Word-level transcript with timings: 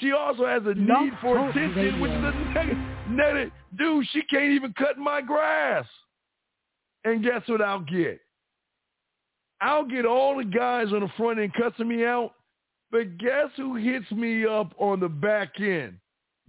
She 0.00 0.12
also 0.12 0.46
has 0.46 0.62
a 0.64 0.74
need 0.74 1.12
for 1.20 1.48
attention, 1.48 2.00
which 2.00 2.12
is 2.12 2.16
a 2.16 2.52
negative. 2.54 2.78
negative. 3.08 3.52
Dude, 3.76 4.06
she 4.12 4.22
can't 4.22 4.52
even 4.52 4.72
cut 4.74 4.96
my 4.96 5.20
grass. 5.20 5.86
And 7.04 7.22
guess 7.22 7.42
what 7.46 7.62
I'll 7.62 7.80
get? 7.80 8.20
I'll 9.60 9.84
get 9.84 10.06
all 10.06 10.36
the 10.36 10.44
guys 10.44 10.88
on 10.92 11.00
the 11.00 11.10
front 11.16 11.40
end 11.40 11.52
cussing 11.54 11.88
me 11.88 12.04
out, 12.04 12.32
but 12.92 13.18
guess 13.18 13.48
who 13.56 13.74
hits 13.74 14.10
me 14.12 14.46
up 14.46 14.72
on 14.78 15.00
the 15.00 15.08
back 15.08 15.60
end? 15.60 15.98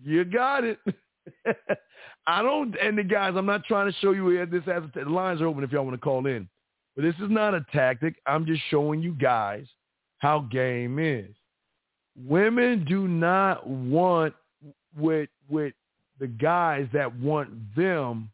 You 0.03 0.25
got 0.25 0.63
it. 0.63 0.79
I 2.27 2.43
don't, 2.43 2.75
and 2.79 2.97
the 2.97 3.03
guys, 3.03 3.33
I'm 3.35 3.47
not 3.47 3.63
trying 3.65 3.91
to 3.91 3.97
show 3.99 4.11
you 4.11 4.25
where 4.25 4.45
this 4.45 4.63
has, 4.65 4.83
the 4.93 5.09
lines 5.09 5.41
are 5.41 5.47
open 5.47 5.63
if 5.63 5.71
y'all 5.71 5.83
want 5.83 5.95
to 5.95 6.01
call 6.01 6.27
in. 6.27 6.47
But 6.95 7.03
this 7.03 7.15
is 7.15 7.31
not 7.31 7.55
a 7.55 7.65
tactic. 7.71 8.15
I'm 8.27 8.45
just 8.45 8.61
showing 8.69 9.01
you 9.01 9.13
guys 9.13 9.65
how 10.19 10.41
game 10.41 10.99
is. 10.99 11.33
Women 12.27 12.85
do 12.87 13.07
not 13.07 13.67
want 13.67 14.33
with 14.97 15.29
with 15.49 15.73
the 16.19 16.27
guys 16.27 16.87
that 16.93 17.13
want 17.19 17.49
them. 17.75 18.29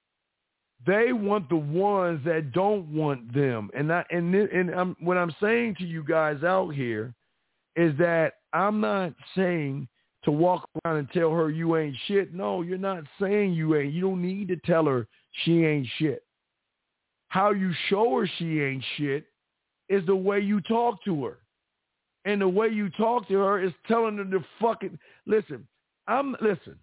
They 0.88 1.14
want 1.14 1.50
the 1.50 1.56
ones 1.56 2.22
that 2.26 2.52
don't 2.52 2.88
want 2.94 3.34
them. 3.34 3.70
And 3.76 3.92
I 3.92 4.04
and 4.10 4.34
and 4.34 4.72
I'm, 4.72 4.96
what 5.00 5.18
I'm 5.18 5.34
saying 5.42 5.76
to 5.80 5.86
you 5.86 6.04
guys 6.04 6.44
out 6.44 6.70
here 6.70 7.14
is 7.76 7.98
that 7.98 8.34
I'm 8.54 8.80
not 8.80 9.14
saying 9.36 9.88
to 10.24 10.32
walk 10.32 10.68
around 10.84 10.98
and 10.98 11.10
tell 11.12 11.32
her 11.32 11.50
you 11.50 11.78
ain't 11.78 11.96
shit. 12.08 12.34
No, 12.34 12.62
you're 12.62 12.78
not 12.78 13.04
saying 13.20 13.54
you 13.54 13.76
ain't. 13.76 13.94
You 13.94 14.02
don't 14.02 14.22
need 14.22 14.48
to 14.50 14.58
tell 14.58 14.86
her 14.86 15.08
she 15.44 15.64
ain't 15.64 15.88
shit. 15.98 16.24
How 17.28 17.52
you 17.52 17.72
show 17.90 18.18
her 18.18 18.30
she 18.38 18.62
ain't 18.62 18.84
shit 18.98 19.26
is 19.90 20.06
the 20.06 20.16
way 20.16 20.40
you 20.40 20.62
talk 20.62 21.04
to 21.06 21.26
her. 21.26 21.38
And 22.26 22.42
the 22.42 22.48
way 22.48 22.70
you 22.70 22.90
talk 22.90 23.28
to 23.28 23.36
her 23.36 23.64
is 23.64 23.72
telling 23.88 24.18
her 24.18 24.26
to 24.26 24.44
fucking 24.60 24.98
listen. 25.26 25.68
I'm 26.08 26.36
listen. 26.42 26.76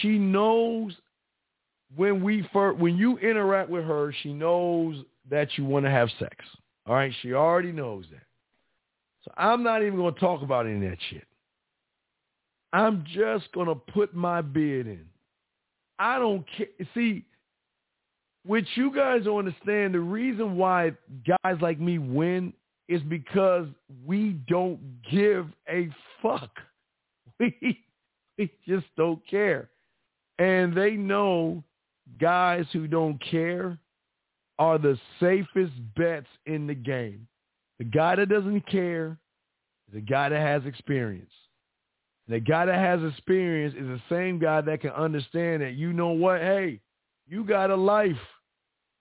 She 0.00 0.18
knows 0.18 0.94
when 1.96 2.22
we 2.22 2.48
first 2.52 2.78
when 2.78 2.96
you 2.96 3.18
interact 3.18 3.68
with 3.70 3.84
her, 3.84 4.14
she 4.22 4.32
knows 4.32 4.96
that 5.30 5.48
you 5.56 5.64
want 5.64 5.84
to 5.84 5.90
have 5.90 6.08
sex. 6.18 6.36
All 6.86 6.94
right, 6.94 7.12
she 7.22 7.32
already 7.32 7.72
knows 7.72 8.04
that. 8.12 8.22
So 9.24 9.32
I'm 9.36 9.62
not 9.62 9.82
even 9.82 9.96
going 9.96 10.14
to 10.14 10.20
talk 10.20 10.42
about 10.42 10.66
any 10.66 10.84
of 10.86 10.90
that 10.92 10.98
shit. 11.10 11.26
I'm 12.72 13.04
just 13.14 13.52
going 13.52 13.68
to 13.68 13.74
put 13.74 14.14
my 14.14 14.40
bid 14.40 14.86
in. 14.86 15.04
I 15.98 16.18
don't 16.18 16.44
care. 16.56 16.66
See, 16.94 17.24
which 18.44 18.66
you 18.74 18.92
guys 18.92 19.24
don't 19.24 19.38
understand, 19.38 19.94
the 19.94 20.00
reason 20.00 20.56
why 20.56 20.92
guys 21.44 21.58
like 21.60 21.78
me 21.78 21.98
win 21.98 22.52
is 22.92 23.02
because 23.02 23.66
we 24.04 24.32
don't 24.48 24.80
give 25.10 25.46
a 25.68 25.88
fuck. 26.22 26.50
We, 27.40 27.80
we 28.38 28.52
just 28.68 28.86
don't 28.96 29.20
care. 29.28 29.68
And 30.38 30.76
they 30.76 30.92
know 30.92 31.64
guys 32.20 32.66
who 32.72 32.86
don't 32.86 33.20
care 33.30 33.78
are 34.58 34.78
the 34.78 34.96
safest 35.18 35.72
bets 35.96 36.28
in 36.46 36.68
the 36.68 36.74
game. 36.74 37.26
The 37.78 37.84
guy 37.84 38.14
that 38.14 38.28
doesn't 38.28 38.64
care 38.70 39.18
is 39.90 39.98
a 39.98 40.00
guy 40.00 40.28
that 40.28 40.40
has 40.40 40.64
experience. 40.66 41.32
The 42.28 42.38
guy 42.38 42.66
that 42.66 42.78
has 42.78 43.00
experience 43.10 43.74
is 43.74 43.86
the 43.86 44.00
same 44.08 44.38
guy 44.38 44.60
that 44.60 44.80
can 44.80 44.90
understand 44.90 45.62
that 45.62 45.74
you 45.74 45.92
know 45.92 46.10
what, 46.10 46.40
hey, 46.40 46.80
you 47.28 47.44
got 47.44 47.70
a 47.70 47.76
life. 47.76 48.16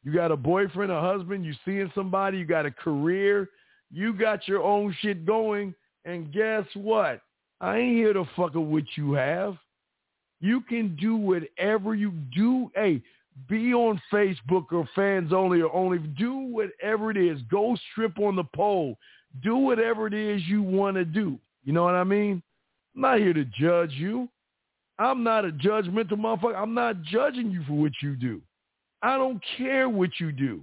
You 0.04 0.14
got 0.14 0.32
a 0.32 0.38
boyfriend, 0.38 0.92
a 0.92 1.00
husband, 1.00 1.46
you 1.46 1.54
seeing 1.64 1.92
somebody, 1.94 2.40
you 2.40 2.46
got 2.46 2.66
a 2.66 2.72
career, 2.72 3.50
you 3.92 4.14
got 4.14 4.48
your 4.48 4.64
own 4.64 4.96
shit 5.02 5.26
going, 5.26 5.74
and 6.06 6.32
guess 6.34 6.66
what? 6.74 7.22
I 7.60 7.78
ain't 7.78 7.96
here 7.96 8.14
to 8.14 8.26
fuck 8.36 8.56
with 8.56 8.64
what 8.66 8.84
you 8.96 9.14
have. 9.14 9.56
You 10.40 10.62
can 10.62 10.96
do 11.00 11.16
whatever 11.16 11.94
you 11.94 12.12
do. 12.36 12.72
Hey, 12.74 13.02
be 13.48 13.74
on 13.74 14.02
Facebook 14.12 14.72
or 14.72 14.90
fans 14.96 15.32
only 15.32 15.62
or 15.62 15.74
only. 15.74 16.00
Do 16.00 16.36
whatever 16.36 17.12
it 17.12 17.18
is. 17.18 17.40
Go 17.50 17.78
strip 17.92 18.18
on 18.20 18.36
the 18.36 18.44
pole. 18.56 18.98
Do 19.44 19.56
whatever 19.58 20.08
it 20.08 20.14
is 20.14 20.42
you 20.48 20.64
want 20.64 20.96
to 20.96 21.06
do. 21.06 21.38
You 21.64 21.74
know 21.74 21.84
what 21.84 21.96
I 21.96 22.04
mean? 22.04 22.42
I'm 22.96 23.02
not 23.02 23.20
here 23.20 23.34
to 23.34 23.46
judge 23.46 23.92
you. 23.92 24.28
I'm 24.98 25.24
not 25.24 25.46
a 25.46 25.52
judgmental 25.52 26.14
motherfucker. 26.14 26.56
I'm 26.56 26.74
not 26.74 27.02
judging 27.04 27.52
you 27.52 27.64
for 27.68 27.74
what 27.74 27.94
you 28.02 28.16
do. 28.16 28.42
I 29.02 29.18
don't 29.18 29.42
care 29.58 29.90
what 29.90 30.20
you 30.20 30.32
do. 30.32 30.62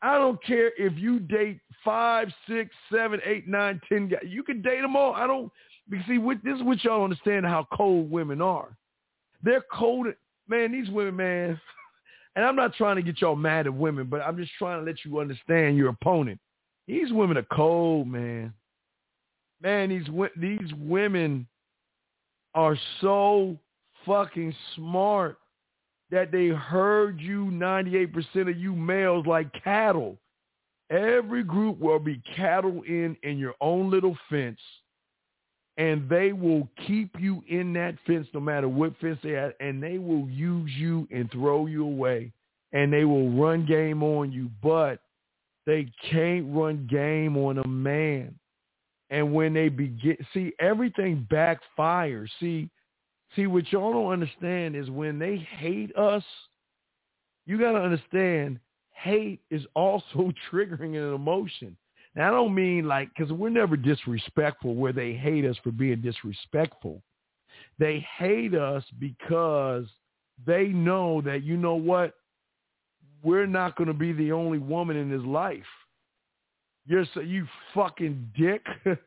I 0.00 0.16
don't 0.18 0.42
care 0.44 0.72
if 0.76 0.96
you 0.96 1.18
date 1.18 1.60
five, 1.84 2.28
six, 2.48 2.74
seven, 2.92 3.20
eight, 3.24 3.48
nine, 3.48 3.80
ten 3.88 4.08
guys. 4.08 4.20
You 4.26 4.42
can 4.42 4.62
date 4.62 4.80
them 4.80 4.96
all. 4.96 5.14
I 5.14 5.26
don't. 5.26 5.50
Because 5.88 6.06
see, 6.06 6.18
with, 6.18 6.42
this 6.42 6.56
is 6.56 6.62
what 6.62 6.82
y'all 6.84 7.04
understand 7.04 7.46
how 7.46 7.66
cold 7.72 8.10
women 8.10 8.40
are. 8.40 8.76
They're 9.42 9.64
cold. 9.72 10.08
Man, 10.46 10.72
these 10.72 10.90
women, 10.90 11.16
man. 11.16 11.60
And 12.36 12.46
I'm 12.46 12.54
not 12.54 12.74
trying 12.74 12.94
to 12.94 13.02
get 13.02 13.20
y'all 13.20 13.34
mad 13.34 13.66
at 13.66 13.74
women, 13.74 14.06
but 14.06 14.20
I'm 14.20 14.36
just 14.36 14.52
trying 14.58 14.78
to 14.78 14.88
let 14.88 15.04
you 15.04 15.18
understand 15.18 15.76
your 15.76 15.88
opponent. 15.88 16.38
These 16.86 17.12
women 17.12 17.36
are 17.36 17.46
cold, 17.50 18.06
man. 18.06 18.54
Man, 19.60 19.88
these 19.88 20.06
these 20.36 20.72
women 20.78 21.48
are 22.54 22.76
so 23.00 23.58
fucking 24.06 24.54
smart 24.76 25.38
that 26.10 26.32
they 26.32 26.48
herd 26.48 27.20
you 27.20 27.46
98% 27.46 28.48
of 28.48 28.56
you 28.56 28.74
males 28.74 29.26
like 29.26 29.52
cattle. 29.62 30.16
Every 30.90 31.42
group 31.42 31.78
will 31.78 31.98
be 31.98 32.22
cattle 32.34 32.82
in 32.86 33.16
in 33.22 33.38
your 33.38 33.54
own 33.60 33.90
little 33.90 34.16
fence 34.30 34.60
and 35.78 36.08
they 36.08 36.32
will 36.32 36.68
keep 36.86 37.14
you 37.18 37.42
in 37.48 37.72
that 37.72 37.94
fence 38.04 38.26
no 38.34 38.40
matter 38.40 38.68
what 38.68 38.98
fence 39.00 39.18
they 39.22 39.30
have, 39.30 39.52
and 39.60 39.80
they 39.80 39.96
will 39.96 40.28
use 40.28 40.72
you 40.76 41.06
and 41.12 41.30
throw 41.30 41.66
you 41.66 41.84
away, 41.84 42.32
and 42.72 42.92
they 42.92 43.04
will 43.04 43.30
run 43.30 43.64
game 43.64 44.02
on 44.02 44.32
you, 44.32 44.50
but 44.60 44.98
they 45.66 45.90
can't 46.10 46.46
run 46.48 46.86
game 46.90 47.36
on 47.36 47.58
a 47.58 47.68
man. 47.68 48.34
And 49.10 49.32
when 49.32 49.54
they 49.54 49.68
begin, 49.68 50.16
see, 50.34 50.52
everything 50.58 51.26
backfires. 51.30 52.28
See, 52.40 52.68
see, 53.34 53.46
what 53.46 53.70
y'all 53.72 53.92
don't 53.92 54.12
understand 54.12 54.76
is 54.76 54.90
when 54.90 55.18
they 55.18 55.36
hate 55.36 55.94
us, 55.96 56.24
you 57.46 57.58
got 57.58 57.72
to 57.72 57.78
understand, 57.78 58.58
hate 58.92 59.40
is 59.50 59.62
also 59.74 60.32
triggering 60.52 60.96
an 60.96 61.14
emotion. 61.14 61.76
Now, 62.14 62.28
I 62.28 62.30
don't 62.30 62.54
mean 62.54 62.86
like, 62.86 63.10
because 63.16 63.32
we're 63.32 63.48
never 63.48 63.76
disrespectful 63.76 64.74
where 64.74 64.92
they 64.92 65.12
hate 65.12 65.44
us 65.44 65.56
for 65.62 65.70
being 65.70 66.00
disrespectful. 66.00 67.02
They 67.78 68.04
hate 68.18 68.54
us 68.54 68.84
because 68.98 69.84
they 70.46 70.66
know 70.68 71.20
that, 71.22 71.44
you 71.44 71.56
know 71.56 71.74
what, 71.74 72.14
we're 73.22 73.46
not 73.46 73.76
going 73.76 73.88
to 73.88 73.94
be 73.94 74.12
the 74.12 74.32
only 74.32 74.58
woman 74.58 74.96
in 74.96 75.10
his 75.10 75.22
life. 75.22 75.62
You're 76.86 77.04
so, 77.14 77.20
you 77.20 77.46
fucking 77.74 78.32
dick. 78.36 78.64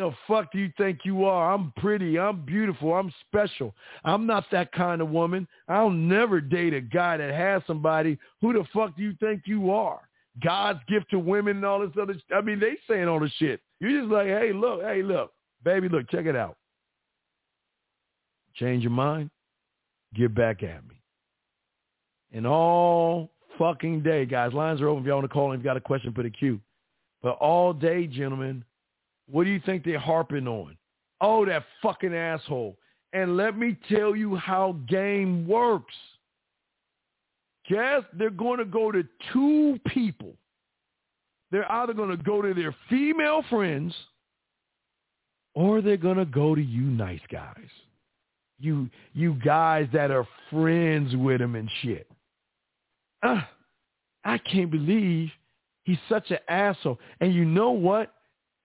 the 0.00 0.12
fuck 0.26 0.52
do 0.52 0.58
you 0.58 0.72
think 0.76 1.00
you 1.04 1.24
are? 1.24 1.52
I'm 1.52 1.72
pretty. 1.76 2.18
I'm 2.18 2.44
beautiful. 2.44 2.94
I'm 2.94 3.12
special. 3.28 3.74
I'm 4.04 4.26
not 4.26 4.44
that 4.52 4.72
kind 4.72 5.00
of 5.00 5.10
woman. 5.10 5.46
I'll 5.68 5.90
never 5.90 6.40
date 6.40 6.74
a 6.74 6.80
guy 6.80 7.16
that 7.16 7.32
has 7.32 7.62
somebody. 7.66 8.18
Who 8.40 8.52
the 8.52 8.64
fuck 8.72 8.96
do 8.96 9.02
you 9.02 9.14
think 9.20 9.42
you 9.46 9.70
are? 9.70 10.00
God's 10.42 10.80
gift 10.88 11.10
to 11.10 11.18
women 11.18 11.56
and 11.56 11.64
all 11.64 11.80
this 11.80 11.96
other. 12.00 12.14
I 12.34 12.40
mean, 12.40 12.60
they 12.60 12.76
saying 12.88 13.08
all 13.08 13.20
this 13.20 13.32
shit. 13.38 13.60
You're 13.80 14.00
just 14.00 14.12
like, 14.12 14.26
hey, 14.26 14.52
look, 14.52 14.82
hey, 14.82 15.02
look, 15.02 15.32
baby, 15.64 15.88
look, 15.88 16.10
check 16.10 16.26
it 16.26 16.36
out. 16.36 16.56
Change 18.54 18.82
your 18.82 18.92
mind. 18.92 19.30
Get 20.14 20.34
back 20.34 20.62
at 20.62 20.86
me. 20.88 21.00
And 22.32 22.46
all 22.46 23.30
fucking 23.58 24.02
day, 24.02 24.26
guys. 24.26 24.52
Lines 24.52 24.80
are 24.80 24.88
open 24.88 25.02
if 25.02 25.06
y'all 25.06 25.16
want 25.16 25.28
to 25.28 25.32
call. 25.32 25.52
If 25.52 25.58
you 25.58 25.64
got 25.64 25.76
a 25.76 25.80
question, 25.80 26.12
put 26.12 26.26
a 26.26 26.30
queue. 26.30 26.60
But 27.22 27.32
all 27.38 27.72
day, 27.72 28.06
gentlemen, 28.06 28.64
what 29.30 29.44
do 29.44 29.50
you 29.50 29.60
think 29.64 29.84
they're 29.84 29.98
harping 29.98 30.46
on? 30.46 30.76
Oh, 31.20 31.44
that 31.46 31.64
fucking 31.82 32.14
asshole. 32.14 32.76
And 33.12 33.36
let 33.36 33.56
me 33.58 33.76
tell 33.88 34.14
you 34.14 34.36
how 34.36 34.76
game 34.88 35.46
works. 35.46 35.94
Guess 37.68 38.02
they're 38.18 38.30
going 38.30 38.58
to 38.58 38.64
go 38.64 38.90
to 38.90 39.04
two 39.32 39.78
people. 39.86 40.34
They're 41.50 41.70
either 41.70 41.92
going 41.92 42.16
to 42.16 42.22
go 42.22 42.40
to 42.40 42.54
their 42.54 42.74
female 42.88 43.44
friends 43.50 43.94
or 45.54 45.80
they're 45.80 45.96
going 45.96 46.16
to 46.16 46.24
go 46.24 46.54
to 46.54 46.62
you 46.62 46.82
nice 46.82 47.20
guys. 47.30 47.68
You 48.58 48.88
you 49.14 49.34
guys 49.44 49.88
that 49.92 50.10
are 50.10 50.28
friends 50.50 51.16
with 51.16 51.40
him 51.40 51.54
and 51.54 51.68
shit. 51.82 52.06
Uh, 53.22 53.40
I 54.24 54.38
can't 54.38 54.70
believe 54.70 55.30
he's 55.84 55.98
such 56.08 56.30
an 56.30 56.38
asshole. 56.48 56.98
And 57.20 57.34
you 57.34 57.44
know 57.44 57.70
what? 57.70 58.12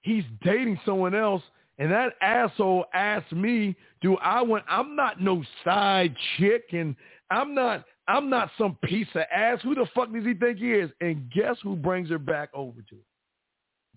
He's 0.05 0.23
dating 0.43 0.79
someone 0.85 1.15
else 1.15 1.41
and 1.79 1.91
that 1.91 2.13
asshole 2.21 2.85
asked 2.93 3.31
me, 3.31 3.75
do 4.01 4.17
I 4.17 4.43
want 4.43 4.63
I'm 4.69 4.95
not 4.95 5.19
no 5.19 5.43
side 5.63 6.15
chick 6.37 6.65
and 6.73 6.95
I'm 7.31 7.55
not 7.55 7.85
I'm 8.07 8.29
not 8.29 8.51
some 8.55 8.77
piece 8.83 9.07
of 9.15 9.23
ass. 9.35 9.59
Who 9.63 9.73
the 9.73 9.87
fuck 9.95 10.13
does 10.13 10.23
he 10.23 10.35
think 10.35 10.59
he 10.59 10.73
is? 10.73 10.91
And 11.01 11.27
guess 11.31 11.57
who 11.63 11.75
brings 11.75 12.11
her 12.11 12.19
back 12.19 12.49
over 12.53 12.81
to? 12.87 12.97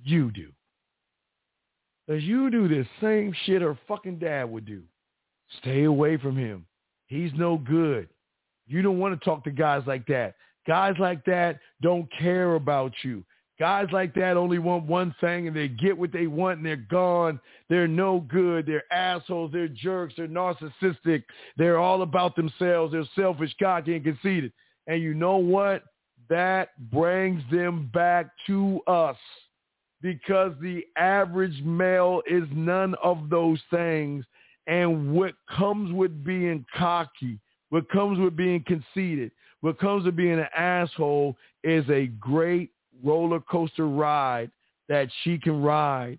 You 0.02 0.30
do. 0.30 0.48
Because 2.06 2.24
you 2.24 2.50
do 2.50 2.68
the 2.68 2.86
same 3.02 3.34
shit 3.44 3.60
her 3.60 3.78
fucking 3.86 4.18
dad 4.18 4.50
would 4.50 4.64
do. 4.64 4.82
Stay 5.60 5.84
away 5.84 6.16
from 6.16 6.38
him. 6.38 6.64
He's 7.06 7.32
no 7.36 7.58
good. 7.58 8.08
You 8.66 8.80
don't 8.80 8.98
want 8.98 9.18
to 9.18 9.22
talk 9.22 9.44
to 9.44 9.50
guys 9.50 9.82
like 9.86 10.06
that. 10.06 10.36
Guys 10.66 10.94
like 10.98 11.22
that 11.26 11.60
don't 11.82 12.08
care 12.18 12.54
about 12.54 12.92
you. 13.02 13.24
Guys 13.58 13.88
like 13.92 14.14
that 14.14 14.36
only 14.36 14.60
want 14.60 14.84
one 14.84 15.12
thing 15.20 15.48
and 15.48 15.56
they 15.56 15.66
get 15.66 15.98
what 15.98 16.12
they 16.12 16.28
want 16.28 16.58
and 16.58 16.66
they're 16.66 16.76
gone. 16.76 17.40
They're 17.68 17.88
no 17.88 18.20
good. 18.20 18.66
They're 18.66 18.92
assholes. 18.92 19.50
They're 19.52 19.66
jerks. 19.66 20.14
They're 20.16 20.28
narcissistic. 20.28 21.24
They're 21.56 21.78
all 21.78 22.02
about 22.02 22.36
themselves. 22.36 22.92
They're 22.92 23.04
selfish, 23.16 23.52
cocky, 23.60 23.96
and 23.96 24.04
conceited. 24.04 24.52
And 24.86 25.02
you 25.02 25.12
know 25.12 25.36
what? 25.36 25.82
That 26.28 26.90
brings 26.90 27.42
them 27.50 27.90
back 27.92 28.30
to 28.46 28.80
us 28.86 29.16
because 30.02 30.52
the 30.60 30.84
average 30.96 31.60
male 31.62 32.22
is 32.30 32.44
none 32.52 32.94
of 33.02 33.28
those 33.28 33.60
things. 33.70 34.24
And 34.68 35.12
what 35.12 35.34
comes 35.50 35.92
with 35.92 36.22
being 36.24 36.64
cocky, 36.76 37.40
what 37.70 37.90
comes 37.90 38.20
with 38.20 38.36
being 38.36 38.62
conceited, 38.64 39.32
what 39.62 39.80
comes 39.80 40.04
with 40.04 40.14
being 40.14 40.38
an 40.38 40.48
asshole 40.56 41.36
is 41.64 41.88
a 41.90 42.06
great 42.06 42.70
roller 43.04 43.40
coaster 43.40 43.88
ride 43.88 44.50
that 44.88 45.08
she 45.22 45.38
can 45.38 45.62
ride 45.62 46.18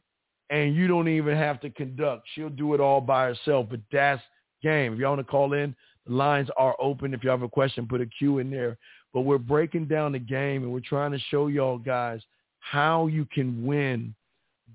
and 0.50 0.76
you 0.76 0.88
don't 0.88 1.08
even 1.08 1.38
have 1.38 1.60
to 1.62 1.70
conduct. 1.70 2.28
She'll 2.34 2.50
do 2.50 2.74
it 2.74 2.80
all 2.80 3.02
by 3.02 3.26
herself, 3.28 3.68
but 3.70 3.80
that's 3.92 4.22
game. 4.64 4.94
If 4.94 5.00
y'all 5.00 5.12
want 5.16 5.26
to 5.26 5.31
call 5.31 5.54
in, 5.54 5.76
the 6.08 6.14
lines 6.14 6.50
are 6.58 6.76
open. 6.80 7.14
If 7.14 7.24
you 7.24 7.30
have 7.30 7.44
a 7.44 7.50
question, 7.50 7.88
put 7.88 8.02
a 8.02 8.06
Q 8.06 8.40
in 8.40 8.50
there. 8.50 8.78
But 9.14 9.22
we're 9.22 9.38
breaking 9.38 9.86
down 9.86 10.12
the 10.12 10.20
game 10.20 10.64
and 10.64 10.72
we're 10.72 10.80
trying 10.80 11.12
to 11.12 11.20
show 11.30 11.48
y'all 11.48 11.78
guys 11.78 12.22
how 12.60 13.08
you 13.08 13.25
can 13.25 13.66
win 13.66 14.14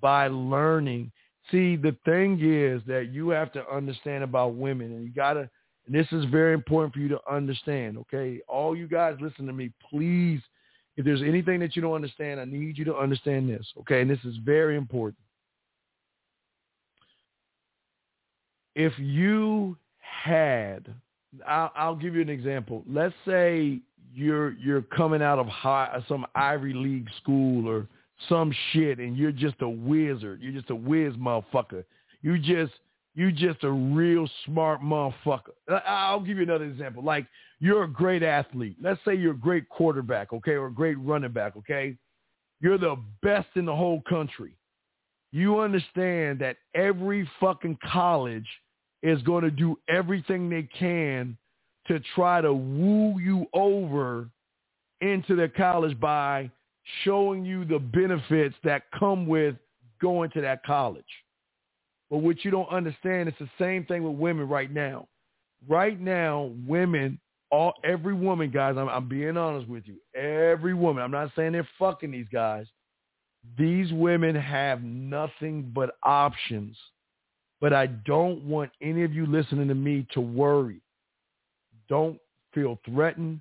by 0.00 0.28
learning. 0.28 1.12
See, 1.50 1.76
the 1.76 1.96
thing 2.04 2.38
is 2.42 2.82
that 2.86 3.10
you 3.12 3.28
have 3.30 3.52
to 3.52 3.68
understand 3.68 4.24
about 4.24 4.54
women 4.54 4.92
and 4.92 5.04
you 5.04 5.12
got 5.12 5.34
to, 5.34 5.48
and 5.86 5.94
this 5.94 6.06
is 6.12 6.24
very 6.26 6.54
important 6.54 6.94
for 6.94 7.00
you 7.00 7.08
to 7.08 7.20
understand, 7.30 7.98
okay? 7.98 8.40
All 8.48 8.74
you 8.74 8.88
guys 8.88 9.16
listen 9.20 9.46
to 9.46 9.52
me, 9.52 9.70
please 9.90 10.40
if 10.96 11.04
there's 11.04 11.22
anything 11.22 11.60
that 11.60 11.74
you 11.74 11.82
don't 11.82 11.94
understand, 11.94 12.40
I 12.40 12.44
need 12.44 12.78
you 12.78 12.84
to 12.86 12.96
understand 12.96 13.48
this, 13.48 13.66
okay? 13.80 14.00
And 14.00 14.10
this 14.10 14.18
is 14.24 14.36
very 14.44 14.76
important. 14.76 15.18
If 18.74 18.92
you 18.98 19.76
had, 19.98 20.92
I'll, 21.46 21.72
I'll 21.76 21.96
give 21.96 22.14
you 22.14 22.22
an 22.22 22.28
example. 22.28 22.84
Let's 22.88 23.14
say 23.26 23.80
you're 24.12 24.52
you're 24.52 24.82
coming 24.82 25.22
out 25.22 25.38
of 25.38 25.46
high, 25.46 26.02
some 26.08 26.26
Ivy 26.34 26.72
League 26.72 27.08
school 27.20 27.68
or 27.68 27.86
some 28.28 28.54
shit, 28.72 28.98
and 28.98 29.16
you're 29.16 29.32
just 29.32 29.56
a 29.60 29.68
wizard. 29.68 30.40
You're 30.40 30.52
just 30.52 30.70
a 30.70 30.74
whiz 30.74 31.14
motherfucker. 31.14 31.84
You 32.22 32.38
just 32.38 32.72
you 33.14 33.30
just 33.30 33.62
a 33.62 33.70
real 33.70 34.28
smart 34.44 34.80
motherfucker. 34.80 35.52
I'll 35.86 36.20
give 36.20 36.36
you 36.36 36.42
another 36.42 36.64
example. 36.64 37.02
Like 37.02 37.26
you're 37.64 37.84
a 37.84 37.88
great 37.88 38.22
athlete. 38.22 38.76
Let's 38.78 39.00
say 39.06 39.14
you're 39.14 39.32
a 39.32 39.38
great 39.38 39.66
quarterback, 39.70 40.34
okay, 40.34 40.52
or 40.52 40.66
a 40.66 40.70
great 40.70 40.98
running 40.98 41.32
back, 41.32 41.56
okay? 41.56 41.96
You're 42.60 42.76
the 42.76 42.96
best 43.22 43.48
in 43.54 43.64
the 43.64 43.74
whole 43.74 44.02
country. 44.06 44.54
You 45.32 45.60
understand 45.60 46.40
that 46.40 46.58
every 46.74 47.26
fucking 47.40 47.78
college 47.90 48.46
is 49.02 49.22
going 49.22 49.44
to 49.44 49.50
do 49.50 49.78
everything 49.88 50.50
they 50.50 50.68
can 50.78 51.38
to 51.88 52.00
try 52.14 52.42
to 52.42 52.52
woo 52.52 53.18
you 53.18 53.46
over 53.54 54.28
into 55.00 55.34
the 55.34 55.48
college 55.48 55.98
by 55.98 56.50
showing 57.02 57.46
you 57.46 57.64
the 57.64 57.78
benefits 57.78 58.54
that 58.62 58.82
come 58.98 59.26
with 59.26 59.56
going 60.02 60.28
to 60.32 60.42
that 60.42 60.62
college. 60.64 61.02
But 62.10 62.18
what 62.18 62.44
you 62.44 62.50
don't 62.50 62.68
understand, 62.68 63.30
it's 63.30 63.38
the 63.38 63.48
same 63.58 63.86
thing 63.86 64.02
with 64.02 64.18
women 64.18 64.50
right 64.50 64.70
now. 64.70 65.08
Right 65.66 65.98
now, 65.98 66.52
women, 66.66 67.18
all 67.50 67.74
every 67.84 68.14
woman, 68.14 68.50
guys, 68.50 68.76
I'm, 68.76 68.88
I'm 68.88 69.08
being 69.08 69.36
honest 69.36 69.68
with 69.68 69.84
you. 69.86 69.96
Every 70.18 70.74
woman, 70.74 71.02
I'm 71.02 71.10
not 71.10 71.30
saying 71.36 71.52
they're 71.52 71.68
fucking 71.78 72.10
these 72.10 72.28
guys. 72.32 72.66
These 73.58 73.92
women 73.92 74.34
have 74.34 74.82
nothing 74.82 75.70
but 75.74 75.96
options. 76.02 76.76
But 77.60 77.72
I 77.72 77.86
don't 77.86 78.44
want 78.44 78.70
any 78.82 79.04
of 79.04 79.14
you 79.14 79.26
listening 79.26 79.68
to 79.68 79.74
me 79.74 80.06
to 80.12 80.20
worry. 80.20 80.80
Don't 81.88 82.18
feel 82.52 82.78
threatened 82.84 83.40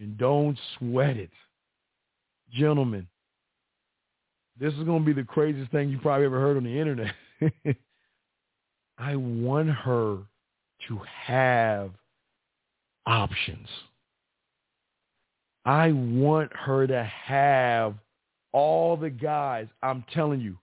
and 0.00 0.18
don't 0.18 0.58
sweat 0.78 1.16
it. 1.16 1.30
Gentlemen, 2.52 3.06
this 4.58 4.72
is 4.74 4.84
going 4.84 5.00
to 5.02 5.06
be 5.06 5.12
the 5.12 5.26
craziest 5.26 5.70
thing 5.70 5.88
you 5.88 5.98
probably 5.98 6.26
ever 6.26 6.40
heard 6.40 6.56
on 6.56 6.64
the 6.64 6.78
internet. 6.78 7.14
I 8.98 9.16
want 9.16 9.70
her 9.70 10.18
to 10.88 11.00
have 11.26 11.90
options. 13.06 13.68
I 15.64 15.92
want 15.92 16.52
her 16.54 16.86
to 16.86 17.04
have 17.04 17.94
all 18.52 18.96
the 18.96 19.10
guys. 19.10 19.66
I'm 19.82 20.04
telling 20.12 20.40
you, 20.40 20.56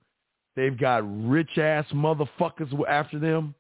they've 0.56 0.78
got 0.78 1.04
rich 1.28 1.58
ass 1.58 1.86
motherfuckers 1.94 2.72
after 2.88 3.20
them. 3.20 3.54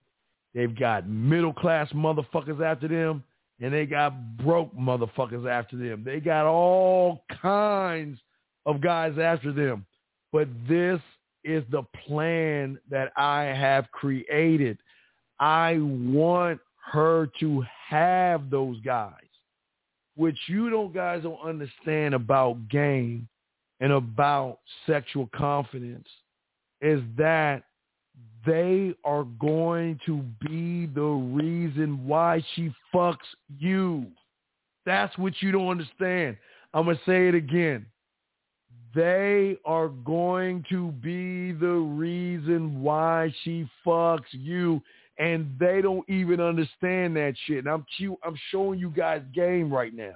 They've 0.53 0.77
got 0.77 1.07
middle 1.07 1.53
class 1.53 1.91
motherfuckers 1.91 2.63
after 2.63 2.87
them. 2.87 3.23
And 3.59 3.73
they 3.73 3.85
got 3.85 4.37
broke 4.37 4.75
motherfuckers 4.75 5.49
after 5.49 5.77
them. 5.77 6.03
They 6.03 6.19
got 6.19 6.45
all 6.45 7.23
kinds 7.41 8.19
of 8.65 8.81
guys 8.81 9.13
after 9.21 9.51
them. 9.51 9.85
But 10.31 10.47
this 10.67 10.99
is 11.43 11.63
the 11.71 11.83
plan 12.07 12.79
that 12.89 13.11
I 13.17 13.43
have 13.43 13.91
created. 13.91 14.79
I 15.39 15.77
want 15.79 16.59
her 16.91 17.29
to 17.39 17.63
have 17.89 18.49
those 18.49 18.79
guys, 18.81 19.13
which 20.15 20.37
you 20.47 20.69
don't 20.69 20.93
guys 20.93 21.23
don't 21.23 21.39
understand 21.41 22.13
about 22.13 22.69
game 22.69 23.27
and 23.79 23.91
about 23.91 24.59
sexual 24.85 25.29
confidence 25.35 26.07
is 26.81 27.01
that 27.17 27.63
they 28.45 28.93
are 29.05 29.23
going 29.39 29.99
to 30.05 30.23
be 30.41 30.85
the 30.87 31.01
reason 31.01 32.05
why 32.05 32.43
she 32.53 32.73
fucks 32.93 33.17
you. 33.57 34.05
That's 34.85 35.17
what 35.17 35.33
you 35.41 35.51
don't 35.51 35.69
understand. 35.69 36.37
I'm 36.73 36.85
going 36.85 36.97
to 36.97 37.03
say 37.05 37.29
it 37.29 37.35
again. 37.35 37.85
They 38.93 39.57
are 39.65 39.87
going 39.87 40.65
to 40.69 40.91
be 40.91 41.53
the 41.53 41.67
reason 41.67 42.81
why 42.81 43.33
she 43.43 43.67
fucks 43.85 44.21
you. 44.31 44.81
And 45.19 45.55
they 45.59 45.81
don't 45.81 46.07
even 46.09 46.41
understand 46.41 47.15
that 47.17 47.35
shit. 47.45 47.59
And 47.59 47.67
I'm, 47.67 47.85
I'm 48.23 48.39
showing 48.49 48.79
you 48.79 48.89
guys 48.89 49.21
game 49.33 49.71
right 49.71 49.93
now. 49.93 50.15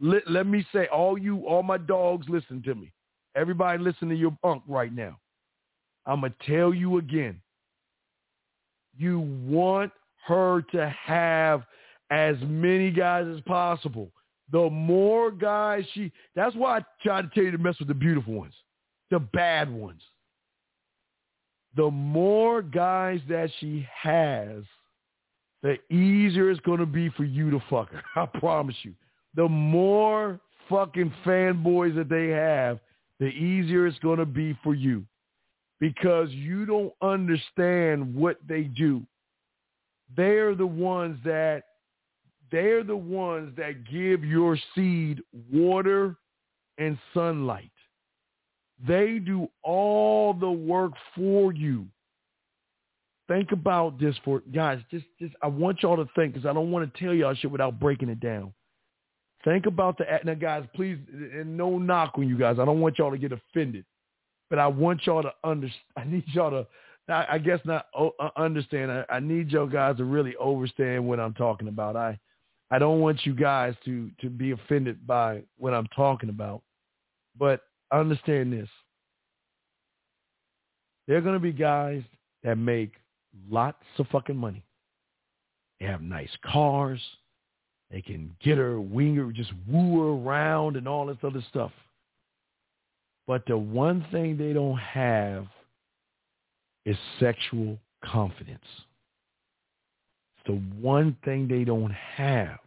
Let, 0.00 0.28
let 0.28 0.46
me 0.46 0.66
say, 0.72 0.86
all 0.86 1.16
you, 1.16 1.46
all 1.46 1.62
my 1.62 1.78
dogs, 1.78 2.26
listen 2.28 2.62
to 2.64 2.74
me. 2.74 2.92
Everybody 3.36 3.82
listen 3.82 4.08
to 4.08 4.14
your 4.14 4.36
unk 4.42 4.62
right 4.66 4.92
now. 4.92 5.18
I'm 6.06 6.20
going 6.20 6.34
to 6.38 6.56
tell 6.56 6.74
you 6.74 6.98
again. 6.98 7.40
You 8.96 9.20
want 9.46 9.92
her 10.26 10.62
to 10.72 10.94
have 11.04 11.62
as 12.10 12.36
many 12.42 12.90
guys 12.90 13.26
as 13.32 13.40
possible 13.42 14.10
the 14.52 14.70
more 14.70 15.30
guys 15.30 15.84
she, 15.94 16.12
that's 16.36 16.54
why 16.54 16.78
I 16.78 16.84
try 17.02 17.22
to 17.22 17.30
tell 17.34 17.44
you 17.44 17.50
to 17.50 17.58
mess 17.58 17.78
with 17.78 17.88
the 17.88 17.94
beautiful 17.94 18.34
ones, 18.34 18.54
the 19.10 19.18
bad 19.18 19.70
ones. 19.70 20.02
The 21.76 21.90
more 21.90 22.62
guys 22.62 23.20
that 23.28 23.50
she 23.58 23.86
has, 24.02 24.62
the 25.62 25.76
easier 25.92 26.50
it's 26.50 26.60
going 26.60 26.80
to 26.80 26.86
be 26.86 27.08
for 27.10 27.24
you 27.24 27.50
to 27.50 27.60
fuck 27.70 27.90
her. 27.90 28.02
I 28.16 28.26
promise 28.26 28.76
you. 28.82 28.94
The 29.34 29.48
more 29.48 30.38
fucking 30.68 31.12
fanboys 31.24 31.94
that 31.96 32.08
they 32.08 32.28
have, 32.28 32.78
the 33.18 33.26
easier 33.26 33.86
it's 33.86 33.98
going 34.00 34.18
to 34.18 34.26
be 34.26 34.56
for 34.62 34.74
you 34.74 35.04
because 35.80 36.30
you 36.30 36.66
don't 36.66 36.92
understand 37.02 38.14
what 38.14 38.38
they 38.48 38.62
do. 38.62 39.02
They're 40.16 40.54
the 40.54 40.66
ones 40.66 41.18
that 41.24 41.64
they're 42.50 42.84
the 42.84 42.96
ones 42.96 43.52
that 43.56 43.90
give 43.90 44.24
your 44.24 44.56
seed 44.74 45.20
water 45.52 46.16
and 46.78 46.96
sunlight. 47.12 47.70
They 48.86 49.18
do 49.18 49.48
all 49.62 50.34
the 50.34 50.50
work 50.50 50.92
for 51.14 51.52
you. 51.52 51.86
Think 53.28 53.52
about 53.52 53.98
this 53.98 54.16
for 54.24 54.42
guys. 54.52 54.80
Just, 54.90 55.06
just 55.18 55.34
I 55.42 55.46
want 55.46 55.82
y'all 55.82 55.96
to 55.96 56.08
think 56.14 56.34
because 56.34 56.46
I 56.46 56.52
don't 56.52 56.70
want 56.70 56.92
to 56.92 57.02
tell 57.02 57.14
y'all 57.14 57.34
shit 57.34 57.50
without 57.50 57.80
breaking 57.80 58.10
it 58.10 58.20
down. 58.20 58.52
Think 59.44 59.66
about 59.66 59.98
the 59.98 60.04
now, 60.24 60.34
guys. 60.34 60.64
Please, 60.74 60.98
and 61.12 61.56
no 61.56 61.78
knock 61.78 62.12
on 62.16 62.28
you 62.28 62.38
guys. 62.38 62.58
I 62.58 62.64
don't 62.64 62.80
want 62.80 62.98
y'all 62.98 63.10
to 63.10 63.18
get 63.18 63.32
offended, 63.32 63.84
but 64.50 64.58
I 64.58 64.66
want 64.66 65.06
y'all 65.06 65.22
to 65.22 65.32
understand. 65.44 65.82
I 65.96 66.04
need 66.04 66.24
y'all 66.28 66.50
to. 66.50 66.66
I, 67.06 67.36
guess 67.36 67.60
not 67.66 67.86
uh, 67.94 68.08
understand. 68.38 68.90
I, 68.90 69.04
I 69.10 69.20
need 69.20 69.50
y'all 69.50 69.66
guys 69.66 69.98
to 69.98 70.04
really 70.04 70.34
understand 70.42 71.06
what 71.06 71.20
I'm 71.20 71.34
talking 71.34 71.68
about. 71.68 71.96
I 71.96 72.18
I 72.70 72.78
don't 72.78 73.00
want 73.00 73.26
you 73.26 73.34
guys 73.34 73.74
to 73.84 74.10
to 74.22 74.30
be 74.30 74.52
offended 74.52 75.06
by 75.06 75.42
what 75.58 75.74
I'm 75.74 75.86
talking 75.88 76.30
about, 76.30 76.62
but 77.38 77.60
understand 78.00 78.52
this. 78.52 78.68
There 81.06 81.16
are 81.16 81.20
going 81.20 81.34
to 81.34 81.40
be 81.40 81.52
guys 81.52 82.02
that 82.42 82.56
make 82.56 82.92
lots 83.50 83.82
of 83.98 84.06
fucking 84.08 84.36
money. 84.36 84.64
They 85.80 85.86
have 85.86 86.02
nice 86.02 86.30
cars. 86.44 87.00
They 87.90 88.00
can 88.00 88.34
get 88.42 88.58
her, 88.58 88.80
wing 88.80 89.16
her, 89.16 89.30
just 89.32 89.52
woo 89.68 90.00
her 90.00 90.28
around 90.28 90.76
and 90.76 90.88
all 90.88 91.06
this 91.06 91.18
other 91.22 91.44
stuff. 91.50 91.72
But 93.26 93.46
the 93.46 93.56
one 93.56 94.06
thing 94.10 94.36
they 94.36 94.52
don't 94.52 94.78
have 94.78 95.46
is 96.84 96.96
sexual 97.18 97.78
confidence. 98.04 98.64
It's 100.36 100.46
the 100.46 100.60
one 100.80 101.16
thing 101.24 101.48
they 101.48 101.64
don't 101.64 101.92
have. 101.92 102.58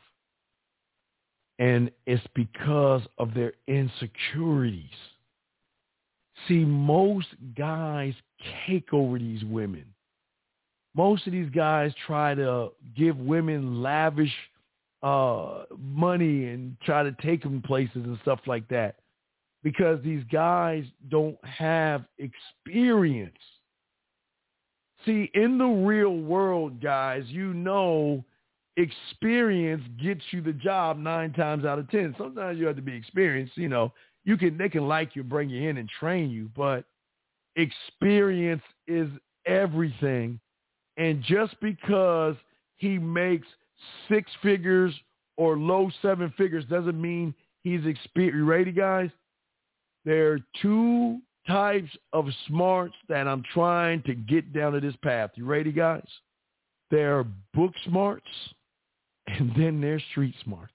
And 1.59 1.91
it's 2.05 2.25
because 2.35 3.01
of 3.17 3.33
their 3.33 3.53
insecurities. 3.67 4.85
See, 6.47 6.63
most 6.65 7.27
guys 7.57 8.13
cake 8.65 8.93
over 8.93 9.17
these 9.17 9.43
women. 9.43 9.85
Most 10.95 11.27
of 11.27 11.33
these 11.33 11.49
guys 11.49 11.91
try 12.05 12.35
to 12.35 12.69
give 12.95 13.17
women 13.17 13.81
lavish 13.81 14.33
uh, 15.03 15.63
money 15.77 16.45
and 16.45 16.75
try 16.83 17.03
to 17.03 17.15
take 17.21 17.43
them 17.43 17.61
places 17.61 17.95
and 17.95 18.17
stuff 18.21 18.39
like 18.47 18.67
that 18.69 18.95
because 19.63 19.99
these 20.03 20.23
guys 20.31 20.85
don't 21.09 21.37
have 21.43 22.05
experience. 22.17 23.37
See, 25.05 25.29
in 25.33 25.57
the 25.57 25.65
real 25.65 26.17
world, 26.17 26.81
guys, 26.81 27.23
you 27.27 27.53
know 27.53 28.23
experience 28.77 29.83
gets 30.01 30.21
you 30.31 30.41
the 30.41 30.53
job 30.53 30.97
nine 30.97 31.33
times 31.33 31.65
out 31.65 31.79
of 31.79 31.89
ten. 31.89 32.15
Sometimes 32.17 32.59
you 32.59 32.67
have 32.67 32.75
to 32.75 32.81
be 32.81 32.95
experienced, 32.95 33.57
you 33.57 33.69
know. 33.69 33.91
You 34.27 34.35
can 34.35 34.57
they 34.57 34.67
can 34.67 34.89
like 34.89 35.15
you, 35.15 35.23
bring 35.23 35.49
you 35.49 35.69
in 35.69 35.77
and 35.77 35.87
train 35.87 36.29
you, 36.29 36.51
but 36.53 36.83
experience 37.55 38.61
is 38.85 39.09
everything. 39.45 40.37
And 40.97 41.23
just 41.23 41.55
because 41.61 42.35
he 42.75 42.97
makes 42.97 43.47
six 44.09 44.29
figures 44.43 44.93
or 45.37 45.57
low 45.57 45.89
seven 46.01 46.33
figures 46.37 46.65
doesn't 46.65 47.01
mean 47.01 47.33
he's 47.63 47.85
experienced. 47.85 48.37
You 48.37 48.43
ready, 48.43 48.73
guys? 48.73 49.09
There 50.03 50.33
are 50.33 50.39
two 50.61 51.19
types 51.47 51.89
of 52.11 52.25
smarts 52.47 52.95
that 53.07 53.29
I'm 53.29 53.43
trying 53.53 54.03
to 54.03 54.13
get 54.13 54.51
down 54.51 54.73
to 54.73 54.81
this 54.81 54.95
path. 55.01 55.31
You 55.35 55.45
ready, 55.45 55.71
guys? 55.71 56.07
There 56.91 57.17
are 57.17 57.25
book 57.53 57.71
smarts 57.85 58.27
and 59.27 59.53
then 59.55 59.79
there's 59.79 60.03
street 60.11 60.35
smarts. 60.43 60.73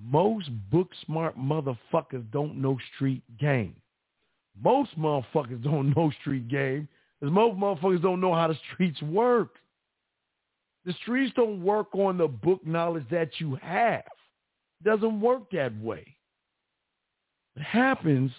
Most 0.00 0.50
book 0.70 0.88
smart 1.06 1.38
motherfuckers 1.38 2.30
don't 2.32 2.60
know 2.60 2.78
street 2.94 3.22
game. 3.38 3.76
Most 4.62 4.98
motherfuckers 4.98 5.62
don't 5.62 5.94
know 5.96 6.10
street 6.20 6.48
game 6.48 6.88
because 7.20 7.32
most 7.32 7.58
motherfuckers 7.58 8.02
don't 8.02 8.20
know 8.20 8.34
how 8.34 8.48
the 8.48 8.58
streets 8.72 9.00
work. 9.02 9.56
The 10.84 10.92
streets 11.02 11.32
don't 11.34 11.62
work 11.62 11.94
on 11.94 12.18
the 12.18 12.28
book 12.28 12.66
knowledge 12.66 13.06
that 13.10 13.30
you 13.38 13.56
have. 13.56 14.04
It 14.80 14.84
doesn't 14.84 15.20
work 15.20 15.50
that 15.52 15.76
way. 15.80 16.16
What 17.54 17.64
happens 17.64 18.30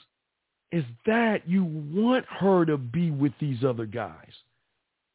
is 0.71 0.83
that 1.05 1.47
you 1.47 1.63
want 1.63 2.25
her 2.27 2.65
to 2.65 2.77
be 2.77 3.11
with 3.11 3.31
these 3.39 3.63
other 3.63 3.85
guys. 3.85 4.31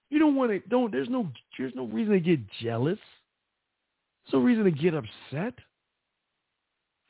You 0.09 0.19
don't 0.19 0.35
want 0.35 0.51
to 0.51 0.59
don't 0.69 0.91
there's 0.91 1.09
no 1.09 1.31
there's 1.59 1.75
no 1.75 1.85
reason 1.87 2.15
to 2.15 2.21
get 2.21 2.41
jealous. 2.63 2.99
There's 4.25 4.33
no 4.35 4.41
reason 4.41 4.65
to 4.65 4.71
get 4.71 4.95
upset. 4.95 5.55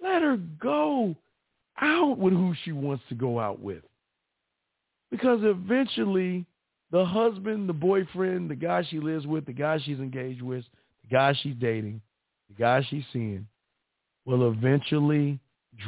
Let 0.03 0.23
her 0.23 0.37
go 0.61 1.15
out 1.81 2.19
with 2.19 2.33
who 2.33 2.55
she 2.65 2.73
wants 2.73 3.05
to 3.09 3.15
go 3.15 3.39
out 3.39 3.61
with. 3.61 3.83
Because 5.11 5.41
eventually 5.43 6.47
the 6.91 7.05
husband, 7.05 7.69
the 7.69 7.75
boyfriend, 7.75 8.51
the 8.51 8.57
guy 8.57 8.85
she 8.89 8.99
lives 8.99 9.27
with, 9.27 9.47
the 9.47 9.53
guy 9.53 9.79
she's 9.85 9.99
engaged 9.99 10.43
with, 10.43 10.65
the 11.03 11.15
guy 11.15 11.35
she's 11.43 11.57
dating, 11.61 12.01
the 12.49 12.55
guy 12.55 12.85
she's 12.89 13.05
seeing 13.13 13.47
will 14.25 14.51
eventually 14.51 15.39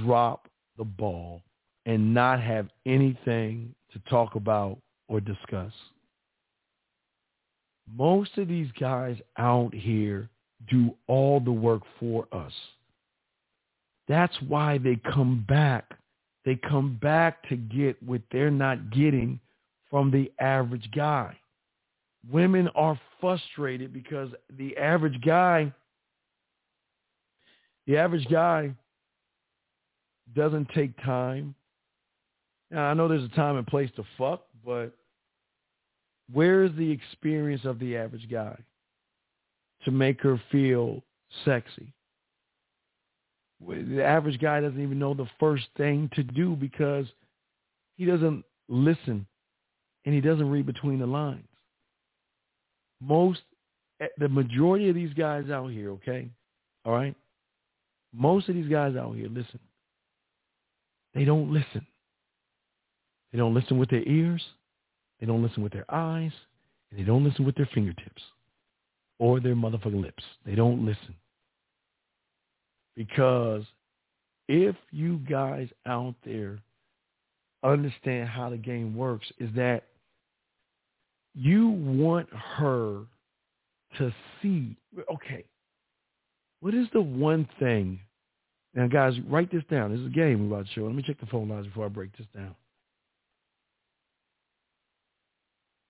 drop 0.02 0.48
the 0.78 0.84
ball 0.84 1.42
and 1.86 2.14
not 2.14 2.40
have 2.40 2.68
anything 2.86 3.74
to 3.92 3.98
talk 4.08 4.34
about 4.34 4.78
or 5.08 5.20
discuss. 5.20 5.72
Most 7.96 8.38
of 8.38 8.48
these 8.48 8.70
guys 8.78 9.16
out 9.38 9.74
here 9.74 10.28
do 10.70 10.94
all 11.08 11.40
the 11.40 11.52
work 11.52 11.82
for 11.98 12.26
us. 12.32 12.52
That's 14.08 14.34
why 14.46 14.78
they 14.78 14.96
come 14.96 15.44
back. 15.48 15.90
They 16.44 16.56
come 16.56 16.98
back 17.00 17.48
to 17.48 17.56
get 17.56 18.02
what 18.02 18.22
they're 18.32 18.50
not 18.50 18.90
getting 18.90 19.38
from 19.90 20.10
the 20.10 20.32
average 20.40 20.90
guy. 20.94 21.36
Women 22.30 22.68
are 22.74 22.98
frustrated 23.20 23.92
because 23.92 24.30
the 24.56 24.76
average 24.76 25.20
guy, 25.24 25.72
the 27.86 27.96
average 27.96 28.26
guy 28.30 28.74
doesn't 30.34 30.68
take 30.74 30.96
time. 31.04 31.54
Now, 32.70 32.86
I 32.86 32.94
know 32.94 33.06
there's 33.06 33.24
a 33.24 33.36
time 33.36 33.56
and 33.56 33.66
place 33.66 33.90
to 33.96 34.04
fuck, 34.16 34.42
but 34.64 34.92
where 36.32 36.64
is 36.64 36.72
the 36.76 36.90
experience 36.90 37.64
of 37.64 37.78
the 37.78 37.96
average 37.96 38.28
guy 38.30 38.56
to 39.84 39.90
make 39.90 40.20
her 40.22 40.40
feel 40.50 41.02
sexy? 41.44 41.92
The 43.66 44.02
average 44.04 44.40
guy 44.40 44.60
doesn't 44.60 44.80
even 44.80 44.98
know 44.98 45.14
the 45.14 45.28
first 45.38 45.64
thing 45.76 46.10
to 46.14 46.22
do 46.22 46.56
because 46.56 47.06
he 47.96 48.04
doesn't 48.04 48.44
listen 48.68 49.26
and 50.04 50.14
he 50.14 50.20
doesn't 50.20 50.50
read 50.50 50.66
between 50.66 50.98
the 50.98 51.06
lines. 51.06 51.46
Most, 53.00 53.40
the 54.18 54.28
majority 54.28 54.88
of 54.88 54.94
these 54.94 55.12
guys 55.14 55.50
out 55.50 55.68
here, 55.68 55.90
okay, 55.92 56.28
all 56.84 56.92
right, 56.92 57.14
most 58.12 58.48
of 58.48 58.54
these 58.54 58.68
guys 58.68 58.96
out 58.96 59.14
here, 59.14 59.28
listen, 59.28 59.60
they 61.14 61.24
don't 61.24 61.52
listen. 61.52 61.86
They 63.32 63.38
don't 63.38 63.54
listen 63.54 63.78
with 63.78 63.90
their 63.90 64.06
ears. 64.06 64.42
They 65.20 65.26
don't 65.26 65.42
listen 65.42 65.62
with 65.62 65.72
their 65.72 65.86
eyes. 65.92 66.32
And 66.90 67.00
they 67.00 67.04
don't 67.04 67.24
listen 67.24 67.44
with 67.44 67.54
their 67.54 67.68
fingertips 67.72 68.22
or 69.18 69.40
their 69.40 69.54
motherfucking 69.54 70.02
lips. 70.02 70.22
They 70.44 70.54
don't 70.54 70.84
listen. 70.84 71.14
Because 72.96 73.62
if 74.48 74.76
you 74.90 75.18
guys 75.18 75.68
out 75.86 76.14
there 76.24 76.58
understand 77.62 78.28
how 78.28 78.50
the 78.50 78.56
game 78.56 78.94
works 78.96 79.26
is 79.38 79.50
that 79.54 79.84
you 81.34 81.68
want 81.68 82.28
her 82.32 83.02
to 83.98 84.14
see, 84.40 84.76
okay, 85.12 85.44
what 86.60 86.74
is 86.74 86.86
the 86.92 87.00
one 87.00 87.48
thing 87.58 87.98
now, 88.74 88.86
guys, 88.86 89.14
write 89.28 89.52
this 89.52 89.64
down. 89.70 89.90
This 89.90 90.00
is 90.00 90.06
a 90.06 90.10
game 90.10 90.48
we're 90.48 90.56
about 90.56 90.66
to 90.66 90.72
show. 90.72 90.84
Let 90.84 90.94
me 90.94 91.02
check 91.02 91.20
the 91.20 91.26
phone 91.26 91.48
lines 91.48 91.66
before 91.66 91.84
I 91.84 91.88
break 91.88 92.16
this 92.16 92.26
down. 92.34 92.54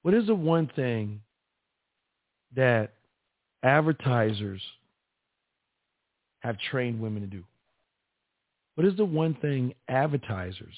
What 0.03 0.15
is 0.15 0.27
the 0.27 0.35
one 0.35 0.69
thing 0.75 1.21
that 2.57 2.95
advertisers 3.63 4.61
have 6.43 6.57
trained 6.71 7.01
women 7.01 7.23
to 7.23 7.29
do? 7.29 7.45
What 8.75 8.87
is 8.87 8.97
the 8.97 9.05
one 9.05 9.35
thing 9.35 9.75
advertisers 9.89 10.75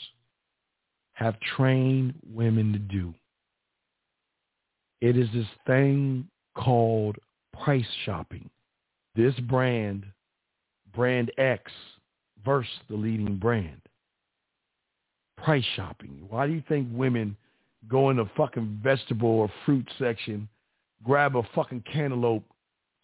have 1.14 1.36
trained 1.56 2.14
women 2.32 2.72
to 2.72 2.78
do? 2.78 3.14
It 5.00 5.16
is 5.16 5.28
this 5.32 5.46
thing 5.66 6.28
called 6.56 7.16
price 7.62 7.86
shopping. 8.04 8.50
This 9.14 9.34
brand, 9.40 10.04
brand 10.94 11.30
X, 11.38 11.70
versus 12.44 12.70
the 12.90 12.96
leading 12.96 13.36
brand. 13.36 13.80
Price 15.38 15.64
shopping. 15.76 16.26
Why 16.28 16.46
do 16.46 16.52
you 16.52 16.62
think 16.68 16.88
women 16.92 17.36
go 17.88 18.10
in 18.10 18.16
the 18.16 18.28
fucking 18.36 18.80
vegetable 18.82 19.28
or 19.28 19.50
fruit 19.64 19.88
section, 19.98 20.48
grab 21.04 21.36
a 21.36 21.42
fucking 21.54 21.84
cantaloupe, 21.90 22.44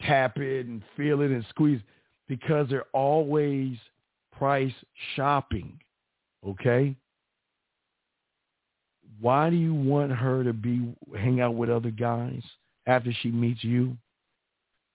tap 0.02 0.38
it 0.38 0.66
and 0.66 0.82
feel 0.96 1.20
it 1.22 1.30
and 1.30 1.44
squeeze? 1.48 1.80
Because 2.30 2.66
they're 2.70 2.86
always 2.94 3.76
price 4.32 4.72
shopping. 5.14 5.78
Okay? 6.46 6.96
Why 9.20 9.50
do 9.50 9.56
you 9.56 9.74
want 9.74 10.12
her 10.12 10.42
to 10.44 10.54
be 10.54 10.94
hang 11.18 11.42
out 11.42 11.54
with 11.54 11.68
other 11.68 11.90
guys 11.90 12.40
after 12.86 13.12
she 13.20 13.30
meets 13.30 13.62
you? 13.62 13.98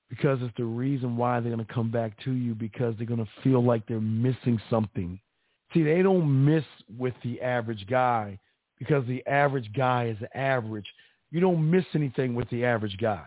because 0.09 0.39
it's 0.41 0.53
the 0.57 0.63
reason 0.63 1.17
why 1.17 1.39
they're 1.39 1.53
going 1.53 1.65
to 1.65 1.73
come 1.73 1.91
back 1.91 2.13
to 2.23 2.31
you 2.31 2.53
because 2.53 2.95
they're 2.97 3.07
going 3.07 3.23
to 3.23 3.41
feel 3.43 3.63
like 3.63 3.85
they're 3.87 3.99
missing 3.99 4.59
something. 4.69 5.19
See, 5.73 5.83
they 5.83 6.01
don't 6.01 6.45
miss 6.45 6.63
with 6.97 7.13
the 7.23 7.41
average 7.41 7.85
guy 7.89 8.39
because 8.79 9.05
the 9.07 9.25
average 9.25 9.71
guy 9.75 10.07
is 10.07 10.17
average. 10.33 10.85
You 11.31 11.39
don't 11.39 11.69
miss 11.69 11.85
anything 11.93 12.35
with 12.35 12.49
the 12.49 12.63
average 12.63 12.97
guy, 12.97 13.25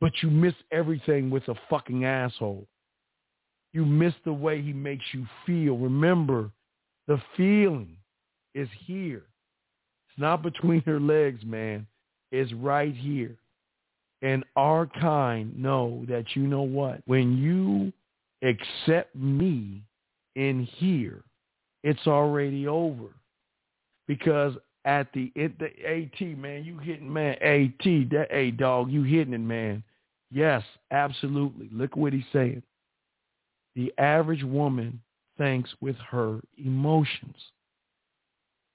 but 0.00 0.12
you 0.22 0.30
miss 0.30 0.54
everything 0.72 1.30
with 1.30 1.46
a 1.48 1.54
fucking 1.68 2.04
asshole. 2.04 2.66
You 3.72 3.84
miss 3.84 4.14
the 4.24 4.32
way 4.32 4.60
he 4.60 4.72
makes 4.72 5.04
you 5.12 5.26
feel. 5.46 5.76
Remember, 5.76 6.50
the 7.06 7.20
feeling 7.36 7.96
is 8.54 8.68
here. 8.84 9.22
It's 10.08 10.18
not 10.18 10.42
between 10.42 10.82
her 10.82 10.98
legs, 10.98 11.44
man. 11.44 11.86
It's 12.32 12.52
right 12.52 12.94
here. 12.94 13.36
And 14.22 14.44
our 14.56 14.86
kind 14.86 15.56
know 15.56 16.04
that 16.08 16.24
you 16.34 16.42
know 16.42 16.62
what? 16.62 17.00
When 17.06 17.38
you 17.38 17.92
accept 18.46 19.14
me 19.16 19.82
in 20.36 20.64
here, 20.76 21.22
it's 21.82 22.06
already 22.06 22.66
over. 22.66 23.08
Because 24.06 24.54
at 24.84 25.12
the 25.12 25.32
at 25.36 25.52
the 25.58 25.70
AT, 25.86 26.38
man, 26.38 26.64
you 26.64 26.78
hitting 26.78 27.12
man, 27.12 27.36
AT, 27.40 28.10
that 28.10 28.26
A 28.30 28.50
dog, 28.50 28.90
you 28.90 29.02
hitting 29.04 29.34
it, 29.34 29.38
man. 29.38 29.82
Yes, 30.30 30.62
absolutely. 30.90 31.68
Look 31.72 31.96
what 31.96 32.12
he's 32.12 32.24
saying. 32.32 32.62
The 33.74 33.92
average 33.98 34.42
woman 34.42 35.00
thinks 35.38 35.70
with 35.80 35.96
her 36.10 36.40
emotions. 36.58 37.36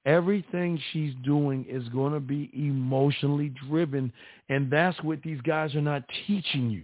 Everything 0.05 0.79
she's 0.91 1.13
doing 1.23 1.65
is 1.67 1.87
going 1.89 2.13
to 2.13 2.19
be 2.19 2.51
emotionally 2.53 3.53
driven, 3.67 4.13
and 4.49 4.71
that's 4.71 5.01
what 5.01 5.21
these 5.23 5.41
guys 5.41 5.73
are 5.75 5.81
not 5.81 6.03
teaching 6.27 6.69
you. 6.69 6.83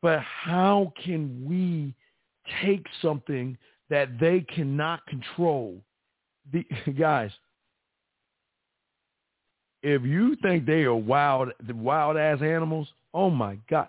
But 0.00 0.20
how 0.20 0.92
can 1.02 1.44
we 1.44 1.94
take 2.62 2.86
something 3.02 3.56
that 3.90 4.20
they 4.20 4.42
cannot 4.42 5.04
control? 5.06 5.80
The, 6.52 6.64
guys, 6.98 7.30
if 9.82 10.02
you 10.02 10.36
think 10.42 10.64
they 10.64 10.82
are 10.84 10.94
wild, 10.94 11.50
wild 11.74 12.16
ass 12.16 12.38
animals, 12.40 12.88
oh 13.12 13.30
my 13.30 13.58
God. 13.68 13.88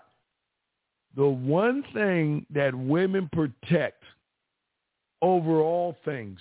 The 1.16 1.26
one 1.26 1.82
thing 1.94 2.44
that 2.50 2.74
women 2.74 3.30
protect 3.32 4.02
over 5.22 5.60
all 5.60 5.96
things 6.04 6.38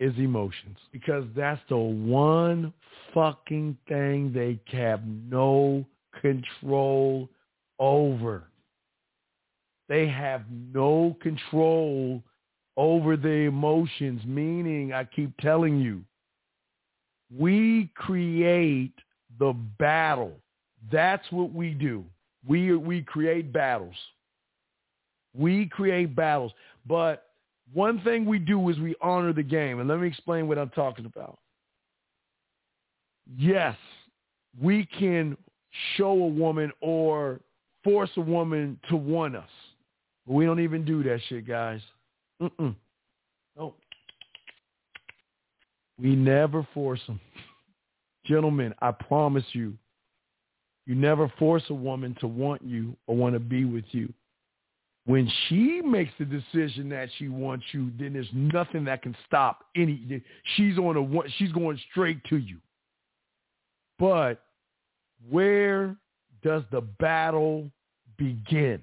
is 0.00 0.14
emotions 0.16 0.78
because 0.92 1.24
that's 1.36 1.60
the 1.68 1.76
one 1.76 2.72
fucking 3.12 3.76
thing 3.88 4.32
they 4.32 4.58
have 4.76 5.02
no 5.06 5.84
control 6.20 7.28
over. 7.78 8.44
They 9.88 10.08
have 10.08 10.42
no 10.72 11.16
control 11.20 12.22
over 12.76 13.16
the 13.16 13.28
emotions, 13.28 14.22
meaning 14.24 14.92
I 14.92 15.04
keep 15.04 15.36
telling 15.38 15.80
you, 15.80 16.02
we 17.34 17.90
create 17.94 18.94
the 19.38 19.54
battle. 19.78 20.32
That's 20.90 21.30
what 21.30 21.52
we 21.52 21.70
do. 21.70 22.04
We 22.46 22.74
we 22.76 23.02
create 23.02 23.52
battles. 23.52 23.94
We 25.36 25.66
create 25.66 26.14
battles. 26.14 26.52
But 26.86 27.24
one 27.72 28.00
thing 28.02 28.24
we 28.24 28.38
do 28.38 28.68
is 28.68 28.78
we 28.78 28.94
honor 29.00 29.32
the 29.32 29.42
game. 29.42 29.80
And 29.80 29.88
let 29.88 30.00
me 30.00 30.06
explain 30.06 30.48
what 30.48 30.58
I'm 30.58 30.70
talking 30.70 31.06
about. 31.06 31.38
Yes, 33.36 33.76
we 34.60 34.86
can 34.86 35.36
show 35.96 36.12
a 36.12 36.28
woman 36.28 36.72
or 36.80 37.40
force 37.82 38.10
a 38.16 38.20
woman 38.20 38.78
to 38.88 38.96
want 38.96 39.36
us. 39.36 39.48
But 40.26 40.34
we 40.34 40.44
don't 40.44 40.60
even 40.60 40.84
do 40.84 41.02
that 41.02 41.20
shit, 41.28 41.46
guys. 41.46 41.80
Mm-mm. 42.40 42.74
No. 43.56 43.74
We 45.98 46.14
never 46.14 46.66
force 46.74 47.00
them. 47.06 47.20
Gentlemen, 48.26 48.74
I 48.80 48.92
promise 48.92 49.44
you, 49.52 49.74
you 50.86 50.94
never 50.94 51.30
force 51.38 51.64
a 51.68 51.74
woman 51.74 52.16
to 52.20 52.28
want 52.28 52.62
you 52.62 52.96
or 53.06 53.16
want 53.16 53.34
to 53.34 53.40
be 53.40 53.64
with 53.64 53.84
you. 53.90 54.12
When 55.04 55.30
she 55.48 55.80
makes 55.82 56.12
the 56.18 56.24
decision 56.24 56.88
that 56.88 57.08
she 57.16 57.28
wants 57.28 57.64
you, 57.72 57.92
then 57.98 58.12
there's 58.12 58.28
nothing 58.32 58.84
that 58.84 59.02
can 59.02 59.16
stop 59.26 59.64
any. 59.76 60.22
She's 60.56 60.78
on 60.78 60.96
a 60.96 61.28
she's 61.38 61.52
going 61.52 61.78
straight 61.90 62.22
to 62.24 62.36
you. 62.36 62.58
But 63.98 64.42
where 65.30 65.96
does 66.42 66.64
the 66.70 66.80
battle 66.80 67.70
begin? 68.18 68.82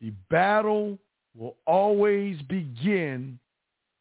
The 0.00 0.12
battle 0.30 0.96
will 1.36 1.56
always 1.66 2.40
begin 2.42 3.38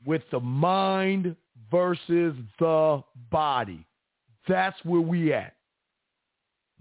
with 0.06 0.22
the 0.32 0.40
mind 0.40 1.36
versus 1.72 2.36
the 2.60 3.04
body. 3.32 3.86
That's 4.48 4.78
where 4.84 5.02
we 5.02 5.34
at. 5.34 5.57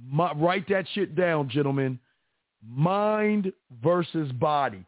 My, 0.03 0.33
write 0.33 0.69
that 0.69 0.87
shit 0.93 1.17
down, 1.17 1.49
gentlemen. 1.49 1.99
Mind 2.67 3.53
versus 3.83 4.31
body. 4.33 4.85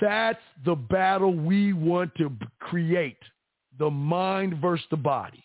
That's 0.00 0.40
the 0.64 0.74
battle 0.74 1.34
we 1.34 1.72
want 1.72 2.14
to 2.16 2.32
create. 2.58 3.18
The 3.78 3.90
mind 3.90 4.60
versus 4.60 4.86
the 4.90 4.96
body. 4.96 5.44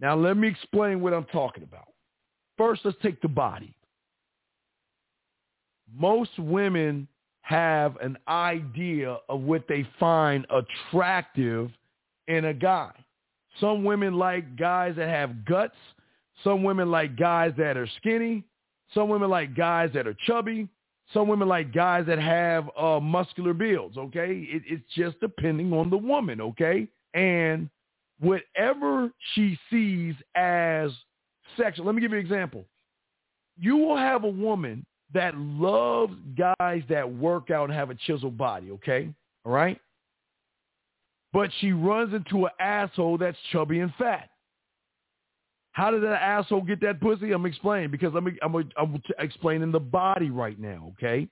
Now 0.00 0.14
let 0.14 0.36
me 0.36 0.48
explain 0.48 1.00
what 1.00 1.14
I'm 1.14 1.24
talking 1.26 1.62
about. 1.62 1.88
First, 2.56 2.82
let's 2.84 2.96
take 3.02 3.20
the 3.20 3.28
body. 3.28 3.74
Most 5.92 6.38
women 6.38 7.08
have 7.42 7.96
an 7.96 8.16
idea 8.26 9.18
of 9.28 9.40
what 9.42 9.66
they 9.68 9.86
find 10.00 10.46
attractive 10.50 11.70
in 12.26 12.46
a 12.46 12.54
guy. 12.54 12.90
Some 13.60 13.84
women 13.84 14.14
like 14.14 14.56
guys 14.56 14.94
that 14.96 15.08
have 15.08 15.44
guts. 15.44 15.76
Some 16.44 16.62
women 16.62 16.90
like 16.90 17.16
guys 17.16 17.52
that 17.58 17.76
are 17.76 17.88
skinny. 17.96 18.44
Some 18.92 19.08
women 19.08 19.30
like 19.30 19.56
guys 19.56 19.90
that 19.94 20.06
are 20.06 20.16
chubby. 20.26 20.68
Some 21.12 21.26
women 21.28 21.48
like 21.48 21.72
guys 21.72 22.06
that 22.06 22.18
have 22.18 22.70
uh, 22.78 23.00
muscular 23.00 23.52
builds, 23.52 23.98
okay? 23.98 24.46
It, 24.48 24.62
it's 24.66 24.94
just 24.94 25.18
depending 25.20 25.72
on 25.72 25.90
the 25.90 25.96
woman, 25.96 26.40
okay? 26.40 26.86
And 27.12 27.68
whatever 28.20 29.10
she 29.34 29.58
sees 29.70 30.14
as 30.34 30.90
sexual, 31.56 31.86
let 31.86 31.94
me 31.94 32.00
give 32.00 32.12
you 32.12 32.18
an 32.18 32.24
example. 32.24 32.64
You 33.58 33.76
will 33.76 33.96
have 33.96 34.24
a 34.24 34.30
woman 34.30 34.86
that 35.12 35.36
loves 35.36 36.14
guys 36.36 36.82
that 36.88 37.10
work 37.10 37.50
out 37.50 37.64
and 37.64 37.72
have 37.72 37.90
a 37.90 37.94
chiseled 37.94 38.38
body, 38.38 38.70
okay? 38.70 39.10
All 39.44 39.52
right? 39.52 39.78
but 41.34 41.50
she 41.60 41.72
runs 41.72 42.14
into 42.14 42.46
an 42.46 42.52
asshole 42.60 43.18
that's 43.18 43.36
chubby 43.50 43.80
and 43.80 43.92
fat. 43.98 44.30
How 45.74 45.90
did 45.90 46.04
that 46.04 46.22
asshole 46.22 46.62
get 46.62 46.80
that 46.82 47.00
pussy? 47.00 47.32
I'm 47.32 47.46
explaining 47.46 47.90
because 47.90 48.14
I'm 48.14 48.26
I'm, 48.42 48.70
I'm 48.76 49.02
explaining 49.18 49.72
the 49.72 49.80
body 49.80 50.30
right 50.30 50.58
now, 50.58 50.92
okay? 50.92 51.28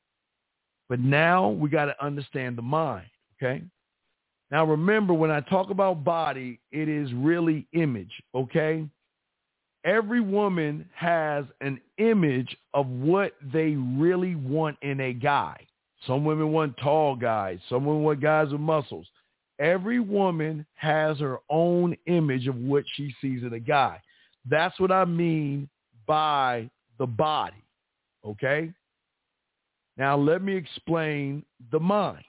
But 0.88 1.00
now 1.00 1.48
we 1.48 1.70
got 1.70 1.86
to 1.86 2.04
understand 2.04 2.58
the 2.58 2.62
mind, 2.62 3.06
okay? 3.40 3.62
Now 4.50 4.66
remember, 4.66 5.14
when 5.14 5.30
I 5.30 5.40
talk 5.40 5.70
about 5.70 6.04
body, 6.04 6.60
it 6.72 6.88
is 6.88 7.12
really 7.14 7.66
image, 7.72 8.12
okay? 8.34 8.84
Every 9.84 10.20
woman 10.20 10.88
has 10.94 11.44
an 11.60 11.80
image 11.98 12.56
of 12.74 12.88
what 12.88 13.34
they 13.52 13.76
really 13.76 14.34
want 14.34 14.76
in 14.82 15.00
a 15.00 15.12
guy. 15.12 15.56
Some 16.06 16.24
women 16.24 16.50
want 16.50 16.76
tall 16.78 17.14
guys. 17.14 17.60
Some 17.68 17.84
women 17.84 18.02
want 18.02 18.20
guys 18.20 18.50
with 18.50 18.60
muscles. 18.60 19.06
Every 19.60 20.00
woman 20.00 20.66
has 20.74 21.18
her 21.20 21.38
own 21.48 21.96
image 22.06 22.48
of 22.48 22.56
what 22.56 22.84
she 22.94 23.14
sees 23.20 23.44
in 23.44 23.52
a 23.52 23.60
guy. 23.60 24.00
That's 24.48 24.78
what 24.80 24.92
I 24.92 25.04
mean 25.04 25.68
by 26.06 26.70
the 26.98 27.06
body. 27.06 27.62
Okay? 28.24 28.72
Now 29.96 30.16
let 30.16 30.42
me 30.42 30.54
explain 30.54 31.44
the 31.70 31.80
mind. 31.80 32.24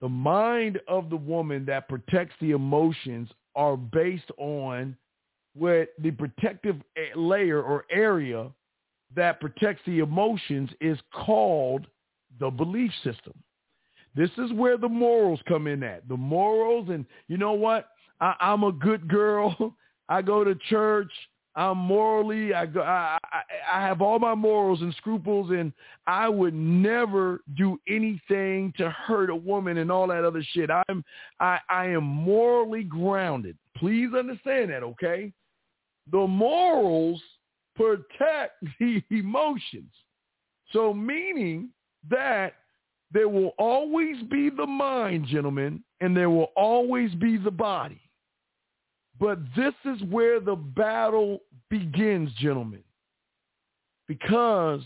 The 0.00 0.08
mind 0.08 0.80
of 0.88 1.10
the 1.10 1.16
woman 1.16 1.64
that 1.66 1.88
protects 1.88 2.34
the 2.40 2.50
emotions 2.50 3.30
are 3.54 3.76
based 3.76 4.30
on 4.36 4.96
what 5.54 5.88
the 5.98 6.10
protective 6.10 6.76
layer 7.14 7.62
or 7.62 7.86
area 7.90 8.50
that 9.14 9.40
protects 9.40 9.82
the 9.86 10.00
emotions 10.00 10.70
is 10.80 10.98
called 11.12 11.86
the 12.38 12.50
belief 12.50 12.92
system. 13.02 13.32
This 14.14 14.30
is 14.38 14.52
where 14.52 14.76
the 14.76 14.88
morals 14.88 15.40
come 15.48 15.66
in 15.66 15.82
at. 15.82 16.06
The 16.08 16.16
morals 16.16 16.88
and 16.90 17.06
you 17.28 17.36
know 17.36 17.52
what? 17.52 17.88
I, 18.20 18.34
I'm 18.40 18.64
a 18.64 18.72
good 18.72 19.08
girl. 19.08 19.74
I 20.08 20.22
go 20.22 20.44
to 20.44 20.54
church. 20.68 21.10
I'm 21.56 21.78
morally, 21.78 22.52
I, 22.52 22.66
go, 22.66 22.82
I, 22.82 23.16
I, 23.32 23.40
I 23.72 23.80
have 23.80 24.02
all 24.02 24.18
my 24.18 24.34
morals 24.34 24.82
and 24.82 24.94
scruples, 24.96 25.50
and 25.50 25.72
I 26.06 26.28
would 26.28 26.52
never 26.52 27.40
do 27.56 27.80
anything 27.88 28.74
to 28.76 28.90
hurt 28.90 29.30
a 29.30 29.34
woman 29.34 29.78
and 29.78 29.90
all 29.90 30.06
that 30.08 30.22
other 30.22 30.44
shit. 30.52 30.68
I'm, 30.70 31.02
I, 31.40 31.58
I 31.70 31.86
am 31.86 32.04
morally 32.04 32.84
grounded. 32.84 33.56
Please 33.74 34.10
understand 34.14 34.70
that, 34.70 34.82
okay? 34.82 35.32
The 36.12 36.26
morals 36.26 37.22
protect 37.74 38.62
the 38.78 39.02
emotions. 39.10 39.92
So 40.72 40.92
meaning 40.92 41.70
that 42.10 42.54
there 43.12 43.30
will 43.30 43.54
always 43.58 44.22
be 44.24 44.50
the 44.50 44.66
mind, 44.66 45.26
gentlemen, 45.26 45.82
and 46.00 46.14
there 46.14 46.28
will 46.28 46.52
always 46.54 47.14
be 47.14 47.38
the 47.38 47.50
body. 47.50 48.00
But 49.18 49.38
this 49.56 49.74
is 49.84 50.02
where 50.10 50.40
the 50.40 50.56
battle 50.56 51.40
begins, 51.70 52.30
gentlemen, 52.38 52.82
because 54.08 54.82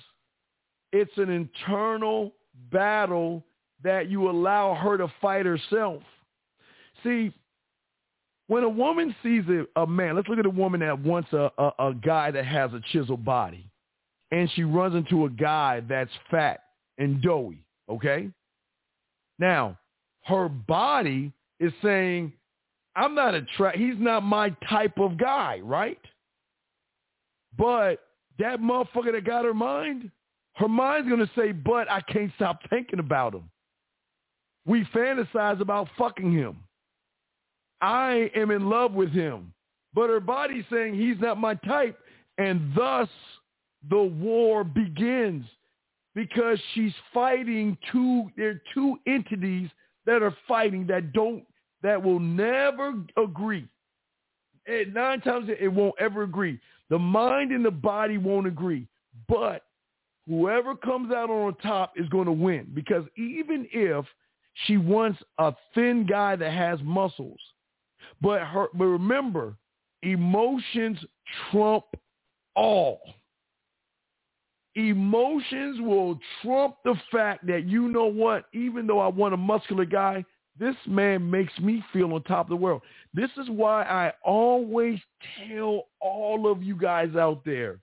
it's 0.92 1.16
an 1.16 1.30
internal 1.30 2.32
battle 2.70 3.44
that 3.82 4.10
you 4.10 4.30
allow 4.30 4.74
her 4.74 4.96
to 4.98 5.12
fight 5.20 5.46
herself. 5.46 6.02
See, 7.02 7.32
when 8.46 8.64
a 8.64 8.68
woman 8.68 9.14
sees 9.22 9.44
a, 9.48 9.80
a 9.80 9.86
man, 9.86 10.16
let's 10.16 10.28
look 10.28 10.38
at 10.38 10.46
a 10.46 10.50
woman 10.50 10.80
that 10.80 10.98
wants 10.98 11.32
a, 11.32 11.50
a, 11.56 11.72
a 11.78 11.94
guy 11.94 12.30
that 12.30 12.44
has 12.44 12.72
a 12.72 12.80
chiseled 12.92 13.24
body, 13.24 13.70
and 14.30 14.50
she 14.54 14.64
runs 14.64 14.94
into 14.94 15.24
a 15.24 15.30
guy 15.30 15.80
that's 15.88 16.10
fat 16.30 16.60
and 16.98 17.22
doughy. 17.22 17.64
Okay. 17.88 18.28
Now, 19.38 19.78
her 20.24 20.48
body 20.48 21.32
is 21.58 21.72
saying, 21.82 22.32
"I'm 22.96 23.14
not 23.14 23.34
attracted. 23.34 23.80
He's 23.80 23.98
not 23.98 24.22
my 24.22 24.50
type 24.68 24.98
of 24.98 25.16
guy, 25.16 25.60
right?" 25.60 26.00
But 27.56 28.06
that 28.38 28.60
motherfucker 28.60 29.12
that 29.12 29.24
got 29.24 29.44
her 29.44 29.54
mind, 29.54 30.10
her 30.56 30.68
mind's 30.68 31.08
gonna 31.08 31.30
say, 31.36 31.52
"But 31.52 31.90
I 31.90 32.00
can't 32.02 32.32
stop 32.34 32.60
thinking 32.68 32.98
about 32.98 33.34
him." 33.34 33.50
We 34.66 34.84
fantasize 34.86 35.60
about 35.60 35.88
fucking 35.96 36.32
him. 36.32 36.58
I 37.80 38.30
am 38.34 38.50
in 38.50 38.68
love 38.68 38.92
with 38.92 39.10
him. 39.10 39.54
But 39.94 40.10
her 40.10 40.20
body's 40.20 40.64
saying 40.70 40.94
he's 40.94 41.18
not 41.18 41.38
my 41.38 41.54
type. 41.54 41.98
And 42.38 42.72
thus 42.74 43.08
the 43.88 44.02
war 44.02 44.64
begins 44.64 45.46
because 46.14 46.60
she's 46.74 46.94
fighting 47.12 47.76
two, 47.90 48.30
there 48.36 48.50
are 48.50 48.62
two 48.74 48.98
entities 49.06 49.70
that 50.06 50.22
are 50.22 50.34
fighting 50.46 50.86
that 50.86 51.12
don't, 51.12 51.44
that 51.82 52.02
will 52.02 52.20
never 52.20 52.94
agree. 53.16 53.66
And 54.66 54.94
nine 54.94 55.20
times 55.20 55.48
it 55.48 55.72
won't 55.72 55.94
ever 55.98 56.22
agree. 56.22 56.60
The 56.90 56.98
mind 56.98 57.52
and 57.52 57.64
the 57.64 57.70
body 57.70 58.18
won't 58.18 58.46
agree. 58.46 58.86
But 59.28 59.64
whoever 60.28 60.74
comes 60.74 61.12
out 61.12 61.30
on 61.30 61.54
top 61.56 61.92
is 61.96 62.08
going 62.08 62.26
to 62.26 62.32
win 62.32 62.70
because 62.74 63.04
even 63.16 63.66
if 63.72 64.04
she 64.66 64.76
wants 64.76 65.20
a 65.38 65.54
thin 65.74 66.06
guy 66.06 66.36
that 66.36 66.52
has 66.52 66.80
muscles, 66.82 67.40
but 68.20 68.42
her, 68.42 68.66
but 68.74 68.84
remember, 68.84 69.56
emotions 70.02 70.98
trump 71.50 71.84
all. 72.54 73.00
Emotions 74.76 75.80
will 75.80 76.18
trump 76.42 76.76
the 76.84 76.94
fact 77.10 77.46
that 77.46 77.66
you 77.66 77.88
know 77.88 78.06
what, 78.06 78.44
even 78.52 78.86
though 78.86 79.00
I 79.00 79.08
want 79.08 79.34
a 79.34 79.36
muscular 79.36 79.84
guy, 79.84 80.24
this 80.58 80.74
man 80.86 81.30
makes 81.30 81.56
me 81.58 81.82
feel 81.92 82.12
on 82.12 82.22
top 82.24 82.46
of 82.46 82.50
the 82.50 82.56
world. 82.56 82.82
This 83.14 83.30
is 83.40 83.48
why 83.48 83.82
I 83.84 84.12
always 84.24 84.98
tell 85.48 85.86
all 86.00 86.50
of 86.50 86.62
you 86.62 86.76
guys 86.76 87.16
out 87.16 87.44
there, 87.44 87.78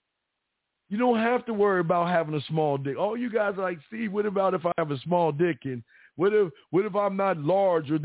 you 0.90 0.98
don't 0.98 1.18
have 1.18 1.46
to 1.48 1.54
worry 1.54 1.82
about 1.82 2.08
having 2.08 2.36
a 2.36 2.42
small 2.48 2.78
dick. 2.78 2.98
All 2.98 3.18
you 3.18 3.30
guys 3.30 3.56
are 3.58 3.64
like, 3.64 3.80
see, 3.92 4.08
what 4.08 4.26
about 4.26 4.54
if 4.54 4.66
I 4.66 4.72
have 4.78 4.92
a 4.92 5.00
small 5.00 5.32
dick 5.32 5.60
and 5.64 5.84
what 6.16 6.34
if 6.34 6.52
what 6.72 6.86
if 6.86 6.96
I'm 6.96 7.18
not 7.18 7.38
large 7.38 7.92
or 7.92 8.00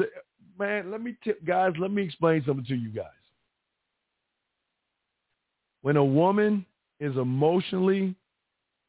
man, 0.59 0.90
let 0.90 1.03
me 1.03 1.16
tip 1.22 1.44
guys, 1.44 1.72
let 1.79 1.90
me 1.90 2.03
explain 2.03 2.42
something 2.46 2.64
to 2.66 2.75
you 2.75 2.90
guys. 2.90 3.07
When 5.83 5.96
a 5.96 6.05
woman 6.05 6.64
is 7.01 7.16
emotionally 7.16 8.14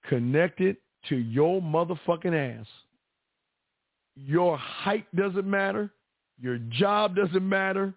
connected 0.08 0.78
to 1.10 1.16
your 1.16 1.62
motherfucking 1.62 2.60
ass, 2.60 2.68
your 4.16 4.58
height 4.58 5.06
doesn't 5.16 5.50
matter, 5.50 5.90
your 6.40 6.58
job 6.70 7.16
doesn't 7.16 7.48
matter, 7.48 7.94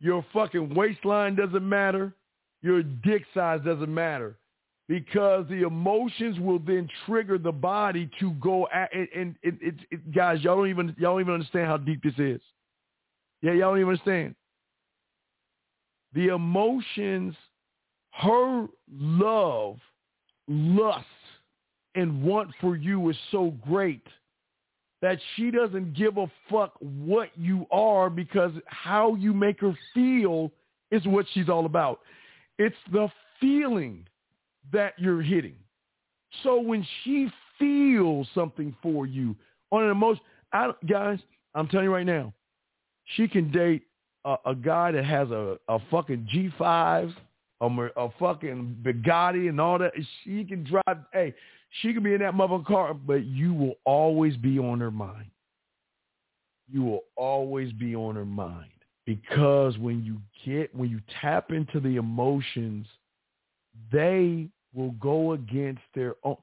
your 0.00 0.24
fucking 0.32 0.74
waistline 0.74 1.34
doesn't 1.34 1.66
matter, 1.66 2.12
your 2.62 2.82
dick 2.82 3.24
size 3.34 3.60
doesn't 3.64 3.92
matter 3.92 4.36
because 4.88 5.46
the 5.48 5.66
emotions 5.66 6.38
will 6.38 6.58
then 6.60 6.88
trigger 7.06 7.38
the 7.38 7.52
body 7.52 8.08
to 8.20 8.30
go 8.34 8.68
at 8.72 8.94
and, 8.94 9.08
and 9.14 9.36
it, 9.42 9.54
it, 9.60 9.74
it, 9.90 10.14
guys 10.14 10.40
y'all 10.42 10.56
don't 10.56 10.68
even 10.68 10.94
y'all 10.98 11.14
don't 11.14 11.22
even 11.22 11.34
understand 11.34 11.66
how 11.66 11.76
deep 11.76 12.02
this 12.02 12.14
is 12.18 12.40
yeah, 13.42 13.52
y'all 13.52 13.70
don't 13.70 13.80
even 13.80 13.90
understand. 13.90 14.34
The 16.14 16.28
emotions, 16.28 17.34
her 18.12 18.66
love, 18.90 19.76
lust, 20.48 21.06
and 21.94 22.22
want 22.22 22.50
for 22.60 22.76
you 22.76 23.08
is 23.10 23.16
so 23.30 23.54
great 23.66 24.06
that 25.02 25.18
she 25.34 25.50
doesn't 25.50 25.94
give 25.94 26.16
a 26.16 26.26
fuck 26.50 26.74
what 26.80 27.30
you 27.36 27.66
are 27.70 28.08
because 28.08 28.52
how 28.66 29.14
you 29.14 29.32
make 29.32 29.60
her 29.60 29.76
feel 29.92 30.50
is 30.90 31.04
what 31.06 31.26
she's 31.32 31.48
all 31.48 31.66
about. 31.66 32.00
It's 32.58 32.76
the 32.92 33.08
feeling 33.40 34.06
that 34.72 34.94
you're 34.96 35.22
hitting. 35.22 35.56
So 36.42 36.60
when 36.60 36.86
she 37.02 37.28
feels 37.58 38.26
something 38.34 38.74
for 38.82 39.06
you 39.06 39.36
on 39.70 39.84
an 39.84 39.90
emotion, 39.90 40.22
I, 40.52 40.72
guys, 40.88 41.18
I'm 41.54 41.68
telling 41.68 41.86
you 41.86 41.92
right 41.92 42.06
now, 42.06 42.32
she 43.16 43.28
can 43.28 43.50
date 43.50 43.82
a, 44.24 44.36
a 44.46 44.54
guy 44.54 44.92
that 44.92 45.04
has 45.04 45.30
a, 45.30 45.58
a 45.68 45.78
fucking 45.90 46.28
G5, 46.34 47.14
a, 47.60 47.66
a 47.66 48.10
fucking 48.18 48.76
Bugatti 48.82 49.48
and 49.48 49.60
all 49.60 49.78
that. 49.78 49.92
She 50.24 50.44
can 50.44 50.64
drive. 50.64 51.04
Hey, 51.12 51.34
she 51.80 51.92
can 51.92 52.02
be 52.02 52.14
in 52.14 52.20
that 52.20 52.34
mother 52.34 52.58
car, 52.66 52.94
but 52.94 53.24
you 53.24 53.52
will 53.52 53.74
always 53.84 54.36
be 54.36 54.58
on 54.58 54.80
her 54.80 54.90
mind. 54.90 55.30
You 56.70 56.82
will 56.82 57.04
always 57.16 57.72
be 57.72 57.94
on 57.94 58.16
her 58.16 58.24
mind 58.24 58.70
because 59.04 59.78
when 59.78 60.04
you 60.04 60.20
get 60.44 60.74
when 60.74 60.90
you 60.90 61.00
tap 61.20 61.52
into 61.52 61.80
the 61.80 61.96
emotions, 61.96 62.86
they 63.92 64.48
will 64.74 64.92
go 64.92 65.32
against 65.32 65.82
their 65.94 66.14
own 66.24 66.36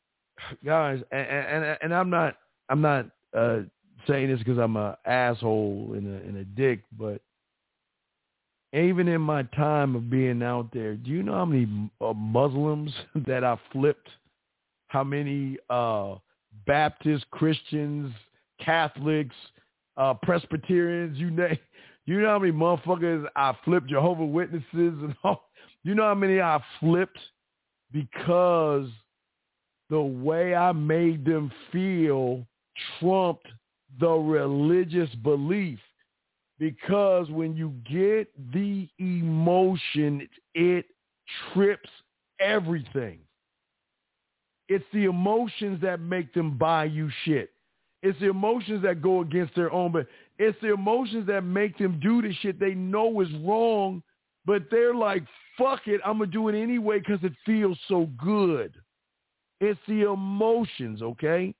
guys. 0.64 1.00
And 1.10 1.26
and, 1.26 1.78
and 1.82 1.94
I'm 1.94 2.10
not 2.10 2.36
I'm 2.68 2.80
not 2.80 3.06
uh, 3.36 3.60
saying 4.06 4.28
this 4.28 4.38
because 4.38 4.58
I'm 4.58 4.76
an 4.76 4.94
asshole 5.06 5.92
and 5.94 6.06
a, 6.06 6.26
and 6.26 6.36
a 6.38 6.44
dick, 6.44 6.82
but 6.98 7.20
even 8.72 9.08
in 9.08 9.20
my 9.20 9.42
time 9.42 9.96
of 9.96 10.10
being 10.10 10.42
out 10.42 10.70
there, 10.72 10.94
do 10.94 11.10
you 11.10 11.22
know 11.22 11.34
how 11.34 11.44
many 11.44 11.90
uh, 12.00 12.12
Muslims 12.12 12.92
that 13.26 13.42
I 13.42 13.58
flipped? 13.72 14.08
How 14.90 15.04
many 15.04 15.56
uh, 15.70 16.16
Baptists, 16.66 17.24
Christians, 17.30 18.12
Catholics, 18.60 19.36
uh, 19.96 20.14
Presbyterians, 20.14 21.16
you 21.16 21.30
know, 21.30 21.48
you 22.06 22.20
know 22.20 22.26
how 22.26 22.38
many 22.40 22.52
motherfuckers 22.52 23.24
I 23.36 23.56
flipped 23.64 23.86
Jehovah 23.86 24.24
Witnesses 24.26 24.64
and 24.74 25.14
all. 25.24 25.44
You 25.84 25.94
know 25.94 26.02
how 26.02 26.14
many 26.16 26.40
I 26.40 26.60
flipped 26.80 27.20
because 27.92 28.88
the 29.90 30.02
way 30.02 30.56
I 30.56 30.72
made 30.72 31.24
them 31.24 31.52
feel 31.70 32.44
trumped 32.98 33.46
the 34.00 34.10
religious 34.10 35.14
belief 35.22 35.78
because 36.58 37.30
when 37.30 37.54
you 37.54 37.72
get 37.88 38.28
the 38.52 38.88
emotion, 38.98 40.28
it 40.56 40.84
trips 41.52 41.88
everything. 42.40 43.20
It's 44.70 44.84
the 44.92 45.06
emotions 45.06 45.82
that 45.82 45.98
make 45.98 46.32
them 46.32 46.56
buy 46.56 46.84
you 46.84 47.10
shit. 47.24 47.50
It's 48.04 48.18
the 48.20 48.30
emotions 48.30 48.84
that 48.84 49.02
go 49.02 49.20
against 49.20 49.56
their 49.56 49.72
own, 49.72 49.90
but 49.90 50.06
it's 50.38 50.56
the 50.62 50.72
emotions 50.72 51.26
that 51.26 51.42
make 51.42 51.76
them 51.76 51.98
do 52.00 52.22
the 52.22 52.32
shit 52.34 52.60
they 52.60 52.74
know 52.74 53.20
is 53.20 53.28
wrong, 53.44 54.00
but 54.46 54.62
they're 54.70 54.94
like, 54.94 55.24
fuck 55.58 55.80
it, 55.88 56.00
I'm 56.04 56.18
going 56.18 56.30
to 56.30 56.32
do 56.32 56.48
it 56.48 56.62
anyway 56.62 57.00
because 57.00 57.18
it 57.24 57.32
feels 57.44 57.76
so 57.88 58.08
good. 58.16 58.72
It's 59.60 59.80
the 59.88 60.10
emotions, 60.10 61.02
okay? 61.02 61.52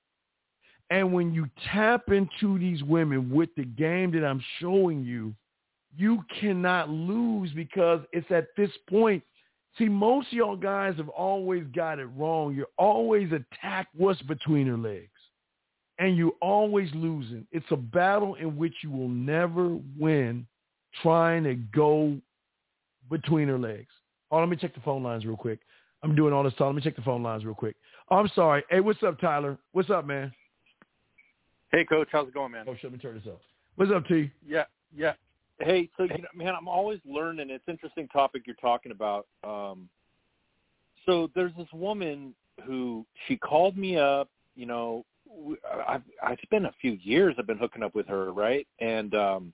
And 0.89 1.11
when 1.11 1.33
you 1.33 1.49
tap 1.69 2.03
into 2.07 2.57
these 2.57 2.81
women 2.81 3.29
with 3.29 3.49
the 3.57 3.65
game 3.65 4.11
that 4.13 4.25
I'm 4.25 4.43
showing 4.59 5.03
you, 5.03 5.35
you 5.97 6.23
cannot 6.39 6.89
lose 6.89 7.51
because 7.51 7.99
it's 8.13 8.31
at 8.31 8.47
this 8.55 8.71
point. 8.89 9.21
See, 9.77 9.87
most 9.87 10.27
of 10.27 10.33
y'all 10.33 10.55
guys 10.55 10.95
have 10.97 11.09
always 11.09 11.63
got 11.73 11.99
it 11.99 12.07
wrong. 12.17 12.53
You're 12.53 12.67
always 12.77 13.31
attack 13.31 13.87
what's 13.95 14.21
between 14.23 14.67
her 14.67 14.77
legs. 14.77 15.07
And 15.97 16.17
you're 16.17 16.33
always 16.41 16.89
losing. 16.93 17.45
It's 17.51 17.65
a 17.71 17.77
battle 17.77 18.35
in 18.35 18.57
which 18.57 18.73
you 18.81 18.91
will 18.91 19.07
never 19.07 19.77
win 19.99 20.47
trying 21.01 21.43
to 21.43 21.55
go 21.55 22.17
between 23.09 23.47
her 23.47 23.59
legs. 23.59 23.91
Oh, 24.31 24.39
let 24.39 24.49
me 24.49 24.57
check 24.57 24.73
the 24.73 24.81
phone 24.81 25.03
lines 25.03 25.25
real 25.25 25.37
quick. 25.37 25.59
I'm 26.03 26.15
doing 26.15 26.33
all 26.33 26.43
this 26.43 26.53
talk. 26.53 26.67
Let 26.67 26.75
me 26.75 26.81
check 26.81 26.95
the 26.95 27.01
phone 27.03 27.21
lines 27.21 27.45
real 27.45 27.53
quick. 27.53 27.75
Oh, 28.09 28.17
I'm 28.17 28.29
sorry. 28.33 28.63
Hey, 28.69 28.79
what's 28.79 29.03
up, 29.03 29.19
Tyler? 29.19 29.57
What's 29.73 29.89
up, 29.89 30.05
man? 30.05 30.33
Hey, 31.71 31.85
Coach, 31.85 32.09
how's 32.11 32.27
it 32.27 32.33
going, 32.33 32.51
man? 32.51 32.65
Oh, 32.67 32.75
let 32.83 32.91
me 32.91 32.97
turn 32.97 33.15
this 33.15 33.27
up. 33.31 33.41
What's 33.75 33.91
up, 33.91 34.05
T? 34.07 34.31
Yeah, 34.45 34.65
yeah. 34.95 35.13
Hey, 35.61 35.89
so 35.97 36.03
you 36.03 36.09
know, 36.09 36.27
man, 36.33 36.53
I'm 36.55 36.67
always 36.67 36.99
learning. 37.05 37.49
It's 37.49 37.63
an 37.67 37.73
interesting 37.73 38.07
topic 38.07 38.43
you're 38.45 38.55
talking 38.55 38.91
about. 38.91 39.27
Um, 39.43 39.89
so 41.05 41.29
there's 41.35 41.53
this 41.57 41.67
woman 41.73 42.33
who 42.65 43.05
she 43.27 43.37
called 43.37 43.77
me 43.77 43.97
up. 43.97 44.29
You 44.55 44.65
know, 44.65 45.05
I've 45.87 46.03
I've 46.21 46.39
spent 46.43 46.65
a 46.65 46.73
few 46.81 46.97
years. 47.01 47.35
I've 47.37 47.47
been 47.47 47.57
hooking 47.57 47.83
up 47.83 47.95
with 47.95 48.07
her, 48.07 48.31
right? 48.33 48.67
And 48.79 49.13
um, 49.15 49.53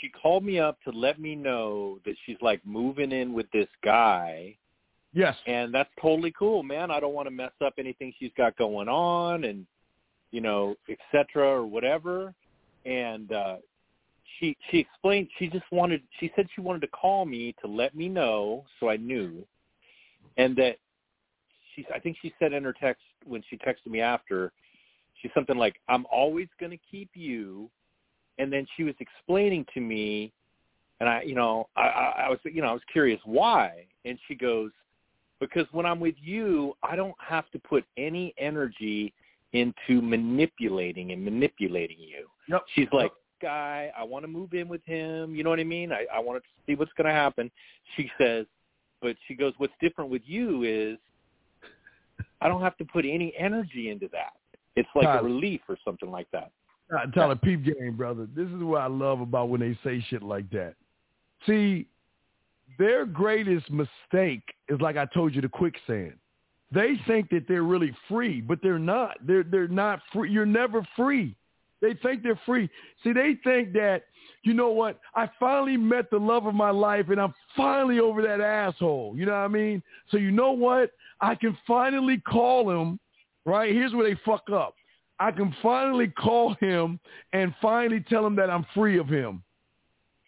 she 0.00 0.08
called 0.08 0.44
me 0.44 0.58
up 0.58 0.78
to 0.84 0.90
let 0.90 1.20
me 1.20 1.34
know 1.34 1.98
that 2.04 2.16
she's 2.24 2.36
like 2.40 2.60
moving 2.64 3.12
in 3.12 3.32
with 3.32 3.50
this 3.52 3.68
guy. 3.84 4.56
Yes. 5.12 5.36
And 5.46 5.72
that's 5.72 5.90
totally 6.02 6.32
cool, 6.36 6.64
man. 6.64 6.90
I 6.90 6.98
don't 6.98 7.14
want 7.14 7.28
to 7.28 7.34
mess 7.34 7.52
up 7.64 7.74
anything 7.78 8.12
she's 8.18 8.32
got 8.36 8.56
going 8.56 8.88
on, 8.88 9.44
and 9.44 9.66
you 10.32 10.40
know, 10.40 10.74
et 10.88 10.98
cetera, 11.12 11.46
or 11.46 11.66
whatever. 11.66 12.34
And 12.84 13.32
uh, 13.32 13.56
she 14.38 14.56
she 14.70 14.78
explained 14.78 15.28
she 15.38 15.48
just 15.48 15.64
wanted 15.70 16.02
she 16.20 16.30
said 16.34 16.46
she 16.54 16.60
wanted 16.60 16.80
to 16.80 16.88
call 16.88 17.24
me 17.24 17.54
to 17.60 17.66
let 17.66 17.94
me 17.94 18.08
know 18.08 18.64
so 18.80 18.88
I 18.88 18.96
knew, 18.96 19.44
and 20.36 20.56
that 20.56 20.76
she 21.74 21.86
I 21.94 21.98
think 21.98 22.16
she 22.20 22.32
said 22.38 22.52
in 22.52 22.64
her 22.64 22.72
text 22.72 23.02
when 23.24 23.42
she 23.48 23.56
texted 23.56 23.86
me 23.86 24.00
after, 24.00 24.52
she's 25.20 25.30
something 25.34 25.56
like 25.56 25.76
I'm 25.88 26.06
always 26.10 26.48
going 26.58 26.70
to 26.70 26.78
keep 26.90 27.10
you, 27.14 27.70
and 28.38 28.52
then 28.52 28.66
she 28.76 28.84
was 28.84 28.94
explaining 29.00 29.66
to 29.74 29.80
me, 29.80 30.32
and 31.00 31.08
I 31.08 31.22
you 31.22 31.34
know 31.34 31.68
I 31.76 31.82
I 31.82 32.24
I 32.26 32.28
was 32.30 32.38
you 32.44 32.62
know 32.62 32.68
I 32.68 32.72
was 32.72 32.82
curious 32.92 33.20
why, 33.24 33.86
and 34.04 34.18
she 34.28 34.34
goes 34.34 34.70
because 35.40 35.66
when 35.72 35.86
I'm 35.86 36.00
with 36.00 36.16
you 36.20 36.74
I 36.82 36.96
don't 36.96 37.16
have 37.18 37.50
to 37.50 37.58
put 37.58 37.84
any 37.96 38.34
energy 38.38 39.12
into 39.52 40.02
manipulating 40.02 41.12
and 41.12 41.24
manipulating 41.24 41.98
you. 42.00 42.26
Yep. 42.48 42.64
She's 42.74 42.88
like, 42.92 43.12
guy. 43.40 43.90
I 43.96 44.02
want 44.02 44.24
to 44.24 44.28
move 44.28 44.54
in 44.54 44.68
with 44.68 44.84
him. 44.84 45.34
You 45.34 45.44
know 45.44 45.50
what 45.50 45.60
I 45.60 45.64
mean? 45.64 45.92
I, 45.92 46.06
I 46.12 46.18
want 46.18 46.42
to 46.42 46.48
see 46.66 46.76
what's 46.76 46.92
going 46.96 47.06
to 47.06 47.12
happen. 47.12 47.50
She 47.96 48.10
says, 48.18 48.46
but 49.00 49.16
she 49.28 49.34
goes, 49.34 49.52
what's 49.58 49.72
different 49.80 50.10
with 50.10 50.22
you 50.24 50.62
is 50.62 50.98
I 52.40 52.48
don't 52.48 52.62
have 52.62 52.76
to 52.78 52.84
put 52.84 53.04
any 53.04 53.34
energy 53.38 53.90
into 53.90 54.08
that. 54.08 54.32
It's 54.76 54.88
like 54.94 55.04
Tyler. 55.04 55.20
a 55.20 55.24
relief 55.24 55.60
or 55.68 55.76
something 55.84 56.10
like 56.10 56.26
that. 56.32 56.50
Uh, 56.94 57.06
Tyler, 57.14 57.36
peep 57.36 57.64
game, 57.64 57.96
brother. 57.96 58.26
This 58.34 58.48
is 58.48 58.62
what 58.62 58.82
I 58.82 58.86
love 58.86 59.20
about 59.20 59.48
when 59.48 59.60
they 59.60 59.78
say 59.84 60.04
shit 60.08 60.22
like 60.22 60.50
that. 60.50 60.74
See, 61.46 61.86
their 62.78 63.06
greatest 63.06 63.70
mistake 63.70 64.42
is 64.68 64.80
like 64.80 64.96
I 64.96 65.06
told 65.06 65.34
you, 65.34 65.40
the 65.40 65.48
quicksand. 65.48 66.14
They 66.72 66.94
think 67.06 67.30
that 67.30 67.46
they're 67.46 67.62
really 67.62 67.94
free, 68.08 68.40
but 68.40 68.58
they're 68.62 68.78
not. 68.78 69.16
They're 69.24 69.44
they're 69.44 69.68
not 69.68 70.00
free. 70.12 70.30
You're 70.30 70.46
never 70.46 70.86
free. 70.96 71.36
They 71.84 71.92
think 71.92 72.22
they're 72.22 72.40
free. 72.46 72.70
See, 73.02 73.12
they 73.12 73.38
think 73.44 73.74
that, 73.74 74.04
you 74.42 74.54
know 74.54 74.70
what, 74.70 75.00
I 75.14 75.28
finally 75.38 75.76
met 75.76 76.10
the 76.10 76.16
love 76.16 76.46
of 76.46 76.54
my 76.54 76.70
life 76.70 77.10
and 77.10 77.20
I'm 77.20 77.34
finally 77.54 78.00
over 78.00 78.22
that 78.22 78.40
asshole. 78.40 79.14
You 79.16 79.26
know 79.26 79.32
what 79.32 79.38
I 79.38 79.48
mean? 79.48 79.82
So 80.10 80.16
you 80.16 80.30
know 80.30 80.52
what? 80.52 80.92
I 81.20 81.34
can 81.34 81.56
finally 81.66 82.22
call 82.26 82.70
him, 82.70 82.98
right? 83.44 83.70
Here's 83.70 83.92
where 83.92 84.08
they 84.08 84.18
fuck 84.24 84.48
up. 84.50 84.74
I 85.20 85.30
can 85.30 85.54
finally 85.62 86.08
call 86.08 86.56
him 86.58 86.98
and 87.34 87.54
finally 87.60 88.02
tell 88.08 88.26
him 88.26 88.34
that 88.36 88.48
I'm 88.48 88.64
free 88.72 88.98
of 88.98 89.06
him. 89.06 89.42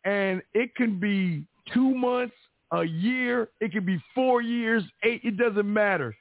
And 0.04 0.42
it 0.52 0.74
can 0.74 1.00
be 1.00 1.46
two 1.72 1.94
months, 1.94 2.34
a 2.72 2.84
year, 2.84 3.48
it 3.60 3.72
can 3.72 3.86
be 3.86 3.98
four 4.14 4.42
years, 4.42 4.82
eight, 5.04 5.22
it 5.24 5.38
doesn't 5.38 5.72
matter. 5.72 6.14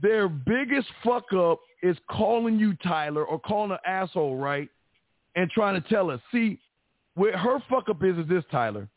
Their 0.00 0.28
biggest 0.28 0.88
fuck 1.04 1.32
up 1.32 1.60
is 1.82 1.96
calling 2.10 2.58
you 2.58 2.74
Tyler 2.76 3.24
or 3.24 3.38
calling 3.38 3.72
an 3.72 3.78
asshole, 3.86 4.36
right? 4.36 4.68
And 5.36 5.50
trying 5.50 5.80
to 5.80 5.88
tell 5.88 6.10
us. 6.10 6.20
See, 6.30 6.58
where 7.14 7.36
her 7.36 7.58
fuck 7.68 7.88
up 7.88 8.02
is 8.02 8.16
is 8.18 8.28
this, 8.28 8.44
Tyler. 8.50 8.88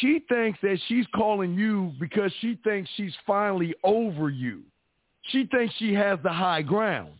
She 0.00 0.20
thinks 0.28 0.58
that 0.62 0.78
she's 0.88 1.06
calling 1.14 1.54
you 1.54 1.92
because 2.00 2.32
she 2.40 2.58
thinks 2.64 2.90
she's 2.96 3.14
finally 3.26 3.74
over 3.84 4.30
you. 4.30 4.62
She 5.30 5.46
thinks 5.46 5.74
she 5.78 5.94
has 5.94 6.18
the 6.22 6.32
high 6.32 6.62
ground. 6.62 7.12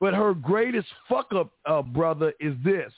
But 0.00 0.14
her 0.14 0.34
greatest 0.34 0.88
fuck 1.08 1.32
up, 1.32 1.52
uh, 1.64 1.82
brother, 1.82 2.32
is 2.40 2.54
this. 2.64 2.92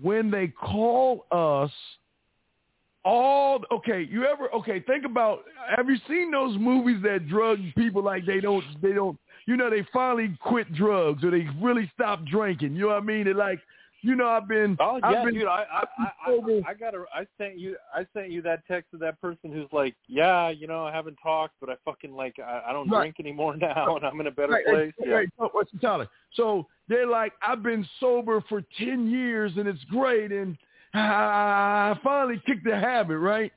When 0.00 0.30
they 0.30 0.48
call 0.48 1.24
us 1.32 1.70
all 3.04 3.60
okay 3.70 4.06
you 4.10 4.24
ever 4.24 4.52
okay 4.52 4.80
think 4.80 5.04
about 5.04 5.40
have 5.76 5.88
you 5.88 5.96
seen 6.08 6.30
those 6.30 6.58
movies 6.58 7.00
that 7.02 7.28
drug 7.28 7.58
people 7.76 8.02
like 8.02 8.26
they 8.26 8.40
don't 8.40 8.64
they 8.82 8.92
don't 8.92 9.18
you 9.46 9.56
know 9.56 9.70
they 9.70 9.86
finally 9.92 10.36
quit 10.42 10.72
drugs 10.74 11.22
or 11.24 11.30
they 11.30 11.46
really 11.60 11.90
stop 11.94 12.24
drinking 12.26 12.74
you 12.74 12.82
know 12.82 12.88
what 12.88 12.96
i 12.96 13.00
mean 13.00 13.24
they 13.24 13.32
like 13.32 13.60
you 14.02 14.16
know 14.16 14.28
i've 14.28 14.48
been 14.48 14.76
Oh 14.80 15.00
I've 15.02 15.12
yeah, 15.12 15.24
been, 15.24 15.34
dude. 15.34 15.46
I 15.46 15.64
I 15.72 15.84
I, 15.98 16.30
I 16.30 16.62
I 16.68 16.74
got 16.74 16.94
a 16.94 17.04
I 17.14 17.26
sent 17.36 17.58
you 17.58 17.76
I 17.94 18.06
sent 18.12 18.30
you 18.30 18.42
that 18.42 18.66
text 18.66 18.90
to 18.92 18.96
that 18.98 19.20
person 19.20 19.52
who's 19.52 19.66
like, 19.72 19.94
yeah, 20.06 20.50
you 20.50 20.66
know, 20.68 20.86
I 20.86 20.92
haven't 20.92 21.18
talked, 21.22 21.54
but 21.60 21.68
I 21.68 21.74
fucking 21.84 22.12
like 22.12 22.36
I, 22.38 22.62
I 22.68 22.72
don't 22.72 22.88
Right. 22.88 23.00
drink 23.00 23.16
anymore 23.18 23.56
now, 23.60 23.96
and 23.96 24.04
I'm 24.04 24.20
in 24.20 24.28
a 24.28 24.30
better 24.30 24.52
right, 24.52 24.64
place. 24.64 24.92
right, 24.98 25.08
yeah. 25.08 25.14
right. 25.14 25.28
So, 25.36 25.48
what's 25.52 25.72
the 25.72 25.78
Tyler? 25.78 26.08
So 26.34 26.66
they're 26.88 27.08
like, 27.08 27.32
I've 27.42 27.62
been 27.62 27.86
sober 27.98 28.40
for 28.48 28.62
ten 28.78 29.10
years 29.10 29.52
and 29.56 29.66
it's 29.68 29.82
great, 29.84 30.30
and 30.30 30.56
I 30.94 31.98
finally 32.02 32.42
kicked 32.46 32.64
the 32.64 32.76
habit, 32.76 33.18
right? 33.18 33.52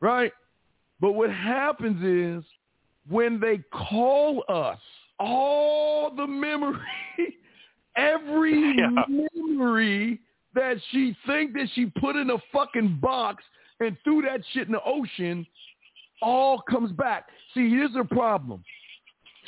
Right. 0.00 0.32
But 1.00 1.12
what 1.12 1.30
happens 1.30 2.02
is 2.42 2.44
when 3.08 3.40
they 3.40 3.60
call 3.72 4.44
us, 4.48 4.78
all 5.18 6.14
the 6.14 6.26
memory, 6.26 6.78
every 7.96 8.74
Yeah. 8.78 9.04
memory 9.34 10.20
that 10.54 10.76
she 10.90 11.16
think 11.26 11.52
that 11.54 11.68
she 11.74 11.86
put 11.86 12.16
in 12.16 12.30
a 12.30 12.38
fucking 12.52 12.98
box 13.00 13.44
and 13.80 13.96
threw 14.04 14.22
that 14.22 14.40
shit 14.52 14.66
in 14.66 14.72
the 14.72 14.82
ocean, 14.84 15.46
all 16.20 16.60
comes 16.68 16.92
back. 16.92 17.26
See, 17.54 17.68
here's 17.70 17.92
the 17.92 18.04
problem. 18.04 18.64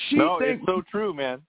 She 0.09 0.17
no, 0.17 0.39
think, 0.39 0.61
it's 0.61 0.67
so 0.67 0.83
true, 0.91 1.13
man. 1.13 1.43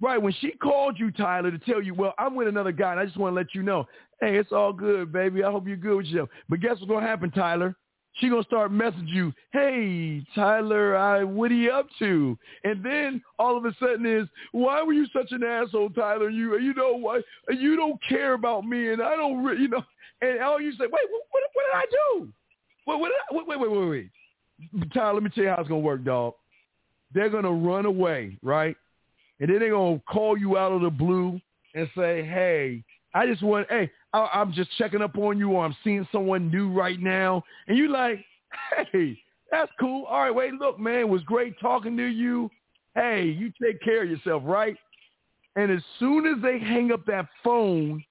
Right, 0.00 0.20
when 0.20 0.34
she 0.40 0.50
called 0.50 0.98
you, 0.98 1.10
Tyler, 1.12 1.50
to 1.50 1.58
tell 1.58 1.80
you, 1.80 1.94
well, 1.94 2.14
I'm 2.18 2.34
with 2.34 2.48
another 2.48 2.72
guy, 2.72 2.90
and 2.90 3.00
I 3.00 3.06
just 3.06 3.16
want 3.16 3.32
to 3.32 3.36
let 3.36 3.54
you 3.54 3.62
know, 3.62 3.86
hey, 4.20 4.36
it's 4.36 4.52
all 4.52 4.72
good, 4.72 5.12
baby. 5.12 5.42
I 5.42 5.50
hope 5.50 5.66
you're 5.66 5.76
good 5.76 5.96
with 5.96 6.06
yourself. 6.06 6.28
But 6.48 6.60
guess 6.60 6.76
what's 6.78 6.86
to 7.02 7.06
happen, 7.08 7.30
Tyler? 7.30 7.76
She 8.14 8.28
to 8.44 8.48
start 8.48 8.70
messaging 8.70 9.08
you, 9.08 9.32
hey, 9.52 10.24
Tyler, 10.36 10.96
I, 10.96 11.24
what 11.24 11.50
are 11.50 11.54
you 11.54 11.72
up 11.72 11.88
to? 11.98 12.38
And 12.62 12.84
then 12.84 13.20
all 13.40 13.56
of 13.56 13.64
a 13.64 13.74
sudden 13.80 14.06
is, 14.06 14.28
why 14.52 14.82
were 14.84 14.92
you 14.92 15.06
such 15.12 15.32
an 15.32 15.42
asshole, 15.42 15.90
Tyler? 15.90 16.30
You, 16.30 16.56
you 16.58 16.74
know, 16.74 16.96
why 16.96 17.22
you 17.50 17.76
don't 17.76 17.98
care 18.08 18.34
about 18.34 18.64
me, 18.64 18.92
and 18.92 19.02
I 19.02 19.16
don't, 19.16 19.42
re-, 19.42 19.58
you 19.58 19.66
know, 19.66 19.82
and 20.22 20.40
all 20.40 20.60
you 20.60 20.70
say, 20.72 20.84
wait, 20.84 20.92
what, 20.92 21.22
what, 21.30 21.42
what 21.54 21.64
did 21.72 21.76
I 21.76 21.86
do? 21.90 22.28
What, 22.84 23.00
what 23.00 23.08
did 23.08 23.16
I, 23.30 23.34
wait, 23.36 23.48
wait, 23.48 23.60
wait, 23.60 23.70
wait, 23.70 24.10
wait. 24.70 24.92
Tyler, 24.92 25.14
let 25.14 25.22
me 25.24 25.30
tell 25.34 25.44
you 25.44 25.50
how 25.50 25.56
it's 25.56 25.68
to 25.80 25.84
work, 25.84 26.04
dog. 26.04 26.34
They're 27.12 27.30
to 27.44 27.50
run 27.50 27.84
away, 27.84 28.38
right? 28.42 28.76
and 29.40 29.50
then 29.50 29.58
they're 29.58 29.70
gonna 29.70 30.00
call 30.10 30.38
you 30.38 30.56
out 30.56 30.72
of 30.72 30.82
the 30.82 30.90
blue 30.90 31.40
and 31.74 31.90
say, 31.96 32.22
"Hey, 32.24 32.84
I 33.14 33.26
just 33.26 33.42
want, 33.42 33.66
hey, 33.70 33.90
I, 34.12 34.28
I'm 34.34 34.52
just 34.52 34.70
checking 34.76 35.00
up 35.02 35.16
on 35.16 35.38
you, 35.38 35.52
or 35.52 35.64
I'm 35.64 35.76
seeing 35.84 36.06
someone 36.12 36.50
new 36.50 36.70
right 36.70 37.00
now," 37.00 37.42
and 37.68 37.78
you're 37.78 37.88
like, 37.88 38.24
"Hey, 38.92 39.18
that's 39.50 39.70
cool. 39.78 40.04
All 40.04 40.20
right, 40.20 40.34
wait, 40.34 40.54
look, 40.54 40.78
man, 40.78 41.00
it 41.00 41.08
was 41.08 41.22
great 41.22 41.54
talking 41.60 41.96
to 41.96 42.04
you. 42.04 42.50
Hey, 42.94 43.24
you 43.26 43.52
take 43.62 43.80
care 43.82 44.02
of 44.02 44.10
yourself, 44.10 44.42
right?" 44.44 44.76
And 45.56 45.70
as 45.70 45.82
soon 46.00 46.26
as 46.26 46.42
they 46.42 46.58
hang 46.58 46.90
up 46.90 47.06
that 47.06 47.28
phone, 47.44 48.02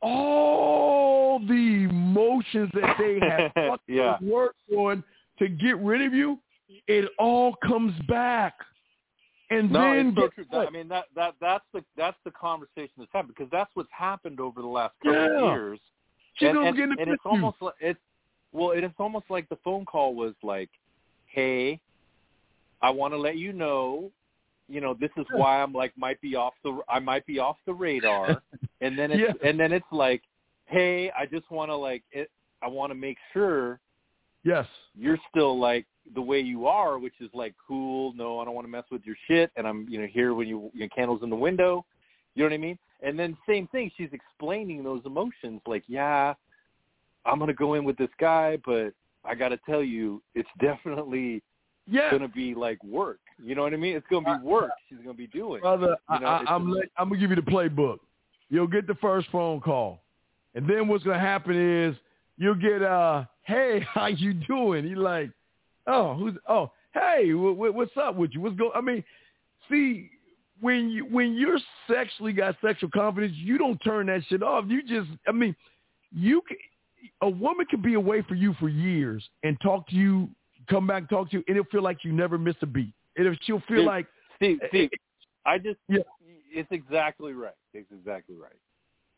all 0.00 1.40
the 1.40 1.88
emotions 1.90 2.70
that 2.74 2.96
they 2.98 3.18
have 3.20 3.50
fucking 3.54 3.94
Yeah. 3.96 4.18
worked 4.22 4.58
on 4.76 5.02
to 5.38 5.48
get 5.48 5.78
rid 5.80 6.02
of 6.02 6.14
you, 6.14 6.38
it 6.86 7.08
all 7.18 7.54
comes 7.66 7.94
back. 8.06 8.54
And 9.50 9.70
No, 9.70 9.92
then 9.92 10.08
it's 10.08 10.16
so 10.16 10.28
true. 10.28 10.44
what? 10.50 10.68
I 10.68 10.70
mean 10.70 10.88
that 10.88 11.04
that 11.14 11.34
that's 11.40 11.64
the 11.72 11.84
that's 11.96 12.16
the 12.24 12.30
conversation 12.30 12.92
that's 12.98 13.10
happened 13.12 13.34
because 13.36 13.50
that's 13.52 13.70
what's 13.74 13.90
happened 13.92 14.40
over 14.40 14.60
the 14.62 14.66
last 14.68 14.94
couple 15.02 15.12
Yeah. 15.12 15.36
of 15.48 15.54
years. 15.54 15.80
She's 16.36 16.48
and, 16.48 16.58
and, 16.58 16.78
and 16.78 17.10
it's 17.10 17.22
almost 17.24 17.56
like 17.60 17.74
it's 17.80 18.00
well, 18.52 18.70
it's 18.70 18.94
almost 18.98 19.26
like 19.28 19.48
the 19.48 19.58
phone 19.64 19.84
call 19.84 20.14
was 20.14 20.34
like, 20.42 20.70
"Hey, 21.26 21.80
I 22.82 22.90
want 22.90 23.12
to 23.12 23.18
let 23.18 23.36
you 23.36 23.52
know, 23.52 24.10
you 24.68 24.80
know, 24.80 24.94
this 24.94 25.10
is 25.16 25.26
why 25.30 25.60
I'm 25.62 25.72
like 25.72 25.92
might 25.96 26.20
be 26.20 26.36
off 26.36 26.54
the 26.62 26.80
I 26.88 26.98
might 27.00 27.26
be 27.26 27.38
off 27.38 27.56
the 27.66 27.74
radar." 27.74 28.42
and 28.80 28.98
then 28.98 29.10
it's 29.10 29.22
Yeah. 29.22 29.48
and 29.48 29.58
then 29.60 29.72
it's 29.72 29.84
like, 29.92 30.22
"Hey, 30.66 31.10
I 31.18 31.26
just 31.26 31.50
want 31.50 31.70
to 31.70 31.76
like 31.76 32.02
it, 32.12 32.30
I 32.62 32.68
want 32.68 32.90
to 32.90 32.94
make 32.94 33.18
sure 33.32 33.80
Yes. 34.44 34.66
you're 34.96 35.18
still 35.30 35.58
like 35.58 35.86
the 36.14 36.20
way 36.20 36.40
you 36.40 36.66
are, 36.66 36.98
which 36.98 37.14
is 37.20 37.30
like 37.32 37.54
cool. 37.66 38.12
No, 38.14 38.38
I 38.40 38.44
don't 38.44 38.54
want 38.54 38.66
to 38.66 38.70
mess 38.70 38.84
with 38.90 39.02
your 39.06 39.16
shit, 39.26 39.50
and 39.56 39.66
I'm 39.66 39.86
you 39.88 40.00
know 40.00 40.06
here 40.06 40.34
when 40.34 40.46
you 40.48 40.70
your 40.74 40.88
candles 40.88 41.22
in 41.22 41.30
the 41.30 41.36
window. 41.36 41.84
You 42.34 42.42
know 42.42 42.48
what 42.50 42.54
I 42.54 42.58
mean? 42.58 42.78
And 43.02 43.18
then 43.18 43.36
same 43.46 43.66
thing, 43.68 43.90
she's 43.96 44.08
explaining 44.12 44.82
those 44.82 45.02
emotions. 45.04 45.60
Like, 45.66 45.84
yeah, 45.86 46.34
I'm 47.24 47.38
gonna 47.38 47.52
go 47.54 47.74
in 47.74 47.84
with 47.84 47.96
this 47.96 48.10
guy, 48.18 48.58
but 48.64 48.92
I 49.24 49.34
got 49.34 49.48
to 49.50 49.58
tell 49.66 49.82
you, 49.82 50.22
it's 50.34 50.48
definitely 50.60 51.42
Yeah. 51.86 52.10
gonna 52.10 52.28
be 52.28 52.54
like 52.54 52.82
work. 52.84 53.20
You 53.42 53.54
know 53.54 53.62
what 53.62 53.72
I 53.72 53.76
mean? 53.76 53.96
It's 53.96 54.06
gonna 54.10 54.38
be 54.38 54.44
work. 54.44 54.70
She's 54.88 54.98
gonna 54.98 55.14
be 55.14 55.26
doing. 55.28 55.60
Brother, 55.60 55.96
You 56.12 56.20
know, 56.20 56.26
I, 56.26 56.38
just- 56.40 56.50
let, 56.50 56.84
I'm 56.98 57.08
gonna 57.08 57.20
give 57.20 57.30
you 57.30 57.36
the 57.36 57.42
playbook. 57.42 57.98
You'll 58.50 58.66
get 58.66 58.86
the 58.86 58.94
first 58.96 59.28
phone 59.30 59.60
call, 59.60 60.02
and 60.54 60.68
then 60.68 60.86
what's 60.88 61.04
gonna 61.04 61.18
happen 61.18 61.56
is 61.56 61.96
you'll 62.36 62.54
get 62.54 62.82
uh, 62.82 63.24
hey, 63.42 63.80
how 63.94 64.06
you 64.06 64.34
doing? 64.34 64.86
You're 64.86 64.98
like, 64.98 65.30
oh, 65.86 66.14
who's 66.14 66.34
oh, 66.48 66.70
hey, 66.94 67.30
wh- 67.30 67.54
wh- 67.56 67.74
what's 67.74 67.96
up 67.96 68.16
with 68.16 68.30
you? 68.34 68.40
What's 68.40 68.56
going? 68.56 68.72
I 68.74 68.80
mean, 68.80 69.02
see, 69.70 70.10
when 70.60 70.88
you 70.90 71.04
when 71.06 71.34
you're 71.34 71.58
sexually 71.90 72.32
got 72.32 72.56
sexual 72.64 72.90
confidence, 72.90 73.34
you 73.36 73.58
don't 73.58 73.78
turn 73.78 74.06
that 74.06 74.22
shit 74.28 74.42
off. 74.42 74.64
You 74.68 74.82
just, 74.82 75.08
I 75.26 75.32
mean, 75.32 75.54
you 76.12 76.42
can, 76.46 76.56
a 77.22 77.28
woman 77.28 77.66
can 77.66 77.82
be 77.82 77.94
away 77.94 78.22
for 78.22 78.34
you 78.34 78.54
for 78.54 78.68
years 78.68 79.28
and 79.42 79.60
talk 79.60 79.86
to 79.88 79.94
you, 79.96 80.28
come 80.70 80.86
back 80.86 81.00
and 81.02 81.08
talk 81.10 81.30
to 81.30 81.38
you, 81.38 81.44
and 81.48 81.56
it'll 81.56 81.70
feel 81.70 81.82
like 81.82 82.04
you 82.04 82.12
never 82.12 82.38
missed 82.38 82.62
a 82.62 82.66
beat. 82.66 82.92
It'll, 83.16 83.34
she'll 83.42 83.60
feel 83.68 83.78
Dude, 83.78 83.86
like 83.86 84.06
Steve, 84.36 84.58
eh, 84.62 84.66
Steve, 84.68 84.90
eh, 84.92 84.96
I 85.46 85.58
just 85.58 85.78
Yeah. 85.88 85.98
it's 86.52 86.70
exactly 86.72 87.32
right. 87.32 87.52
It's 87.72 87.90
exactly 87.92 88.36
right. 88.36 88.52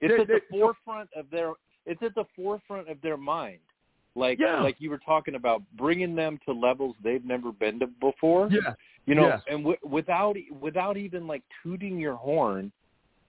It's 0.00 0.12
They- 0.14 0.20
at 0.22 0.28
the 0.28 0.40
forefront 0.50 1.10
of 1.16 1.30
their. 1.30 1.52
It's 1.86 2.02
at 2.02 2.14
the 2.16 2.24
forefront 2.34 2.88
of 2.88 3.00
their 3.00 3.16
mind. 3.16 3.60
Like 4.16 4.38
Yeah. 4.40 4.62
like 4.62 4.76
you 4.80 4.90
were 4.90 4.98
talking 4.98 5.34
about, 5.36 5.62
bringing 5.76 6.16
them 6.16 6.38
to 6.46 6.52
levels 6.52 6.96
they've 7.04 7.24
never 7.24 7.52
been 7.52 7.78
to 7.80 7.86
before. 7.86 8.48
Yeah. 8.50 8.74
You 9.04 9.14
know, 9.14 9.28
Yes. 9.28 9.42
and 9.48 9.58
w- 9.58 9.78
without 9.88 10.36
without 10.60 10.96
even 10.96 11.26
like 11.26 11.42
tooting 11.62 11.98
your 11.98 12.16
horn, 12.16 12.72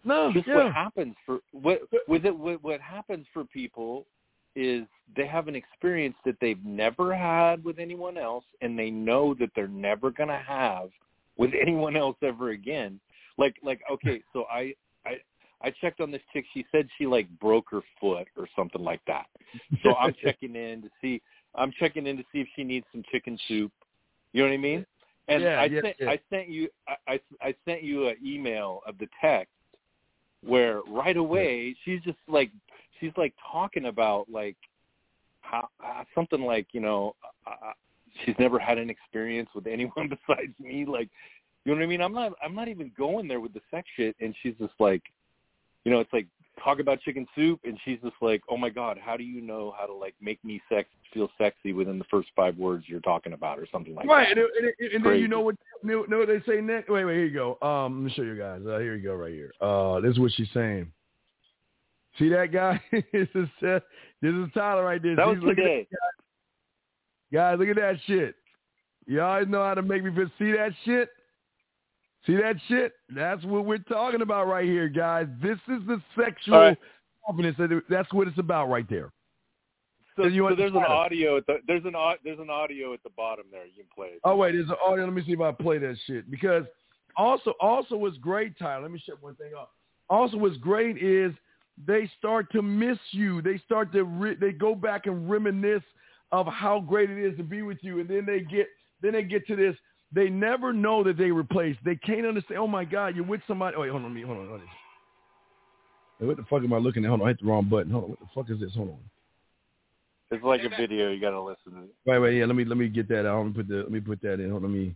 No. 0.03 0.31
just 0.33 0.47
yeah. 0.47 0.55
what 0.63 0.73
happens 0.73 1.15
for 1.25 1.39
what 1.51 1.81
with 2.07 2.25
it 2.25 2.35
what, 2.35 2.63
what 2.63 2.81
happens 2.81 3.27
for 3.33 3.43
people 3.43 4.05
is 4.55 4.87
they 5.15 5.27
have 5.27 5.47
an 5.47 5.55
experience 5.55 6.15
that 6.25 6.35
they've 6.41 6.63
never 6.65 7.13
had 7.15 7.63
with 7.63 7.77
anyone 7.79 8.17
else 8.17 8.45
and 8.61 8.79
they 8.79 8.89
know 8.89 9.33
that 9.35 9.51
they're 9.55 9.67
never 9.67 10.09
going 10.09 10.29
to 10.29 10.43
have 10.47 10.89
with 11.37 11.51
anyone 11.61 11.95
else 11.95 12.17
ever 12.23 12.49
again 12.49 12.99
like 13.37 13.55
like 13.61 13.81
okay 13.91 14.23
so 14.33 14.45
i 14.51 14.73
i 15.61 15.71
checked 15.81 16.01
on 16.01 16.11
this 16.11 16.21
chick. 16.33 16.45
She 16.53 16.65
said 16.71 16.87
she 16.97 17.05
like 17.07 17.27
broke 17.39 17.65
her 17.71 17.81
foot 17.99 18.27
or 18.37 18.47
something 18.55 18.83
like 18.83 19.01
that. 19.07 19.25
So 19.83 19.95
i'm 19.95 20.13
checking 20.23 20.55
in 20.55 20.81
to 20.81 20.89
see 21.01 21.21
i'm 21.55 21.71
checking 21.79 22.07
in 22.07 22.17
to 22.17 22.23
see 22.31 22.39
if 22.39 22.47
she 22.55 22.63
needs 22.63 22.85
some 22.91 23.03
chicken 23.11 23.37
soup. 23.47 23.71
You 24.33 24.43
know 24.43 24.49
what 24.49 24.53
i 24.53 24.57
mean? 24.57 24.85
And 25.27 25.43
Yeah, 25.43 25.59
i 25.61 25.65
yeah, 25.65 25.81
sent 25.81 25.95
yeah. 25.99 26.09
i 26.09 26.19
sent 26.29 26.49
you 26.49 26.69
I, 26.87 26.95
I 27.13 27.19
i 27.41 27.55
sent 27.65 27.83
you 27.83 28.07
an 28.07 28.17
email 28.25 28.81
of 28.87 28.97
the 28.97 29.07
text 29.21 29.51
where 30.43 30.81
right 30.87 31.17
away 31.17 31.75
she's 31.83 32.01
just 32.01 32.17
like 32.27 32.51
she's 32.99 33.11
like 33.17 33.33
talking 33.51 33.85
about 33.85 34.27
like 34.29 34.57
how 35.41 35.67
uh, 35.83 36.03
something 36.13 36.41
like 36.41 36.67
you 36.73 36.81
know 36.81 37.15
uh, 37.45 37.71
she's 38.25 38.35
never 38.39 38.59
had 38.59 38.77
an 38.77 38.89
experience 38.89 39.49
with 39.55 39.67
anyone 39.67 40.09
besides 40.27 40.53
me. 40.59 40.85
Like 40.85 41.09
you 41.65 41.73
know 41.73 41.79
what 41.79 41.83
i 41.83 41.87
mean? 41.87 42.01
I'm 42.01 42.13
not 42.13 42.33
i'm 42.43 42.55
not 42.55 42.67
even 42.67 42.91
going 42.97 43.27
there 43.27 43.39
with 43.39 43.53
the 43.53 43.61
sex 43.71 43.87
shit. 43.95 44.15
And 44.19 44.35
she's 44.41 44.55
just 44.59 44.73
like 44.79 45.03
you 45.87 45.93
know 45.93 46.01
it's 46.01 46.11
like 46.11 46.27
talk 46.61 46.79
about 46.81 46.99
chicken 46.99 47.25
soup 47.33 47.61
and 47.63 47.79
she's 47.85 47.97
just 48.03 48.15
like 48.21 48.41
oh 48.49 48.57
my 48.57 48.67
god 48.67 48.99
how 49.01 49.15
do 49.15 49.23
you 49.23 49.39
know 49.39 49.73
how 49.79 49.85
to 49.85 49.93
like 49.93 50.13
make 50.19 50.43
me 50.43 50.61
sex 50.67 50.89
feel 51.13 51.29
sexy 51.37 51.71
within 51.71 51.97
the 51.97 52.03
first 52.11 52.27
five 52.35 52.57
words 52.57 52.83
you're 52.87 52.99
talking 52.99 53.31
about 53.31 53.57
or 53.57 53.65
something 53.71 53.95
like 53.95 54.05
right, 54.05 54.35
that 54.35 54.37
and, 54.37 54.73
and, 54.79 54.91
and 54.95 55.05
then 55.05 55.17
you 55.17 55.29
know 55.29 55.39
what 55.39 55.55
you 55.83 56.05
know 56.09 56.17
what 56.17 56.27
they 56.27 56.41
say 56.45 56.59
next. 56.59 56.89
Wait, 56.89 57.05
wait, 57.05 57.13
here 57.13 57.25
you 57.25 57.33
go. 57.33 57.57
Um, 57.65 58.03
let 58.03 58.09
me 58.09 58.13
show 58.13 58.23
you 58.23 58.37
guys. 58.37 58.61
Uh, 58.67 58.79
here 58.79 58.95
you 58.95 59.03
go, 59.03 59.15
right 59.15 59.31
here. 59.31 59.53
Uh, 59.61 60.01
this 60.01 60.11
is 60.11 60.19
what 60.19 60.31
she's 60.33 60.49
saying. 60.53 60.91
See 62.19 62.27
that 62.29 62.51
guy? 62.51 62.81
this 62.91 63.29
is 63.35 63.47
uh, 63.65 63.79
this 64.21 64.33
is 64.33 64.47
Tyler 64.53 64.83
right 64.83 65.01
there. 65.01 65.15
that 65.15 65.25
was 65.25 65.37
See, 65.39 65.45
look 65.45 65.57
at 65.57 65.61
today 65.61 65.87
Guys, 67.31 67.59
look 67.59 67.69
at 67.69 67.75
that 67.77 67.95
shit. 68.07 68.35
You 69.05 69.21
always 69.21 69.47
know 69.47 69.63
how 69.63 69.75
to 69.75 69.81
make 69.81 70.03
me 70.03 70.13
feel. 70.13 70.29
See 70.37 70.51
that 70.51 70.71
shit? 70.83 71.09
See 72.27 72.35
that 72.35 72.57
shit? 72.67 72.91
That's 73.09 73.43
what 73.45 73.65
we're 73.65 73.77
talking 73.77 74.21
about 74.21 74.47
right 74.47 74.65
here, 74.65 74.89
guys. 74.89 75.27
This 75.41 75.57
is 75.69 75.81
the 75.87 76.01
sexual 76.19 76.57
right. 76.57 76.77
confidence. 77.25 77.57
That's 77.89 78.11
what 78.11 78.27
it's 78.27 78.37
about 78.37 78.69
right 78.69 78.87
there. 78.89 79.11
so, 80.17 80.25
you 80.25 80.43
want 80.43 80.53
so 80.53 80.57
there's 80.57 80.73
an 80.73 80.83
audio 80.83 81.37
at 81.37 81.47
the 81.47 81.59
there's 81.67 81.85
an 81.85 81.93
there's 82.25 82.39
an 82.39 82.49
audio 82.49 82.93
at 82.93 83.01
the 83.03 83.09
bottom 83.11 83.45
there 83.49 83.65
you 83.65 83.71
can 83.77 83.85
play 83.95 84.07
it 84.07 84.19
Oh 84.25 84.35
wait, 84.35 84.51
there's 84.53 84.69
an 84.69 84.75
audio. 84.85 85.05
Let 85.05 85.13
me 85.13 85.23
see 85.25 85.31
if 85.31 85.41
I 85.41 85.51
play 85.53 85.77
that 85.77 85.95
shit. 86.05 86.29
Because 86.29 86.65
also, 87.15 87.53
also 87.61 87.95
what's 87.95 88.17
great, 88.17 88.59
Tyler. 88.59 88.83
Let 88.83 88.91
me 88.91 89.01
shut 89.03 89.21
one 89.23 89.35
thing 89.35 89.53
up. 89.57 89.71
Also, 90.09 90.37
what's 90.37 90.57
great 90.57 91.01
is 91.01 91.33
they 91.85 92.09
start 92.17 92.51
to 92.51 92.61
miss 92.61 92.97
you. 93.11 93.41
They 93.41 93.57
start 93.59 93.91
to 93.93 94.03
re- 94.03 94.35
they 94.35 94.51
go 94.51 94.75
back 94.75 95.05
and 95.05 95.29
reminisce 95.29 95.83
of 96.31 96.45
how 96.47 96.81
great 96.81 97.09
it 97.09 97.17
is 97.17 97.37
to 97.37 97.43
be 97.43 97.61
with 97.61 97.77
you, 97.81 97.99
and 97.99 98.09
then 98.09 98.25
they 98.25 98.41
get 98.41 98.67
then 99.01 99.13
they 99.13 99.23
get 99.23 99.47
to 99.47 99.55
this. 99.55 99.75
They 100.13 100.29
never 100.29 100.71
know 100.71 101.03
that 101.03 101.17
they 101.17 101.31
replaced. 101.31 101.79
They 101.83 101.95
can't 101.95 102.25
understand. 102.25 102.59
Oh 102.59 102.67
my 102.67 102.85
God, 102.85 103.15
you're 103.15 103.25
with 103.25 103.41
somebody. 103.47 103.75
Oh, 103.75 103.81
wait, 103.81 103.91
hold 103.91 104.03
on, 104.03 104.13
me. 104.13 104.21
Hold 104.21 104.37
on, 104.37 104.47
hold 104.47 104.61
on. 104.61 104.67
Hey, 106.19 106.25
what 106.25 106.37
the 106.37 106.43
fuck 106.43 106.63
am 106.63 106.73
I 106.73 106.77
looking 106.77 107.03
at? 107.03 107.09
Hold 107.09 107.21
on, 107.21 107.27
I 107.27 107.31
hit 107.31 107.41
the 107.41 107.47
wrong 107.47 107.67
button. 107.69 107.91
Hold 107.91 108.05
on, 108.05 108.09
what 108.11 108.19
the 108.19 108.27
fuck 108.33 108.49
is 108.49 108.59
this? 108.59 108.73
Hold 108.75 108.89
on. 108.89 108.99
it's 110.31 110.43
like 110.43 110.61
a 110.63 110.69
video 110.69 111.11
you 111.11 111.19
got 111.19 111.31
to 111.31 111.41
listen 111.41 111.73
to 111.73 111.83
it. 111.83 111.95
Wait, 112.05 112.19
wait, 112.19 112.37
yeah. 112.37 112.45
Let 112.45 112.55
me 112.55 112.63
let 112.63 112.77
me 112.77 112.87
get 112.87 113.09
that 113.09 113.27
out. 113.27 113.37
Let 113.37 113.47
me 113.47 113.53
put 113.53 113.67
the 113.67 113.75
let 113.75 113.91
me 113.91 113.99
put 113.99 114.21
that 114.21 114.39
in. 114.39 114.49
Hold 114.49 114.63
on, 114.63 114.71
let 114.71 114.79
me 114.79 114.95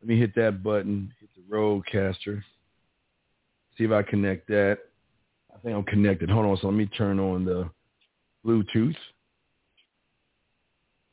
let 0.00 0.08
me 0.08 0.18
hit 0.18 0.34
that 0.36 0.62
button. 0.62 1.12
Hit 1.20 1.28
the 1.36 1.54
RODECaster. 1.54 2.42
See 3.76 3.84
if 3.84 3.90
I 3.90 4.02
connect 4.02 4.46
that. 4.48 4.78
I 5.54 5.58
think 5.58 5.76
I'm 5.76 5.84
connected. 5.84 6.30
Hold 6.30 6.46
on. 6.46 6.56
So 6.60 6.68
let 6.68 6.76
me 6.76 6.86
turn 6.86 7.18
on 7.18 7.44
the 7.44 7.68
Bluetooth. 8.46 8.96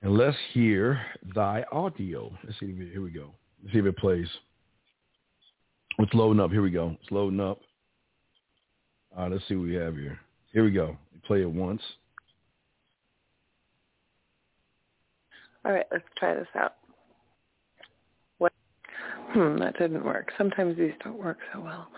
And 0.08 0.18
let's 0.18 0.38
hear 0.54 1.02
thy 1.36 1.66
audio. 1.70 2.32
Let's 2.46 2.58
see. 2.62 2.74
Here 2.94 3.02
we 3.02 3.12
go. 3.12 3.30
Let's 3.62 3.74
see 3.74 3.80
if 3.80 3.86
it 3.86 3.98
plays. 3.98 4.30
It's 6.00 6.14
loading 6.14 6.40
up. 6.40 6.50
Here 6.50 6.62
we 6.62 6.72
go. 6.72 6.96
It's 7.02 7.12
loading 7.12 7.42
up. 7.42 7.60
All 9.18 9.24
right, 9.24 9.34
let's 9.34 9.46
see 9.50 9.56
what 9.56 9.66
we 9.66 9.74
have 9.74 9.98
here. 9.98 10.18
Here 10.54 10.64
we 10.64 10.72
go. 10.72 10.96
Play 11.26 11.42
it 11.42 11.52
once. 11.52 11.82
All 15.66 15.74
right, 15.74 15.86
let's 15.92 16.06
try 16.18 16.36
this 16.36 16.48
out. 16.58 16.76
What? 18.38 18.54
Hmm, 19.32 19.58
that 19.58 19.78
didn't 19.78 20.06
work. 20.06 20.30
Sometimes 20.38 20.78
these 20.78 20.94
don't 21.04 21.22
work 21.22 21.40
so 21.52 21.60
well. 21.60 21.90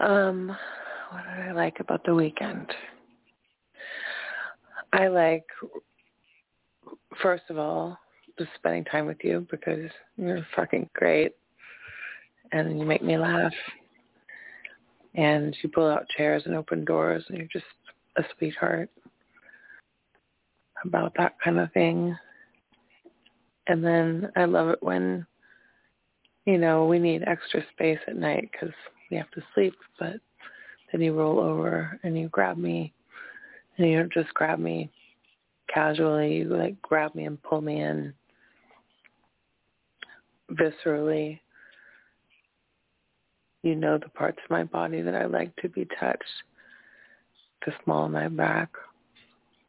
Um, 0.00 0.48
what 1.10 1.22
did 1.36 1.50
I 1.50 1.52
like 1.52 1.78
about 1.78 2.04
the 2.04 2.16
weekend? 2.16 2.66
I 4.92 5.06
like, 5.06 5.44
first 7.20 7.44
of 7.50 7.58
all, 7.58 7.98
just 8.38 8.50
spending 8.54 8.84
time 8.84 9.06
with 9.06 9.18
you 9.22 9.46
because 9.50 9.90
you're 10.16 10.46
fucking 10.56 10.88
great, 10.94 11.32
and 12.52 12.78
you 12.78 12.86
make 12.86 13.02
me 13.02 13.18
laugh, 13.18 13.52
and 15.14 15.56
you 15.62 15.68
pull 15.68 15.90
out 15.90 16.08
chairs 16.16 16.42
and 16.46 16.54
open 16.54 16.84
doors, 16.84 17.24
and 17.28 17.38
you're 17.38 17.46
just 17.52 17.64
a 18.16 18.22
sweetheart 18.36 18.90
about 20.84 21.12
that 21.16 21.34
kind 21.44 21.58
of 21.58 21.72
thing. 21.72 22.16
And 23.68 23.84
then 23.84 24.30
I 24.36 24.44
love 24.44 24.68
it 24.68 24.82
when, 24.82 25.26
you 26.46 26.58
know, 26.58 26.86
we 26.86 26.98
need 26.98 27.22
extra 27.26 27.62
space 27.72 28.00
at 28.08 28.16
night 28.16 28.50
because 28.50 28.74
we 29.10 29.16
have 29.16 29.30
to 29.32 29.42
sleep. 29.54 29.74
But 29.98 30.16
then 30.90 31.00
you 31.00 31.14
roll 31.14 31.38
over 31.38 32.00
and 32.02 32.18
you 32.18 32.28
grab 32.28 32.56
me, 32.56 32.92
and 33.76 33.88
you 33.88 33.98
don't 33.98 34.12
just 34.12 34.34
grab 34.34 34.58
me 34.58 34.90
casually. 35.72 36.38
You 36.38 36.44
like 36.56 36.80
grab 36.82 37.14
me 37.14 37.24
and 37.24 37.42
pull 37.42 37.60
me 37.60 37.80
in 37.80 38.14
viscerally. 40.52 41.40
You 43.62 43.76
know 43.76 43.98
the 43.98 44.08
parts 44.08 44.38
of 44.44 44.50
my 44.50 44.64
body 44.64 45.02
that 45.02 45.14
I 45.14 45.26
like 45.26 45.54
to 45.56 45.68
be 45.68 45.86
touched, 46.00 46.24
the 47.64 47.72
small 47.84 48.06
of 48.06 48.10
my 48.10 48.28
back, 48.28 48.70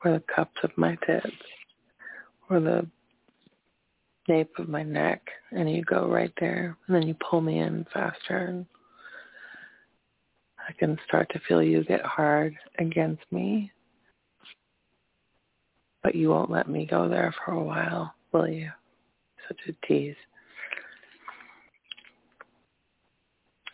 or 0.04 0.12
the 0.12 0.24
cups 0.36 0.58
of 0.64 0.72
my 0.78 0.98
tits, 1.06 1.28
or 2.50 2.60
the 2.60 2.88
nape 4.28 4.52
of 4.58 4.70
my 4.70 4.84
neck 4.84 5.22
and 5.52 5.70
you 5.70 5.84
go 5.84 6.08
right 6.08 6.34
there 6.40 6.78
and 6.88 6.96
then 6.96 7.04
you 7.04 7.16
pull 7.30 7.42
me 7.42 7.60
in 7.60 7.86
faster 7.94 8.38
and 8.38 8.66
I 10.68 10.72
can 10.74 10.98
start 11.06 11.30
to 11.34 11.42
feel 11.48 11.62
you 11.62 11.84
get 11.84 12.02
hard 12.02 12.56
against 12.80 13.24
me. 13.32 13.70
But 16.04 16.16
you 16.16 16.30
won't 16.30 16.52
let 16.52 16.70
me 16.70 16.86
go 16.86 17.08
there 17.08 17.34
for 17.44 17.54
a 17.54 17.64
while, 17.64 18.14
will 18.32 18.48
you? 18.48 18.70
Such 19.48 19.60
a 19.68 19.88
tease. 19.88 20.16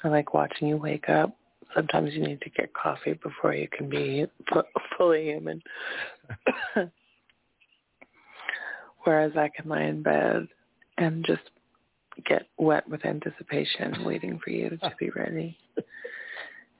I 0.03 0.07
like 0.09 0.33
watching 0.33 0.67
you 0.67 0.77
wake 0.77 1.09
up. 1.09 1.35
Sometimes 1.75 2.13
you 2.13 2.21
need 2.21 2.41
to 2.41 2.49
get 2.49 2.73
coffee 2.73 3.13
before 3.13 3.53
you 3.53 3.67
can 3.67 3.89
be 3.89 4.25
fu- 4.51 4.61
fully 4.97 5.25
human. 5.25 5.61
Whereas 9.03 9.33
I 9.35 9.49
can 9.49 9.69
lie 9.69 9.83
in 9.83 10.01
bed 10.01 10.47
and 10.97 11.25
just 11.25 11.41
get 12.25 12.47
wet 12.57 12.87
with 12.89 13.05
anticipation, 13.05 14.03
waiting 14.05 14.39
for 14.43 14.49
you 14.49 14.69
to 14.69 14.93
be 14.99 15.09
ready. 15.11 15.57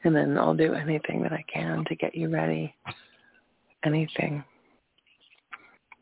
And 0.03 0.15
then 0.15 0.38
I'll 0.38 0.55
do 0.55 0.73
anything 0.73 1.21
that 1.23 1.34
I 1.34 1.43
can 1.51 1.86
to 1.86 1.95
get 1.95 2.15
you 2.15 2.30
ready. 2.30 2.73
Anything. 3.84 4.43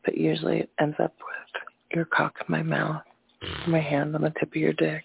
But 0.08 0.16
usually 0.16 0.60
it 0.60 0.70
ends 0.80 0.96
up 1.00 1.12
with 1.18 1.62
your 1.94 2.06
cock 2.06 2.32
in 2.40 2.46
my 2.50 2.62
mouth, 2.62 3.02
mm. 3.44 3.68
my 3.68 3.78
hand 3.78 4.14
on 4.14 4.22
the 4.22 4.32
tip 4.40 4.48
of 4.48 4.56
your 4.56 4.72
dick, 4.72 5.04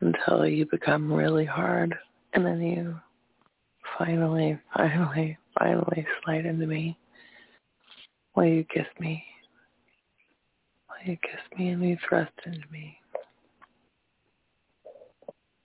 until 0.00 0.46
you 0.46 0.64
become 0.64 1.12
really 1.12 1.44
hard. 1.44 1.94
And 2.32 2.46
then 2.46 2.62
you 2.62 2.98
finally, 3.98 4.58
finally, 4.74 5.36
finally 5.58 6.06
slide 6.24 6.46
into 6.46 6.66
me. 6.66 6.96
While 8.32 8.46
you 8.46 8.64
kiss 8.72 8.86
me. 8.98 9.22
While 10.86 11.00
you 11.04 11.18
kiss 11.20 11.58
me 11.58 11.68
and 11.68 11.84
you 11.86 11.98
thrust 12.08 12.32
into 12.46 12.66
me. 12.72 12.96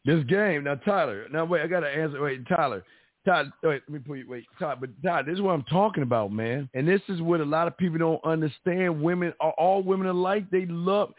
This 0.04 0.26
game 0.26 0.66
now, 0.66 0.76
Tyler. 0.76 1.28
Now 1.32 1.46
wait, 1.46 1.62
I 1.62 1.68
gotta 1.68 1.88
answer. 1.88 2.22
Wait, 2.22 2.46
Tyler. 2.50 2.84
Todd, 3.26 3.52
wait, 3.62 3.84
let 3.88 3.90
me 3.90 4.00
put 4.00 4.18
you. 4.18 4.28
Wait, 4.28 4.46
Todd, 4.58 4.80
but 4.80 4.90
Todd, 5.04 5.26
this 5.28 5.36
is 5.36 5.42
what 5.42 5.52
I'm 5.52 5.64
talking 5.64 6.04
about, 6.04 6.32
man. 6.32 6.68
And 6.74 6.88
this 6.88 7.02
is 7.08 7.22
what 7.22 7.40
a 7.40 7.46
lot 7.46 7.68
of 7.68 7.78
people 7.78 8.00
don't 8.00 8.24
understand. 8.26 9.02
Women 9.02 9.34
are 9.40 9.52
all 9.60 9.84
women 9.84 10.08
alike. 10.08 10.50
They 10.50 10.66
love. 10.66 11.14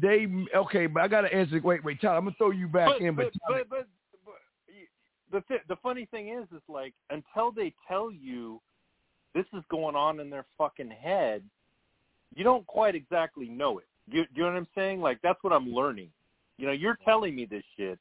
They 0.00 0.26
okay, 0.54 0.86
but 0.86 1.02
I 1.02 1.08
gotta 1.08 1.32
answer. 1.32 1.58
Wait, 1.62 1.82
wait, 1.82 2.00
Todd, 2.00 2.16
I'm 2.16 2.24
gonna 2.24 2.36
throw 2.36 2.50
you 2.50 2.68
back 2.68 2.88
but, 2.88 3.00
in, 3.00 3.14
but, 3.14 3.32
but, 3.48 3.68
but, 3.68 3.68
but, 3.70 3.86
but 5.30 5.44
the 5.48 5.56
the 5.68 5.76
funny 5.82 6.06
thing 6.10 6.28
is, 6.28 6.44
is 6.54 6.62
like 6.68 6.92
until 7.10 7.52
they 7.52 7.72
tell 7.88 8.10
you 8.10 8.60
this 9.34 9.46
is 9.54 9.62
going 9.70 9.96
on 9.96 10.20
in 10.20 10.28
their 10.28 10.44
fucking 10.58 10.90
head, 10.90 11.42
you 12.34 12.44
don't 12.44 12.66
quite 12.66 12.94
exactly 12.94 13.48
know 13.48 13.78
it. 13.78 13.86
You, 14.08 14.24
you 14.34 14.42
know 14.42 14.50
what 14.50 14.56
I'm 14.56 14.68
saying? 14.74 15.00
Like 15.00 15.18
that's 15.22 15.42
what 15.42 15.52
I'm 15.52 15.72
learning. 15.72 16.10
You 16.58 16.66
know, 16.66 16.72
you're 16.72 16.98
telling 17.04 17.34
me 17.34 17.46
this 17.46 17.64
shit, 17.76 17.98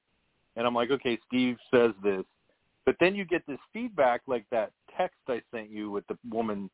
and 0.56 0.68
I'm 0.68 0.76
like, 0.76 0.92
okay, 0.92 1.18
Steve 1.28 1.58
says 1.74 1.92
this, 2.04 2.24
but 2.86 2.96
then 3.00 3.16
you 3.16 3.26
get 3.26 3.46
this 3.48 3.60
feedback 3.74 4.22
like 4.28 4.46
that 4.52 4.72
text 4.98 5.18
I 5.28 5.42
sent 5.54 5.70
you 5.70 5.92
with 5.92 6.06
the 6.08 6.18
woman 6.30 6.70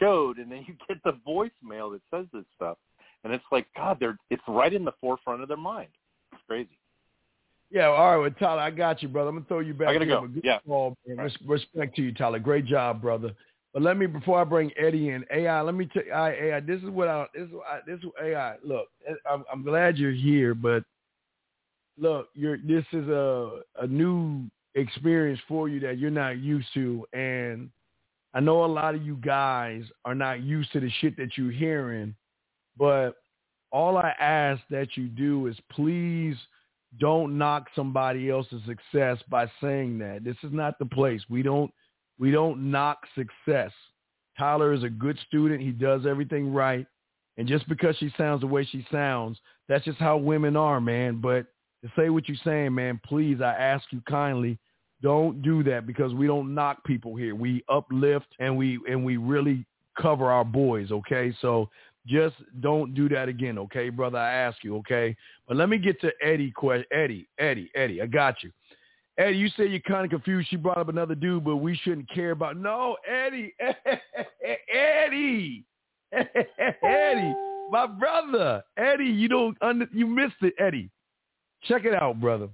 showed, 0.00 0.38
and 0.38 0.50
then 0.50 0.64
you 0.66 0.74
get 0.88 1.02
the 1.04 1.18
voicemail 1.26 1.92
that 1.92 2.02
says 2.10 2.26
this 2.32 2.44
stuff, 2.54 2.78
and 3.24 3.32
it's 3.32 3.44
like, 3.50 3.66
God, 3.76 3.98
they're 4.00 4.18
it's 4.30 4.42
right 4.48 4.72
in 4.72 4.84
the 4.84 4.92
forefront 5.00 5.42
of 5.42 5.48
their 5.48 5.56
mind. 5.56 5.88
It's 6.32 6.42
crazy. 6.46 6.78
Yeah, 7.70 7.86
all 7.86 8.12
right, 8.12 8.16
well, 8.16 8.30
Tyler, 8.38 8.62
I 8.62 8.70
got 8.70 9.02
you, 9.02 9.08
brother. 9.08 9.30
I'm 9.30 9.36
gonna 9.36 9.46
throw 9.46 9.60
you 9.60 9.74
back. 9.74 9.88
I 9.88 9.92
gotta 9.94 10.06
go. 10.06 10.28
Yeah. 10.42 10.58
call. 10.66 10.96
Right. 11.06 11.32
Respect 11.44 11.96
to 11.96 12.02
you, 12.02 12.12
Tyler. 12.14 12.38
Great 12.38 12.64
job, 12.66 13.00
brother. 13.00 13.32
But 13.72 13.82
let 13.82 13.96
me 13.96 14.06
before 14.06 14.40
I 14.40 14.44
bring 14.44 14.70
Eddie 14.78 15.10
in, 15.10 15.24
AI. 15.30 15.60
Let 15.60 15.74
me 15.74 15.86
tell 15.92 16.04
you, 16.04 16.12
I, 16.12 16.30
AI. 16.30 16.60
This 16.60 16.80
is 16.82 16.90
what 16.90 17.08
I. 17.08 17.26
This 17.34 17.48
is 17.48 17.54
I, 17.68 17.80
this 17.86 17.98
is 17.98 18.06
AI. 18.22 18.56
Look, 18.62 18.88
I'm, 19.30 19.44
I'm 19.52 19.62
glad 19.64 19.98
you're 19.98 20.12
here, 20.12 20.54
but 20.54 20.84
look, 21.98 22.28
you're. 22.34 22.56
This 22.58 22.84
is 22.92 23.08
a 23.08 23.62
a 23.80 23.86
new 23.86 24.48
experience 24.76 25.40
for 25.48 25.68
you 25.68 25.80
that 25.80 25.98
you're 25.98 26.10
not 26.10 26.38
used 26.38 26.68
to, 26.74 27.04
and 27.12 27.70
I 28.34 28.40
know 28.40 28.64
a 28.64 28.66
lot 28.66 28.94
of 28.94 29.02
you 29.04 29.16
guys 29.16 29.82
are 30.04 30.14
not 30.14 30.42
used 30.42 30.70
to 30.72 30.80
the 30.80 30.90
shit 31.00 31.16
that 31.16 31.36
you're 31.36 31.50
hearing, 31.50 32.14
but 32.76 33.12
all 33.72 33.96
I 33.96 34.14
ask 34.20 34.62
that 34.70 34.96
you 34.96 35.08
do 35.08 35.46
is 35.46 35.56
please 35.72 36.36
don't 37.00 37.36
knock 37.36 37.66
somebody 37.74 38.30
else's 38.30 38.62
success 38.66 39.18
by 39.28 39.50
saying 39.60 39.98
that. 39.98 40.22
This 40.22 40.36
is 40.42 40.52
not 40.52 40.78
the 40.78 40.86
place. 40.86 41.22
We 41.28 41.42
don't 41.42 41.70
we 42.18 42.30
don't 42.30 42.70
knock 42.70 42.98
success. 43.14 43.72
Tyler 44.38 44.72
is 44.72 44.82
a 44.82 44.88
good 44.88 45.18
student. 45.26 45.60
He 45.60 45.70
does 45.70 46.06
everything 46.06 46.52
right. 46.52 46.86
And 47.36 47.46
just 47.46 47.68
because 47.68 47.96
she 47.98 48.12
sounds 48.16 48.40
the 48.40 48.46
way 48.46 48.64
she 48.64 48.86
sounds, 48.90 49.38
that's 49.68 49.84
just 49.84 49.98
how 49.98 50.16
women 50.16 50.56
are, 50.56 50.80
man. 50.80 51.20
But 51.20 51.46
to 51.82 51.90
say 51.96 52.08
what 52.08 52.28
you're 52.28 52.38
saying, 52.44 52.74
man, 52.74 53.00
please, 53.04 53.40
I 53.40 53.52
ask 53.52 53.84
you 53.90 54.00
kindly, 54.08 54.58
don't 55.02 55.42
do 55.42 55.62
that 55.64 55.86
because 55.86 56.14
we 56.14 56.26
don't 56.26 56.54
knock 56.54 56.82
people 56.84 57.14
here. 57.16 57.34
We 57.34 57.62
uplift 57.68 58.26
and 58.38 58.56
we 58.56 58.78
and 58.88 59.04
we 59.04 59.16
really 59.16 59.64
cover 60.00 60.30
our 60.30 60.44
boys, 60.44 60.90
okay? 60.90 61.34
So 61.40 61.68
just 62.06 62.36
don't 62.60 62.94
do 62.94 63.08
that 63.08 63.28
again, 63.28 63.58
okay, 63.58 63.88
brother? 63.88 64.18
I 64.18 64.32
ask 64.32 64.62
you, 64.62 64.76
okay? 64.76 65.16
But 65.48 65.56
let 65.56 65.68
me 65.68 65.78
get 65.78 66.00
to 66.02 66.12
Eddie. 66.22 66.52
que- 66.58 66.84
Eddie, 66.92 67.26
Eddie, 67.38 67.70
Eddie. 67.74 68.00
I 68.00 68.06
got 68.06 68.42
you. 68.42 68.52
Eddie, 69.18 69.38
you 69.38 69.48
say 69.56 69.66
you're 69.66 69.80
kind 69.80 70.04
of 70.04 70.10
confused. 70.10 70.48
She 70.50 70.56
brought 70.56 70.76
up 70.78 70.88
another 70.88 71.14
dude, 71.14 71.44
but 71.44 71.56
we 71.56 71.74
shouldn't 71.76 72.08
care 72.10 72.32
about. 72.32 72.56
No, 72.56 72.96
Eddie, 73.08 73.54
Eddie, 74.72 75.64
Eddie, 76.12 77.34
my 77.70 77.86
brother, 77.86 78.62
Eddie. 78.76 79.04
You 79.06 79.28
don't 79.28 79.56
under, 79.60 79.88
you 79.92 80.06
missed 80.06 80.36
it, 80.42 80.54
Eddie. 80.58 80.90
Check 81.64 81.84
it 81.84 81.94
out, 81.94 82.20
brother. 82.20 82.48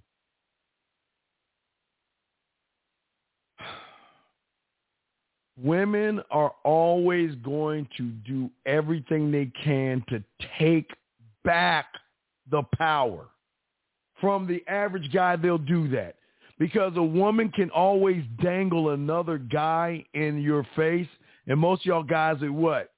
Women 5.60 6.22
are 6.30 6.52
always 6.64 7.34
going 7.36 7.88
to 7.96 8.04
do 8.26 8.50
everything 8.64 9.30
they 9.30 9.50
can 9.62 10.04
to 10.08 10.22
take 10.58 10.90
back 11.44 11.86
the 12.50 12.62
power. 12.76 13.26
From 14.20 14.46
the 14.46 14.62
average 14.68 15.12
guy, 15.12 15.36
they'll 15.36 15.58
do 15.58 15.88
that 15.88 16.16
because 16.58 16.92
a 16.96 17.02
woman 17.02 17.50
can 17.50 17.70
always 17.70 18.22
dangle 18.40 18.90
another 18.90 19.36
guy 19.36 20.04
in 20.14 20.40
your 20.40 20.66
face. 20.76 21.08
And 21.46 21.58
most 21.58 21.82
of 21.82 21.86
y'all 21.86 22.02
guys 22.02 22.40
are 22.42 22.52
what? 22.52 22.92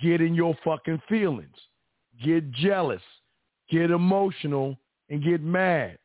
Get 0.00 0.20
in 0.20 0.34
your 0.34 0.54
fucking 0.62 1.02
feelings, 1.08 1.56
get 2.22 2.50
jealous, 2.52 3.02
get 3.70 3.90
emotional, 3.90 4.76
and 5.08 5.24
get 5.24 5.42
mad. 5.42 5.98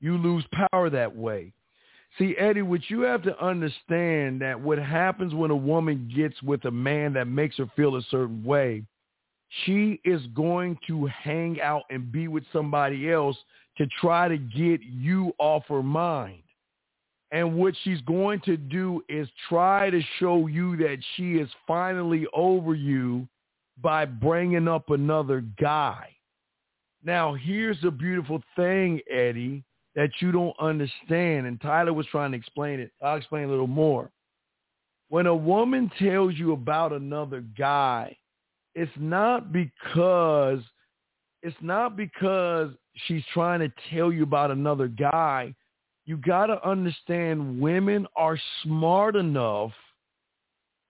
You 0.00 0.16
lose 0.16 0.44
power 0.70 0.90
that 0.90 1.14
way. 1.14 1.52
See, 2.18 2.34
Eddie, 2.38 2.62
what 2.62 2.88
you 2.88 3.02
have 3.02 3.22
to 3.24 3.44
understand 3.44 4.40
that 4.40 4.58
what 4.58 4.78
happens 4.78 5.34
when 5.34 5.50
a 5.50 5.56
woman 5.56 6.10
gets 6.14 6.40
with 6.42 6.64
a 6.64 6.70
man 6.70 7.12
that 7.12 7.26
makes 7.26 7.58
her 7.58 7.70
feel 7.76 7.96
a 7.96 8.02
certain 8.10 8.42
way, 8.42 8.84
she 9.64 10.00
is 10.04 10.22
going 10.34 10.78
to 10.86 11.06
hang 11.06 11.60
out 11.60 11.82
and 11.90 12.10
be 12.10 12.28
with 12.28 12.44
somebody 12.52 13.10
else 13.10 13.36
to 13.76 13.86
try 14.00 14.28
to 14.28 14.38
get 14.38 14.80
you 14.82 15.32
off 15.38 15.64
her 15.68 15.82
mind. 15.82 16.42
And 17.32 17.56
what 17.56 17.74
she's 17.82 18.00
going 18.02 18.40
to 18.46 18.56
do 18.56 19.02
is 19.08 19.28
try 19.48 19.90
to 19.90 20.00
show 20.18 20.46
you 20.46 20.76
that 20.78 20.98
she 21.16 21.34
is 21.34 21.50
finally 21.66 22.26
over 22.32 22.74
you 22.74 23.28
by 23.82 24.06
bringing 24.06 24.68
up 24.68 24.90
another 24.90 25.44
guy. 25.60 26.08
Now, 27.04 27.34
here's 27.34 27.80
the 27.82 27.90
beautiful 27.90 28.42
thing, 28.54 29.00
Eddie, 29.10 29.62
that 29.96 30.10
you 30.20 30.30
don't 30.30 30.54
understand. 30.60 31.46
And 31.46 31.60
Tyler 31.60 31.92
was 31.92 32.06
trying 32.06 32.30
to 32.30 32.38
explain 32.38 32.78
it. 32.78 32.92
I'll 33.02 33.16
explain 33.16 33.44
a 33.44 33.50
little 33.50 33.66
more. 33.66 34.10
When 35.08 35.26
a 35.26 35.34
woman 35.34 35.90
tells 35.98 36.34
you 36.34 36.52
about 36.52 36.92
another 36.92 37.42
guy, 37.58 38.16
it's 38.74 38.92
not 38.98 39.52
because 39.52 40.60
it's 41.42 41.56
not 41.60 41.96
because 41.96 42.70
she's 43.06 43.22
trying 43.32 43.60
to 43.60 43.72
tell 43.90 44.12
you 44.12 44.22
about 44.22 44.50
another 44.50 44.88
guy. 44.88 45.54
You 46.04 46.16
got 46.18 46.46
to 46.46 46.68
understand 46.68 47.60
women 47.60 48.06
are 48.16 48.38
smart 48.62 49.16
enough 49.16 49.72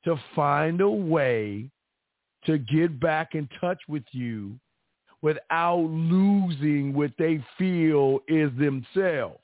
to 0.04 0.18
find 0.34 0.80
a 0.80 0.88
way 0.88 1.70
to 2.44 2.59
get 2.59 2.98
back 2.98 3.34
in 3.34 3.48
touch 3.61 3.78
with 3.88 4.04
you 4.12 4.59
without 5.27 5.81
losing 5.81 6.95
what 6.95 7.11
they 7.18 7.45
feel 7.59 8.20
is 8.29 8.49
themselves. 8.61 9.43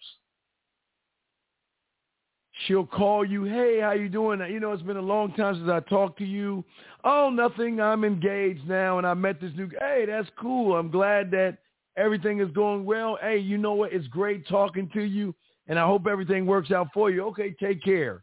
She'll 2.65 2.87
call 2.87 3.25
you, 3.25 3.43
hey, 3.43 3.81
how 3.81 3.91
you 3.91 4.09
doing? 4.09 4.39
You 4.49 4.61
know, 4.61 4.71
it's 4.71 4.83
been 4.85 4.97
a 4.97 5.03
long 5.03 5.33
time 5.33 5.57
since 5.57 5.69
I 5.69 5.81
talked 5.91 6.19
to 6.19 6.25
you. 6.25 6.65
Oh, 7.03 7.31
nothing. 7.31 7.81
I'm 7.81 8.05
engaged 8.05 8.69
now, 8.69 8.99
and 8.99 9.07
I 9.07 9.15
met 9.15 9.41
this 9.41 9.51
new. 9.57 9.69
Hey, 9.81 10.05
that's 10.07 10.29
cool. 10.39 10.77
I'm 10.77 10.89
glad 10.89 11.33
that 11.33 11.59
everything 11.97 12.39
is 12.39 12.53
going 12.53 12.85
well. 12.85 13.19
Hey, 13.21 13.39
you 13.39 13.59
know 13.59 13.73
what? 13.73 13.93
It's 13.93 14.07
great 14.07 14.47
talking 14.47 14.89
to 14.95 15.03
you, 15.03 15.35
and 15.67 15.81
I 15.81 15.85
hope 15.85 16.07
everything 16.07 16.47
works 16.47 16.71
out 16.71 16.91
for 16.95 17.11
you. 17.11 17.25
Okay, 17.31 17.57
take 17.59 17.83
care. 17.83 18.23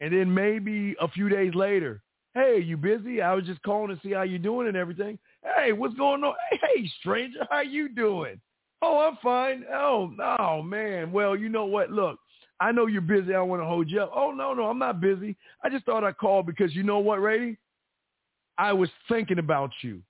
And 0.00 0.10
then 0.10 0.32
maybe 0.32 0.96
a 1.02 1.08
few 1.08 1.28
days 1.28 1.54
later, 1.54 2.00
hey, 2.34 2.60
you 2.60 2.76
busy? 2.76 3.20
I 3.22 3.34
was 3.34 3.44
just 3.44 3.62
calling 3.62 3.94
to 3.94 4.00
see 4.02 4.12
how 4.12 4.22
you 4.22 4.38
doing 4.38 4.68
and 4.68 4.76
everything. 4.76 5.18
Hey, 5.56 5.72
what's 5.72 5.94
going 5.94 6.24
on? 6.24 6.34
Hey, 6.50 6.90
stranger, 7.00 7.46
how 7.50 7.60
you 7.60 7.88
doing? 7.88 8.40
Oh, 8.80 8.98
I'm 8.98 9.16
fine. 9.22 9.64
Oh, 9.72 10.12
no, 10.16 10.62
man. 10.62 11.12
Well, 11.12 11.36
you 11.36 11.48
know 11.48 11.66
what? 11.66 11.90
Look, 11.90 12.18
I 12.58 12.72
know 12.72 12.86
you're 12.86 13.00
busy. 13.00 13.34
I 13.34 13.40
want 13.40 13.62
to 13.62 13.66
hold 13.66 13.88
you 13.88 14.00
up. 14.00 14.10
Oh, 14.14 14.32
no, 14.32 14.54
no, 14.54 14.64
I'm 14.64 14.78
not 14.78 15.00
busy. 15.00 15.36
I 15.62 15.68
just 15.68 15.84
thought 15.84 16.04
I'd 16.04 16.18
call 16.18 16.42
because 16.42 16.74
you 16.74 16.82
know 16.82 16.98
what, 16.98 17.20
Rady? 17.20 17.58
I 18.58 18.72
was 18.72 18.90
thinking 19.08 19.38
about 19.38 19.70
you. 19.82 20.02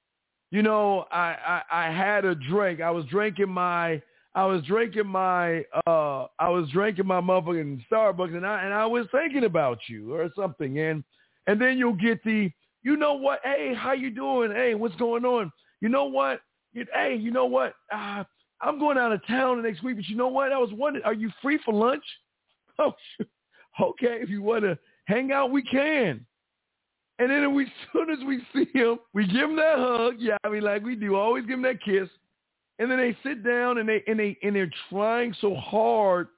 You 0.50 0.62
know, 0.62 1.06
I, 1.10 1.62
I, 1.70 1.88
I 1.88 1.90
had 1.90 2.24
a 2.24 2.34
drink. 2.34 2.80
I 2.80 2.90
was 2.90 3.04
drinking 3.06 3.48
my 3.48 4.02
I 4.34 4.46
was 4.46 4.62
drinking 4.64 5.06
my 5.06 5.64
uh 5.86 6.26
I 6.38 6.48
was 6.48 6.68
drinking 6.70 7.06
my 7.06 7.20
motherfucking 7.20 7.84
Starbucks 7.90 8.34
and 8.34 8.46
I 8.46 8.64
and 8.64 8.72
I 8.72 8.86
was 8.86 9.06
thinking 9.12 9.44
about 9.44 9.78
you 9.88 10.14
or 10.14 10.30
something. 10.36 10.78
And 10.78 11.04
and 11.46 11.60
then 11.60 11.78
you'll 11.78 11.94
get 11.94 12.22
the 12.24 12.50
you 12.82 12.96
know 12.96 13.14
what? 13.14 13.40
Hey, 13.44 13.74
how 13.76 13.92
you 13.92 14.10
doing? 14.10 14.50
Hey, 14.50 14.74
what's 14.74 14.96
going 14.96 15.24
on? 15.24 15.52
You 15.80 15.88
know 15.88 16.04
what? 16.04 16.40
Hey, 16.74 17.16
you 17.16 17.30
know 17.30 17.46
what? 17.46 17.74
Uh, 17.94 18.24
I'm 18.60 18.78
going 18.78 18.98
out 18.98 19.12
of 19.12 19.24
town 19.26 19.62
the 19.62 19.68
next 19.68 19.82
week, 19.82 19.96
but 19.96 20.08
you 20.08 20.16
know 20.16 20.28
what? 20.28 20.52
I 20.52 20.58
was 20.58 20.70
wondering, 20.72 21.04
are 21.04 21.14
you 21.14 21.30
free 21.40 21.58
for 21.64 21.74
lunch? 21.74 22.04
Oh, 22.78 22.94
okay. 23.80 24.18
If 24.22 24.30
you 24.30 24.40
want 24.42 24.64
to 24.64 24.78
hang 25.04 25.30
out, 25.30 25.50
we 25.50 25.62
can. 25.62 26.24
And 27.18 27.30
then 27.30 27.54
we, 27.54 27.64
as 27.64 27.70
soon 27.92 28.10
as 28.10 28.18
we 28.26 28.40
see 28.52 28.66
him, 28.72 28.98
we 29.12 29.26
give 29.26 29.50
him 29.50 29.56
that 29.56 29.76
hug. 29.76 30.14
Yeah, 30.18 30.38
I 30.42 30.48
mean, 30.48 30.62
like 30.62 30.82
we 30.82 30.96
do, 30.96 31.14
always 31.14 31.44
give 31.44 31.58
him 31.58 31.62
that 31.62 31.82
kiss. 31.84 32.08
And 32.78 32.90
then 32.90 32.98
they 32.98 33.16
sit 33.22 33.44
down 33.44 33.76
and 33.76 33.88
they 33.88 34.02
and 34.06 34.18
they 34.18 34.38
and 34.42 34.56
they're 34.56 34.70
trying 34.88 35.34
so 35.40 35.54
hard 35.54 36.28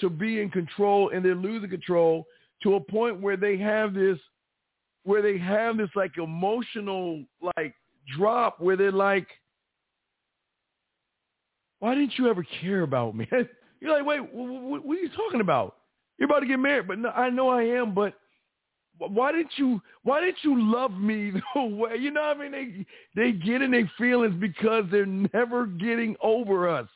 to 0.00 0.10
be 0.10 0.40
in 0.40 0.50
control, 0.50 1.10
and 1.10 1.24
they're 1.24 1.36
losing 1.36 1.70
control 1.70 2.26
to 2.64 2.74
a 2.74 2.80
point 2.80 3.20
where 3.20 3.36
they 3.36 3.56
have 3.56 3.94
this, 3.94 4.18
where 5.04 5.22
they 5.22 5.38
have 5.38 5.76
this 5.76 5.90
like 5.94 6.18
emotional 6.18 7.24
like 7.56 7.74
drop 8.16 8.60
where 8.60 8.76
they're 8.76 8.92
like, 8.92 9.26
why 11.78 11.94
didn't 11.94 12.18
you 12.18 12.28
ever 12.28 12.44
care 12.60 12.82
about 12.82 13.14
me? 13.14 13.28
You're 13.80 13.92
like, 13.92 14.06
wait, 14.06 14.20
what, 14.32 14.84
what 14.84 14.96
are 14.96 15.00
you 15.00 15.10
talking 15.10 15.40
about? 15.40 15.76
You're 16.18 16.26
about 16.26 16.40
to 16.40 16.46
get 16.46 16.58
married, 16.58 16.88
but 16.88 16.98
no, 16.98 17.10
I 17.10 17.28
know 17.28 17.50
I 17.50 17.62
am, 17.62 17.94
but 17.94 18.14
why 18.98 19.32
didn't 19.32 19.50
you 19.56 19.82
why 20.04 20.20
didn't 20.20 20.38
you 20.42 20.72
love 20.72 20.92
me 20.92 21.32
the 21.54 21.62
way 21.62 21.96
you 21.96 22.10
know 22.10 22.22
what 22.22 22.36
I 22.36 22.48
mean 22.48 22.86
they 23.14 23.20
they 23.20 23.32
get 23.32 23.60
in 23.60 23.72
their 23.72 23.90
feelings 23.98 24.34
because 24.40 24.84
they're 24.90 25.06
never 25.06 25.66
getting 25.66 26.16
over 26.22 26.68
us. 26.68 26.88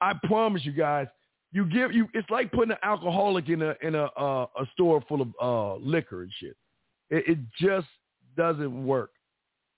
I 0.00 0.12
promise 0.24 0.64
you 0.64 0.72
guys, 0.72 1.06
You 1.52 1.64
give 1.64 1.92
you. 1.92 2.08
It's 2.14 2.28
like 2.28 2.50
putting 2.50 2.72
an 2.72 2.78
alcoholic 2.82 3.48
in 3.48 3.62
a 3.62 3.74
in 3.80 3.94
a 3.94 4.06
uh, 4.18 4.46
a 4.60 4.66
store 4.72 5.00
full 5.08 5.22
of 5.22 5.28
uh, 5.40 5.76
liquor 5.76 6.22
and 6.22 6.32
shit. 6.40 6.56
It, 7.10 7.24
it 7.28 7.38
just 7.58 7.88
doesn't 8.36 8.86
work. 8.86 9.10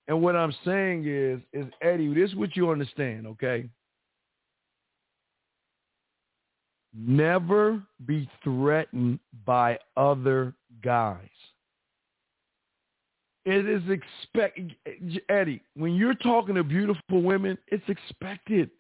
And 0.09 0.23
what 0.23 0.37
I'm 0.37 0.55
saying 0.65 1.05
is, 1.07 1.41
is 1.53 1.67
Eddie, 1.83 2.15
this 2.15 2.31
is 2.31 2.37
what 2.37 2.57
you 2.57 2.71
understand, 2.71 3.27
okay? 3.27 3.69
Never 6.97 7.83
be 8.07 8.29
threatened 8.43 9.19
by 9.45 9.79
other 9.97 10.55
guys. 10.83 11.29
It 13.45 13.69
is 13.69 13.83
expect 13.89 14.59
Eddie, 15.29 15.63
when 15.75 15.95
you're 15.95 16.15
talking 16.15 16.57
to 16.57 16.65
beautiful 16.65 17.23
women, 17.23 17.57
it's 17.69 17.89
expected. 17.89 18.71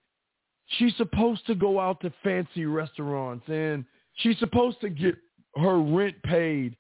She's 0.66 0.96
supposed 0.96 1.46
to 1.46 1.54
go 1.54 1.78
out 1.78 2.00
to 2.00 2.12
fancy 2.24 2.66
restaurants 2.66 3.44
and 3.48 3.84
she's 4.14 4.38
supposed 4.38 4.80
to 4.80 4.88
get 4.88 5.14
her 5.54 5.78
rent 5.78 6.20
paid 6.24 6.76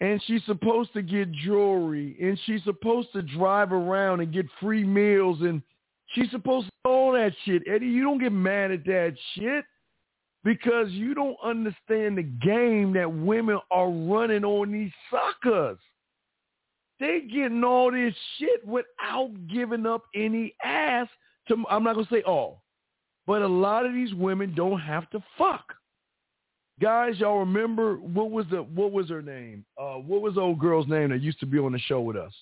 and 0.00 0.22
she's 0.26 0.44
supposed 0.46 0.92
to 0.94 1.02
get 1.02 1.30
jewelry 1.32 2.16
and 2.20 2.38
she's 2.46 2.62
supposed 2.64 3.08
to 3.12 3.22
drive 3.22 3.72
around 3.72 4.20
and 4.20 4.32
get 4.32 4.46
free 4.60 4.84
meals 4.84 5.38
and 5.42 5.62
she's 6.14 6.30
supposed 6.30 6.66
to 6.66 6.90
all 6.90 7.12
that 7.12 7.32
shit. 7.44 7.62
Eddie, 7.68 7.86
you 7.86 8.02
don't 8.02 8.18
get 8.18 8.32
mad 8.32 8.70
at 8.70 8.84
that 8.86 9.14
shit 9.34 9.64
because 10.42 10.90
you 10.90 11.14
don't 11.14 11.36
understand 11.44 12.16
the 12.16 12.22
game 12.22 12.92
that 12.94 13.12
women 13.12 13.58
are 13.70 13.90
running 13.90 14.44
on 14.44 14.72
these 14.72 14.92
suckers. 15.10 15.78
They 16.98 17.20
getting 17.20 17.64
all 17.64 17.92
this 17.92 18.14
shit 18.38 18.66
without 18.66 19.30
giving 19.52 19.86
up 19.86 20.04
any 20.14 20.54
ass 20.62 21.08
to 21.48 21.56
I'm 21.70 21.84
not 21.84 21.94
gonna 21.94 22.06
say 22.10 22.22
all, 22.22 22.62
but 23.26 23.42
a 23.42 23.48
lot 23.48 23.86
of 23.86 23.92
these 23.92 24.14
women 24.14 24.54
don't 24.54 24.80
have 24.80 25.08
to 25.10 25.22
fuck. 25.36 25.74
Guys, 26.80 27.18
y'all 27.18 27.40
remember 27.40 27.96
what 27.96 28.30
was 28.30 28.46
the 28.50 28.62
what 28.62 28.90
was 28.90 29.10
her 29.10 29.20
name? 29.20 29.64
Uh, 29.78 29.94
what 29.96 30.22
was 30.22 30.38
old 30.38 30.58
girl's 30.58 30.88
name 30.88 31.10
that 31.10 31.20
used 31.20 31.38
to 31.40 31.46
be 31.46 31.58
on 31.58 31.72
the 31.72 31.78
show 31.78 32.00
with 32.00 32.16
us? 32.16 32.32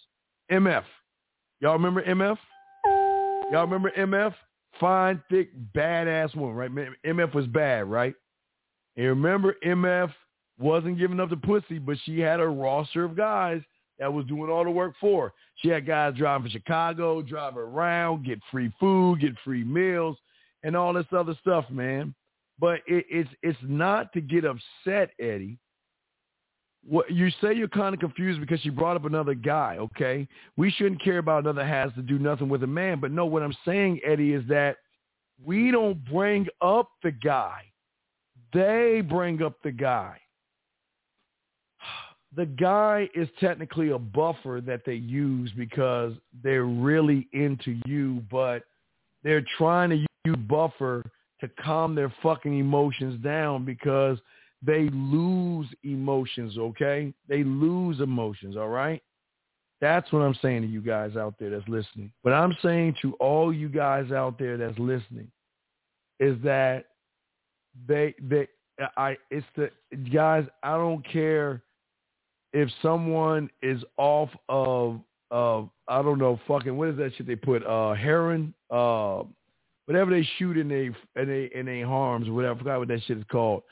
MF. 0.50 0.84
Y'all 1.60 1.72
remember 1.72 2.02
MF? 2.02 2.38
Y'all 3.50 3.66
remember 3.66 3.90
MF? 3.98 4.32
Fine, 4.78 5.20
thick, 5.28 5.50
badass 5.74 6.36
woman, 6.36 6.54
right? 6.54 6.70
MF 7.04 7.34
was 7.34 7.46
bad, 7.46 7.90
right? 7.90 8.14
And 8.96 9.06
remember, 9.06 9.56
MF 9.64 10.12
wasn't 10.58 10.98
giving 10.98 11.18
up 11.18 11.30
the 11.30 11.36
pussy, 11.36 11.78
but 11.78 11.96
she 12.04 12.20
had 12.20 12.38
a 12.38 12.46
roster 12.46 13.04
of 13.04 13.16
guys 13.16 13.60
that 13.98 14.12
was 14.12 14.24
doing 14.26 14.50
all 14.50 14.62
the 14.62 14.70
work 14.70 14.94
for 15.00 15.28
her. 15.28 15.32
She 15.56 15.68
had 15.68 15.86
guys 15.86 16.14
driving 16.16 16.46
for 16.46 16.50
Chicago, 16.50 17.22
drive 17.22 17.56
around, 17.56 18.24
get 18.24 18.38
free 18.52 18.72
food, 18.78 19.20
get 19.20 19.32
free 19.44 19.64
meals, 19.64 20.16
and 20.62 20.76
all 20.76 20.92
this 20.92 21.06
other 21.10 21.36
stuff, 21.40 21.64
man. 21.70 22.14
But 22.58 22.80
it, 22.86 23.04
it's 23.08 23.30
it's 23.42 23.58
not 23.62 24.12
to 24.12 24.20
get 24.20 24.44
upset, 24.44 25.10
Eddie. 25.20 25.58
What 26.84 27.10
you 27.10 27.30
say 27.42 27.54
you're 27.54 27.68
kind 27.68 27.94
of 27.94 28.00
confused 28.00 28.40
because 28.40 28.60
she 28.60 28.70
brought 28.70 28.96
up 28.96 29.04
another 29.04 29.34
guy. 29.34 29.76
Okay, 29.78 30.26
we 30.56 30.70
shouldn't 30.70 31.02
care 31.02 31.18
about 31.18 31.44
another 31.44 31.64
has 31.64 31.92
to 31.94 32.02
do 32.02 32.18
nothing 32.18 32.48
with 32.48 32.62
a 32.62 32.66
man. 32.66 33.00
But 33.00 33.12
no, 33.12 33.26
what 33.26 33.42
I'm 33.42 33.56
saying, 33.64 34.00
Eddie, 34.04 34.32
is 34.32 34.46
that 34.48 34.76
we 35.44 35.70
don't 35.70 36.02
bring 36.04 36.46
up 36.60 36.90
the 37.02 37.12
guy. 37.12 37.62
They 38.52 39.02
bring 39.06 39.42
up 39.42 39.54
the 39.62 39.72
guy. 39.72 40.18
The 42.36 42.44
guy 42.44 43.08
is 43.14 43.26
technically 43.40 43.88
a 43.88 43.98
buffer 43.98 44.60
that 44.66 44.82
they 44.84 44.94
use 44.94 45.50
because 45.56 46.12
they're 46.44 46.66
really 46.66 47.26
into 47.32 47.80
you, 47.86 48.22
but 48.30 48.64
they're 49.24 49.44
trying 49.56 49.88
to 49.88 49.96
use 50.26 50.36
buffer 50.46 51.10
to 51.40 51.48
calm 51.60 51.94
their 51.94 52.12
fucking 52.22 52.58
emotions 52.58 53.22
down 53.22 53.64
because 53.64 54.18
they 54.62 54.88
lose 54.92 55.66
emotions, 55.84 56.58
okay? 56.58 57.12
They 57.28 57.44
lose 57.44 58.00
emotions, 58.00 58.56
all 58.56 58.68
right? 58.68 59.02
That's 59.80 60.10
what 60.12 60.20
I'm 60.20 60.36
saying 60.42 60.62
to 60.62 60.68
you 60.68 60.80
guys 60.80 61.16
out 61.16 61.34
there 61.38 61.50
that's 61.50 61.68
listening. 61.68 62.10
What 62.22 62.34
I'm 62.34 62.56
saying 62.62 62.96
to 63.02 63.12
all 63.14 63.52
you 63.52 63.68
guys 63.68 64.10
out 64.10 64.38
there 64.38 64.56
that's 64.56 64.78
listening 64.78 65.30
is 66.18 66.36
that 66.42 66.86
they 67.86 68.14
they 68.20 68.48
I 68.96 69.16
it's 69.30 69.46
the 69.56 69.70
guys, 70.12 70.46
I 70.64 70.76
don't 70.76 71.06
care 71.08 71.62
if 72.52 72.68
someone 72.82 73.50
is 73.62 73.82
off 73.96 74.30
of 74.48 75.00
of 75.30 75.68
I 75.86 76.02
don't 76.02 76.18
know 76.18 76.40
fucking 76.48 76.76
what 76.76 76.88
is 76.88 76.96
that 76.96 77.12
shit 77.16 77.26
they 77.26 77.36
put 77.36 77.64
uh 77.64 77.94
heroin 77.94 78.54
uh 78.70 79.22
whatever 79.88 80.10
they 80.10 80.28
shoot 80.36 80.58
in 80.58 80.68
they 80.68 80.90
in 81.20 81.28
they 81.28 81.50
in 81.54 81.64
their 81.64 81.86
arms 81.86 82.28
or 82.28 82.34
whatever. 82.34 82.54
I 82.54 82.58
forgot 82.58 82.78
what 82.80 82.88
that 82.88 83.00
shit 83.06 83.16
is 83.16 83.24
called. 83.32 83.62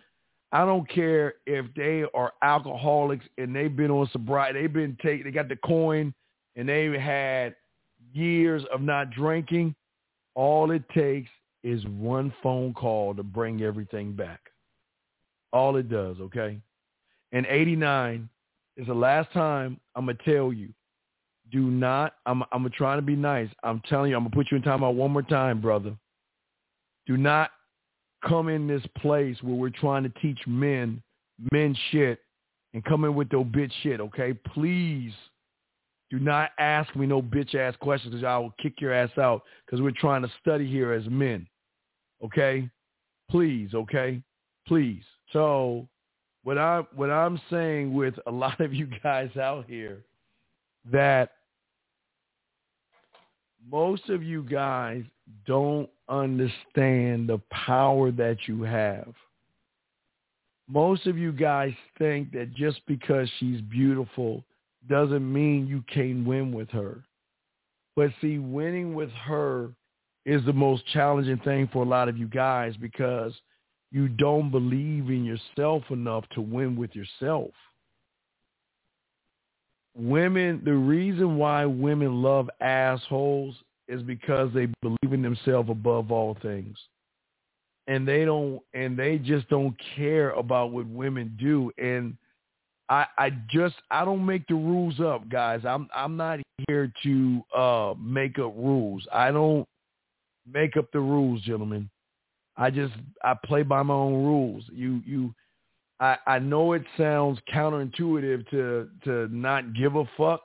I 0.50 0.64
don't 0.64 0.88
care 0.88 1.34
if 1.44 1.66
they 1.76 2.04
are 2.14 2.32
alcoholics 2.42 3.26
and 3.36 3.54
they've 3.54 3.74
been 3.74 3.90
on 3.90 4.08
sobriety. 4.12 4.62
They've 4.62 4.72
been 4.72 4.96
take. 5.02 5.24
They 5.24 5.30
got 5.30 5.50
the 5.50 5.56
coin 5.56 6.14
and 6.56 6.66
they've 6.66 6.94
had 6.94 7.54
years 8.14 8.62
of 8.72 8.80
not 8.80 9.10
drinking. 9.10 9.74
All 10.34 10.70
it 10.70 10.88
takes 10.88 11.28
is 11.62 11.84
one 11.84 12.32
phone 12.42 12.72
call 12.72 13.14
to 13.14 13.22
bring 13.22 13.62
everything 13.62 14.14
back. 14.14 14.40
All 15.52 15.76
it 15.76 15.90
does, 15.90 16.16
okay? 16.18 16.58
And 17.32 17.44
89 17.44 18.26
is 18.78 18.86
the 18.86 18.94
last 18.94 19.30
time 19.34 19.78
I'm 19.94 20.06
gonna 20.06 20.16
tell 20.24 20.50
you. 20.50 20.70
Do 21.52 21.60
not. 21.60 22.14
I'm. 22.24 22.42
I'm 22.52 22.68
trying 22.70 22.98
to 22.98 23.02
be 23.02 23.16
nice. 23.16 23.50
I'm 23.62 23.82
telling 23.86 24.10
you. 24.10 24.16
I'm 24.16 24.22
gonna 24.22 24.34
put 24.34 24.50
you 24.50 24.56
in 24.56 24.62
time 24.62 24.82
out 24.82 24.94
one 24.94 25.10
more 25.10 25.22
time, 25.22 25.60
brother. 25.60 25.94
Do 27.06 27.16
not 27.16 27.50
come 28.26 28.48
in 28.48 28.66
this 28.66 28.82
place 28.98 29.36
where 29.42 29.54
we're 29.54 29.70
trying 29.70 30.02
to 30.02 30.08
teach 30.20 30.38
men 30.46 31.02
men 31.52 31.76
shit 31.90 32.20
and 32.74 32.84
come 32.84 33.04
in 33.04 33.14
with 33.14 33.32
no 33.32 33.44
bitch 33.44 33.72
shit, 33.82 34.00
okay? 34.00 34.32
Please 34.54 35.12
do 36.10 36.18
not 36.18 36.50
ask 36.58 36.94
me 36.94 37.06
no 37.06 37.20
bitch 37.20 37.54
ass 37.54 37.74
questions 37.80 38.14
because 38.14 38.24
I 38.24 38.38
will 38.38 38.54
kick 38.60 38.80
your 38.80 38.92
ass 38.92 39.10
out 39.18 39.42
because 39.64 39.80
we're 39.80 39.90
trying 39.90 40.22
to 40.22 40.30
study 40.40 40.70
here 40.70 40.92
as 40.92 41.04
men, 41.08 41.46
okay? 42.24 42.68
Please, 43.30 43.74
okay? 43.74 44.22
Please. 44.66 45.02
So 45.32 45.88
what 46.44 46.58
I 46.58 46.84
what 46.94 47.10
I'm 47.10 47.40
saying 47.50 47.92
with 47.92 48.14
a 48.26 48.30
lot 48.30 48.60
of 48.60 48.72
you 48.72 48.88
guys 49.02 49.36
out 49.36 49.66
here 49.68 50.02
that 50.90 51.32
most 53.68 54.08
of 54.08 54.22
you 54.22 54.42
guys 54.44 55.02
don't 55.46 55.88
understand 56.08 57.28
the 57.28 57.40
power 57.50 58.10
that 58.12 58.36
you 58.46 58.62
have. 58.62 59.12
Most 60.68 61.06
of 61.06 61.16
you 61.16 61.32
guys 61.32 61.72
think 61.98 62.32
that 62.32 62.54
just 62.54 62.80
because 62.86 63.30
she's 63.38 63.60
beautiful 63.62 64.44
doesn't 64.88 65.32
mean 65.32 65.66
you 65.66 65.82
can't 65.92 66.26
win 66.26 66.52
with 66.52 66.68
her. 66.70 67.02
But 67.94 68.10
see, 68.20 68.38
winning 68.38 68.94
with 68.94 69.10
her 69.10 69.70
is 70.24 70.44
the 70.44 70.52
most 70.52 70.82
challenging 70.92 71.38
thing 71.38 71.68
for 71.72 71.84
a 71.84 71.88
lot 71.88 72.08
of 72.08 72.18
you 72.18 72.26
guys 72.26 72.74
because 72.80 73.32
you 73.92 74.08
don't 74.08 74.50
believe 74.50 75.08
in 75.08 75.24
yourself 75.24 75.84
enough 75.90 76.24
to 76.34 76.40
win 76.40 76.76
with 76.76 76.94
yourself. 76.94 77.50
Women, 79.94 80.60
the 80.64 80.74
reason 80.74 81.36
why 81.38 81.64
women 81.64 82.22
love 82.22 82.50
assholes 82.60 83.54
is 83.88 84.02
because 84.02 84.52
they 84.52 84.68
believe 84.82 85.12
in 85.12 85.22
themselves 85.22 85.70
above 85.70 86.10
all 86.10 86.36
things. 86.42 86.76
And 87.88 88.06
they 88.06 88.24
don't 88.24 88.60
and 88.74 88.98
they 88.98 89.18
just 89.18 89.48
don't 89.48 89.76
care 89.94 90.30
about 90.30 90.72
what 90.72 90.86
women 90.86 91.36
do. 91.38 91.70
And 91.78 92.16
I 92.88 93.06
I 93.16 93.30
just 93.48 93.76
I 93.90 94.04
don't 94.04 94.26
make 94.26 94.46
the 94.48 94.54
rules 94.54 94.98
up, 95.00 95.28
guys. 95.28 95.60
I'm 95.64 95.88
I'm 95.94 96.16
not 96.16 96.40
here 96.66 96.92
to 97.04 97.42
uh 97.56 97.94
make 97.98 98.38
up 98.38 98.54
rules. 98.56 99.06
I 99.12 99.30
don't 99.30 99.66
make 100.50 100.76
up 100.76 100.90
the 100.92 101.00
rules, 101.00 101.42
gentlemen. 101.42 101.88
I 102.56 102.70
just 102.70 102.94
I 103.22 103.34
play 103.44 103.62
by 103.62 103.82
my 103.82 103.94
own 103.94 104.24
rules. 104.24 104.64
You 104.72 105.00
you 105.06 105.34
I 106.00 106.16
I 106.26 106.38
know 106.38 106.72
it 106.72 106.82
sounds 106.96 107.38
counterintuitive 107.52 108.48
to 108.50 108.88
to 109.04 109.28
not 109.34 109.74
give 109.74 109.96
a 109.96 110.04
fuck, 110.16 110.42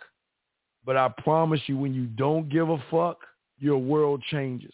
but 0.86 0.98
I 0.98 1.10
promise 1.24 1.62
you 1.68 1.78
when 1.78 1.94
you 1.94 2.06
don't 2.06 2.50
give 2.50 2.70
a 2.70 2.84
fuck, 2.90 3.18
your 3.62 3.78
world 3.78 4.22
changes. 4.30 4.74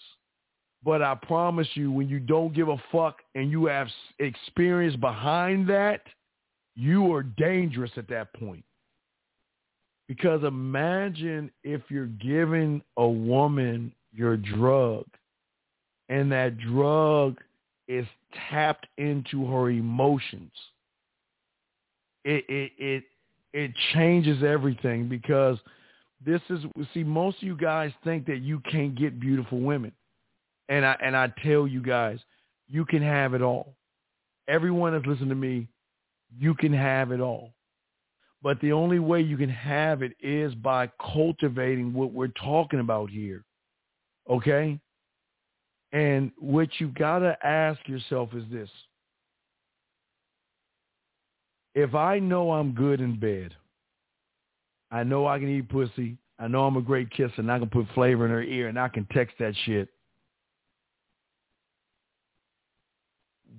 But 0.83 1.01
I 1.01 1.15
promise 1.15 1.67
you, 1.73 1.91
when 1.91 2.07
you 2.07 2.19
don't 2.19 2.53
give 2.53 2.69
a 2.69 2.81
fuck 2.91 3.17
and 3.35 3.51
you 3.51 3.65
have 3.65 3.87
experience 4.19 4.95
behind 4.95 5.69
that, 5.69 6.01
you 6.75 7.13
are 7.13 7.23
dangerous 7.23 7.91
at 7.97 8.07
that 8.07 8.33
point. 8.33 8.63
Because 10.07 10.43
imagine 10.43 11.51
if 11.63 11.81
you're 11.89 12.05
giving 12.05 12.81
a 12.95 13.07
woman 13.07 13.93
your 14.13 14.37
drug 14.37 15.05
and 16.07 16.31
that 16.31 16.57
drug 16.57 17.37
is 17.89 18.05
tapped 18.49 18.87
into 18.97 19.45
her 19.45 19.69
emotions. 19.69 20.51
It 22.23 22.45
it 22.47 22.71
it 22.77 23.03
it 23.53 23.71
changes 23.93 24.43
everything 24.43 25.09
because 25.09 25.57
this 26.25 26.41
is 26.49 26.59
see 26.93 27.03
most 27.03 27.37
of 27.37 27.43
you 27.43 27.55
guys 27.55 27.91
think 28.03 28.25
that 28.25 28.39
you 28.39 28.59
can't 28.71 28.95
get 28.95 29.19
beautiful 29.19 29.59
women 29.59 29.91
and 30.69 30.85
i 30.85 30.95
and 31.01 31.15
i 31.15 31.31
tell 31.43 31.67
you 31.67 31.81
guys 31.81 32.19
you 32.67 32.85
can 32.85 33.01
have 33.01 33.33
it 33.33 33.41
all 33.41 33.77
everyone 34.47 34.93
that's 34.93 35.05
listening 35.05 35.29
to 35.29 35.35
me, 35.35 35.67
you 36.37 36.53
can 36.53 36.73
have 36.73 37.11
it 37.11 37.19
all. 37.19 37.53
But 38.41 38.59
the 38.61 38.71
only 38.71 38.99
way 38.99 39.21
you 39.21 39.37
can 39.37 39.49
have 39.49 40.01
it 40.01 40.13
is 40.19 40.53
by 40.55 40.89
cultivating 41.13 41.93
what 41.93 42.13
we're 42.13 42.27
talking 42.27 42.79
about 42.79 43.09
here. 43.09 43.43
Okay? 44.29 44.79
And 45.91 46.31
what 46.37 46.69
you 46.79 46.89
got 46.89 47.19
to 47.19 47.37
ask 47.45 47.79
yourself 47.87 48.29
is 48.35 48.43
this. 48.51 48.69
If 51.73 51.95
I 51.95 52.19
know 52.19 52.51
I'm 52.51 52.73
good 52.73 53.01
in 53.01 53.19
bed, 53.19 53.55
I 54.91 55.03
know 55.03 55.27
I 55.27 55.39
can 55.39 55.49
eat 55.49 55.69
pussy, 55.69 56.17
I 56.39 56.47
know 56.47 56.65
I'm 56.65 56.77
a 56.77 56.81
great 56.81 57.09
kisser 57.09 57.33
and 57.37 57.51
I 57.51 57.59
can 57.59 57.69
put 57.69 57.87
flavor 57.93 58.25
in 58.25 58.31
her 58.31 58.43
ear 58.43 58.67
and 58.67 58.79
I 58.79 58.87
can 58.89 59.05
text 59.11 59.35
that 59.39 59.53
shit. 59.65 59.89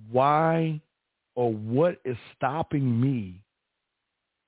Why 0.09 0.81
or 1.35 1.53
what 1.53 1.99
is 2.05 2.17
stopping 2.35 2.99
me 2.99 3.41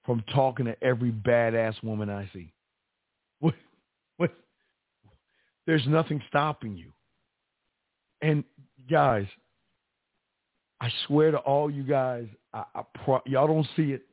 from 0.06 0.24
talking 0.34 0.66
to 0.66 0.84
every 0.84 1.12
badass 1.12 1.82
woman 1.84 2.10
I 2.10 2.30
see? 2.34 2.52
What, 3.40 3.54
what, 4.18 4.32
there's 5.66 5.86
nothing 5.88 6.22
stopping 6.28 6.78
you. 6.78 6.92
And 8.22 8.44
guys, 8.90 9.26
I 10.80 10.92
swear 11.06 11.32
to 11.32 11.38
all 11.38 11.70
you 11.70 11.84
guys, 11.84 12.28
I, 12.54 12.64
I 12.74 12.82
pro- 13.04 13.22
y'all 13.26 13.48
don't 13.48 13.68
see 13.76 13.92
it. 13.92 14.04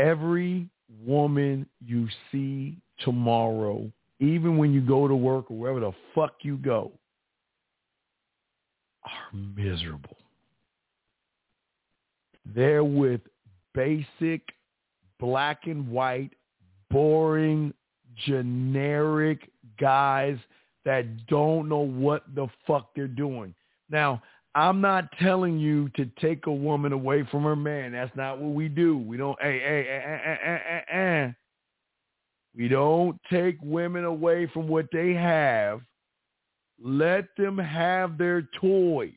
Every 0.00 0.66
woman 1.04 1.66
you 1.84 2.08
see 2.32 2.78
tomorrow, 3.00 3.90
even 4.18 4.56
when 4.56 4.72
you 4.72 4.80
go 4.80 5.06
to 5.06 5.14
work 5.14 5.50
or 5.50 5.58
wherever 5.58 5.80
the 5.80 5.92
fuck 6.14 6.36
you 6.40 6.56
go, 6.56 6.90
are 9.04 9.38
miserable. 9.56 10.16
They're 12.54 12.84
with 12.84 13.20
basic, 13.74 14.40
black 15.18 15.66
and 15.66 15.86
white, 15.88 16.30
boring, 16.90 17.74
generic 18.26 19.50
guys 19.78 20.38
that 20.86 21.26
don't 21.26 21.68
know 21.68 21.80
what 21.80 22.24
the 22.34 22.48
fuck 22.66 22.94
they're 22.96 23.06
doing. 23.06 23.54
Now, 23.90 24.22
I'm 24.54 24.80
not 24.80 25.12
telling 25.20 25.58
you 25.58 25.88
to 25.90 26.06
take 26.20 26.46
a 26.46 26.52
woman 26.52 26.92
away 26.92 27.26
from 27.30 27.44
her 27.44 27.54
man. 27.54 27.92
That's 27.92 28.14
not 28.16 28.40
what 28.40 28.52
we 28.52 28.68
do. 28.68 28.98
We 28.98 29.16
don't, 29.16 29.40
hey, 29.40 29.60
hey, 29.60 29.86
eh, 29.88 30.48
eh, 30.50 30.98
eh, 30.98 31.32
we 32.56 32.66
don't 32.68 33.18
take 33.30 33.56
women 33.62 34.04
away 34.04 34.48
from 34.48 34.66
what 34.66 34.86
they 34.92 35.14
have. 35.14 35.82
Let 36.82 37.26
them 37.36 37.58
have 37.58 38.18
their 38.18 38.48
toys. 38.60 39.12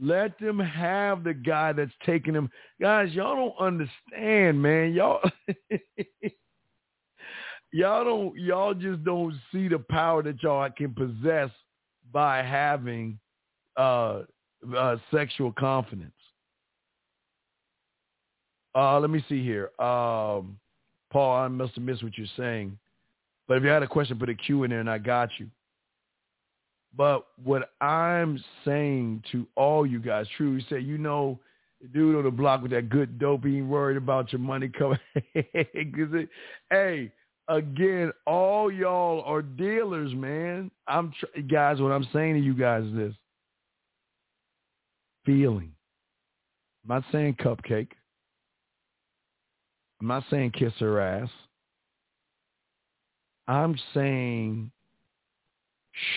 Let 0.00 0.38
them 0.38 0.58
have 0.58 1.24
the 1.24 1.34
guy 1.34 1.72
that's 1.72 1.92
taking 2.06 2.32
them. 2.32 2.48
Guys, 2.80 3.12
y'all 3.12 3.36
don't 3.36 3.66
understand, 3.66 4.62
man. 4.62 4.92
Y'all 4.94 5.20
y'all 7.72 8.04
don't 8.04 8.36
y'all 8.36 8.72
just 8.72 9.04
don't 9.04 9.34
see 9.50 9.68
the 9.68 9.78
power 9.78 10.22
that 10.22 10.42
y'all 10.42 10.70
can 10.76 10.94
possess 10.94 11.50
by 12.10 12.42
having 12.42 13.18
uh, 13.76 14.22
uh, 14.76 14.96
sexual 15.12 15.52
confidence. 15.52 16.12
Uh, 18.74 18.98
let 18.98 19.10
me 19.10 19.24
see 19.28 19.42
here. 19.42 19.70
Um, 19.78 20.58
Paul, 21.12 21.36
I 21.36 21.48
must 21.48 21.74
have 21.74 21.84
missed 21.84 22.02
what 22.02 22.16
you're 22.16 22.26
saying. 22.36 22.78
But 23.46 23.58
if 23.58 23.64
you 23.64 23.68
had 23.68 23.82
a 23.82 23.88
question, 23.88 24.18
put 24.18 24.30
a 24.30 24.34
Q 24.34 24.64
in 24.64 24.70
there 24.70 24.80
and 24.80 24.88
I 24.88 24.98
got 24.98 25.28
you. 25.38 25.48
But 26.96 27.26
what 27.42 27.70
I'm 27.80 28.42
saying 28.64 29.24
to 29.32 29.46
all 29.56 29.86
you 29.86 29.98
guys, 29.98 30.26
true, 30.36 30.54
you 30.54 30.62
say, 30.68 30.80
you 30.80 30.98
know, 30.98 31.38
dude 31.92 32.16
on 32.16 32.24
the 32.24 32.30
block 32.30 32.62
with 32.62 32.70
that 32.72 32.88
good 32.88 33.18
dope, 33.18 33.44
he 33.44 33.58
ain't 33.58 33.66
worried 33.66 33.96
about 33.96 34.32
your 34.32 34.40
money 34.40 34.68
coming. 34.68 34.98
It, 35.34 36.28
hey, 36.70 37.10
again, 37.48 38.12
all 38.26 38.70
y'all 38.70 39.22
are 39.22 39.42
dealers, 39.42 40.14
man. 40.14 40.70
I'm 40.86 41.12
tr- 41.18 41.40
guys. 41.42 41.80
What 41.80 41.92
I'm 41.92 42.06
saying 42.12 42.34
to 42.34 42.40
you 42.40 42.54
guys 42.54 42.84
is 42.84 42.94
this: 42.94 43.14
feeling. 45.24 45.72
I'm 46.84 46.96
not 46.96 47.04
saying 47.12 47.36
cupcake. 47.40 47.88
I'm 50.00 50.08
not 50.08 50.24
saying 50.30 50.52
kiss 50.52 50.72
her 50.80 51.00
ass. 51.00 51.28
I'm 53.46 53.78
saying 53.94 54.70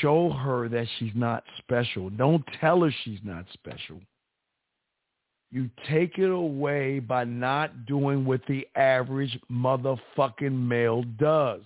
show 0.02 0.30
her 0.32 0.70
that 0.70 0.88
she's 0.98 1.12
not 1.16 1.44
special. 1.60 2.10
Don't 2.10 2.44
tell 2.60 2.82
her 2.82 2.94
she's 3.04 3.20
not 3.24 3.46
special. 3.54 4.00
You 5.52 5.70
take 5.90 6.18
it 6.18 6.30
away 6.30 7.00
by 7.00 7.24
not 7.24 7.86
doing 7.86 8.26
what 8.26 8.42
the 8.48 8.68
average 8.76 9.40
motherfucking 9.52 10.52
male 10.52 11.04
does. 11.20 11.62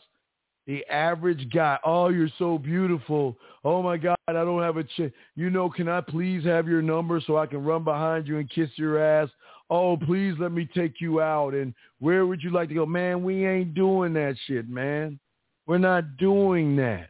The 0.69 0.85
average 0.85 1.49
guy, 1.51 1.79
oh, 1.83 2.09
you're 2.09 2.29
so 2.37 2.59
beautiful. 2.59 3.35
Oh 3.65 3.81
my 3.81 3.97
God, 3.97 4.15
I 4.27 4.33
don't 4.33 4.61
have 4.61 4.77
a 4.77 4.83
ch- 4.83 5.11
You 5.35 5.49
know, 5.49 5.67
can 5.67 5.89
I 5.89 5.99
please 5.99 6.45
have 6.45 6.67
your 6.67 6.83
number 6.83 7.19
so 7.25 7.37
I 7.37 7.47
can 7.47 7.63
run 7.63 7.83
behind 7.83 8.27
you 8.27 8.37
and 8.37 8.47
kiss 8.47 8.69
your 8.75 9.03
ass? 9.03 9.29
Oh, 9.71 9.97
please 9.97 10.35
let 10.37 10.51
me 10.51 10.69
take 10.75 11.01
you 11.01 11.21
out. 11.21 11.55
And 11.55 11.73
where 11.97 12.27
would 12.27 12.43
you 12.43 12.51
like 12.51 12.69
to 12.69 12.75
go? 12.75 12.85
Man, 12.85 13.23
we 13.23 13.47
ain't 13.47 13.73
doing 13.73 14.13
that 14.13 14.35
shit, 14.45 14.69
man. 14.69 15.19
We're 15.65 15.79
not 15.79 16.17
doing 16.17 16.75
that. 16.75 17.09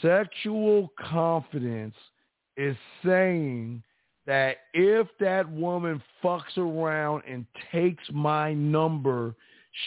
Sexual 0.00 0.94
confidence 0.98 1.94
is 2.56 2.74
saying 3.04 3.82
that 4.24 4.56
if 4.72 5.08
that 5.20 5.46
woman 5.46 6.02
fucks 6.24 6.56
around 6.56 7.24
and 7.28 7.44
takes 7.70 8.04
my 8.10 8.54
number, 8.54 9.34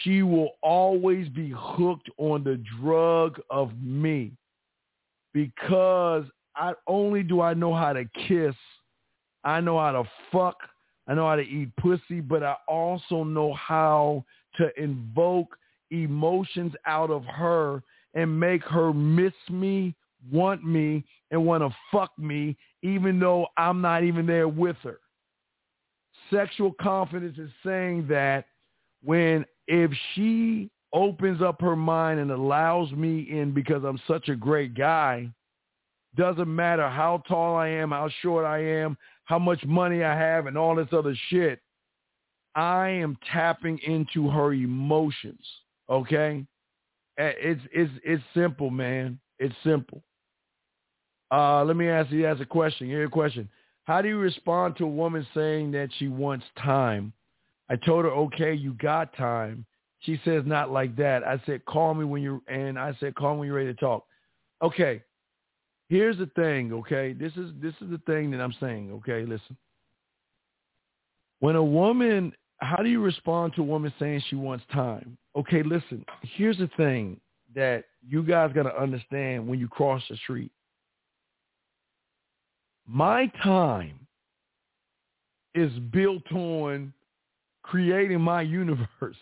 she 0.02 0.22
will 0.22 0.50
always 0.62 1.28
be 1.28 1.52
hooked 1.56 2.10
on 2.18 2.44
the 2.44 2.62
drug 2.80 3.40
of 3.50 3.70
me 3.80 4.32
because 5.32 6.24
I 6.56 6.72
only 6.86 7.22
do 7.22 7.40
I 7.40 7.54
know 7.54 7.74
how 7.74 7.92
to 7.92 8.04
kiss, 8.26 8.54
I 9.44 9.60
know 9.60 9.78
how 9.78 9.92
to 9.92 10.04
fuck, 10.32 10.56
I 11.06 11.14
know 11.14 11.28
how 11.28 11.36
to 11.36 11.42
eat 11.42 11.74
pussy, 11.76 12.20
but 12.20 12.42
I 12.42 12.56
also 12.66 13.22
know 13.22 13.54
how 13.54 14.24
to 14.56 14.70
invoke 14.82 15.56
emotions 15.90 16.72
out 16.86 17.10
of 17.10 17.24
her 17.26 17.82
and 18.14 18.40
make 18.40 18.64
her 18.64 18.92
miss 18.92 19.34
me, 19.50 19.94
want 20.32 20.64
me, 20.64 21.04
and 21.30 21.44
want 21.44 21.62
to 21.62 21.76
fuck 21.92 22.18
me, 22.18 22.56
even 22.82 23.20
though 23.20 23.46
I'm 23.56 23.80
not 23.80 24.02
even 24.02 24.26
there 24.26 24.48
with 24.48 24.76
her. 24.82 24.98
Sexual 26.32 26.72
confidence 26.80 27.38
is 27.38 27.50
saying 27.64 28.06
that 28.08 28.46
when 29.02 29.44
if 29.66 29.90
she 30.14 30.70
opens 30.92 31.42
up 31.42 31.60
her 31.60 31.76
mind 31.76 32.20
and 32.20 32.30
allows 32.30 32.90
me 32.92 33.20
in 33.30 33.52
because 33.52 33.84
I'm 33.84 34.00
such 34.06 34.28
a 34.28 34.36
great 34.36 34.74
guy, 34.74 35.30
doesn't 36.16 36.52
matter 36.52 36.88
how 36.88 37.22
tall 37.28 37.56
I 37.56 37.68
am, 37.68 37.90
how 37.90 38.08
short 38.22 38.46
I 38.46 38.58
am, 38.58 38.96
how 39.24 39.38
much 39.38 39.62
money 39.64 40.02
I 40.02 40.16
have, 40.16 40.46
and 40.46 40.56
all 40.56 40.74
this 40.74 40.88
other 40.92 41.14
shit. 41.28 41.60
I 42.54 42.88
am 42.88 43.18
tapping 43.30 43.78
into 43.86 44.30
her 44.30 44.54
emotions. 44.54 45.44
Okay, 45.90 46.46
it's 47.18 47.60
it's 47.72 47.92
it's 48.02 48.22
simple, 48.34 48.70
man. 48.70 49.18
It's 49.38 49.54
simple. 49.62 50.02
Uh, 51.30 51.64
let 51.64 51.76
me 51.76 51.88
ask 51.88 52.10
you 52.10 52.26
ask 52.26 52.40
a 52.40 52.46
question. 52.46 52.86
Here 52.86 53.04
a 53.04 53.10
question. 53.10 53.48
How 53.84 54.00
do 54.00 54.08
you 54.08 54.18
respond 54.18 54.76
to 54.76 54.84
a 54.84 54.88
woman 54.88 55.26
saying 55.34 55.72
that 55.72 55.90
she 55.98 56.08
wants 56.08 56.46
time 56.58 57.12
I 57.68 57.76
told 57.76 58.04
her, 58.04 58.10
okay, 58.10 58.54
you 58.54 58.74
got 58.74 59.16
time. 59.16 59.66
She 60.00 60.20
says, 60.24 60.42
not 60.46 60.70
like 60.70 60.94
that. 60.96 61.24
I 61.24 61.40
said, 61.46 61.64
call 61.64 61.94
me 61.94 62.04
when 62.04 62.22
you're, 62.22 62.40
and 62.48 62.78
I 62.78 62.96
said, 63.00 63.14
call 63.14 63.34
me 63.34 63.40
when 63.40 63.48
you're 63.48 63.56
ready 63.56 63.72
to 63.72 63.80
talk. 63.80 64.04
Okay. 64.62 65.02
Here's 65.88 66.18
the 66.18 66.30
thing, 66.36 66.72
okay? 66.72 67.12
This 67.12 67.32
is, 67.36 67.50
this 67.60 67.74
is 67.80 67.90
the 67.90 68.00
thing 68.06 68.30
that 68.32 68.40
I'm 68.40 68.54
saying, 68.60 68.92
okay? 68.92 69.24
Listen. 69.24 69.56
When 71.40 71.56
a 71.56 71.64
woman, 71.64 72.32
how 72.58 72.82
do 72.82 72.88
you 72.88 73.00
respond 73.00 73.54
to 73.54 73.62
a 73.62 73.64
woman 73.64 73.92
saying 73.98 74.22
she 74.28 74.36
wants 74.36 74.64
time? 74.72 75.16
Okay, 75.36 75.62
listen. 75.62 76.04
Here's 76.22 76.58
the 76.58 76.70
thing 76.76 77.20
that 77.54 77.84
you 78.06 78.22
guys 78.22 78.52
got 78.52 78.64
to 78.64 78.80
understand 78.80 79.46
when 79.46 79.58
you 79.58 79.68
cross 79.68 80.02
the 80.08 80.16
street. 80.16 80.50
My 82.86 83.26
time 83.42 83.98
is 85.54 85.72
built 85.90 86.30
on 86.32 86.92
creating 87.66 88.20
my 88.20 88.42
universe. 88.42 89.16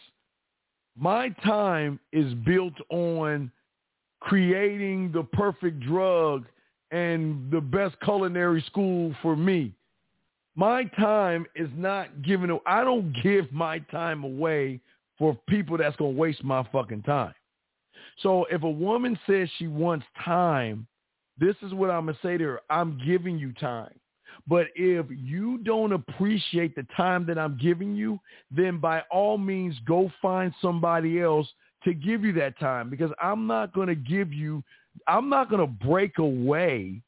My 0.96 1.30
time 1.44 1.98
is 2.12 2.32
built 2.46 2.74
on 2.90 3.50
creating 4.20 5.12
the 5.12 5.22
perfect 5.22 5.80
drug 5.80 6.44
and 6.90 7.50
the 7.50 7.60
best 7.60 7.96
culinary 8.04 8.62
school 8.66 9.14
for 9.22 9.34
me. 9.34 9.72
My 10.54 10.84
time 10.84 11.46
is 11.56 11.68
not 11.74 12.22
given. 12.22 12.56
I 12.64 12.84
don't 12.84 13.12
give 13.22 13.50
my 13.52 13.80
time 13.80 14.22
away 14.22 14.80
for 15.18 15.36
people 15.48 15.76
that's 15.76 15.96
going 15.96 16.14
to 16.14 16.20
waste 16.20 16.44
my 16.44 16.66
fucking 16.70 17.02
time. 17.02 17.34
So 18.22 18.44
if 18.50 18.62
a 18.62 18.70
woman 18.70 19.18
says 19.26 19.48
she 19.58 19.66
wants 19.66 20.06
time, 20.24 20.86
this 21.38 21.56
is 21.62 21.72
what 21.72 21.90
I'm 21.90 22.04
going 22.04 22.14
to 22.14 22.20
say 22.22 22.36
to 22.36 22.44
her. 22.44 22.60
I'm 22.70 23.00
giving 23.04 23.36
you 23.38 23.52
time. 23.54 23.94
But 24.46 24.66
if 24.74 25.06
you 25.08 25.58
don't 25.58 25.92
appreciate 25.92 26.76
the 26.76 26.86
time 26.96 27.24
that 27.26 27.38
I'm 27.38 27.56
giving 27.56 27.96
you, 27.96 28.20
then 28.50 28.78
by 28.78 29.02
all 29.10 29.38
means 29.38 29.74
go 29.86 30.10
find 30.20 30.52
somebody 30.60 31.20
else 31.20 31.48
to 31.84 31.94
give 31.94 32.24
you 32.24 32.32
that 32.34 32.58
time 32.58 32.90
because 32.90 33.10
I'm 33.22 33.46
not 33.46 33.72
going 33.72 33.88
to 33.88 33.94
give 33.94 34.32
you, 34.32 34.62
I'm 35.06 35.28
not 35.28 35.48
going 35.48 35.60
to 35.60 35.86
break 35.86 36.18
away 36.18 37.00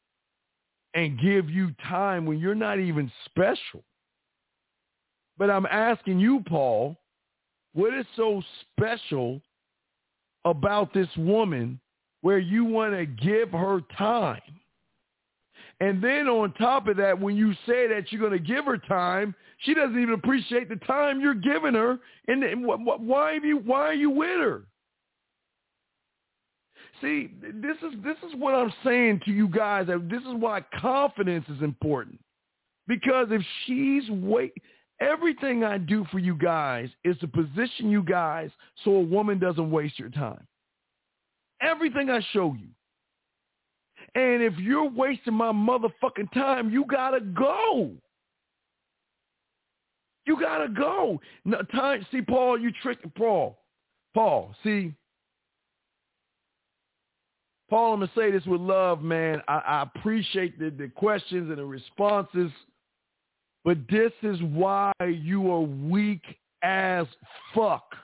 and 0.95 1.21
give 1.21 1.51
you 1.51 1.73
time 1.87 2.25
when 2.25 2.39
you're 2.39 2.55
not 2.55 2.79
even 2.79 3.13
special. 3.27 3.85
But 5.39 5.51
I'm 5.51 5.67
asking 5.67 6.19
you, 6.19 6.43
Paul, 6.47 6.97
what 7.75 7.93
is 7.93 8.07
so 8.17 8.43
special 8.73 9.43
about 10.47 10.95
this 10.95 11.09
woman 11.19 11.79
where 12.23 12.39
you 12.39 12.65
want 12.65 12.95
to 12.95 13.05
give 13.05 13.51
her 13.51 13.81
time? 13.99 14.41
And 15.81 16.03
then 16.03 16.27
on 16.27 16.53
top 16.55 16.89
of 16.89 16.97
that, 16.97 17.21
when 17.21 17.37
you 17.37 17.53
say 17.67 17.87
that 17.89 18.11
you're 18.11 18.21
going 18.21 18.33
to 18.33 18.39
give 18.39 18.65
her 18.65 18.79
time, 18.79 19.35
she 19.59 19.75
doesn't 19.75 20.01
even 20.01 20.15
appreciate 20.15 20.69
the 20.69 20.77
time 20.77 21.21
you're 21.21 21.35
giving 21.35 21.75
her. 21.75 21.99
And, 22.29 22.65
why 22.65 23.35
have 23.35 23.45
you? 23.45 23.59
Why 23.59 23.81
are 23.81 23.95
you 23.95 24.11
with 24.11 24.41
her? 24.41 24.63
See, 27.03 27.31
this 27.43 27.77
is 27.83 28.03
this 28.03 28.17
is 28.27 28.35
what 28.39 28.55
I'm 28.55 28.73
saying 28.83 29.21
to 29.27 29.31
you 29.31 29.49
guys. 29.49 29.87
This 29.87 30.23
is 30.23 30.35
why 30.39 30.65
confidence 30.81 31.45
is 31.49 31.63
important. 31.63 32.19
Because 32.87 33.27
if 33.31 33.43
she's 33.67 34.09
wait, 34.09 34.55
everything 35.01 35.63
I 35.63 35.77
do 35.77 36.07
for 36.11 36.19
you 36.19 36.35
guys 36.35 36.89
is 37.05 37.19
to 37.19 37.29
position 37.29 37.91
you 37.91 38.03
guys 38.03 38.51
so 38.83 38.93
a 38.93 39.01
woman 39.01 39.39
doesn't 39.39 39.71
waste 39.71 39.99
your 39.99 40.09
time. 40.09 40.47
Everything 41.61 42.09
I 42.09 42.21
show 42.33 42.55
you. 42.59 42.69
And 44.17 44.43
if 44.43 44.55
you're 44.57 44.89
wasting 44.89 45.35
my 45.35 45.53
motherfucking 45.53 46.33
time, 46.33 46.71
you 46.71 46.87
gotta 46.87 47.21
go. 47.21 47.91
You 50.25 50.41
gotta 50.41 50.69
go. 50.69 51.21
No, 51.45 51.61
time. 51.71 52.05
See, 52.11 52.23
Paul, 52.23 52.59
you 52.59 52.73
tricking 52.83 53.13
Paul. 53.15 53.59
Paul, 54.15 54.55
see, 54.65 54.95
Paul, 57.69 57.93
I'm 57.93 58.01
gonna 58.01 58.13
say 58.17 58.31
this 58.31 58.47
with 58.47 58.63
love, 58.63 59.03
man. 59.03 59.43
I, 59.49 59.59
I 59.59 59.83
appreciate 59.83 60.59
the, 60.59 60.71
the 60.71 60.89
questions 60.89 61.51
and 61.51 61.59
the 61.59 61.65
responses, 61.67 62.51
but 63.67 63.77
this 63.91 64.13
is 64.23 64.41
why 64.41 64.93
you 65.07 65.53
are 65.53 65.61
weak 65.61 66.23
as 66.63 67.07
fuck. 67.55 67.95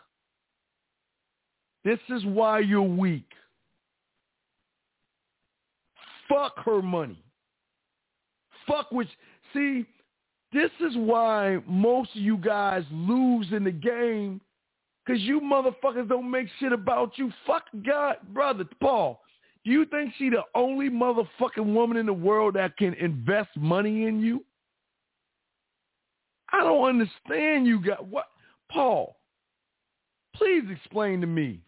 This 1.84 2.00
is 2.10 2.22
why 2.26 2.58
you're 2.58 2.82
weak. 2.82 3.30
Fuck 6.32 6.64
her 6.64 6.80
money. 6.80 7.22
Fuck 8.66 8.90
which 8.90 9.08
see, 9.52 9.84
this 10.52 10.70
is 10.80 10.96
why 10.96 11.58
most 11.66 12.10
of 12.14 12.22
you 12.22 12.36
guys 12.36 12.84
lose 12.90 13.46
in 13.52 13.64
the 13.64 13.72
game 13.72 14.40
because 15.04 15.20
you 15.22 15.40
motherfuckers 15.40 16.08
don't 16.08 16.30
make 16.30 16.46
shit 16.60 16.72
about 16.72 17.18
you. 17.18 17.32
Fuck 17.46 17.64
God, 17.84 18.16
brother, 18.32 18.64
Paul. 18.80 19.20
Do 19.64 19.70
you 19.70 19.84
think 19.86 20.12
she 20.18 20.28
the 20.28 20.42
only 20.54 20.88
motherfucking 20.88 21.74
woman 21.74 21.96
in 21.96 22.06
the 22.06 22.12
world 22.12 22.54
that 22.54 22.76
can 22.76 22.94
invest 22.94 23.50
money 23.56 24.06
in 24.06 24.20
you? 24.20 24.44
I 26.52 26.60
don't 26.60 26.88
understand 26.88 27.66
you 27.66 27.82
got 27.84 28.06
what 28.06 28.26
Paul. 28.70 29.16
Please 30.36 30.64
explain 30.70 31.20
to 31.20 31.26
me. 31.26 31.60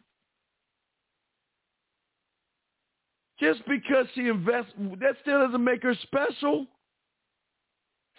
Just 3.41 3.67
because 3.67 4.07
she 4.15 4.29
invests, 4.29 4.73
that 5.01 5.17
still 5.23 5.45
doesn't 5.45 5.65
make 5.65 5.83
her 5.83 5.95
special. 6.03 6.67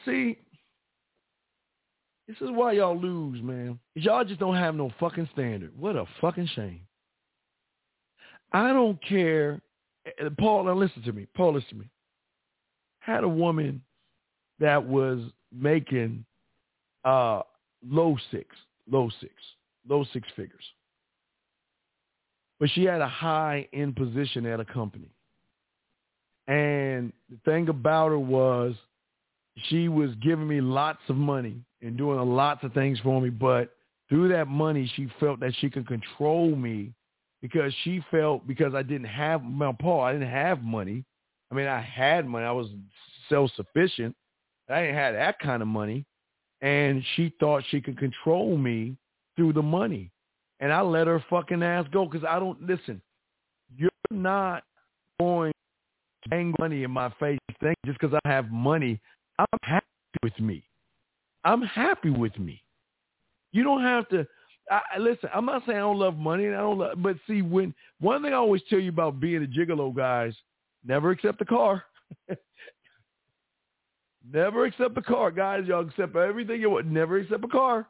See, 0.04 0.38
this 2.28 2.38
is 2.42 2.50
why 2.52 2.74
y'all 2.74 3.00
lose, 3.00 3.42
man. 3.42 3.80
Y'all 3.96 4.26
just 4.26 4.40
don't 4.40 4.56
have 4.56 4.76
no 4.76 4.92
fucking 5.00 5.30
standard. 5.34 5.72
What 5.80 5.96
a 5.96 6.06
fucking 6.20 6.50
shame. 6.56 6.82
I 8.52 8.74
don't 8.74 9.02
care 9.08 9.62
Paul, 10.38 10.66
now 10.66 10.74
listen 10.74 11.02
to 11.04 11.14
me. 11.14 11.28
Paul, 11.36 11.54
listen 11.54 11.70
to 11.70 11.76
me. 11.76 11.90
Had 13.00 13.24
a 13.24 13.30
woman 13.30 13.82
that 14.60 14.84
was 14.84 15.20
making 15.52 16.26
uh, 17.04 17.42
low 17.88 18.18
six, 18.32 18.56
low 18.90 19.10
six, 19.20 19.34
low 19.88 20.06
six 20.14 20.28
figures. 20.36 20.64
But 22.60 22.70
she 22.72 22.84
had 22.84 23.02
a 23.02 23.08
high 23.08 23.68
end 23.74 23.96
position 23.96 24.46
at 24.46 24.60
a 24.60 24.66
company. 24.66 25.10
And 26.48 27.12
the 27.30 27.38
thing 27.44 27.70
about 27.70 28.10
her 28.10 28.20
was 28.20 28.76
she 29.70 29.88
was 29.88 30.12
giving 30.22 30.48
me 30.48 30.62
lots 30.62 31.00
of 31.10 31.16
money 31.16 31.58
and 31.82 31.98
doing 31.98 32.20
lots 32.20 32.64
of 32.64 32.74
things 32.74 33.00
for 33.00 33.20
me. 33.20 33.30
But 33.30 33.72
through 34.10 34.30
that 34.30 34.48
money, 34.48 34.92
she 34.96 35.08
felt 35.20 35.40
that 35.40 35.54
she 35.60 35.70
could 35.70 35.88
control 35.88 36.56
me 36.56 36.94
because 37.42 37.74
she 37.84 38.04
felt 38.12 38.48
because 38.48 38.74
I 38.74 38.84
didn't 38.84 39.08
have 39.08 39.42
well, 39.58 39.74
Paul, 39.74 40.02
I 40.02 40.14
didn't 40.14 40.30
have 40.30 40.62
money. 40.62 41.04
I 41.52 41.56
mean, 41.56 41.68
I 41.68 41.82
had 41.82 42.28
money. 42.28 42.46
I 42.46 42.52
was 42.52 42.68
self-sufficient. 43.30 44.16
I 44.70 44.82
didn't 44.82 44.96
have 44.96 45.14
that 45.14 45.40
kind 45.40 45.62
of 45.62 45.68
money. 45.68 46.06
And 46.62 47.04
she 47.16 47.34
thought 47.40 47.64
she 47.70 47.82
could 47.82 47.98
control 47.98 48.58
me 48.58 48.98
through 49.36 49.54
the 49.54 49.62
money. 49.62 50.12
And 50.60 50.72
I 50.72 50.82
let 50.82 51.08
her 51.08 51.24
fucking 51.30 51.62
ass 51.64 51.86
go 51.92 52.06
because 52.06 52.26
I 52.28 52.40
don't, 52.40 52.62
listen, 52.62 53.02
you're 53.76 53.90
not 54.10 54.64
going 55.20 55.52
to 56.24 56.30
bang 56.30 56.54
money 56.60 56.84
in 56.84 56.92
my 56.92 57.12
face 57.20 57.40
thing 57.60 57.76
just 57.86 58.00
because 58.00 58.18
I 58.24 58.30
have 58.30 58.50
money. 58.50 59.00
I'm 59.38 59.60
happy 59.64 59.86
with 60.24 60.40
me. 60.40 60.64
I'm 61.44 61.62
happy 61.62 62.10
with 62.10 62.38
me. 62.40 62.64
You 63.52 63.64
don't 63.64 63.84
have 63.84 64.08
to 64.10 64.26
I, 64.70 64.98
listen, 65.00 65.30
I'm 65.34 65.46
not 65.46 65.64
saying 65.66 65.78
I 65.78 65.82
don't 65.82 66.00
love 66.00 66.18
money, 66.18 66.46
and 66.46 66.56
I 66.56 66.60
don't 66.60 66.80
love, 66.80 67.02
but 67.02 67.18
see, 67.28 67.42
when 67.42 67.74
one 68.00 68.24
thing 68.24 68.34
I 68.34 68.38
always 68.38 68.62
tell 68.70 68.80
you 68.80 68.90
about 68.90 69.20
being 69.20 69.44
a 69.44 69.48
gigolo, 69.48 69.96
guys, 69.96 70.34
never 70.84 71.12
accept 71.12 71.40
the 71.40 71.46
car. 71.46 71.84
never 74.34 74.66
accept 74.66 74.96
the 74.96 75.02
car, 75.02 75.30
guys. 75.30 75.66
Y'all 75.68 75.88
accept 75.88 76.16
everything 76.16 76.62
you 76.62 76.72
want. 76.72 76.88
Never 76.88 77.18
accept 77.18 77.44
a 77.44 77.48
car. 77.48 77.88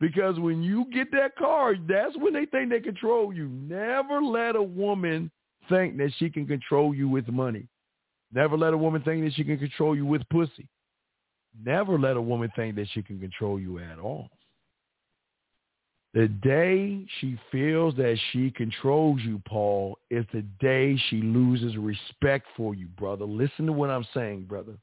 Because 0.00 0.38
when 0.38 0.62
you 0.62 0.86
get 0.92 1.10
that 1.12 1.36
car, 1.36 1.74
that's 1.88 2.16
when 2.18 2.32
they 2.32 2.46
think 2.46 2.70
they 2.70 2.80
control 2.80 3.32
you. 3.32 3.48
Never 3.48 4.22
let 4.22 4.56
a 4.56 4.62
woman 4.62 5.30
think 5.68 5.96
that 5.98 6.12
she 6.18 6.30
can 6.30 6.46
control 6.46 6.94
you 6.94 7.08
with 7.08 7.28
money. 7.28 7.66
Never 8.32 8.56
let 8.56 8.74
a 8.74 8.78
woman 8.78 9.02
think 9.02 9.24
that 9.24 9.34
she 9.34 9.44
can 9.44 9.58
control 9.58 9.96
you 9.96 10.06
with 10.06 10.28
pussy. 10.28 10.68
Never 11.64 11.98
let 11.98 12.16
a 12.16 12.22
woman 12.22 12.50
think 12.54 12.76
that 12.76 12.88
she 12.92 13.02
can 13.02 13.18
control 13.18 13.58
you 13.58 13.78
at 13.78 13.98
all. 13.98 14.30
The 16.12 16.26
day 16.26 17.06
she 17.20 17.38
feels 17.52 17.94
that 17.96 18.18
she 18.32 18.50
controls 18.50 19.20
you, 19.20 19.40
Paul, 19.46 19.96
is 20.10 20.26
the 20.32 20.42
day 20.60 21.00
she 21.08 21.22
loses 21.22 21.76
respect 21.76 22.46
for 22.56 22.74
you, 22.74 22.88
brother. 22.98 23.24
Listen 23.24 23.66
to 23.66 23.72
what 23.72 23.90
I'm 23.90 24.06
saying, 24.12 24.44
brother. 24.44 24.74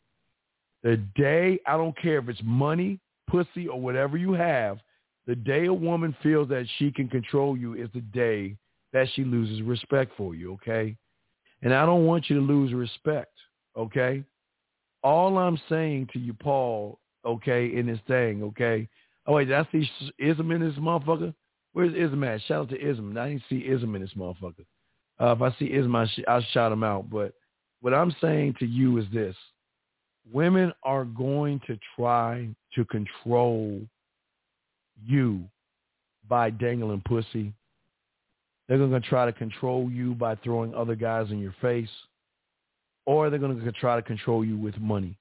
The 0.83 0.97
day, 1.15 1.59
I 1.65 1.75
don't 1.75 1.97
care 1.97 2.19
if 2.19 2.29
it's 2.29 2.39
money, 2.43 2.99
pussy, 3.28 3.67
or 3.67 3.80
whatever 3.80 4.17
you 4.17 4.34
have, 4.34 4.80
the 5.25 5.36
day 5.36 5.65
a 5.65 5.73
woman 5.73 6.15
feels 6.23 6.47
that 6.49 6.65
she 6.78 6.91
can 6.91 7.07
control 7.07 7.57
you 7.57 7.73
is 7.73 7.89
the 7.93 8.01
day 8.01 8.55
that 8.93 9.07
she 9.13 9.23
loses 9.23 9.61
respect 9.61 10.13
for 10.15 10.36
you, 10.36 10.53
okay? 10.53 10.95
And 11.61 11.73
I 11.73 11.86
don't 11.86 12.05
want 12.05 12.30
you 12.30 12.38
to 12.38 12.41
lose 12.41 12.73
respect, 12.73 13.34
okay? 13.75 14.23
All 15.03 15.38
I'm 15.38 15.59
saying 15.69 16.09
to 16.13 16.19
you, 16.19 16.34
Paul, 16.34 16.99
okay, 17.25 17.75
in 17.75 17.88
this 17.88 17.99
thing, 18.07 18.43
okay, 18.43 18.88
Oh 19.28 19.34
wait, 19.34 19.45
did 19.45 19.55
I 19.55 19.67
see 19.71 19.89
Ism 20.19 20.51
in 20.51 20.61
this 20.61 20.78
motherfucker? 20.80 21.34
Where's 21.73 21.93
Ism 21.93 22.23
at? 22.23 22.41
Shout 22.43 22.61
out 22.61 22.69
to 22.69 22.82
Ism. 22.82 23.15
I 23.17 23.30
didn't 23.30 23.43
see 23.49 23.67
Ism 23.67 23.93
in 23.95 24.01
this 24.01 24.13
motherfucker. 24.17 24.65
Uh, 25.19 25.34
if 25.34 25.41
I 25.41 25.53
see 25.59 25.73
Ism, 25.73 25.95
I 25.95 26.07
sh- 26.07 26.23
I'll 26.28 26.41
shout 26.53 26.71
him 26.71 26.84
out. 26.84 27.09
But 27.09 27.34
what 27.82 27.93
I'm 27.93 28.15
saying 28.21 28.55
to 28.59 28.65
you 28.65 28.97
is 28.97 29.05
this: 29.13 29.36
women 30.32 30.71
are 30.84 31.03
going 31.03 31.59
to 31.67 31.78
try 31.95 32.47
to 32.78 32.86
control 32.86 33.82
you 35.05 35.41
by 36.30 36.49
dangling 36.49 37.01
pussy. 37.05 37.51
They're 38.67 38.78
going 38.78 38.91
to 38.91 38.99
try 39.01 39.25
to 39.25 39.34
control 39.34 39.89
you 39.91 40.13
by 40.13 40.36
throwing 40.36 40.73
other 40.73 40.95
guys 40.95 41.32
in 41.32 41.39
your 41.39 41.55
face, 41.61 41.89
or 43.05 43.30
they're 43.30 43.39
going 43.39 43.59
to 43.59 43.71
try 43.73 43.95
to 43.95 44.01
control 44.01 44.45
you 44.45 44.57
with 44.57 44.78
money. 44.78 45.17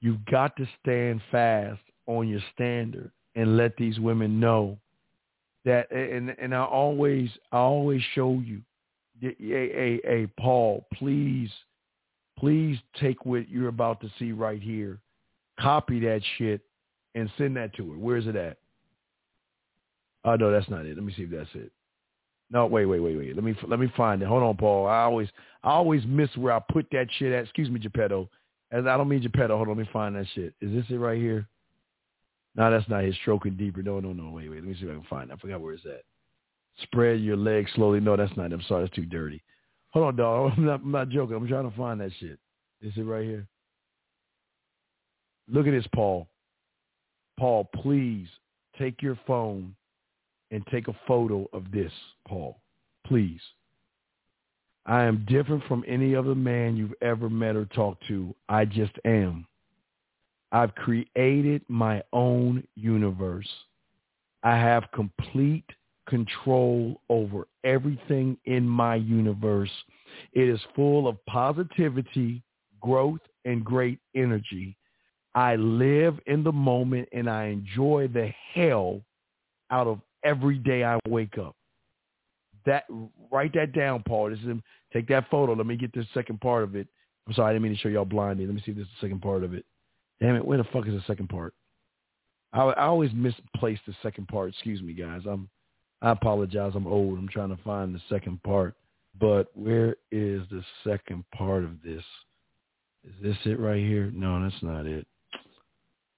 You've 0.00 0.24
got 0.26 0.56
to 0.56 0.66
stand 0.82 1.20
fast 1.30 1.80
on 2.06 2.28
your 2.28 2.40
standard 2.54 3.10
and 3.36 3.56
let 3.56 3.76
these 3.76 4.00
women 4.00 4.40
know 4.40 4.76
that 5.64 5.90
and 5.92 6.30
and 6.40 6.54
I 6.54 6.64
always 6.64 7.30
I 7.52 7.58
always 7.58 8.02
show 8.14 8.42
you 8.44 8.60
hey, 9.20 9.36
hey, 9.38 10.00
hey 10.04 10.28
Paul 10.38 10.84
please 10.94 11.50
please 12.36 12.78
take 13.00 13.24
what 13.24 13.48
you're 13.48 13.68
about 13.68 14.00
to 14.00 14.10
see 14.18 14.32
right 14.32 14.60
here 14.60 14.98
copy 15.62 16.00
that 16.00 16.20
shit 16.38 16.60
and 17.14 17.30
send 17.38 17.56
that 17.56 17.74
to 17.74 17.90
her 17.90 17.98
where's 17.98 18.26
it 18.26 18.36
at 18.36 18.58
oh 20.24 20.36
no 20.36 20.50
that's 20.50 20.68
not 20.68 20.86
it 20.86 20.96
let 20.96 21.04
me 21.04 21.12
see 21.16 21.22
if 21.22 21.30
that's 21.30 21.48
it 21.54 21.70
no 22.50 22.66
wait 22.66 22.86
wait 22.86 23.00
wait 23.00 23.16
wait 23.16 23.34
let 23.34 23.44
me 23.44 23.54
let 23.68 23.78
me 23.78 23.92
find 23.96 24.22
it 24.22 24.28
hold 24.28 24.42
on 24.42 24.56
Paul 24.56 24.86
I 24.86 25.02
always 25.02 25.28
I 25.62 25.70
always 25.70 26.02
miss 26.06 26.34
where 26.36 26.52
I 26.52 26.60
put 26.72 26.86
that 26.92 27.06
shit 27.18 27.32
at 27.32 27.44
excuse 27.44 27.70
me 27.70 27.80
Geppetto 27.80 28.28
As 28.72 28.86
I 28.86 28.96
don't 28.96 29.08
mean 29.08 29.22
Geppetto. 29.22 29.56
Hold 29.56 29.68
on, 29.68 29.76
let 29.76 29.86
me 29.86 29.90
find 29.92 30.16
that 30.16 30.26
shit. 30.34 30.54
Is 30.62 30.72
this 30.72 30.86
it 30.88 30.96
right 30.96 31.20
here? 31.20 31.46
No, 32.56 32.70
that's 32.70 32.88
not 32.88 33.04
his 33.04 33.14
stroking 33.16 33.56
deeper. 33.56 33.82
No, 33.82 34.00
no, 34.00 34.12
no. 34.12 34.30
Wait, 34.30 34.48
wait. 34.48 34.60
Let 34.60 34.64
me 34.64 34.74
see 34.74 34.86
if 34.86 34.90
I 34.90 34.94
can 34.94 35.04
find 35.08 35.30
it. 35.30 35.34
I 35.34 35.36
forgot 35.36 35.60
where 35.60 35.74
it's 35.74 35.84
at. 35.84 36.02
Spread 36.82 37.20
your 37.20 37.36
legs 37.36 37.70
slowly. 37.74 38.00
No, 38.00 38.16
that's 38.16 38.34
not. 38.36 38.46
It. 38.46 38.54
I'm 38.54 38.62
sorry. 38.62 38.84
That's 38.84 38.96
too 38.96 39.04
dirty. 39.04 39.42
Hold 39.90 40.06
on, 40.06 40.16
dog. 40.16 40.52
I'm 40.56 40.64
not, 40.64 40.80
I'm 40.80 40.90
not 40.90 41.10
joking. 41.10 41.36
I'm 41.36 41.46
trying 41.46 41.70
to 41.70 41.76
find 41.76 42.00
that 42.00 42.12
shit. 42.18 42.38
Is 42.80 42.92
it 42.96 43.02
right 43.02 43.24
here? 43.24 43.46
Look 45.48 45.66
at 45.66 45.72
this, 45.72 45.86
Paul. 45.94 46.28
Paul, 47.38 47.68
please 47.74 48.28
take 48.78 49.02
your 49.02 49.18
phone 49.26 49.74
and 50.50 50.66
take 50.66 50.88
a 50.88 50.96
photo 51.06 51.48
of 51.52 51.70
this, 51.72 51.92
Paul. 52.28 52.60
Please. 53.06 53.40
I 54.86 55.04
am 55.04 55.24
different 55.28 55.64
from 55.64 55.84
any 55.86 56.14
other 56.14 56.34
man 56.34 56.76
you've 56.76 56.94
ever 57.02 57.30
met 57.30 57.56
or 57.56 57.66
talked 57.66 58.06
to. 58.08 58.34
I 58.48 58.64
just 58.64 58.92
am. 59.04 59.46
I've 60.50 60.74
created 60.74 61.62
my 61.68 62.02
own 62.12 62.66
universe. 62.74 63.48
I 64.42 64.56
have 64.56 64.84
complete 64.92 65.64
control 66.08 67.00
over 67.08 67.46
everything 67.64 68.36
in 68.44 68.68
my 68.68 68.96
universe. 68.96 69.70
It 70.32 70.48
is 70.48 70.60
full 70.74 71.08
of 71.08 71.24
positivity, 71.26 72.42
growth, 72.80 73.20
and 73.44 73.64
great 73.64 73.98
energy. 74.14 74.76
I 75.34 75.56
live 75.56 76.18
in 76.26 76.44
the 76.44 76.52
moment 76.52 77.08
and 77.12 77.28
I 77.28 77.46
enjoy 77.46 78.08
the 78.12 78.30
hell 78.54 79.00
out 79.70 79.86
of 79.86 80.00
every 80.24 80.58
day 80.58 80.84
I 80.84 80.98
wake 81.08 81.38
up. 81.38 81.56
That 82.66 82.84
write 83.30 83.54
that 83.54 83.72
down, 83.72 84.02
Paul. 84.06 84.30
This 84.30 84.38
is 84.40 84.56
take 84.92 85.08
that 85.08 85.30
photo. 85.30 85.54
Let 85.54 85.66
me 85.66 85.76
get 85.76 85.92
the 85.92 86.06
second 86.14 86.40
part 86.40 86.62
of 86.62 86.76
it. 86.76 86.86
I'm 87.26 87.34
sorry, 87.34 87.50
I 87.50 87.52
didn't 87.54 87.62
mean 87.64 87.74
to 87.74 87.78
show 87.78 87.88
y'all 87.88 88.04
blindly. 88.04 88.46
Let 88.46 88.54
me 88.54 88.62
see 88.64 88.72
if 88.72 88.76
this 88.76 88.86
is 88.86 88.92
the 89.00 89.06
second 89.06 89.22
part 89.22 89.42
of 89.42 89.54
it. 89.54 89.64
Damn 90.20 90.36
it, 90.36 90.44
where 90.44 90.58
the 90.58 90.64
fuck 90.64 90.86
is 90.86 90.94
the 90.94 91.02
second 91.06 91.28
part? 91.28 91.54
I, 92.52 92.62
I 92.62 92.84
always 92.84 93.10
misplace 93.14 93.78
the 93.86 93.94
second 94.02 94.28
part. 94.28 94.50
Excuse 94.50 94.82
me, 94.82 94.92
guys. 94.92 95.22
I'm 95.28 95.48
I 96.02 96.10
apologize. 96.10 96.72
I'm 96.74 96.86
old. 96.86 97.18
I'm 97.18 97.28
trying 97.28 97.56
to 97.56 97.62
find 97.62 97.94
the 97.94 98.02
second 98.08 98.42
part. 98.42 98.74
But 99.20 99.48
where 99.54 99.96
is 100.10 100.42
the 100.50 100.64
second 100.84 101.24
part 101.34 101.64
of 101.64 101.82
this? 101.82 102.02
Is 103.04 103.14
this 103.22 103.36
it 103.44 103.58
right 103.58 103.82
here? 103.82 104.10
No, 104.12 104.42
that's 104.42 104.62
not 104.62 104.86
it. 104.86 105.06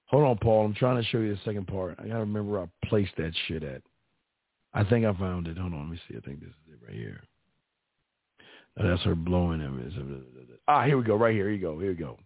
Hold 0.07 0.23
on, 0.23 0.37
Paul. 0.37 0.65
I'm 0.65 0.75
trying 0.75 1.01
to 1.01 1.09
show 1.09 1.17
you 1.17 1.33
the 1.33 1.41
second 1.43 1.67
part. 1.67 1.95
I 1.99 2.07
gotta 2.07 2.19
remember 2.19 2.51
where 2.51 2.61
I 2.61 2.87
placed 2.87 3.15
that 3.17 3.31
shit 3.47 3.63
at. 3.63 3.81
I 4.73 4.83
think 4.83 5.05
I 5.05 5.13
found 5.13 5.47
it. 5.47 5.57
Hold 5.57 5.73
on, 5.73 5.79
let 5.79 5.89
me 5.89 5.99
see. 6.07 6.17
I 6.17 6.19
think 6.21 6.41
this 6.41 6.49
is 6.49 6.73
it 6.73 6.85
right 6.85 6.95
here. 6.95 7.21
Oh, 8.77 8.87
that's 8.87 9.03
her 9.03 9.15
blowing 9.15 9.61
him. 9.61 10.59
Ah, 10.67 10.85
here 10.85 10.97
we 10.97 11.03
go. 11.03 11.15
Right 11.15 11.33
here. 11.33 11.45
Here 11.45 11.55
you 11.55 11.61
go. 11.61 11.79
Here 11.79 11.91
you 11.91 11.97
go. 11.97 12.19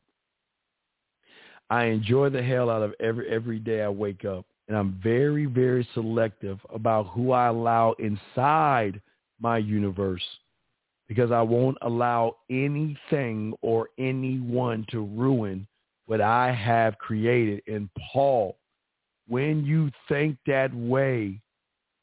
I 1.69 1.85
enjoy 1.85 2.29
the 2.29 2.41
hell 2.41 2.69
out 2.69 2.81
of 2.81 2.95
every 2.99 3.29
every 3.29 3.59
day 3.59 3.83
I 3.83 3.89
wake 3.89 4.25
up, 4.25 4.45
and 4.67 4.75
I'm 4.75 4.99
very 5.03 5.45
very 5.45 5.87
selective 5.93 6.59
about 6.73 7.07
who 7.09 7.31
I 7.31 7.47
allow 7.47 7.93
inside 7.99 8.99
my 9.39 9.59
universe 9.59 10.23
because 11.07 11.31
I 11.31 11.41
won't 11.41 11.77
allow 11.81 12.37
anything 12.49 13.53
or 13.61 13.89
anyone 13.99 14.85
to 14.89 15.03
ruin 15.03 15.67
what 16.09 16.21
I 16.21 16.51
have 16.51 16.97
created. 16.97 17.61
And 17.67 17.87
Paul, 18.11 18.57
when 19.27 19.63
you 19.63 19.91
think 20.07 20.37
that 20.47 20.73
way, 20.73 21.39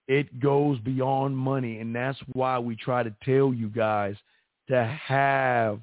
it 0.06 0.38
goes 0.38 0.78
beyond 0.78 1.36
money. 1.36 1.80
And 1.80 1.92
that's 1.92 2.18
why 2.32 2.56
we 2.60 2.76
try 2.76 3.02
to 3.02 3.12
tell 3.24 3.52
you 3.52 3.68
guys 3.68 4.14
to 4.68 4.84
have 4.84 5.80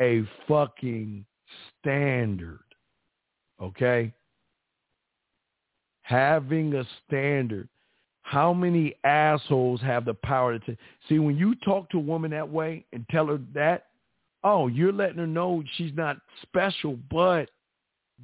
a 0.00 0.24
fucking 0.48 1.24
standard. 1.78 2.64
Okay? 3.62 4.12
Having 6.02 6.74
a 6.74 6.84
standard. 7.06 7.68
How 8.22 8.52
many 8.52 8.96
assholes 9.04 9.80
have 9.82 10.04
the 10.04 10.14
power 10.14 10.58
to 10.58 10.66
t- 10.66 10.78
see 11.08 11.20
when 11.20 11.36
you 11.36 11.54
talk 11.64 11.88
to 11.90 11.98
a 11.98 12.00
woman 12.00 12.32
that 12.32 12.50
way 12.50 12.84
and 12.92 13.06
tell 13.08 13.26
her 13.26 13.38
that? 13.54 13.86
Oh, 14.48 14.68
you're 14.68 14.92
letting 14.92 15.18
her 15.18 15.26
know 15.26 15.64
she's 15.76 15.92
not 15.96 16.18
special, 16.42 16.96
but 17.10 17.50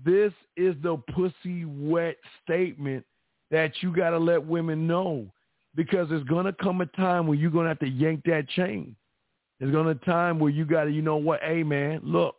this 0.05 0.33
is 0.57 0.77
the 0.81 0.97
pussy 1.13 1.65
wet 1.65 2.17
statement 2.45 3.05
that 3.51 3.73
you 3.81 3.93
got 3.93 4.11
to 4.11 4.19
let 4.19 4.47
women 4.47 4.87
know 4.87 5.27
because 5.75 6.09
there's 6.09 6.23
going 6.23 6.47
to 6.47 6.53
come 6.53 6.81
a 6.81 6.87
time 6.87 7.27
where 7.27 7.37
you're 7.37 7.51
going 7.51 7.65
to 7.65 7.71
have 7.71 7.81
to 7.81 7.89
yank 7.89 8.23
that 8.27 8.49
chain. 8.51 8.95
There's 9.59 9.73
going 9.73 9.87
to 9.87 10.01
a 10.01 10.07
time 10.07 10.39
where 10.39 10.53
you 10.53 10.65
got 10.65 10.85
to, 10.85 10.93
you 10.93 11.03
know 11.03 11.17
what, 11.17 11.41
hey, 11.43 11.65
man, 11.65 11.99
look, 12.05 12.37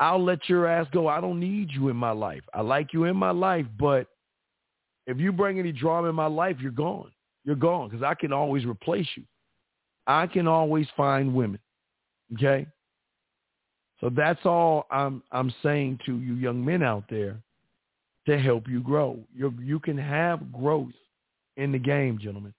I'll 0.00 0.24
let 0.24 0.48
your 0.48 0.66
ass 0.66 0.88
go. 0.92 1.06
I 1.06 1.20
don't 1.20 1.38
need 1.38 1.70
you 1.70 1.90
in 1.90 1.96
my 1.96 2.10
life. 2.10 2.42
I 2.54 2.60
like 2.62 2.92
you 2.92 3.04
in 3.04 3.16
my 3.16 3.30
life, 3.30 3.66
but 3.78 4.08
if 5.06 5.20
you 5.20 5.30
bring 5.30 5.60
any 5.60 5.70
drama 5.70 6.08
in 6.08 6.16
my 6.16 6.26
life, 6.26 6.56
you're 6.60 6.72
gone. 6.72 7.12
You're 7.44 7.54
gone 7.54 7.88
because 7.88 8.02
I 8.02 8.14
can 8.14 8.32
always 8.32 8.64
replace 8.64 9.06
you. 9.14 9.22
I 10.08 10.26
can 10.26 10.48
always 10.48 10.88
find 10.96 11.32
women. 11.32 11.60
Okay? 12.34 12.66
So 14.00 14.10
that's 14.10 14.44
all 14.44 14.86
I'm 14.90 15.22
I'm 15.30 15.52
saying 15.62 16.00
to 16.06 16.18
you 16.18 16.34
young 16.34 16.64
men 16.64 16.82
out 16.82 17.04
there 17.10 17.40
to 18.26 18.38
help 18.38 18.68
you 18.68 18.80
grow. 18.80 19.18
You 19.34 19.52
you 19.60 19.78
can 19.78 19.98
have 19.98 20.52
growth 20.52 20.92
in 21.56 21.72
the 21.72 21.78
game, 21.78 22.18
gentlemen. 22.18 22.54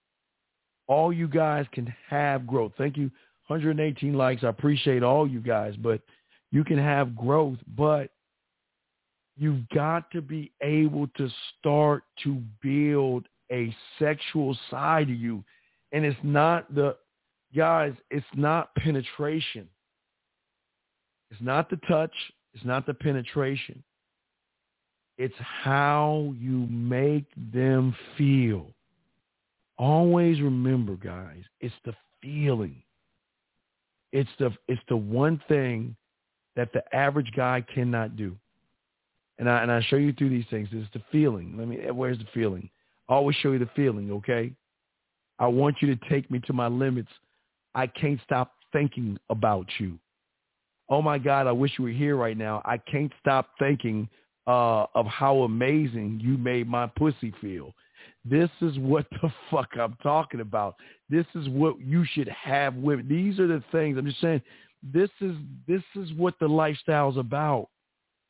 All 0.88 1.12
you 1.12 1.28
guys 1.28 1.66
can 1.72 1.94
have 2.10 2.46
growth. 2.46 2.74
Thank 2.78 2.98
you. 2.98 3.10
118 3.48 4.14
likes. 4.14 4.44
I 4.44 4.48
appreciate 4.48 5.04
all 5.04 5.28
you 5.28 5.42
guys, 5.42 5.76
but 5.76 6.02
you 6.52 6.64
can 6.64 6.78
have 6.78 7.16
growth, 7.16 7.58
but 7.76 8.12
You've 9.42 9.68
got 9.70 10.12
to 10.12 10.22
be 10.22 10.52
able 10.62 11.08
to 11.18 11.28
start 11.58 12.04
to 12.24 12.42
build 12.62 13.28
a 13.52 13.76
sexual 13.98 14.58
side 14.70 15.10
of 15.10 15.16
you. 15.16 15.44
And 15.92 16.06
it's 16.06 16.20
not 16.22 16.74
the, 16.74 16.96
guys, 17.56 17.94
it's 18.10 18.26
not 18.36 18.76
penetration. 18.76 19.68
It's 21.32 21.42
not 21.42 21.70
the 21.70 21.78
touch. 21.88 22.14
It's 22.54 22.66
not 22.66 22.86
the 22.86 22.94
penetration. 22.94 23.84
It's 25.18 25.36
how 25.40 26.34
you 26.38 26.68
make 26.70 27.26
them 27.54 27.96
feel. 28.18 28.68
Always 29.78 30.42
remember, 30.42 30.96
guys, 30.96 31.44
it's 31.60 31.74
the 31.86 31.94
feeling. 32.22 32.84
It's 34.12 34.30
the 34.40 34.52
it's 34.68 34.82
the 34.90 34.98
one 34.98 35.42
thing 35.48 35.96
that 36.56 36.74
the 36.74 36.84
average 36.94 37.32
guy 37.36 37.66
cannot 37.74 38.16
do 38.18 38.38
and 39.42 39.50
I 39.50 39.64
and 39.64 39.72
I 39.72 39.82
show 39.82 39.96
you 39.96 40.14
through 40.14 40.30
these 40.30 40.46
things. 40.52 40.70
It's 40.72 40.88
the 40.94 41.02
feeling. 41.12 41.56
Let 41.58 41.68
me. 41.68 41.78
Where's 41.92 42.20
the 42.20 42.28
feeling? 42.32 42.70
I 43.10 43.16
always 43.16 43.36
show 43.38 43.52
you 43.52 43.60
the 43.60 43.70
feeling. 43.76 44.12
Okay. 44.12 44.54
I 45.40 45.48
want 45.48 45.78
you 45.82 45.94
to 45.94 46.10
take 46.10 46.30
me 46.30 46.40
to 46.46 46.54
my 46.54 46.68
limits. 46.68 47.10
I 47.74 47.88
can't 47.88 48.20
stop 48.24 48.54
thinking 48.72 49.18
about 49.32 49.66
you. 49.80 49.98
Oh 50.92 51.02
my 51.02 51.18
God, 51.18 51.48
I 51.48 51.54
wish 51.54 51.72
you 51.80 51.86
were 51.86 51.89
here 51.89 52.18
right 52.18 52.38
now. 52.38 52.62
I 52.66 52.78
can't 52.78 53.14
stop 53.22 53.52
thinking 53.58 54.10
uh, 54.46 54.88
of 54.94 55.06
how 55.06 55.44
amazing 55.44 56.20
you 56.22 56.38
made 56.38 56.68
my 56.68 56.86
pussy 56.86 57.34
feel. 57.39 57.74
This 58.26 58.50
is 58.60 58.78
what 58.78 59.08
the 59.10 59.32
fuck 59.50 59.70
I'm 59.80 59.96
talking 60.04 60.42
about. 60.42 60.76
This 61.10 61.26
is 61.34 61.48
what 61.48 61.80
you 61.80 62.04
should 62.12 62.28
have 62.28 62.76
with. 62.76 63.08
These 63.08 63.39
are 63.39 63.48
the 63.48 63.64
things 63.72 63.98
I'm 63.98 64.06
just 64.06 64.20
saying. 64.20 64.42
This 64.84 65.10
is 65.22 65.36
this 65.66 65.84
is 65.96 66.12
what 66.14 66.36
the 66.42 66.48
lifestyle's 66.48 67.18
about. 67.18 67.70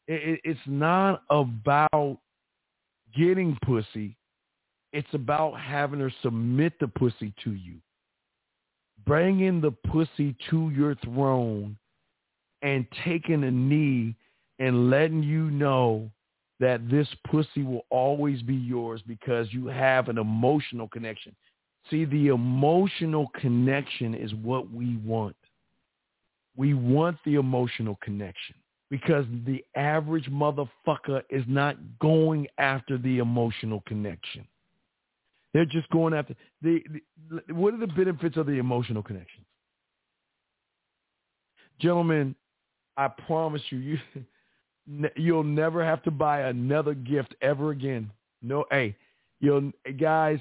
It, 0.07 0.39
it's 0.43 0.59
not 0.67 1.23
about 1.31 2.19
getting 3.17 3.57
pussy. 3.65 4.15
It's 4.93 5.07
about 5.13 5.59
having 5.59 5.99
her 5.99 6.13
submit 6.21 6.73
the 6.79 6.89
pussy 6.89 7.33
to 7.43 7.53
you. 7.53 7.77
Bringing 9.07 9.61
the 9.61 9.71
pussy 9.71 10.35
to 10.51 10.69
your 10.69 10.93
throne 10.95 11.77
and 12.61 12.85
taking 13.03 13.43
a 13.43 13.51
knee 13.51 14.15
and 14.59 14.89
letting 14.89 15.23
you 15.23 15.49
know 15.49 16.09
that 16.59 16.87
this 16.89 17.07
pussy 17.27 17.63
will 17.63 17.85
always 17.89 18.41
be 18.43 18.55
yours 18.55 19.01
because 19.07 19.51
you 19.51 19.65
have 19.67 20.09
an 20.09 20.19
emotional 20.19 20.87
connection. 20.87 21.35
See, 21.89 22.05
the 22.05 22.27
emotional 22.27 23.31
connection 23.39 24.13
is 24.13 24.33
what 24.35 24.71
we 24.71 24.97
want. 24.97 25.35
We 26.55 26.75
want 26.75 27.17
the 27.25 27.35
emotional 27.35 27.97
connection 28.03 28.55
because 28.91 29.25
the 29.45 29.63
average 29.75 30.29
motherfucker 30.29 31.23
is 31.29 31.43
not 31.47 31.77
going 31.99 32.45
after 32.59 32.97
the 32.97 33.17
emotional 33.17 33.81
connection. 33.87 34.45
They're 35.53 35.65
just 35.65 35.89
going 35.89 36.13
after 36.13 36.35
the, 36.61 36.83
the 37.29 37.53
what 37.53 37.73
are 37.73 37.77
the 37.77 37.87
benefits 37.87 38.37
of 38.37 38.45
the 38.45 38.59
emotional 38.59 39.01
connection? 39.01 39.43
Gentlemen, 41.79 42.35
I 42.97 43.07
promise 43.07 43.61
you, 43.69 43.77
you 43.77 45.09
you'll 45.15 45.43
never 45.43 45.83
have 45.83 46.03
to 46.03 46.11
buy 46.11 46.41
another 46.41 46.93
gift 46.93 47.35
ever 47.41 47.71
again. 47.71 48.11
No, 48.41 48.65
hey, 48.71 48.95
you'll 49.39 49.71
guys, 49.99 50.39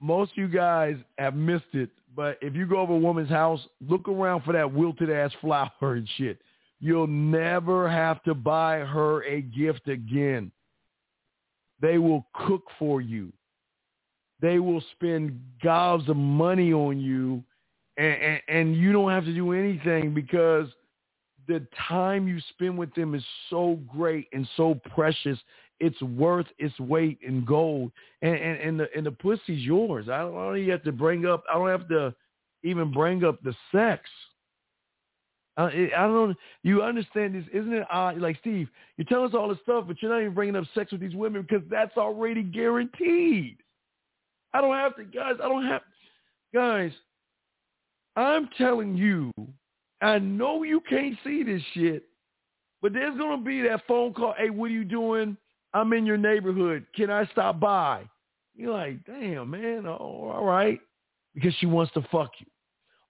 most 0.00 0.32
of 0.32 0.38
you 0.38 0.48
guys 0.48 0.96
have 1.18 1.34
missed 1.34 1.74
it, 1.74 1.90
but 2.14 2.38
if 2.40 2.54
you 2.54 2.66
go 2.66 2.78
over 2.78 2.94
a 2.94 2.98
woman's 2.98 3.30
house, 3.30 3.60
look 3.86 4.08
around 4.08 4.42
for 4.42 4.52
that 4.52 4.72
wilted 4.72 5.10
ass 5.10 5.32
flower 5.40 5.70
and 5.80 6.08
shit 6.16 6.40
you'll 6.80 7.06
never 7.06 7.88
have 7.88 8.22
to 8.24 8.34
buy 8.34 8.78
her 8.78 9.24
a 9.24 9.40
gift 9.40 9.88
again. 9.88 10.50
They 11.80 11.98
will 11.98 12.26
cook 12.34 12.64
for 12.78 13.00
you. 13.00 13.32
They 14.40 14.58
will 14.58 14.82
spend 14.92 15.40
gobs 15.62 16.08
of 16.08 16.16
money 16.16 16.72
on 16.72 17.00
you 17.00 17.42
and, 17.96 18.14
and, 18.22 18.40
and 18.48 18.76
you 18.76 18.92
don't 18.92 19.10
have 19.10 19.24
to 19.24 19.34
do 19.34 19.52
anything 19.52 20.14
because 20.14 20.68
the 21.48 21.66
time 21.88 22.28
you 22.28 22.38
spend 22.50 22.78
with 22.78 22.94
them 22.94 23.14
is 23.14 23.24
so 23.50 23.80
great 23.88 24.28
and 24.32 24.46
so 24.56 24.78
precious. 24.94 25.38
It's 25.80 26.00
worth 26.02 26.46
its 26.58 26.78
weight 26.78 27.18
in 27.22 27.44
gold, 27.44 27.90
and 28.22 28.34
and, 28.34 28.60
and 28.60 28.80
the 28.80 28.86
and 28.96 29.06
the 29.06 29.12
pussy's 29.12 29.64
yours. 29.64 30.08
I 30.08 30.18
don't, 30.18 30.36
I 30.36 30.46
don't 30.46 30.56
even 30.58 30.70
have 30.70 30.82
to 30.84 30.92
bring 30.92 31.26
up. 31.26 31.44
I 31.50 31.54
don't 31.54 31.68
have 31.68 31.88
to 31.88 32.14
even 32.62 32.92
bring 32.92 33.24
up 33.24 33.42
the 33.42 33.54
sex. 33.72 34.02
I, 35.56 35.88
don't. 35.96 36.36
You 36.62 36.82
understand 36.82 37.34
this, 37.34 37.44
isn't 37.52 37.72
it? 37.72 37.86
Odd? 37.90 38.18
Like 38.18 38.38
Steve, 38.40 38.68
you 38.96 39.04
tell 39.04 39.24
us 39.24 39.32
all 39.34 39.48
this 39.48 39.58
stuff, 39.64 39.84
but 39.88 40.00
you're 40.00 40.10
not 40.10 40.20
even 40.20 40.34
bringing 40.34 40.54
up 40.54 40.64
sex 40.72 40.92
with 40.92 41.00
these 41.00 41.16
women 41.16 41.42
because 41.42 41.66
that's 41.68 41.96
already 41.96 42.42
guaranteed. 42.42 43.56
I 44.54 44.60
don't 44.60 44.74
have 44.74 44.96
to, 44.96 45.04
guys. 45.04 45.34
I 45.42 45.48
don't 45.48 45.66
have, 45.66 45.82
guys. 46.54 46.92
I'm 48.14 48.48
telling 48.56 48.96
you, 48.96 49.32
I 50.00 50.18
know 50.18 50.62
you 50.62 50.80
can't 50.88 51.16
see 51.24 51.42
this 51.42 51.62
shit, 51.74 52.04
but 52.80 52.92
there's 52.92 53.16
going 53.16 53.38
to 53.38 53.44
be 53.44 53.62
that 53.62 53.82
phone 53.86 54.14
call. 54.14 54.34
Hey, 54.38 54.50
what 54.50 54.66
are 54.66 54.74
you 54.74 54.84
doing? 54.84 55.36
I'm 55.74 55.92
in 55.92 56.06
your 56.06 56.16
neighborhood. 56.16 56.86
Can 56.94 57.10
I 57.10 57.26
stop 57.26 57.60
by? 57.60 58.08
You're 58.54 58.72
like, 58.72 59.04
damn, 59.04 59.50
man. 59.50 59.86
Oh, 59.86 60.30
all 60.34 60.44
right. 60.44 60.80
Because 61.34 61.54
she 61.58 61.66
wants 61.66 61.92
to 61.94 62.02
fuck 62.10 62.30
you. 62.38 62.46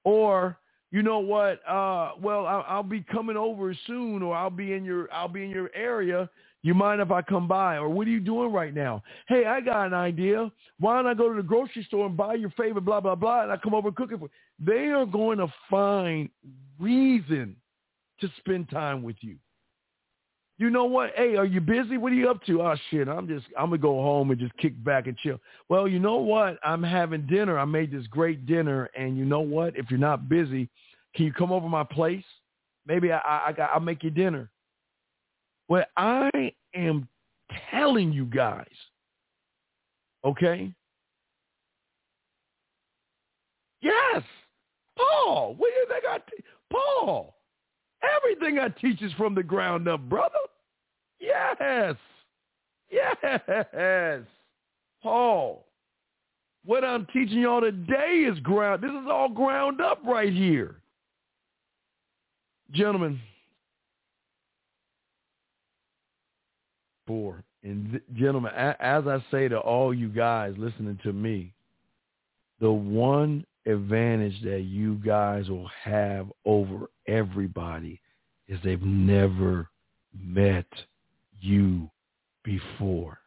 Or, 0.04 0.58
you 0.90 1.02
know 1.02 1.18
what? 1.18 1.60
Uh, 1.68 2.12
well, 2.20 2.46
I'll, 2.46 2.64
I'll 2.68 2.82
be 2.82 3.02
coming 3.02 3.36
over 3.36 3.74
soon 3.86 4.22
or 4.22 4.34
I'll 4.34 4.50
be 4.50 4.72
in 4.72 4.84
your, 4.84 5.12
I'll 5.12 5.28
be 5.28 5.44
in 5.44 5.50
your 5.50 5.70
area 5.74 6.28
you 6.62 6.74
mind 6.74 7.00
if 7.00 7.10
I 7.10 7.22
come 7.22 7.46
by? 7.46 7.76
Or 7.76 7.88
what 7.88 8.06
are 8.06 8.10
you 8.10 8.20
doing 8.20 8.52
right 8.52 8.74
now? 8.74 9.02
Hey, 9.28 9.44
I 9.46 9.60
got 9.60 9.86
an 9.86 9.94
idea. 9.94 10.50
Why 10.80 10.96
don't 10.96 11.06
I 11.06 11.14
go 11.14 11.28
to 11.30 11.36
the 11.36 11.46
grocery 11.46 11.84
store 11.84 12.06
and 12.06 12.16
buy 12.16 12.34
your 12.34 12.50
favorite 12.50 12.84
blah, 12.84 13.00
blah, 13.00 13.14
blah, 13.14 13.42
and 13.42 13.52
I 13.52 13.56
come 13.56 13.74
over 13.74 13.88
and 13.88 13.96
cook 13.96 14.12
it 14.12 14.18
for 14.18 14.24
you? 14.24 14.30
They 14.58 14.88
are 14.88 15.06
going 15.06 15.38
to 15.38 15.52
find 15.70 16.28
reason 16.78 17.56
to 18.20 18.28
spend 18.38 18.68
time 18.70 19.02
with 19.02 19.16
you. 19.20 19.36
You 20.58 20.70
know 20.70 20.86
what? 20.86 21.12
Hey, 21.14 21.36
are 21.36 21.44
you 21.44 21.60
busy? 21.60 21.98
What 21.98 22.10
are 22.10 22.16
you 22.16 22.28
up 22.28 22.44
to? 22.46 22.62
Oh 22.62 22.74
shit, 22.90 23.08
I'm 23.08 23.28
just 23.28 23.46
I'm 23.56 23.66
gonna 23.66 23.78
go 23.78 24.02
home 24.02 24.32
and 24.32 24.40
just 24.40 24.56
kick 24.56 24.82
back 24.82 25.06
and 25.06 25.16
chill. 25.18 25.38
Well, 25.68 25.86
you 25.86 26.00
know 26.00 26.16
what? 26.16 26.58
I'm 26.64 26.82
having 26.82 27.26
dinner. 27.28 27.60
I 27.60 27.64
made 27.64 27.92
this 27.92 28.08
great 28.08 28.44
dinner, 28.44 28.90
and 28.98 29.16
you 29.16 29.24
know 29.24 29.38
what? 29.38 29.76
If 29.76 29.88
you're 29.88 30.00
not 30.00 30.28
busy, 30.28 30.68
can 31.14 31.26
you 31.26 31.32
come 31.32 31.52
over 31.52 31.68
my 31.68 31.84
place? 31.84 32.24
Maybe 32.86 33.12
I 33.12 33.18
I, 33.18 33.42
I 33.46 33.52
got 33.52 33.70
I'll 33.72 33.78
make 33.78 34.02
you 34.02 34.10
dinner. 34.10 34.50
What 35.68 35.90
I 35.96 36.28
am 36.74 37.06
telling 37.70 38.12
you 38.12 38.24
guys, 38.24 38.66
okay? 40.24 40.72
Yes, 43.80 44.22
Paul. 44.98 45.54
What 45.56 45.68
do 45.68 45.74
you 45.74 45.86
think 45.88 46.04
I 46.08 46.18
te- 46.18 46.44
Paul? 46.70 47.34
Everything 48.16 48.58
I 48.58 48.68
teach 48.68 49.00
is 49.02 49.12
from 49.14 49.34
the 49.34 49.42
ground 49.42 49.88
up, 49.88 50.00
brother. 50.08 50.34
Yes. 51.20 51.96
Yes. 52.90 54.22
Paul. 55.02 55.64
What 56.64 56.84
I'm 56.84 57.06
teaching 57.12 57.38
y'all 57.38 57.60
today 57.60 58.26
is 58.30 58.38
ground. 58.40 58.82
This 58.82 58.90
is 58.90 59.08
all 59.10 59.28
ground 59.28 59.80
up 59.80 60.00
right 60.04 60.32
here. 60.32 60.76
Gentlemen, 62.72 63.18
for. 67.06 67.42
And 67.64 67.90
th- 67.92 68.02
gentlemen, 68.14 68.52
a- 68.54 68.76
as 68.80 69.06
I 69.06 69.24
say 69.30 69.48
to 69.48 69.58
all 69.58 69.92
you 69.92 70.08
guys 70.08 70.54
listening 70.58 70.98
to 71.02 71.12
me, 71.12 71.52
the 72.60 72.70
one 72.70 73.44
advantage 73.68 74.42
that 74.42 74.60
you 74.60 74.94
guys 74.96 75.48
will 75.48 75.70
have 75.84 76.26
over 76.44 76.90
everybody 77.06 78.00
is 78.48 78.58
they've 78.64 78.82
never 78.82 79.68
met 80.18 80.66
you 81.40 81.90
before. 82.44 83.18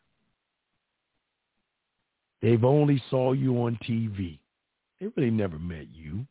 They've 2.42 2.64
only 2.64 3.02
saw 3.10 3.34
you 3.34 3.56
on 3.64 3.78
TV. 3.88 4.40
They 5.00 5.08
really 5.16 5.32
never 5.32 5.60
met 5.60 5.88
you. 5.94 6.26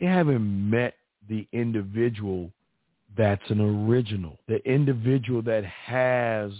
They 0.00 0.06
haven't 0.06 0.70
met 0.70 0.94
the 1.28 1.46
individual 1.52 2.50
that's 3.16 3.48
an 3.50 3.60
original, 3.60 4.38
the 4.48 4.56
individual 4.68 5.42
that 5.42 5.64
has 5.64 6.50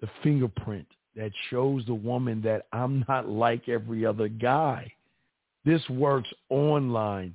the 0.00 0.08
fingerprint 0.22 0.86
that 1.14 1.32
shows 1.50 1.84
the 1.86 1.94
woman 1.94 2.42
that 2.42 2.66
I'm 2.72 3.04
not 3.08 3.28
like 3.28 3.68
every 3.68 4.06
other 4.06 4.28
guy. 4.28 4.92
This 5.66 5.86
works 5.90 6.28
online. 6.48 7.34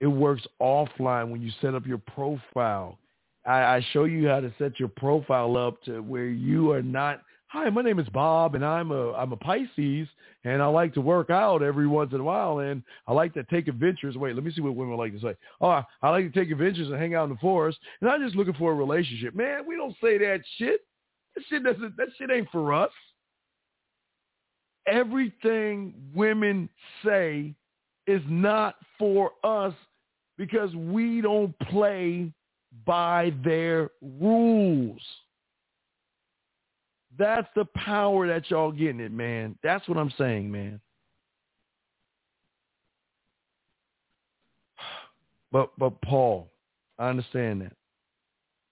It 0.00 0.06
works 0.08 0.42
offline 0.60 1.30
when 1.30 1.40
you 1.42 1.52
set 1.60 1.74
up 1.74 1.86
your 1.86 1.98
profile. 1.98 2.98
I, 3.46 3.76
I 3.76 3.86
show 3.92 4.04
you 4.04 4.26
how 4.28 4.40
to 4.40 4.52
set 4.58 4.80
your 4.80 4.88
profile 4.88 5.56
up 5.56 5.80
to 5.84 6.00
where 6.00 6.26
you 6.26 6.72
are 6.72 6.82
not 6.82 7.20
hi, 7.48 7.70
my 7.70 7.80
name 7.80 7.98
is 7.98 8.08
Bob, 8.08 8.54
and 8.54 8.64
I'm 8.64 8.90
a 8.90 9.12
I'm 9.12 9.32
a 9.32 9.36
Pisces, 9.36 10.08
and 10.44 10.62
I 10.62 10.66
like 10.66 10.94
to 10.94 11.00
work 11.00 11.30
out 11.30 11.62
every 11.62 11.86
once 11.86 12.12
in 12.12 12.20
a 12.20 12.24
while, 12.24 12.58
and 12.58 12.82
I 13.06 13.12
like 13.12 13.34
to 13.34 13.44
take 13.44 13.68
adventures. 13.68 14.16
Wait, 14.16 14.34
let 14.34 14.44
me 14.44 14.52
see 14.52 14.60
what 14.60 14.74
women 14.74 14.96
like 14.96 15.12
to 15.12 15.20
say. 15.20 15.34
Oh, 15.60 15.82
I 16.02 16.10
like 16.10 16.32
to 16.32 16.38
take 16.38 16.50
adventures 16.50 16.88
and 16.88 16.98
hang 16.98 17.14
out 17.14 17.24
in 17.24 17.30
the 17.30 17.36
forest, 17.36 17.78
and 18.00 18.10
I'm 18.10 18.22
just 18.22 18.36
looking 18.36 18.54
for 18.54 18.72
a 18.72 18.74
relationship. 18.74 19.34
Man, 19.34 19.66
we 19.66 19.76
don't 19.76 19.94
say 20.02 20.18
that 20.18 20.40
shit. 20.58 20.80
That 21.34 21.44
shit 21.48 21.62
doesn't. 21.62 21.96
That 21.96 22.08
shit 22.18 22.30
ain't 22.30 22.50
for 22.50 22.72
us. 22.74 22.90
Everything 24.88 25.94
women 26.14 26.68
say 27.04 27.54
is 28.06 28.22
not 28.28 28.76
for 28.98 29.32
us 29.42 29.74
because 30.38 30.74
we 30.74 31.20
don't 31.20 31.58
play 31.70 32.32
by 32.84 33.32
their 33.44 33.90
rules. 34.00 35.00
That's 37.18 37.48
the 37.56 37.64
power 37.76 38.26
that 38.28 38.50
y'all 38.50 38.72
getting 38.72 39.00
it, 39.00 39.12
man. 39.12 39.56
That's 39.62 39.88
what 39.88 39.98
I'm 39.98 40.12
saying, 40.18 40.50
man. 40.50 40.80
But 45.52 45.70
but 45.78 46.02
Paul, 46.02 46.50
I 46.98 47.08
understand 47.08 47.62
that. 47.62 47.72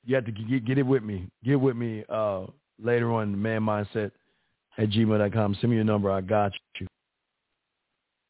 You 0.05 0.17
have 0.17 0.27
to 0.27 0.33
get 0.33 0.65
get 0.67 0.77
it 0.77 0.83
with 0.83 1.05
me. 1.05 1.29
Get 1.45 1.59
with 1.59 1.77
me 1.77 2.05
uh, 2.09 2.47
later 2.83 3.13
on 3.13 3.41
man 3.41 3.63
mindset 3.63 4.11
at 4.77 4.91
gmail.com. 4.91 5.57
Send 5.61 5.71
me 5.71 5.77
your 5.77 5.85
number. 5.85 6.11
I 6.11 6.21
got 6.21 6.53
you. 6.81 6.87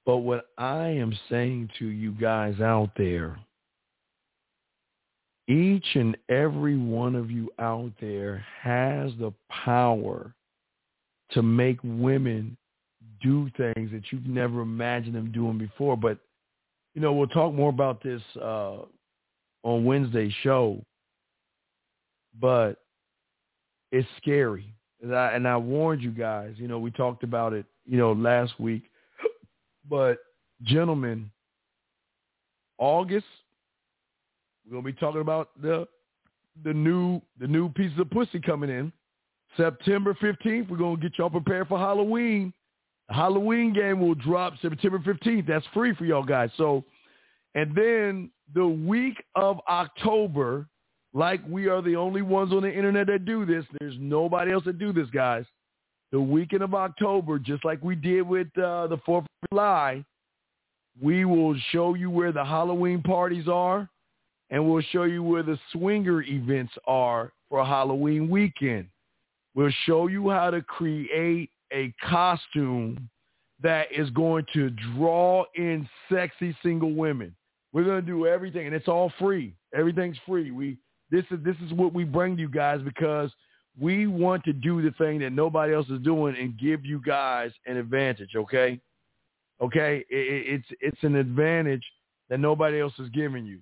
But 0.07 0.19
what 0.19 0.47
I 0.59 0.89
am 0.89 1.17
saying 1.31 1.71
to 1.79 1.87
you 1.87 2.13
guys 2.13 2.61
out 2.61 2.91
there 2.97 3.39
each 5.49 5.87
and 5.95 6.17
every 6.29 6.77
one 6.79 7.15
of 7.15 7.31
you 7.31 7.51
out 7.59 7.93
there 8.01 8.45
has 8.63 9.13
the 9.19 9.33
power 9.51 10.35
to 11.33 11.43
make 11.43 11.79
women 11.83 12.57
do 13.23 13.51
things 13.57 13.91
that 13.91 14.03
you've 14.11 14.27
never 14.27 14.61
imagined 14.61 15.15
them 15.15 15.33
doing 15.33 15.59
before. 15.59 15.97
But, 15.97 16.19
you 16.95 17.01
know, 17.01 17.13
we'll 17.13 17.27
talk 17.29 17.53
more 17.53 17.71
about 17.71 18.03
this 18.03 18.23
uh, 18.41 18.79
on 19.63 19.85
Wednesday's 19.85 20.33
show. 20.43 20.83
But 22.41 22.79
it's 23.93 24.09
scary. 24.19 24.67
And 25.03 25.15
I, 25.15 25.33
and 25.33 25.47
I 25.47 25.57
warned 25.57 26.03
you 26.03 26.11
guys, 26.11 26.55
you 26.57 26.69
know, 26.69 26.79
we 26.79 26.91
talked 26.91 27.23
about 27.23 27.53
it, 27.53 27.67
you 27.85 27.99
know, 27.99 28.13
last 28.13 28.59
week. 28.59 28.85
But, 29.89 30.19
gentlemen, 30.63 31.31
August 32.79 33.27
we're 34.65 34.73
gonna 34.77 34.85
be 34.85 34.93
talking 34.99 35.21
about 35.21 35.51
the 35.61 35.87
the 36.63 36.73
new 36.73 37.21
the 37.39 37.47
new 37.47 37.69
pieces 37.71 37.99
of 37.99 38.11
pussy 38.11 38.41
coming 38.41 38.71
in. 38.71 38.93
September 39.57 40.15
15th, 40.15 40.69
we're 40.69 40.77
gonna 40.77 40.97
get 40.97 41.19
y'all 41.19 41.31
prepared 41.31 41.69
for 41.69 41.79
Halloween. 41.79 42.53
The 43.09 43.15
Halloween 43.15 43.73
game 43.73 44.01
will 44.01 44.15
drop 44.15 44.55
September 44.63 44.99
15th. 44.99 45.47
That's 45.47 45.67
free 45.75 45.95
for 45.95 46.05
y'all 46.05 46.25
guys. 46.25 46.51
So, 46.57 46.85
and 47.55 47.75
then 47.75 48.31
the 48.55 48.67
week 48.67 49.23
of 49.35 49.61
October, 49.69 50.67
like 51.13 51.41
we 51.49 51.69
are 51.69 51.83
the 51.83 51.97
only 51.97 52.23
ones 52.23 52.53
on 52.53 52.63
the 52.63 52.73
internet 52.73 53.07
that 53.09 53.27
do 53.27 53.45
this. 53.45 53.65
There's 53.79 53.97
nobody 53.99 54.53
else 54.53 54.65
that 54.65 54.79
do 54.79 54.93
this, 54.93 55.09
guys. 55.11 55.45
The 56.15 56.21
weekend 56.21 56.63
of 56.63 56.75
October, 56.75 57.41
just 57.41 57.65
like 57.65 57.83
we 57.83 57.97
did 57.97 58.23
with 58.23 58.47
uh, 58.57 58.87
the 58.87 58.99
Fourth 59.05 59.25
of 59.25 59.49
July, 59.51 60.05
we 61.03 61.25
will 61.25 61.57
show 61.73 61.95
you 61.95 62.09
where 62.09 62.31
the 62.31 62.45
Halloween 62.45 63.03
parties 63.03 63.49
are 63.49 63.89
and 64.49 64.65
we'll 64.65 64.85
show 64.93 65.03
you 65.03 65.25
where 65.25 65.43
the 65.43 65.59
swinger 65.73 66.23
events 66.23 66.73
are 66.87 67.33
for 67.49 67.65
Halloween 67.65 68.31
weekend. 68.31 68.87
We'll 69.57 69.73
show 69.87 70.07
you 70.07 70.31
how 70.31 70.51
to 70.51 70.63
create 70.63 71.51
a 71.73 71.93
costume 72.01 73.11
that 73.61 73.89
is 73.91 74.09
going 74.11 74.47
to 74.53 74.71
draw 74.95 75.45
in 75.57 75.89
sexy 76.09 76.57
single 76.63 76.95
women. 76.95 77.35
We're 77.73 77.83
going 77.83 78.01
to 78.01 78.07
do 78.07 78.29
everything, 78.29 78.67
and 78.67 78.75
it's 78.77 78.87
all 78.87 79.13
free. 79.19 79.53
Everything's 79.75 80.19
free. 80.25 80.53
We 80.53 80.79
this 81.11 81.25
is 81.33 81.43
this 81.45 81.57
is 81.67 81.73
what 81.73 81.93
we 81.93 82.05
bring 82.05 82.37
to 82.37 82.43
you 82.43 82.49
guys 82.49 82.81
because 82.85 83.33
we 83.81 84.07
want 84.07 84.45
to 84.45 84.53
do 84.53 84.83
the 84.83 84.93
thing 84.93 85.19
that 85.21 85.31
nobody 85.31 85.75
else 85.75 85.89
is 85.89 86.01
doing 86.01 86.37
and 86.39 86.59
give 86.59 86.85
you 86.85 87.01
guys 87.01 87.51
an 87.67 87.77
advantage. 87.77 88.37
Okay, 88.37 88.81
okay, 89.61 90.05
it, 90.09 90.61
it's 90.61 90.67
it's 90.81 91.03
an 91.03 91.17
advantage 91.17 91.85
that 92.29 92.41
nobody 92.41 92.81
else 92.81 92.95
is 92.99 93.09
giving 93.11 93.45
you. 93.45 93.59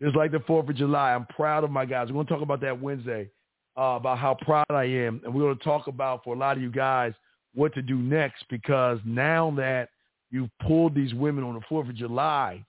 It's 0.00 0.14
like 0.14 0.30
the 0.30 0.40
Fourth 0.40 0.68
of 0.68 0.76
July. 0.76 1.14
I'm 1.14 1.26
proud 1.26 1.64
of 1.64 1.70
my 1.70 1.86
guys. 1.86 2.08
We're 2.08 2.14
going 2.14 2.26
to 2.26 2.32
talk 2.32 2.42
about 2.42 2.60
that 2.60 2.80
Wednesday 2.80 3.30
uh, 3.78 3.96
about 3.96 4.18
how 4.18 4.34
proud 4.34 4.66
I 4.70 4.84
am, 4.84 5.20
and 5.24 5.34
we're 5.34 5.42
going 5.42 5.58
to 5.58 5.64
talk 5.64 5.86
about 5.86 6.22
for 6.24 6.34
a 6.34 6.38
lot 6.38 6.56
of 6.56 6.62
you 6.62 6.70
guys 6.70 7.12
what 7.54 7.72
to 7.74 7.82
do 7.82 7.96
next 7.96 8.44
because 8.50 8.98
now 9.04 9.52
that 9.56 9.88
you've 10.30 10.50
pulled 10.66 10.94
these 10.94 11.14
women 11.14 11.44
on 11.44 11.54
the 11.54 11.62
Fourth 11.68 11.88
of 11.88 11.94
July, 11.94 12.64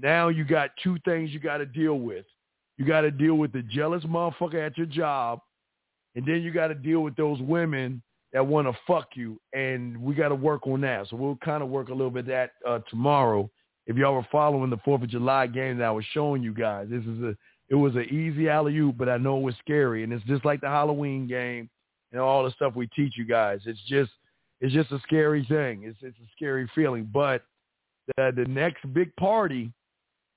now 0.00 0.28
you 0.28 0.44
got 0.44 0.70
two 0.82 0.98
things 1.04 1.30
you 1.30 1.38
got 1.38 1.58
to 1.58 1.66
deal 1.66 1.98
with. 1.98 2.24
You 2.78 2.84
got 2.84 3.02
to 3.02 3.10
deal 3.10 3.34
with 3.34 3.52
the 3.52 3.62
jealous 3.62 4.02
motherfucker 4.04 4.66
at 4.66 4.76
your 4.76 4.86
job, 4.86 5.40
and 6.14 6.26
then 6.26 6.42
you 6.42 6.50
got 6.50 6.68
to 6.68 6.74
deal 6.74 7.00
with 7.00 7.16
those 7.16 7.40
women 7.40 8.02
that 8.32 8.46
want 8.46 8.66
to 8.66 8.76
fuck 8.86 9.08
you, 9.14 9.40
and 9.52 9.96
we 9.96 10.14
got 10.14 10.28
to 10.28 10.34
work 10.34 10.66
on 10.66 10.80
that. 10.82 11.08
So 11.08 11.16
we'll 11.16 11.36
kind 11.36 11.62
of 11.62 11.68
work 11.68 11.88
a 11.88 11.94
little 11.94 12.10
bit 12.10 12.26
that 12.26 12.52
uh, 12.66 12.80
tomorrow. 12.88 13.50
If 13.86 13.96
y'all 13.96 14.14
were 14.14 14.26
following 14.30 14.70
the 14.70 14.78
Fourth 14.84 15.02
of 15.02 15.08
July 15.08 15.48
game 15.48 15.78
that 15.78 15.84
I 15.84 15.90
was 15.90 16.04
showing 16.12 16.42
you 16.42 16.54
guys, 16.54 16.86
this 16.88 17.02
is 17.02 17.20
a 17.22 17.36
it 17.68 17.74
was 17.74 17.94
an 17.94 18.04
easy 18.04 18.48
alley 18.48 18.76
oop, 18.76 18.98
but 18.98 19.08
I 19.08 19.16
know 19.16 19.38
it 19.38 19.42
was 19.42 19.54
scary, 19.58 20.04
and 20.04 20.12
it's 20.12 20.24
just 20.26 20.44
like 20.44 20.60
the 20.60 20.68
Halloween 20.68 21.26
game 21.26 21.68
and 22.12 22.20
all 22.20 22.44
the 22.44 22.50
stuff 22.52 22.76
we 22.76 22.86
teach 22.88 23.14
you 23.16 23.24
guys. 23.24 23.60
It's 23.64 23.80
just 23.88 24.10
it's 24.60 24.72
just 24.72 24.92
a 24.92 25.00
scary 25.00 25.44
thing. 25.48 25.82
It's 25.84 25.98
it's 26.02 26.18
a 26.18 26.28
scary 26.36 26.70
feeling, 26.74 27.08
but 27.12 27.42
the 28.16 28.32
the 28.34 28.44
next 28.44 28.90
big 28.92 29.14
party 29.16 29.72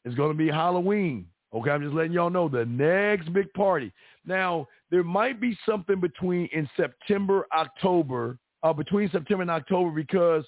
is 0.06 0.16
going 0.16 0.32
to 0.32 0.38
be 0.38 0.50
Halloween. 0.50 1.28
Okay, 1.56 1.72
I'm 1.72 1.82
just 1.82 1.96
letting 1.96 2.12
y'all 2.12 2.30
know 2.30 2.50
the 2.50 2.66
next 2.66 3.32
big 3.32 3.52
party. 3.54 3.92
Now, 4.26 4.68
there 4.92 5.04
might 5.04 5.40
be 5.40 5.58
something 5.66 6.02
between 6.02 6.50
in 6.52 6.70
September, 6.76 7.48
October, 7.58 8.38
uh, 8.62 8.74
between 8.74 9.10
September 9.10 9.42
and 9.42 9.52
October 9.52 9.92
because 9.92 10.44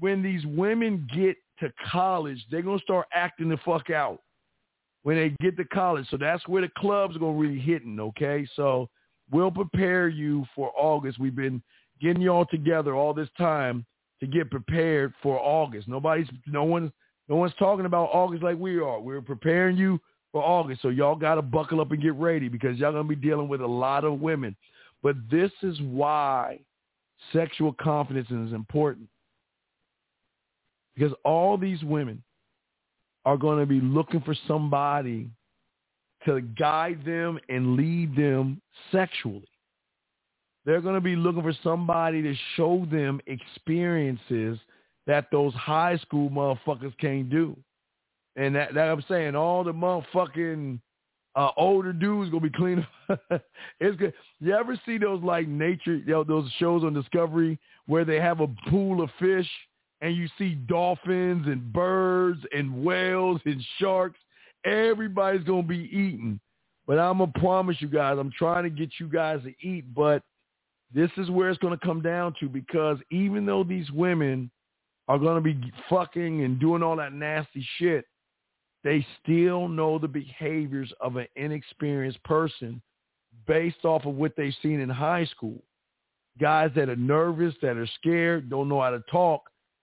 when 0.00 0.22
these 0.22 0.44
women 0.46 1.08
get 1.14 1.36
to 1.60 1.72
college, 1.90 2.44
they're 2.50 2.62
going 2.62 2.78
to 2.78 2.84
start 2.84 3.06
acting 3.14 3.48
the 3.48 3.58
fuck 3.64 3.90
out 3.90 4.20
when 5.02 5.16
they 5.16 5.34
get 5.40 5.56
to 5.56 5.64
college. 5.66 6.06
So 6.10 6.16
that's 6.16 6.46
where 6.48 6.62
the 6.62 6.70
clubs 6.76 7.14
are 7.14 7.20
going 7.20 7.36
to 7.36 7.40
really 7.40 7.60
hitting, 7.60 8.00
okay? 8.00 8.46
So 8.56 8.88
we'll 9.30 9.52
prepare 9.52 10.08
you 10.08 10.44
for 10.56 10.72
August. 10.76 11.20
We've 11.20 11.34
been 11.34 11.62
getting 12.00 12.22
you 12.22 12.30
all 12.30 12.46
together 12.46 12.94
all 12.94 13.14
this 13.14 13.28
time 13.38 13.86
to 14.18 14.26
get 14.26 14.50
prepared 14.50 15.14
for 15.22 15.38
August. 15.38 15.86
Nobody's, 15.86 16.28
no 16.46 16.64
one's, 16.64 16.90
no 17.28 17.36
one's 17.36 17.54
talking 17.58 17.86
about 17.86 18.10
August 18.12 18.42
like 18.42 18.58
we 18.58 18.78
are. 18.78 19.00
We're 19.00 19.20
preparing 19.20 19.76
you 19.76 20.00
for 20.32 20.42
August. 20.42 20.82
So 20.82 20.88
y'all 20.88 21.16
got 21.16 21.36
to 21.36 21.42
buckle 21.42 21.80
up 21.80 21.90
and 21.90 22.02
get 22.02 22.14
ready 22.14 22.48
because 22.48 22.78
y'all 22.78 22.92
going 22.92 23.08
to 23.08 23.16
be 23.16 23.20
dealing 23.20 23.48
with 23.48 23.60
a 23.60 23.66
lot 23.66 24.04
of 24.04 24.20
women. 24.20 24.56
But 25.02 25.16
this 25.30 25.50
is 25.62 25.80
why 25.80 26.60
sexual 27.32 27.72
confidence 27.72 28.28
is 28.30 28.52
important. 28.52 29.08
Because 30.94 31.12
all 31.24 31.56
these 31.56 31.82
women 31.82 32.22
are 33.24 33.36
going 33.36 33.58
to 33.58 33.66
be 33.66 33.80
looking 33.80 34.20
for 34.20 34.34
somebody 34.46 35.28
to 36.24 36.40
guide 36.40 37.04
them 37.04 37.38
and 37.48 37.76
lead 37.76 38.14
them 38.14 38.60
sexually. 38.92 39.48
They're 40.66 40.80
going 40.80 40.94
to 40.94 41.00
be 41.00 41.16
looking 41.16 41.42
for 41.42 41.54
somebody 41.62 42.22
to 42.22 42.34
show 42.56 42.86
them 42.90 43.20
experiences 43.26 44.58
that 45.06 45.26
those 45.32 45.54
high 45.54 45.96
school 45.98 46.28
motherfuckers 46.28 46.96
can't 46.98 47.30
do. 47.30 47.56
And 48.36 48.54
that, 48.54 48.74
that 48.74 48.88
I'm 48.88 49.04
saying, 49.08 49.34
all 49.34 49.64
the 49.64 49.72
motherfucking 49.72 50.78
uh, 51.36 51.50
older 51.56 51.92
dudes 51.92 52.30
gonna 52.30 52.42
be 52.42 52.50
clean. 52.50 52.86
it's 53.80 53.96
good. 53.96 54.12
You 54.40 54.54
ever 54.54 54.78
see 54.84 54.98
those 54.98 55.22
like 55.22 55.46
nature, 55.46 55.96
you 55.96 56.12
know, 56.12 56.24
those 56.24 56.50
shows 56.58 56.82
on 56.84 56.94
Discovery 56.94 57.58
where 57.86 58.04
they 58.04 58.20
have 58.20 58.40
a 58.40 58.48
pool 58.68 59.02
of 59.02 59.10
fish 59.18 59.48
and 60.00 60.16
you 60.16 60.28
see 60.38 60.54
dolphins 60.54 61.46
and 61.46 61.72
birds 61.72 62.40
and 62.52 62.84
whales 62.84 63.40
and 63.44 63.62
sharks? 63.78 64.18
Everybody's 64.64 65.44
gonna 65.44 65.62
be 65.62 65.88
eating. 65.92 66.40
But 66.86 66.98
I'm 66.98 67.18
gonna 67.18 67.32
promise 67.36 67.76
you 67.80 67.88
guys, 67.88 68.16
I'm 68.18 68.32
trying 68.36 68.64
to 68.64 68.70
get 68.70 68.90
you 68.98 69.06
guys 69.06 69.40
to 69.44 69.54
eat, 69.66 69.94
but 69.94 70.22
this 70.92 71.10
is 71.16 71.30
where 71.30 71.50
it's 71.50 71.58
gonna 71.58 71.78
come 71.78 72.02
down 72.02 72.34
to 72.40 72.48
because 72.48 72.98
even 73.10 73.46
though 73.46 73.62
these 73.62 73.90
women 73.92 74.50
are 75.06 75.18
gonna 75.18 75.40
be 75.40 75.72
fucking 75.88 76.42
and 76.42 76.58
doing 76.58 76.82
all 76.82 76.96
that 76.96 77.12
nasty 77.12 77.64
shit, 77.78 78.04
they 78.82 79.06
still 79.22 79.68
know 79.68 79.98
the 79.98 80.08
behaviors 80.08 80.92
of 81.00 81.16
an 81.16 81.26
inexperienced 81.36 82.22
person 82.24 82.80
based 83.46 83.84
off 83.84 84.06
of 84.06 84.14
what 84.14 84.32
they've 84.36 84.54
seen 84.62 84.80
in 84.80 84.88
high 84.88 85.26
school. 85.26 85.62
Guys 86.40 86.70
that 86.76 86.88
are 86.88 86.96
nervous, 86.96 87.54
that 87.60 87.76
are 87.76 87.88
scared, 87.98 88.48
don't 88.48 88.68
know 88.68 88.80
how 88.80 88.90
to 88.90 89.02
talk, 89.10 89.42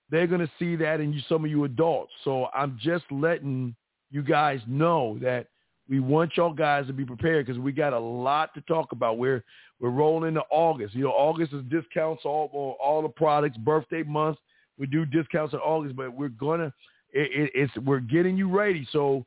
they're 0.10 0.28
going 0.28 0.41
to 0.41 0.52
see 0.58 0.76
that 0.78 1.00
in 1.00 1.14
you, 1.14 1.22
some 1.28 1.43
of 1.43 1.52
you 1.52 1.66
adults. 1.66 2.12
So 2.24 2.48
I'm 2.54 2.80
just 2.82 3.04
letting 3.12 3.76
you 4.10 4.24
guys 4.24 4.62
know 4.68 5.20
that 5.22 5.48
we 5.89 6.00
want 6.00 6.36
y'all 6.36 6.54
guys 6.54 6.88
to 6.88 6.93
be 6.93 7.06
prepared 7.06 7.45
because 7.45 7.60
we 7.60 7.72
got 7.72 7.93
a 7.93 8.00
lot 8.00 8.54
to 8.56 8.62
talk 8.62 8.91
about. 8.91 9.18
We're 9.18 9.43
we're 9.80 9.89
rolling 9.89 10.30
into 10.30 10.41
August. 10.50 10.95
You 10.95 11.04
know, 11.04 11.12
August 11.12 11.54
is 11.54 11.64
discounts 11.70 12.24
all 12.26 12.78
all 12.82 13.02
the 13.02 13.10
products. 13.10 13.58
Birthday 13.58 14.04
month, 14.04 14.38
we 14.78 14.88
do 14.88 15.06
discounts 15.06 15.54
in 15.54 15.60
August, 15.60 15.95
but 15.95 16.14
we're 16.14 16.30
gonna 16.30 16.74
it, 17.14 17.32
it, 17.32 17.51
it's 17.53 17.78
we're 17.78 17.99
getting 17.99 18.38
you 18.38 18.49
ready. 18.49 18.88
So 18.91 19.26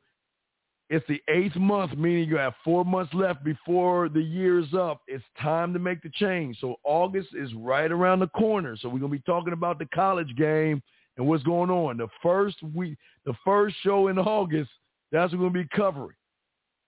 it's 0.89 1.05
the 1.07 1.21
eighth 1.29 1.55
month, 1.55 1.97
meaning 1.97 2.27
you 2.27 2.37
have 2.37 2.53
four 2.63 2.83
months 2.83 3.13
left 3.13 3.43
before 3.43 4.09
the 4.09 4.21
year's 4.21 4.73
up. 4.73 5.01
It's 5.07 5.23
time 5.41 5.71
to 5.73 5.79
make 5.79 6.03
the 6.03 6.09
change. 6.09 6.59
So 6.59 6.75
August 6.83 7.29
is 7.33 7.53
right 7.55 7.91
around 7.91 8.19
the 8.19 8.27
corner. 8.27 8.75
So 8.77 8.89
we're 8.89 8.99
gonna 8.99 9.11
be 9.11 9.19
talking 9.19 9.53
about 9.53 9.79
the 9.79 9.85
college 9.85 10.35
game 10.35 10.81
and 11.17 11.27
what's 11.27 11.43
going 11.43 11.69
on. 11.69 11.97
The 11.97 12.09
first 12.21 12.61
week, 12.75 12.97
the 13.25 13.33
first 13.45 13.75
show 13.83 14.09
in 14.09 14.19
August, 14.19 14.69
that's 15.11 15.31
what 15.31 15.41
we're 15.41 15.49
gonna 15.49 15.63
be 15.63 15.69
covering. 15.75 16.17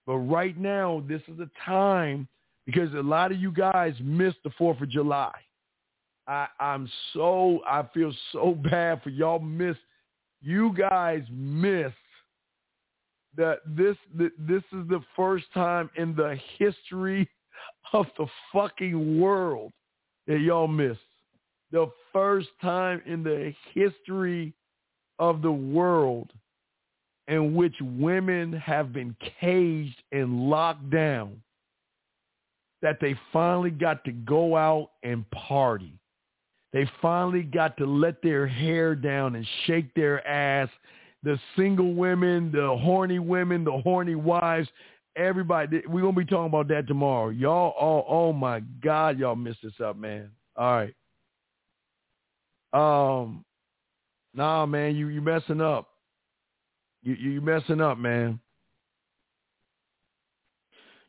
But 0.05 0.17
right 0.17 0.57
now, 0.57 1.03
this 1.07 1.21
is 1.29 1.37
the 1.37 1.49
time 1.65 2.27
because 2.65 2.93
a 2.93 3.01
lot 3.01 3.31
of 3.31 3.39
you 3.39 3.51
guys 3.51 3.93
missed 4.01 4.39
the 4.43 4.51
Fourth 4.57 4.81
of 4.81 4.89
July. 4.89 5.31
I, 6.27 6.47
I'm 6.59 6.89
so 7.13 7.61
I 7.65 7.83
feel 7.93 8.13
so 8.31 8.51
bad 8.69 9.01
for 9.01 9.09
y'all 9.09 9.39
missed 9.39 9.79
you 10.43 10.73
guys 10.77 11.23
missed 11.31 11.95
that 13.35 13.59
this 13.65 13.97
this 14.13 14.63
is 14.72 14.88
the 14.89 15.01
first 15.15 15.45
time 15.53 15.89
in 15.95 16.15
the 16.15 16.38
history 16.59 17.27
of 17.93 18.05
the 18.18 18.27
fucking 18.51 19.19
world 19.19 19.72
that 20.27 20.39
y'all 20.39 20.68
missed. 20.68 20.99
The 21.72 21.88
first 22.11 22.49
time 22.61 23.01
in 23.05 23.23
the 23.23 23.53
history 23.73 24.53
of 25.18 25.41
the 25.41 25.51
world 25.51 26.31
in 27.27 27.55
which 27.55 27.76
women 27.81 28.53
have 28.53 28.93
been 28.93 29.15
caged 29.39 30.03
and 30.11 30.49
locked 30.49 30.89
down 30.89 31.41
that 32.81 32.97
they 32.99 33.15
finally 33.31 33.72
got 33.72 34.03
to 34.03 34.11
go 34.11 34.55
out 34.57 34.91
and 35.03 35.30
party. 35.31 35.97
They 36.73 36.89
finally 37.03 37.43
got 37.43 37.77
to 37.77 37.85
let 37.85 38.21
their 38.23 38.47
hair 38.47 38.95
down 38.95 39.35
and 39.35 39.47
shake 39.65 39.93
their 39.93 40.27
ass. 40.27 40.69
The 41.21 41.39
single 41.55 41.93
women, 41.93 42.51
the 42.51 42.75
horny 42.81 43.19
women, 43.19 43.63
the 43.63 43.79
horny 43.83 44.15
wives, 44.15 44.67
everybody. 45.15 45.83
We're 45.87 46.01
going 46.01 46.15
to 46.15 46.19
be 46.19 46.25
talking 46.25 46.47
about 46.47 46.67
that 46.69 46.87
tomorrow. 46.87 47.29
Y'all, 47.29 47.75
oh, 47.79 48.03
oh 48.09 48.33
my 48.33 48.61
God, 48.83 49.19
y'all 49.19 49.35
missed 49.35 49.59
this 49.63 49.73
up, 49.81 49.95
man. 49.95 50.31
All 50.57 50.75
right. 50.75 50.95
Um, 52.73 53.45
nah, 54.33 54.65
man, 54.65 54.95
you 54.95 55.09
you 55.09 55.21
messing 55.21 55.61
up. 55.61 55.89
You 57.03 57.13
you 57.13 57.39
messing 57.39 57.81
up, 57.81 57.99
man. 57.99 58.39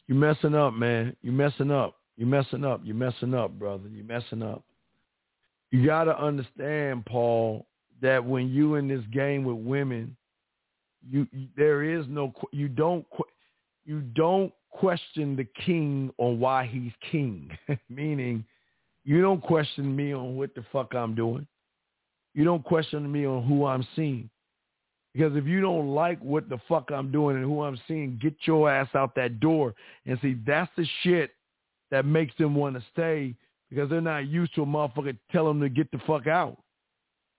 You 0.06 0.14
messing 0.14 0.54
up, 0.54 0.74
man. 0.74 1.16
You 1.22 1.32
messing 1.32 1.70
up. 1.70 1.96
You 2.18 2.26
messing 2.26 2.64
up. 2.66 2.82
You 2.84 2.92
messing 2.92 3.32
up, 3.32 3.58
brother. 3.58 3.88
You 3.88 4.04
messing 4.04 4.42
up 4.42 4.62
you 5.74 5.84
got 5.84 6.04
to 6.04 6.16
understand, 6.16 7.04
Paul, 7.04 7.66
that 8.00 8.24
when 8.24 8.48
you 8.48 8.76
in 8.76 8.86
this 8.86 9.02
game 9.12 9.42
with 9.42 9.56
women, 9.56 10.16
you, 11.10 11.26
there 11.56 11.82
is 11.82 12.06
no 12.08 12.32
you 12.52 12.68
don't 12.68 13.04
you 13.84 14.00
don't 14.00 14.52
question 14.70 15.34
the 15.34 15.46
king 15.66 16.12
on 16.18 16.38
why 16.38 16.64
he's 16.64 16.92
king. 17.10 17.50
Meaning, 17.88 18.44
you 19.04 19.20
don't 19.20 19.42
question 19.42 19.96
me 19.96 20.14
on 20.14 20.36
what 20.36 20.54
the 20.54 20.64
fuck 20.72 20.94
I'm 20.94 21.16
doing. 21.16 21.44
You 22.34 22.44
don't 22.44 22.62
question 22.62 23.10
me 23.10 23.26
on 23.26 23.42
who 23.42 23.66
I'm 23.66 23.84
seeing. 23.96 24.30
Because 25.12 25.36
if 25.36 25.44
you 25.44 25.60
don't 25.60 25.88
like 25.88 26.20
what 26.20 26.48
the 26.48 26.58
fuck 26.68 26.92
I'm 26.92 27.10
doing 27.10 27.36
and 27.36 27.44
who 27.44 27.62
I'm 27.62 27.80
seeing, 27.88 28.16
get 28.22 28.34
your 28.44 28.70
ass 28.70 28.88
out 28.94 29.16
that 29.16 29.40
door 29.40 29.74
and 30.06 30.20
see 30.22 30.36
that's 30.46 30.70
the 30.76 30.86
shit 31.02 31.32
that 31.90 32.06
makes 32.06 32.36
them 32.36 32.54
want 32.54 32.76
to 32.76 32.82
stay 32.92 33.34
because 33.74 33.90
they're 33.90 34.00
not 34.00 34.28
used 34.28 34.54
to 34.54 34.62
a 34.62 34.66
motherfucker 34.66 35.16
telling 35.32 35.58
them 35.58 35.68
to 35.68 35.74
get 35.74 35.90
the 35.90 35.98
fuck 36.06 36.26
out. 36.26 36.56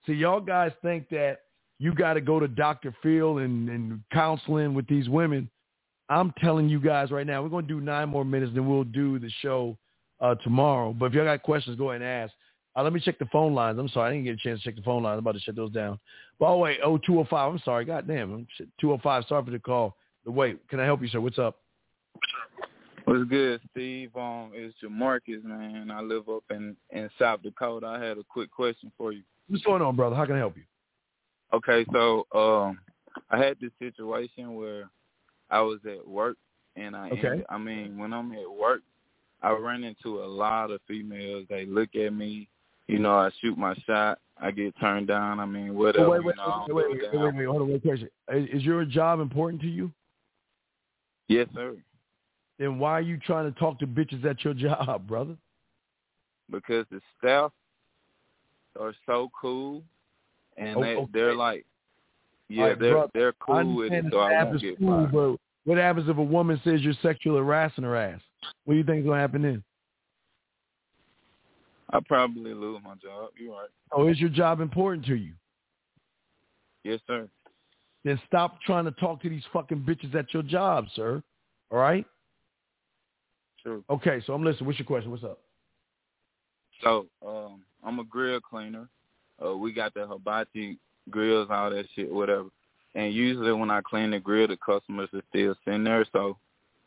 See, 0.06 0.12
y'all 0.12 0.40
guys 0.40 0.72
think 0.82 1.08
that 1.10 1.38
you 1.78 1.94
got 1.94 2.14
to 2.14 2.20
go 2.20 2.38
to 2.38 2.48
Dr. 2.48 2.94
Phil 3.02 3.38
and, 3.38 3.68
and 3.68 4.00
counseling 4.12 4.74
with 4.74 4.86
these 4.86 5.08
women. 5.08 5.50
I'm 6.08 6.32
telling 6.38 6.68
you 6.68 6.80
guys 6.80 7.10
right 7.10 7.26
now, 7.26 7.42
we're 7.42 7.48
going 7.48 7.66
to 7.66 7.74
do 7.74 7.80
nine 7.80 8.08
more 8.08 8.24
minutes, 8.24 8.52
then 8.54 8.68
we'll 8.68 8.84
do 8.84 9.18
the 9.18 9.30
show 9.40 9.76
uh, 10.20 10.36
tomorrow. 10.36 10.92
But 10.92 11.06
if 11.06 11.14
y'all 11.14 11.24
got 11.24 11.42
questions, 11.42 11.76
go 11.76 11.90
ahead 11.90 12.02
and 12.02 12.10
ask. 12.10 12.32
Uh, 12.76 12.82
let 12.82 12.92
me 12.92 13.00
check 13.00 13.18
the 13.18 13.26
phone 13.26 13.54
lines. 13.54 13.78
I'm 13.78 13.88
sorry, 13.88 14.10
I 14.10 14.12
didn't 14.12 14.26
get 14.26 14.34
a 14.34 14.36
chance 14.36 14.62
to 14.62 14.70
check 14.70 14.76
the 14.76 14.82
phone 14.82 15.02
lines. 15.02 15.14
I'm 15.14 15.20
about 15.20 15.32
to 15.32 15.40
shut 15.40 15.56
those 15.56 15.72
down. 15.72 15.98
By 16.38 16.50
the 16.50 16.56
way, 16.56 16.78
oh, 16.84 16.98
205, 16.98 17.52
I'm 17.52 17.58
sorry. 17.64 17.84
God 17.84 18.06
damn, 18.06 18.46
205, 18.80 19.24
sorry 19.28 19.44
for 19.44 19.50
the 19.50 19.58
call. 19.58 19.96
Wait, 20.26 20.68
can 20.68 20.80
I 20.80 20.84
help 20.84 21.02
you, 21.02 21.08
sir? 21.08 21.20
What's 21.20 21.38
up? 21.38 21.56
What's 22.12 22.26
good, 23.06 23.60
Steve? 23.70 24.10
Um, 24.16 24.50
it's 24.52 24.74
Jamarcus, 24.82 25.42
man. 25.44 25.90
I 25.90 26.00
live 26.00 26.28
up 26.28 26.44
in, 26.50 26.76
in 26.90 27.08
South 27.18 27.42
Dakota. 27.42 27.86
I 27.86 28.02
had 28.02 28.18
a 28.18 28.24
quick 28.24 28.50
question 28.50 28.92
for 28.96 29.12
you. 29.12 29.22
What's 29.48 29.64
going 29.64 29.82
on, 29.82 29.96
brother? 29.96 30.16
How 30.16 30.26
can 30.26 30.34
I 30.34 30.38
help 30.38 30.56
you? 30.56 30.64
Okay, 31.52 31.86
so 31.92 32.26
um, 32.34 32.78
I 33.30 33.38
had 33.38 33.56
this 33.60 33.70
situation 33.78 34.56
where 34.56 34.90
I 35.50 35.60
was 35.60 35.78
at 35.88 36.06
work, 36.06 36.36
and 36.74 36.96
I 36.96 37.10
okay. 37.10 37.28
Ended, 37.28 37.46
I 37.48 37.58
mean, 37.58 37.96
when 37.96 38.12
I'm 38.12 38.32
at 38.32 38.50
work, 38.50 38.82
I 39.42 39.52
run 39.52 39.84
into 39.84 40.22
a 40.22 40.26
lot 40.26 40.70
of 40.70 40.80
females. 40.88 41.46
They 41.48 41.66
look 41.66 41.94
at 41.94 42.12
me, 42.12 42.48
you 42.88 42.98
know, 42.98 43.14
I 43.14 43.30
shoot 43.40 43.56
my 43.56 43.74
shot, 43.86 44.18
I 44.40 44.50
get 44.50 44.74
turned 44.80 45.06
down. 45.06 45.38
I 45.38 45.46
mean, 45.46 45.74
whatever. 45.74 46.06
Oh, 46.06 46.10
wait, 46.10 46.24
wait, 46.24 46.34
you 46.36 46.42
know, 46.42 46.66
wait, 46.68 46.74
wait, 46.74 46.86
wait, 46.90 47.12
wait, 47.12 47.22
wait, 47.22 47.34
wait, 47.36 47.46
hold 47.46 47.62
on, 47.62 47.68
wait, 47.68 47.82
question. 47.82 48.08
Is 48.28 48.62
your 48.62 48.84
job 48.84 49.20
important 49.20 49.62
to 49.62 49.68
you? 49.68 49.92
Yes, 51.28 51.48
sir. 51.54 51.76
Then 52.58 52.78
why 52.78 52.92
are 52.92 53.02
you 53.02 53.18
trying 53.18 53.52
to 53.52 53.58
talk 53.58 53.78
to 53.80 53.86
bitches 53.86 54.24
at 54.24 54.44
your 54.44 54.54
job, 54.54 55.06
brother? 55.06 55.36
Because 56.50 56.86
the 56.90 57.00
staff 57.18 57.52
are 58.78 58.94
so 59.04 59.30
cool, 59.38 59.82
and 60.56 60.76
Oh, 60.76 60.80
they 60.82 60.96
okay. 60.96 61.10
they're 61.12 61.34
like, 61.34 61.66
yeah, 62.48 62.64
right, 62.68 62.78
they're 62.78 62.92
brother, 62.94 63.10
they're 63.14 63.32
cool 63.34 63.76
with 63.76 63.92
it, 63.92 64.04
so 64.10 64.18
I 64.18 64.44
won't 64.44 64.60
get 64.60 64.78
cool, 64.78 65.08
fired. 65.08 65.12
but 65.12 65.36
what 65.64 65.78
happens 65.78 66.08
if 66.08 66.16
a 66.16 66.22
woman 66.22 66.60
says 66.62 66.82
you're 66.82 66.94
sexually 67.02 67.38
harassing 67.38 67.84
her 67.84 67.96
ass? 67.96 68.20
What 68.64 68.74
do 68.74 68.78
you 68.78 68.84
think's 68.84 69.06
gonna 69.06 69.20
happen 69.20 69.42
then? 69.42 69.64
I 71.90 72.00
probably 72.06 72.52
lose 72.54 72.80
my 72.84 72.94
job. 72.94 73.30
You're 73.36 73.52
right. 73.52 73.68
Oh, 73.92 74.08
is 74.08 74.20
your 74.20 74.28
job 74.30 74.60
important 74.60 75.06
to 75.06 75.14
you? 75.14 75.32
Yes, 76.84 77.00
sir. 77.06 77.28
Then 78.04 78.20
stop 78.26 78.60
trying 78.62 78.84
to 78.84 78.92
talk 78.92 79.20
to 79.22 79.28
these 79.28 79.42
fucking 79.52 79.80
bitches 79.80 80.14
at 80.14 80.32
your 80.32 80.42
job, 80.44 80.86
sir. 80.94 81.22
All 81.70 81.78
right? 81.78 82.06
True. 83.66 83.82
Okay, 83.90 84.22
so 84.24 84.32
I'm 84.32 84.44
listening. 84.44 84.66
What's 84.66 84.78
your 84.78 84.86
question? 84.86 85.10
What's 85.10 85.24
up? 85.24 85.40
So, 86.84 87.06
um, 87.26 87.62
I'm 87.84 87.98
a 87.98 88.04
grill 88.04 88.40
cleaner. 88.40 88.88
Uh, 89.44 89.56
we 89.56 89.72
got 89.72 89.92
the 89.92 90.06
hibachi 90.06 90.78
grills, 91.10 91.48
all 91.50 91.70
that 91.70 91.86
shit, 91.96 92.12
whatever. 92.12 92.46
And 92.94 93.12
usually 93.12 93.52
when 93.52 93.72
I 93.72 93.80
clean 93.80 94.12
the 94.12 94.20
grill, 94.20 94.46
the 94.46 94.56
customers 94.56 95.08
are 95.12 95.22
still 95.30 95.56
sitting 95.64 95.82
there. 95.82 96.06
So 96.12 96.38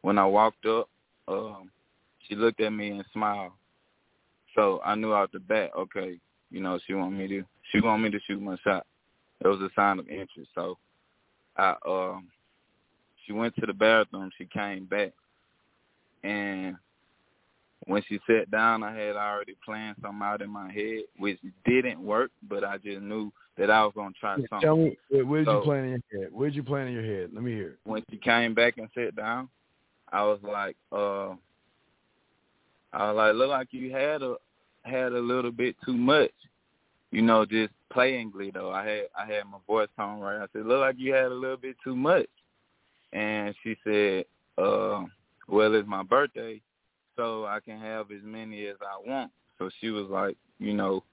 when 0.03 0.17
I 0.17 0.25
walked 0.25 0.65
up, 0.65 0.87
um, 1.27 1.69
she 2.25 2.35
looked 2.35 2.61
at 2.61 2.71
me 2.71 2.91
and 2.91 3.03
smiled. 3.11 3.51
So 4.55 4.79
I 4.85 4.95
knew 4.95 5.13
out 5.13 5.33
the 5.33 5.39
bat, 5.39 5.71
okay, 5.77 6.17
you 6.49 6.61
know, 6.61 6.79
she 6.87 6.93
want 6.93 7.13
me 7.13 7.27
to 7.27 7.43
she 7.73 7.81
want 7.81 8.01
me 8.01 8.09
to 8.09 8.19
shoot 8.25 8.41
my 8.41 8.55
shot. 8.63 8.87
It 9.41 9.47
was 9.49 9.59
a 9.59 9.69
sign 9.75 9.99
of 9.99 10.07
interest. 10.07 10.49
So 10.55 10.77
I 11.57 11.75
um 11.85 12.29
she 13.25 13.33
went 13.33 13.53
to 13.57 13.65
the 13.65 13.73
bathroom, 13.73 14.31
she 14.37 14.45
came 14.45 14.85
back 14.85 15.11
and 16.23 16.75
when 17.85 18.03
she 18.07 18.19
sat 18.27 18.51
down 18.51 18.83
I 18.83 18.93
had 18.93 19.15
already 19.15 19.55
planned 19.63 19.97
something 20.01 20.21
out 20.21 20.41
in 20.41 20.49
my 20.49 20.71
head, 20.71 21.03
which 21.17 21.39
didn't 21.65 21.99
work, 21.99 22.31
but 22.47 22.63
I 22.63 22.77
just 22.77 23.01
knew 23.01 23.31
that 23.57 23.69
I 23.69 23.83
was 23.83 23.93
gonna 23.95 24.13
try 24.19 24.37
Yeah, 24.37 24.45
something. 24.49 24.67
Tell 24.67 24.77
me, 24.77 24.97
where, 25.09 25.25
where'd 25.25 25.47
you 25.47 25.61
plan 25.63 25.83
in 25.85 26.03
your 26.11 26.21
head? 26.21 26.33
Where'd 26.33 26.55
you 26.55 26.63
plan 26.63 26.87
in 26.87 26.93
your 26.93 27.03
head? 27.03 27.31
Let 27.33 27.43
me 27.43 27.51
hear 27.51 27.69
it. 27.69 27.79
when 27.83 28.03
she 28.09 28.17
came 28.17 28.53
back 28.53 28.77
and 28.77 28.89
sat 28.95 29.15
down, 29.15 29.49
I 30.11 30.23
was 30.23 30.39
like, 30.43 30.75
uh 30.91 31.35
I 32.91 33.11
was 33.11 33.15
like, 33.17 33.35
look 33.35 33.49
like 33.49 33.67
you 33.71 33.91
had 33.91 34.21
a 34.21 34.35
had 34.83 35.13
a 35.13 35.19
little 35.19 35.51
bit 35.51 35.75
too 35.85 35.97
much. 35.97 36.31
You 37.11 37.21
know, 37.21 37.45
just 37.45 37.73
playingly 37.93 38.53
though. 38.53 38.71
I 38.71 38.85
had 38.85 39.03
I 39.17 39.25
had 39.25 39.45
my 39.45 39.57
voice 39.67 39.89
tone 39.97 40.19
right. 40.19 40.41
I 40.41 40.47
said, 40.53 40.65
Look 40.65 40.79
like 40.79 40.95
you 40.97 41.13
had 41.13 41.25
a 41.25 41.35
little 41.35 41.57
bit 41.57 41.75
too 41.83 41.95
much 41.95 42.27
and 43.13 43.55
she 43.63 43.75
said, 43.83 44.25
uh, 44.57 45.03
well 45.49 45.73
it's 45.75 45.87
my 45.87 46.03
birthday, 46.03 46.61
so 47.17 47.45
I 47.45 47.59
can 47.59 47.79
have 47.79 48.11
as 48.11 48.21
many 48.23 48.67
as 48.67 48.77
I 48.81 49.09
want. 49.09 49.31
So 49.57 49.69
she 49.81 49.89
was 49.89 50.07
like, 50.09 50.37
you 50.59 50.73
know, 50.73 51.03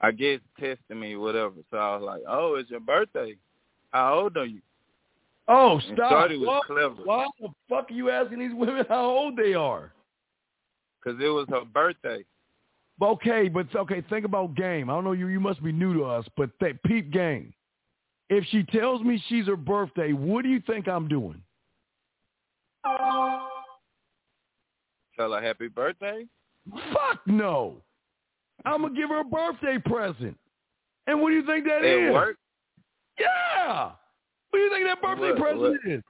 I 0.00 0.12
guess 0.12 0.40
testing 0.58 0.98
me, 1.00 1.16
whatever. 1.16 1.54
So 1.70 1.76
I 1.76 1.96
was 1.96 2.02
like, 2.04 2.22
Oh, 2.28 2.54
it's 2.54 2.70
your 2.70 2.80
birthday. 2.80 3.36
How 3.90 4.20
old 4.20 4.36
are 4.36 4.46
you? 4.46 4.60
Oh, 5.48 5.80
stop. 5.92 6.10
Shorty 6.10 6.38
was 6.38 6.46
Why, 6.48 6.60
clever. 6.66 6.94
why 7.04 7.26
the 7.40 7.48
fuck 7.68 7.90
are 7.90 7.94
you 7.94 8.08
asking 8.08 8.38
these 8.38 8.54
women 8.54 8.84
how 8.88 9.04
old 9.04 9.36
they 9.36 9.54
are? 9.54 9.92
Because 11.02 11.20
it 11.20 11.28
was 11.28 11.46
her 11.50 11.64
birthday. 11.64 12.24
Okay, 13.02 13.48
but 13.48 13.74
okay, 13.74 14.02
think 14.10 14.24
about 14.26 14.54
game. 14.54 14.90
I 14.90 14.92
don't 14.92 15.04
know 15.04 15.12
you. 15.12 15.28
You 15.28 15.40
must 15.40 15.62
be 15.64 15.72
new 15.72 15.94
to 15.94 16.04
us, 16.04 16.24
but 16.36 16.50
th- 16.60 16.76
peep 16.86 17.10
game. 17.10 17.52
If 18.28 18.44
she 18.50 18.62
tells 18.62 19.02
me 19.02 19.22
she's 19.28 19.46
her 19.46 19.56
birthday, 19.56 20.12
what 20.12 20.42
do 20.42 20.50
you 20.50 20.60
think 20.66 20.86
I'm 20.86 21.08
doing? 21.08 21.42
Her 25.28 25.40
happy 25.42 25.68
birthday. 25.68 26.24
Fuck 26.92 27.20
no. 27.26 27.82
I'm 28.64 28.82
gonna 28.82 28.94
give 28.94 29.08
her 29.10 29.20
a 29.20 29.24
birthday 29.24 29.78
present. 29.78 30.36
And 31.06 31.20
what 31.20 31.30
do 31.30 31.36
you 31.36 31.46
think 31.46 31.64
that 31.66 31.84
is? 31.84 32.08
It 32.08 32.12
worked. 32.12 32.38
Yeah. 33.18 33.90
What 34.50 34.58
do 34.58 34.58
you 34.58 34.70
think 34.70 34.86
that 34.86 35.00
birthday 35.02 35.30
What- 35.32 35.38
present 35.40 35.60
what? 35.84 35.92
is? 35.92 36.02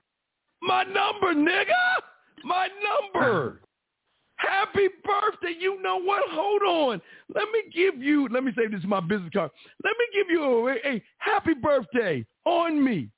My 0.62 0.82
number, 0.84 1.34
nigga. 1.34 2.02
My 2.44 2.68
number. 2.82 3.60
Happy 4.36 4.88
birthday. 5.04 5.54
You 5.58 5.80
know 5.82 6.00
what? 6.00 6.22
Hold 6.30 6.62
on. 6.62 7.02
Let 7.34 7.44
me 7.52 7.62
give 7.74 7.96
you, 8.02 8.26
let 8.28 8.42
me 8.42 8.52
say 8.56 8.66
this 8.68 8.80
is 8.80 8.86
my 8.86 9.00
business 9.00 9.30
card. 9.34 9.50
Let 9.84 9.94
me 9.98 10.04
give 10.14 10.26
you 10.30 10.68
a, 10.68 10.72
a 10.86 11.02
happy 11.18 11.52
birthday 11.54 12.24
on 12.46 12.82
me. 12.82 13.10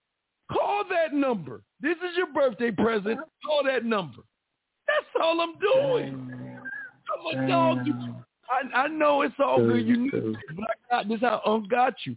Call 0.51 0.83
that 0.91 1.15
number. 1.15 1.63
This 1.81 1.97
is 1.99 2.17
your 2.17 2.27
birthday 2.33 2.73
present. 2.73 3.21
Call 3.47 3.63
that 3.65 3.85
number. 3.85 4.23
That's 4.87 5.25
all 5.25 5.41
I'm 5.41 5.55
doing. 5.59 6.61
I'm 7.33 7.45
a 7.45 7.49
dog. 7.49 7.79
I, 8.51 8.83
I 8.83 8.89
know 8.89 9.23
it's 9.23 9.35
all 9.39 9.59
good. 9.59 9.87
You 9.87 9.97
need 9.97 10.13
but 10.13 10.65
I 10.91 10.97
got 10.97 11.09
this 11.09 11.21
how 11.21 11.41
um 11.47 11.67
got 11.71 11.95
you. 12.05 12.17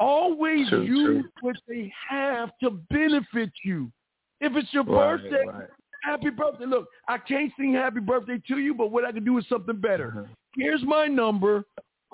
Always 0.00 0.68
True, 0.68 0.82
use 0.82 1.24
true. 1.24 1.30
what 1.40 1.56
they 1.66 1.92
have 2.08 2.50
to 2.62 2.70
benefit 2.90 3.50
you. 3.64 3.90
If 4.40 4.54
it's 4.56 4.72
your 4.72 4.84
Right, 4.84 5.20
birthday, 5.20 5.44
right. 5.46 5.68
happy 6.04 6.30
birthday. 6.30 6.66
Look, 6.66 6.86
I 7.08 7.18
can't 7.18 7.52
sing 7.58 7.74
happy 7.74 8.00
birthday 8.00 8.40
to 8.48 8.58
you, 8.58 8.74
but 8.74 8.92
what 8.92 9.04
I 9.04 9.10
can 9.10 9.24
do 9.24 9.38
is 9.38 9.44
something 9.48 9.76
better. 9.80 10.08
Uh-huh. 10.16 10.34
Here's 10.56 10.82
my 10.84 11.06
number. 11.06 11.64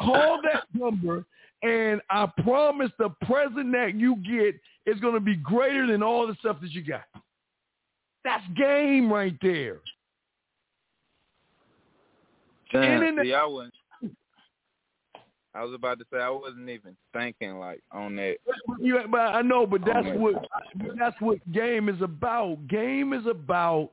Call 0.01 0.41
that 0.45 0.65
number, 0.75 1.25
and 1.62 2.01
I 2.11 2.27
promise 2.43 2.91
the 2.99 3.11
present 3.27 3.71
that 3.73 3.95
you 3.95 4.16
get 4.16 4.59
is 4.87 4.99
going 5.01 5.15
to 5.15 5.21
be 5.21 5.37
greater 5.37 5.87
than 5.87 6.03
all 6.03 6.27
the 6.27 6.35
stuff 6.41 6.57
that 6.62 6.71
you 6.73 6.83
got. 6.83 7.05
That's 8.24 8.44
game 8.56 9.12
right 9.12 9.36
there. 9.42 9.80
Damn, 12.72 13.18
see, 13.22 13.34
I 13.34 13.44
wasn't. 13.44 13.74
I 15.55 15.62
was 15.62 15.72
about 15.72 16.01
to 16.01 16.05
say 16.12 16.18
I 16.18 16.30
wasn't 16.30 16.68
even 16.68 16.96
thinking 17.12 17.60
like 17.60 17.80
on 17.92 18.16
that. 18.16 18.38
You, 18.80 19.01
but 19.09 19.20
I 19.20 19.42
know, 19.42 19.66
but 19.66 19.82
that's 19.86 20.05
man. 20.05 20.20
what 20.20 20.34
that's 20.98 21.14
what 21.20 21.38
game 21.52 21.88
is 21.88 22.01
about. 22.02 22.66
Game 22.66 23.12
is 23.12 23.24
about 23.26 23.90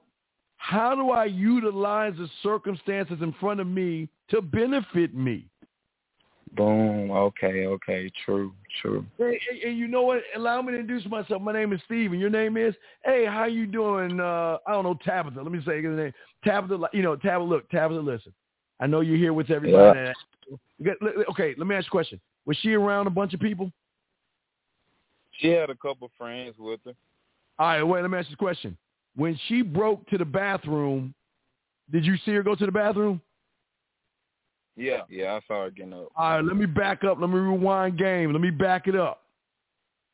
how 0.58 0.96
do 0.96 1.12
I 1.12 1.26
utilize 1.26 2.14
the 2.18 2.28
circumstances 2.42 3.18
in 3.22 3.34
front 3.40 3.60
of 3.60 3.68
me 3.68 4.10
to 4.30 4.42
benefit 4.42 5.14
me. 5.14 5.51
Boom. 6.54 7.12
Okay. 7.12 7.66
Okay. 7.66 8.12
True. 8.26 8.54
True. 8.82 9.06
And, 9.20 9.28
and- 9.30 9.62
and 9.66 9.78
you 9.78 9.88
know 9.88 10.02
what? 10.02 10.22
Allow 10.36 10.62
me 10.62 10.74
to 10.74 10.80
introduce 10.80 11.06
myself. 11.10 11.42
My 11.42 11.54
name 11.54 11.72
is 11.74 11.80
Steve, 11.86 12.12
and 12.12 12.20
your 12.20 12.30
name 12.30 12.58
is. 12.58 12.76
Hey, 13.06 13.26
how 13.26 13.46
you 13.46 13.66
doing? 13.66 14.20
Uh, 14.20 14.58
I 14.68 14.72
don't 14.72 14.84
know, 14.84 14.98
Tabitha. 15.06 15.42
Let 15.42 15.52
me 15.52 15.60
say 15.66 15.82
your 15.82 15.96
name. 15.96 16.14
Tabitha. 16.44 16.78
You 16.94 17.02
know, 17.04 17.16
Tabitha. 17.16 17.44
Look, 17.44 17.70
Tabitha. 17.70 18.02
Listen, 18.02 18.34
I 18.80 18.88
know 18.88 19.00
you're 19.02 19.18
here 19.18 19.34
with 19.34 19.50
everybody. 19.50 20.00
Okay, 20.82 20.92
Okay, 21.30 21.56
let 21.58 21.68
me 21.68 21.76
ask 21.76 21.86
you 21.86 21.90
a 21.90 21.92
question. 21.92 22.20
Was 22.46 22.58
she 22.58 22.74
around 22.74 23.08
a 23.08 23.12
bunch 23.12 23.34
of 23.34 23.40
people? 23.40 23.72
She 25.40 25.48
had 25.50 25.70
a 25.70 25.76
couple 25.76 26.12
friends 26.18 26.56
with 26.60 26.80
her. 26.86 26.94
All 27.60 27.68
right, 27.68 27.84
wait. 27.84 28.02
Let 28.02 28.12
me 28.12 28.18
ask 28.18 28.30
you 28.30 28.34
a 28.34 28.38
question. 28.38 28.76
When 29.16 29.40
she 29.48 29.62
broke 29.62 30.06
to 30.10 30.18
the 30.18 30.26
bathroom, 30.26 31.14
did 31.92 32.06
you 32.06 32.16
see 32.26 32.32
her 32.32 32.44
go 32.44 32.56
to 32.56 32.66
the 32.66 32.72
bathroom? 32.72 33.22
Yeah. 34.76 35.02
Yeah. 35.10 35.34
I 35.34 35.40
saw 35.48 35.64
her 35.64 35.72
getting 35.72 35.94
up. 35.94 36.10
All 36.16 36.38
right, 36.38 36.44
let 36.44 36.56
me 36.56 36.66
back 36.66 37.04
up. 37.04 37.20
Let 37.20 37.30
me 37.30 37.38
rewind 37.38 37.98
game. 37.98 38.32
Let 38.32 38.42
me 38.42 38.50
back 38.50 38.88
it 38.88 38.96
up. 38.96 39.22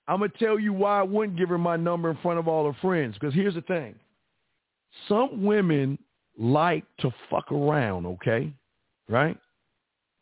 I'm 0.07 0.19
going 0.19 0.31
to 0.31 0.37
tell 0.37 0.57
you 0.59 0.73
why 0.73 0.99
I 0.99 1.03
wouldn't 1.03 1.37
give 1.37 1.49
her 1.49 1.57
my 1.57 1.75
number 1.75 2.09
in 2.09 2.17
front 2.17 2.39
of 2.39 2.47
all 2.47 2.65
her 2.65 2.77
friends. 2.81 3.15
Because 3.19 3.33
here's 3.33 3.55
the 3.55 3.61
thing. 3.61 3.95
Some 5.07 5.43
women 5.43 5.99
like 6.37 6.85
to 6.99 7.11
fuck 7.29 7.51
around, 7.51 8.05
okay? 8.05 8.51
Right? 9.09 9.37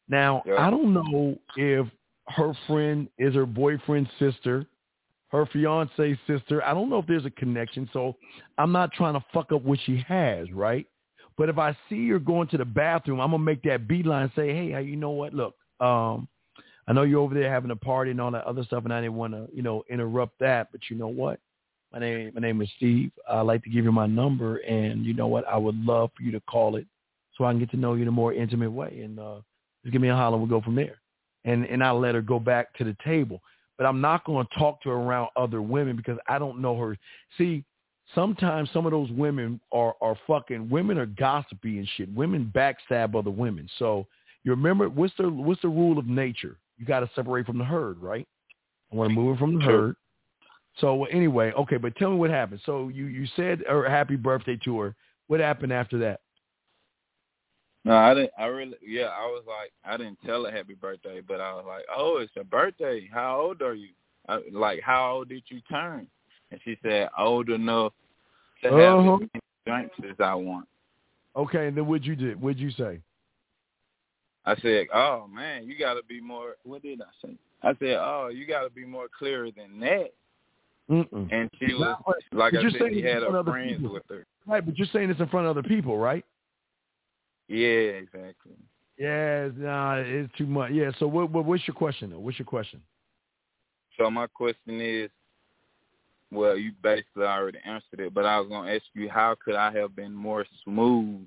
Now, 0.10 0.44
Yeah. 0.46 0.66
I 0.66 0.70
don't 0.70 0.94
know 0.94 1.38
if 1.56 1.88
her 2.30 2.54
friend 2.68 3.08
is 3.18 3.36
her 3.36 3.46
boyfriend's 3.46 4.10
sister, 4.18 4.66
her 5.30 5.46
fiance's 5.48 6.18
sister. 6.28 6.64
I 6.64 6.74
don't 6.74 6.90
know 6.90 7.00
if 7.00 7.08
there's 7.08 7.26
a 7.26 7.32
connection, 7.32 7.90
so 7.94 8.16
I'm 8.58 8.72
not 8.72 8.92
trying 8.94 9.14
to 9.14 9.26
fuck 9.34 9.52
up 9.52 9.62
what 9.62 9.80
she 9.86 10.04
has, 10.08 10.52
right? 10.52 10.88
But 11.38 11.50
if 11.50 11.58
I 11.58 11.76
see 11.90 11.96
you're 11.96 12.20
going 12.20 12.48
to 12.50 12.58
the 12.58 12.66
bathroom, 12.66 13.20
I'm 13.20 13.32
gonna 13.32 13.44
make 13.44 13.64
that 13.64 13.88
beeline 13.88 14.32
say, 14.36 14.54
hey, 14.54 14.82
you 14.82 14.96
know 14.96 15.12
what? 15.12 15.34
Look, 15.34 15.56
um, 15.80 16.28
I 16.88 16.94
know 16.94 17.04
you're 17.04 17.20
over 17.20 17.34
there 17.34 17.52
having 17.52 17.72
a 17.72 17.76
party 17.76 18.12
and 18.12 18.22
all 18.22 18.32
that 18.32 18.46
other 18.46 18.64
stuff, 18.64 18.84
and 18.86 18.94
I 18.94 19.02
didn't 19.02 19.16
want 19.16 19.34
to, 19.34 19.48
you 19.54 19.64
know, 19.64 19.84
interrupt 19.90 20.40
that. 20.40 20.70
But 20.72 20.82
you 20.90 20.96
know 20.96 21.08
what? 21.08 21.40
My 21.92 22.00
name, 22.00 22.32
my 22.36 22.42
name 22.42 22.62
is 22.62 22.70
Steve. 22.78 23.12
I'd 23.30 23.42
like 23.42 23.64
to 23.64 23.70
give 23.70 23.86
you 23.86 23.92
my 23.92 24.06
number, 24.06 24.58
and 24.58 25.06
you 25.06 25.14
know 25.14 25.28
what? 25.28 25.48
I 25.48 25.58
would 25.58 25.78
love 25.78 26.12
for 26.16 26.24
you 26.24 26.32
to 26.32 26.42
call 26.42 26.76
it 26.76 26.86
so 27.38 27.46
I 27.46 27.52
can 27.52 27.60
get 27.60 27.72
to 27.72 27.78
know 27.78 27.96
you 27.96 28.04
in 28.04 28.08
a 28.08 28.12
more 28.12 28.34
intimate 28.34 28.72
way. 28.72 29.02
And 29.04 29.20
uh, 29.20 29.38
just 29.84 29.94
give 29.94 30.02
me 30.02 30.10
a 30.10 30.16
holler. 30.16 30.38
We'll 30.38 30.48
go 30.48 30.62
from 30.62 30.76
there. 30.76 31.00
And 31.44 31.66
and 31.66 31.84
I'll 31.84 32.00
let 32.00 32.16
her 32.16 32.22
go 32.22 32.40
back 32.40 32.74
to 32.78 32.84
the 32.84 32.96
table. 33.04 33.42
But 33.78 33.86
I'm 33.86 34.00
not 34.00 34.24
going 34.26 34.46
to 34.46 34.60
talk 34.60 34.82
to 34.84 34.90
her 34.90 34.96
around 34.96 35.30
other 35.36 35.62
women 35.62 35.98
because 35.98 36.18
I 36.30 36.40
don't 36.40 36.62
know 36.62 36.78
her. 36.78 36.98
See, 37.38 37.66
sometimes 38.14 38.70
some 38.72 38.86
of 38.86 38.92
those 38.92 39.10
women 39.12 39.60
are 39.72 39.96
are 40.02 40.18
fucking 40.28 40.70
women 40.70 40.98
are 40.98 41.06
gossipy 41.06 41.80
and 41.80 41.88
shit. 41.96 42.14
Women 42.14 42.52
backstab 42.54 43.16
other 43.16 43.32
women. 43.32 43.68
So 43.80 44.06
you 44.44 44.52
remember 44.52 44.90
what's 44.90 45.14
the 45.18 45.30
what's 45.30 45.62
the 45.62 45.70
rule 45.70 45.98
of 45.98 46.08
nature? 46.08 46.58
You 46.78 46.86
got 46.86 47.00
to 47.00 47.10
separate 47.16 47.46
from 47.46 47.58
the 47.58 47.64
herd, 47.64 48.02
right? 48.02 48.28
I 48.92 48.96
want 48.96 49.10
to 49.10 49.16
move 49.16 49.40
from 49.40 49.58
the 49.58 49.66
herd. 49.66 49.96
So 50.78 51.06
anyway, 51.06 51.52
okay, 51.54 51.78
but 51.78 51.96
tell 51.96 52.12
me 52.12 52.18
what 52.18 52.30
happened. 52.30 52.62
So 52.66 52.90
you 52.90 53.06
you 53.06 53.26
said 53.36 53.64
her 53.68 53.90
happy 53.90 54.16
birthday 54.16 54.60
to 54.66 54.80
her. 54.80 54.96
What 55.28 55.40
happened 55.40 55.74
after 55.74 55.98
that? 56.00 56.20
No, 57.86 57.96
I 57.96 58.16
didn't. 58.16 58.32
I 58.38 58.46
really, 58.46 58.78
yeah, 58.84 59.06
I 59.06 59.26
was 59.28 59.44
like, 59.48 59.72
I 59.84 59.96
didn't 59.96 60.18
tell 60.26 60.44
her 60.44 60.52
happy 60.52 60.74
birthday, 60.74 61.22
but 61.22 61.40
I 61.40 61.54
was 61.54 61.66
like, 61.68 61.86
oh, 61.96 62.18
it's 62.18 62.36
your 62.36 62.44
birthday. 62.44 63.08
How 63.14 63.40
old 63.40 63.62
are 63.62 63.76
you? 63.76 63.90
I, 64.28 64.40
like, 64.52 64.82
how 64.82 65.18
old 65.18 65.30
did 65.30 65.44
you 65.50 65.62
turn? 65.70 66.08
And 66.52 66.60
she 66.64 66.78
said, 66.84 67.10
old 67.18 67.50
enough 67.50 67.94
to 68.64 68.70
have 68.70 69.00
uh-huh. 69.00 69.14
as 69.14 69.20
many 69.20 69.30
drinks 69.66 69.96
as 70.10 70.16
I 70.20 70.36
want. 70.36 70.68
Okay, 71.36 71.68
and 71.68 71.76
then 71.76 71.86
what'd 71.86 72.06
you 72.06 72.16
do? 72.16 72.32
What'd 72.40 72.60
you 72.60 72.72
say? 72.72 73.02
I 74.46 74.56
said, 74.62 74.88
oh 74.94 75.28
man, 75.28 75.68
you 75.68 75.78
got 75.78 75.96
to 75.96 76.04
be 76.04 76.22
more. 76.22 76.56
What 76.64 76.84
did 76.84 77.02
I 77.02 77.28
say? 77.28 77.36
I 77.64 77.74
said, 77.80 77.98
oh, 78.00 78.30
you 78.34 78.46
got 78.46 78.64
to 78.64 78.70
be 78.70 78.86
more 78.86 79.08
clearer 79.18 79.50
than 79.52 79.80
that. 79.80 80.14
Mm-mm. 80.90 81.28
And 81.32 81.50
she 81.60 81.74
was 81.74 81.98
like 82.32 82.54
I 82.54 82.62
said, 82.62 82.94
she 82.94 83.02
had 83.02 83.24
her 83.24 83.44
friends 83.44 83.78
people. 83.78 83.94
with 83.94 84.04
her. 84.10 84.26
Right, 84.46 84.64
but 84.64 84.78
you're 84.78 84.88
saying 84.94 85.10
this 85.10 85.20
in 85.20 85.28
front 85.30 85.48
of 85.48 85.58
other 85.58 85.68
people, 85.68 85.98
right? 85.98 86.24
Yeah, 87.48 87.68
exactly. 87.68 88.54
Yeah, 88.98 89.50
nah, 89.58 89.96
it's 89.96 90.32
too 90.38 90.46
much. 90.46 90.72
Yeah. 90.72 90.92
So 91.00 91.08
what, 91.08 91.32
what 91.32 91.46
what's 91.46 91.68
your 91.68 91.76
question 91.76 92.12
though? 92.12 92.20
What's 92.20 92.40
your 92.40 92.46
question? 92.46 92.82
So 93.98 94.10
my 94.12 94.28
question 94.28 94.80
is, 94.80 95.10
well, 96.32 96.58
you 96.58 96.72
basically 96.84 97.24
already 97.24 97.60
answered 97.66 98.00
it, 98.00 98.14
but 98.14 98.26
I 98.26 98.40
was 98.40 98.50
gonna 98.50 98.72
ask 98.72 98.84
you, 98.94 99.10
how 99.10 99.36
could 99.44 99.56
I 99.56 99.72
have 99.72 99.96
been 99.96 100.14
more 100.14 100.46
smooth 100.64 101.22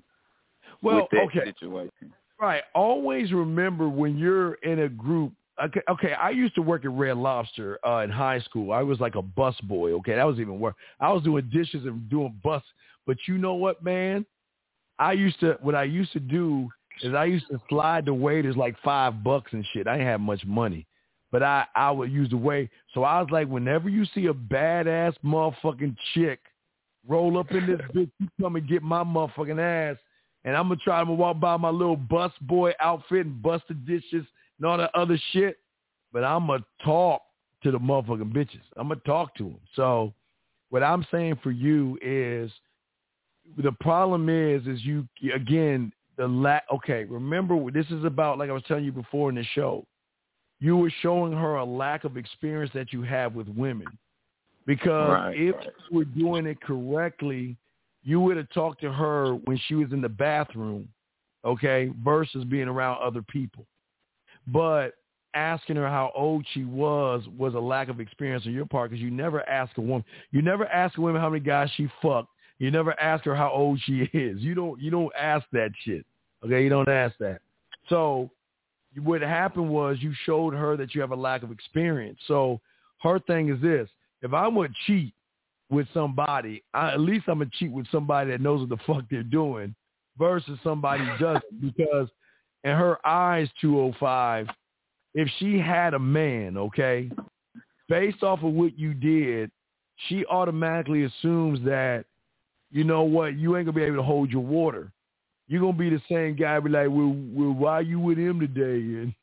well, 0.81 0.95
with 0.97 1.05
that 1.11 1.23
okay. 1.27 1.45
situation? 1.45 2.13
Right. 2.39 2.63
Always 2.73 3.33
remember 3.33 3.89
when 3.89 4.17
you're 4.17 4.53
in 4.55 4.79
a 4.79 4.89
group. 4.89 5.33
Okay, 5.61 5.81
okay. 5.89 6.13
I 6.13 6.29
used 6.29 6.55
to 6.55 6.61
work 6.61 6.85
at 6.85 6.91
Red 6.91 7.17
Lobster 7.17 7.79
uh, 7.85 7.99
in 7.99 8.09
high 8.09 8.39
school. 8.39 8.71
I 8.71 8.81
was 8.81 8.99
like 9.01 9.15
a 9.15 9.21
bus 9.21 9.55
boy. 9.63 9.91
Okay, 9.93 10.15
that 10.15 10.23
was 10.23 10.39
even 10.39 10.59
worse. 10.59 10.75
I 11.01 11.11
was 11.11 11.23
doing 11.23 11.49
dishes 11.51 11.85
and 11.85 12.09
doing 12.09 12.39
bus. 12.43 12.63
But 13.05 13.17
you 13.27 13.37
know 13.37 13.55
what, 13.55 13.83
man? 13.83 14.25
I 14.99 15.13
used 15.13 15.39
to 15.41 15.57
what 15.61 15.75
I 15.75 15.83
used 15.83 16.13
to 16.13 16.19
do 16.19 16.69
is 17.01 17.13
I 17.13 17.25
used 17.25 17.47
to 17.47 17.59
slide 17.69 18.05
the 18.05 18.13
waiters 18.13 18.55
like 18.55 18.75
five 18.83 19.23
bucks 19.23 19.51
and 19.51 19.65
shit. 19.73 19.87
I 19.87 19.97
didn't 19.97 20.07
have 20.07 20.21
much 20.21 20.45
money. 20.45 20.85
But 21.31 21.43
I, 21.43 21.65
I 21.75 21.91
would 21.91 22.11
use 22.11 22.29
the 22.31 22.37
way 22.37 22.69
so 22.93 23.03
I 23.03 23.21
was 23.21 23.29
like, 23.31 23.47
whenever 23.47 23.89
you 23.89 24.05
see 24.13 24.27
a 24.27 24.33
badass 24.33 25.13
motherfucking 25.23 25.95
chick 26.13 26.39
roll 27.07 27.37
up 27.37 27.51
in 27.51 27.67
this 27.67 27.79
bitch, 27.95 28.11
you 28.19 28.27
come 28.41 28.55
and 28.55 28.67
get 28.67 28.81
my 28.81 29.03
motherfucking 29.03 29.59
ass 29.59 29.97
and 30.45 30.55
I'm 30.55 30.67
gonna 30.67 30.77
try 30.77 31.03
to 31.03 31.11
walk 31.11 31.39
by 31.39 31.57
my 31.57 31.69
little 31.69 31.97
bus 31.97 32.31
boy 32.41 32.71
outfit 32.79 33.25
and 33.25 33.41
bust 33.41 33.65
the 33.67 33.73
dishes 33.73 34.25
and 34.57 34.65
all 34.65 34.77
that 34.77 34.91
other 34.95 35.19
shit. 35.31 35.57
But 36.11 36.23
I'm 36.23 36.47
gonna 36.47 36.65
talk 36.83 37.21
to 37.63 37.71
the 37.71 37.79
motherfucking 37.79 38.33
bitches. 38.33 38.63
I'm 38.77 38.87
gonna 38.87 39.01
talk 39.05 39.35
to 39.35 39.43
them. 39.43 39.59
So 39.75 40.13
what 40.69 40.83
I'm 40.83 41.05
saying 41.11 41.39
for 41.43 41.51
you 41.51 41.97
is 42.01 42.51
the 43.57 43.71
problem 43.73 44.29
is, 44.29 44.65
is 44.67 44.83
you 44.83 45.07
again 45.33 45.91
the 46.17 46.27
la- 46.27 46.59
Okay, 46.73 47.05
remember 47.05 47.71
this 47.71 47.87
is 47.87 48.03
about 48.05 48.37
like 48.37 48.49
I 48.49 48.53
was 48.53 48.63
telling 48.67 48.85
you 48.85 48.91
before 48.91 49.29
in 49.29 49.35
the 49.35 49.43
show. 49.55 49.85
You 50.59 50.77
were 50.77 50.91
showing 51.01 51.31
her 51.33 51.55
a 51.55 51.65
lack 51.65 52.03
of 52.03 52.17
experience 52.17 52.71
that 52.73 52.91
you 52.91 53.01
have 53.03 53.33
with 53.33 53.47
women, 53.49 53.87
because 54.65 55.09
right, 55.09 55.37
if 55.37 55.55
right. 55.55 55.67
you 55.89 55.97
were 55.97 56.05
doing 56.05 56.45
it 56.45 56.61
correctly, 56.61 57.55
you 58.03 58.19
would 58.19 58.37
have 58.37 58.49
talked 58.49 58.81
to 58.81 58.91
her 58.91 59.35
when 59.45 59.59
she 59.67 59.75
was 59.75 59.91
in 59.91 60.01
the 60.01 60.09
bathroom, 60.09 60.87
okay, 61.45 61.91
versus 62.03 62.43
being 62.45 62.67
around 62.67 63.01
other 63.01 63.21
people. 63.21 63.65
But 64.47 64.95
asking 65.33 65.75
her 65.75 65.87
how 65.87 66.11
old 66.15 66.45
she 66.53 66.65
was 66.65 67.23
was 67.37 67.53
a 67.53 67.59
lack 67.59 67.87
of 67.87 67.99
experience 67.99 68.45
on 68.45 68.51
your 68.51 68.65
part 68.65 68.89
because 68.89 69.01
you 69.01 69.11
never 69.11 69.47
ask 69.47 69.77
a 69.77 69.81
woman, 69.81 70.03
you 70.31 70.41
never 70.41 70.65
ask 70.67 70.97
a 70.97 71.01
woman 71.01 71.21
how 71.21 71.29
many 71.29 71.43
guys 71.43 71.69
she 71.75 71.87
fucked 72.01 72.29
you 72.59 72.71
never 72.71 72.97
ask 72.99 73.23
her 73.23 73.35
how 73.35 73.49
old 73.49 73.79
she 73.85 74.01
is. 74.13 74.39
You 74.39 74.53
don't 74.53 74.79
you 74.79 74.91
don't 74.91 75.11
ask 75.17 75.45
that 75.53 75.71
shit. 75.83 76.05
Okay, 76.45 76.63
you 76.63 76.69
don't 76.69 76.87
ask 76.87 77.17
that. 77.19 77.39
So 77.89 78.29
what 78.97 79.21
happened 79.21 79.69
was 79.69 79.97
you 79.99 80.13
showed 80.25 80.53
her 80.53 80.75
that 80.77 80.95
you 80.95 81.01
have 81.01 81.11
a 81.11 81.15
lack 81.15 81.43
of 81.43 81.51
experience. 81.51 82.19
So 82.27 82.59
her 83.01 83.19
thing 83.19 83.49
is 83.49 83.61
this: 83.61 83.89
if 84.21 84.33
I'm 84.33 84.55
gonna 84.55 84.69
cheat 84.87 85.13
with 85.69 85.87
somebody, 85.93 86.63
I, 86.73 86.91
at 86.91 86.99
least 86.99 87.25
I'm 87.27 87.39
gonna 87.39 87.51
cheat 87.57 87.71
with 87.71 87.87
somebody 87.91 88.31
that 88.31 88.41
knows 88.41 88.61
what 88.61 88.69
the 88.69 88.83
fuck 88.87 89.05
they're 89.09 89.23
doing, 89.23 89.75
versus 90.17 90.59
somebody 90.63 91.05
who 91.17 91.17
doesn't. 91.17 91.61
Because 91.61 92.07
in 92.63 92.71
her 92.71 93.05
eyes, 93.07 93.47
205, 93.61 94.47
if 95.13 95.29
she 95.39 95.57
had 95.57 95.93
a 95.93 95.99
man, 95.99 96.57
okay, 96.57 97.09
based 97.87 98.23
off 98.23 98.43
of 98.43 98.53
what 98.53 98.77
you 98.77 98.93
did, 98.93 99.51
she 100.07 100.25
automatically 100.25 101.03
assumes 101.03 101.63
that 101.65 102.05
you 102.71 102.83
know 102.83 103.03
what? 103.03 103.35
You 103.35 103.57
ain't 103.57 103.65
gonna 103.65 103.75
be 103.75 103.83
able 103.83 103.97
to 103.97 104.03
hold 104.03 104.31
your 104.31 104.43
water. 104.43 104.91
You're 105.49 105.61
gonna 105.61 105.73
be 105.73 105.89
the 105.89 106.01
same 106.07 106.35
guy, 106.35 106.59
be 106.59 106.69
like, 106.69 106.89
well, 106.89 107.13
well, 107.33 107.51
why 107.51 107.79
you 107.81 107.99
with 107.99 108.19
him 108.19 108.39
today? 108.39 109.01
And 109.01 109.13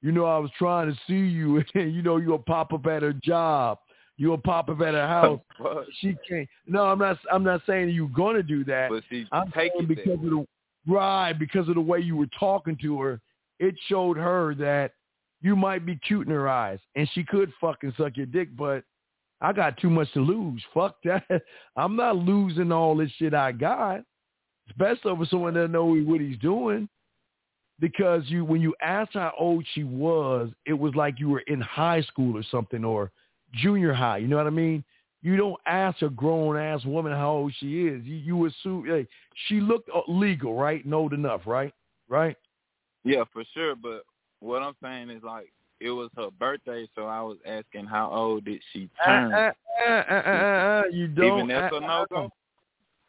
you 0.00 0.12
know, 0.12 0.24
I 0.24 0.38
was 0.38 0.50
trying 0.58 0.90
to 0.90 0.98
see 1.06 1.12
you, 1.12 1.62
and 1.74 1.94
you 1.94 2.02
know, 2.02 2.16
you'll 2.16 2.38
pop 2.38 2.72
up 2.72 2.86
at 2.86 3.02
her 3.02 3.12
job. 3.12 3.78
You'll 4.16 4.38
pop 4.38 4.68
up 4.68 4.80
at 4.80 4.94
her 4.94 5.06
house. 5.06 5.40
she 6.00 6.16
can't. 6.26 6.48
No, 6.66 6.84
I'm 6.84 6.98
not. 6.98 7.18
I'm 7.30 7.44
not 7.44 7.60
saying 7.66 7.90
you're 7.90 8.08
gonna 8.08 8.42
do 8.42 8.64
that. 8.64 8.88
But 8.88 9.04
she 9.10 9.26
I'm 9.30 9.52
it 9.54 9.86
because 9.86 10.04
there. 10.04 10.14
of 10.14 10.22
the 10.22 10.46
right 10.86 11.34
because 11.34 11.68
of 11.68 11.74
the 11.74 11.80
way 11.80 12.00
you 12.00 12.16
were 12.16 12.28
talking 12.40 12.78
to 12.80 13.00
her. 13.02 13.20
It 13.60 13.74
showed 13.86 14.16
her 14.16 14.54
that 14.56 14.92
you 15.42 15.54
might 15.54 15.84
be 15.84 15.96
cute 15.96 16.26
in 16.26 16.32
her 16.32 16.48
eyes, 16.48 16.78
and 16.96 17.06
she 17.12 17.24
could 17.24 17.52
fucking 17.60 17.92
suck 17.98 18.16
your 18.16 18.26
dick, 18.26 18.56
but 18.56 18.84
I 19.42 19.52
got 19.52 19.76
too 19.76 19.90
much 19.90 20.10
to 20.14 20.20
lose. 20.20 20.62
Fuck 20.72 20.96
that. 21.04 21.24
I'm 21.76 21.96
not 21.96 22.16
losing 22.16 22.72
all 22.72 22.96
this 22.96 23.10
shit 23.18 23.34
I 23.34 23.52
got, 23.52 24.00
especially 24.70 25.10
over 25.10 25.24
someone 25.26 25.54
that 25.54 25.68
knows 25.68 26.06
what 26.06 26.20
he's 26.20 26.38
doing. 26.38 26.88
Because 27.80 28.22
you, 28.26 28.44
when 28.44 28.60
you 28.60 28.74
asked 28.80 29.14
how 29.14 29.32
old 29.38 29.66
she 29.74 29.82
was, 29.82 30.50
it 30.64 30.72
was 30.72 30.94
like 30.94 31.18
you 31.18 31.28
were 31.28 31.40
in 31.40 31.60
high 31.60 32.02
school 32.02 32.36
or 32.36 32.44
something 32.50 32.84
or 32.84 33.10
junior 33.52 33.92
high. 33.92 34.18
You 34.18 34.28
know 34.28 34.36
what 34.36 34.46
I 34.46 34.50
mean? 34.50 34.84
You 35.22 35.36
don't 35.36 35.60
ask 35.66 36.00
a 36.02 36.08
grown 36.08 36.56
ass 36.56 36.84
woman 36.84 37.12
how 37.12 37.30
old 37.30 37.52
she 37.58 37.86
is. 37.86 38.04
You, 38.04 38.16
you 38.16 38.46
assume 38.46 38.86
hey, 38.86 39.08
she 39.48 39.60
looked 39.60 39.88
uh, 39.92 40.02
legal, 40.06 40.54
right? 40.54 40.84
And 40.84 40.94
old 40.94 41.12
enough, 41.12 41.42
right? 41.46 41.72
Right? 42.08 42.36
Yeah, 43.04 43.24
for 43.32 43.42
sure. 43.54 43.74
But 43.74 44.02
what 44.40 44.62
I'm 44.62 44.74
saying 44.82 45.10
is 45.10 45.22
like 45.22 45.52
it 45.80 45.90
was 45.90 46.10
her 46.16 46.30
birthday, 46.30 46.86
so 46.94 47.06
I 47.06 47.22
was 47.22 47.38
asking 47.46 47.86
how 47.86 48.10
old 48.10 48.44
did 48.44 48.60
she 48.72 48.88
turn? 49.04 49.32
Uh, 49.32 49.52
uh, 49.86 49.90
uh, 49.90 50.82
you 50.90 51.08
don't. 51.08 51.38
Even 51.38 51.48
that's 51.48 51.72
uh, 51.72 51.76
a 51.76 51.80
no 51.80 52.06
go. 52.10 52.30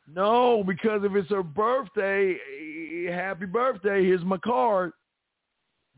No, 0.07 0.63
because 0.63 1.03
if 1.03 1.15
it's 1.15 1.29
her 1.29 1.43
birthday, 1.43 2.33
eh, 2.35 3.11
happy 3.11 3.45
birthday. 3.45 4.03
Here's 4.03 4.23
my 4.23 4.37
card. 4.37 4.91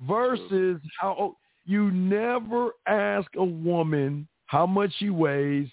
Versus 0.08 0.80
how 1.00 1.16
old. 1.18 1.36
You 1.66 1.92
never 1.92 2.72
ask 2.88 3.28
a 3.36 3.44
woman 3.44 4.28
how 4.46 4.66
much 4.66 4.94
she 5.00 5.10
weighs, 5.10 5.68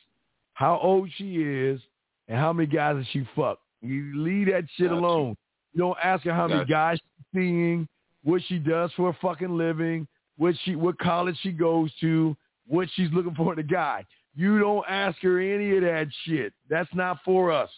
how 0.55 0.81
old 0.82 1.09
she 1.16 1.36
is, 1.36 1.81
and 2.27 2.36
how 2.36 2.52
many 2.52 2.66
guys 2.66 2.97
that 2.97 3.06
she 3.12 3.27
fucked. 3.36 3.62
You 3.81 4.12
leave 4.16 4.48
that 4.48 4.65
shit 4.77 4.89
Gotcha. 4.89 4.98
alone. 4.98 5.36
You 5.73 5.81
don't 5.81 5.98
ask 6.02 6.24
her 6.24 6.32
how 6.32 6.48
many 6.48 6.65
guys 6.65 6.98
she's 6.98 7.27
seeing, 7.32 7.86
what 8.24 8.43
she 8.48 8.59
does 8.59 8.90
for 8.97 9.11
a 9.11 9.19
fucking 9.20 9.56
living, 9.56 10.09
what 10.36 10.56
she 10.65 10.74
what 10.74 10.98
college 10.98 11.36
she 11.43 11.52
goes 11.52 11.93
to, 12.01 12.36
what 12.66 12.89
she's 12.94 13.11
looking 13.12 13.35
for 13.35 13.52
in 13.52 13.59
a 13.61 13.62
guy. 13.62 14.05
You 14.35 14.59
don't 14.59 14.85
ask 14.89 15.19
her 15.20 15.39
any 15.39 15.77
of 15.77 15.82
that 15.82 16.09
shit. 16.24 16.52
That's 16.69 16.93
not 16.93 17.19
for 17.24 17.52
us. 17.52 17.70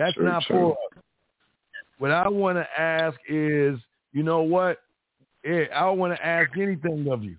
That's 0.00 0.14
Sure, 0.14 0.24
not 0.24 0.42
sure. 0.44 0.56
for 0.56 0.72
us. 0.72 1.02
What 1.98 2.10
I 2.10 2.26
want 2.26 2.56
to 2.56 2.80
ask 2.80 3.18
is, 3.28 3.78
you 4.12 4.22
know 4.22 4.40
what? 4.40 4.78
I 5.44 5.68
don't 5.68 5.98
want 5.98 6.16
to 6.16 6.26
ask 6.26 6.56
anything 6.56 7.06
of 7.10 7.22
you. 7.22 7.36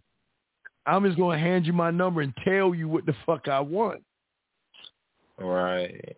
I'm 0.85 1.03
just 1.03 1.17
gonna 1.17 1.39
hand 1.39 1.65
you 1.65 1.73
my 1.73 1.89
number 1.89 2.21
and 2.21 2.33
tell 2.43 2.75
you 2.75 2.87
what 2.87 3.07
the 3.07 3.15
fuck 3.25 3.47
I 3.47 3.59
want. 3.59 4.03
Right. 5.39 6.15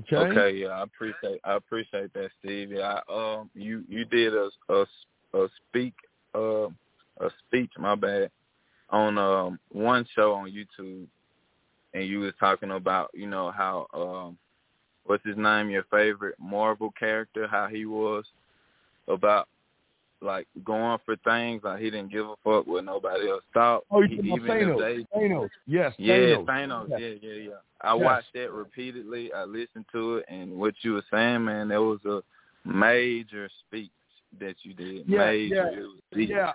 Okay. 0.00 0.16
Okay, 0.16 0.56
yeah, 0.56 0.68
I 0.68 0.82
appreciate 0.82 1.40
I 1.44 1.54
appreciate 1.54 2.12
that, 2.12 2.30
Steve. 2.40 2.72
Yeah, 2.72 3.00
I, 3.08 3.36
um, 3.38 3.50
you 3.54 3.84
you 3.88 4.04
did 4.04 4.34
a 4.34 4.50
a, 4.68 4.84
a 5.32 5.48
speak 5.68 5.94
uh, 6.34 6.66
a 6.66 7.30
speech, 7.46 7.70
my 7.78 7.94
bad, 7.94 8.30
on 8.90 9.16
um 9.16 9.58
one 9.70 10.06
show 10.14 10.34
on 10.34 10.50
YouTube, 10.50 11.06
and 11.94 12.06
you 12.06 12.20
was 12.20 12.32
talking 12.38 12.72
about 12.72 13.10
you 13.14 13.26
know 13.26 13.50
how 13.50 13.86
um 13.94 14.36
what's 15.06 15.24
his 15.24 15.36
name 15.36 15.70
your 15.70 15.84
favorite 15.90 16.34
Marvel 16.38 16.92
character 16.98 17.46
how 17.46 17.66
he 17.66 17.86
was 17.86 18.24
about 19.08 19.48
like 20.20 20.46
going 20.64 20.98
for 21.04 21.16
things 21.16 21.62
like 21.64 21.80
he 21.80 21.90
didn't 21.90 22.10
give 22.10 22.26
a 22.26 22.34
fuck 22.42 22.66
what 22.66 22.84
nobody 22.84 23.28
else 23.28 23.42
thought. 23.52 23.84
Oh, 23.90 24.00
you 24.00 24.08
He- 24.22 24.32
even 24.32 24.48
Thanos? 24.48 24.78
they 24.78 25.18
Thanos. 25.18 25.50
Yes. 25.66 25.92
yeah, 25.98 26.14
Thanos. 26.14 26.46
Thanos. 26.46 26.88
Yeah, 26.90 27.08
yeah, 27.20 27.32
yeah. 27.50 27.50
I 27.82 27.94
Yes. 27.94 28.02
watched 28.02 28.32
that 28.32 28.50
repeatedly. 28.50 29.32
I 29.34 29.44
listened 29.44 29.84
to 29.92 30.16
it, 30.18 30.24
and 30.28 30.52
what 30.58 30.74
you 30.82 30.94
were 30.94 31.04
saying, 31.10 31.44
man, 31.44 31.68
that 31.68 31.82
was 31.82 32.02
a 32.06 32.22
major 32.66 33.50
speech 33.66 33.90
that 34.40 34.56
you 34.62 34.72
did. 34.72 35.06
Yeah, 35.06 35.26
major. 35.26 35.54
yeah, 35.54 35.78
It 35.78 35.82
was 35.82 36.00
deep. 36.14 36.30
Yeah, 36.30 36.52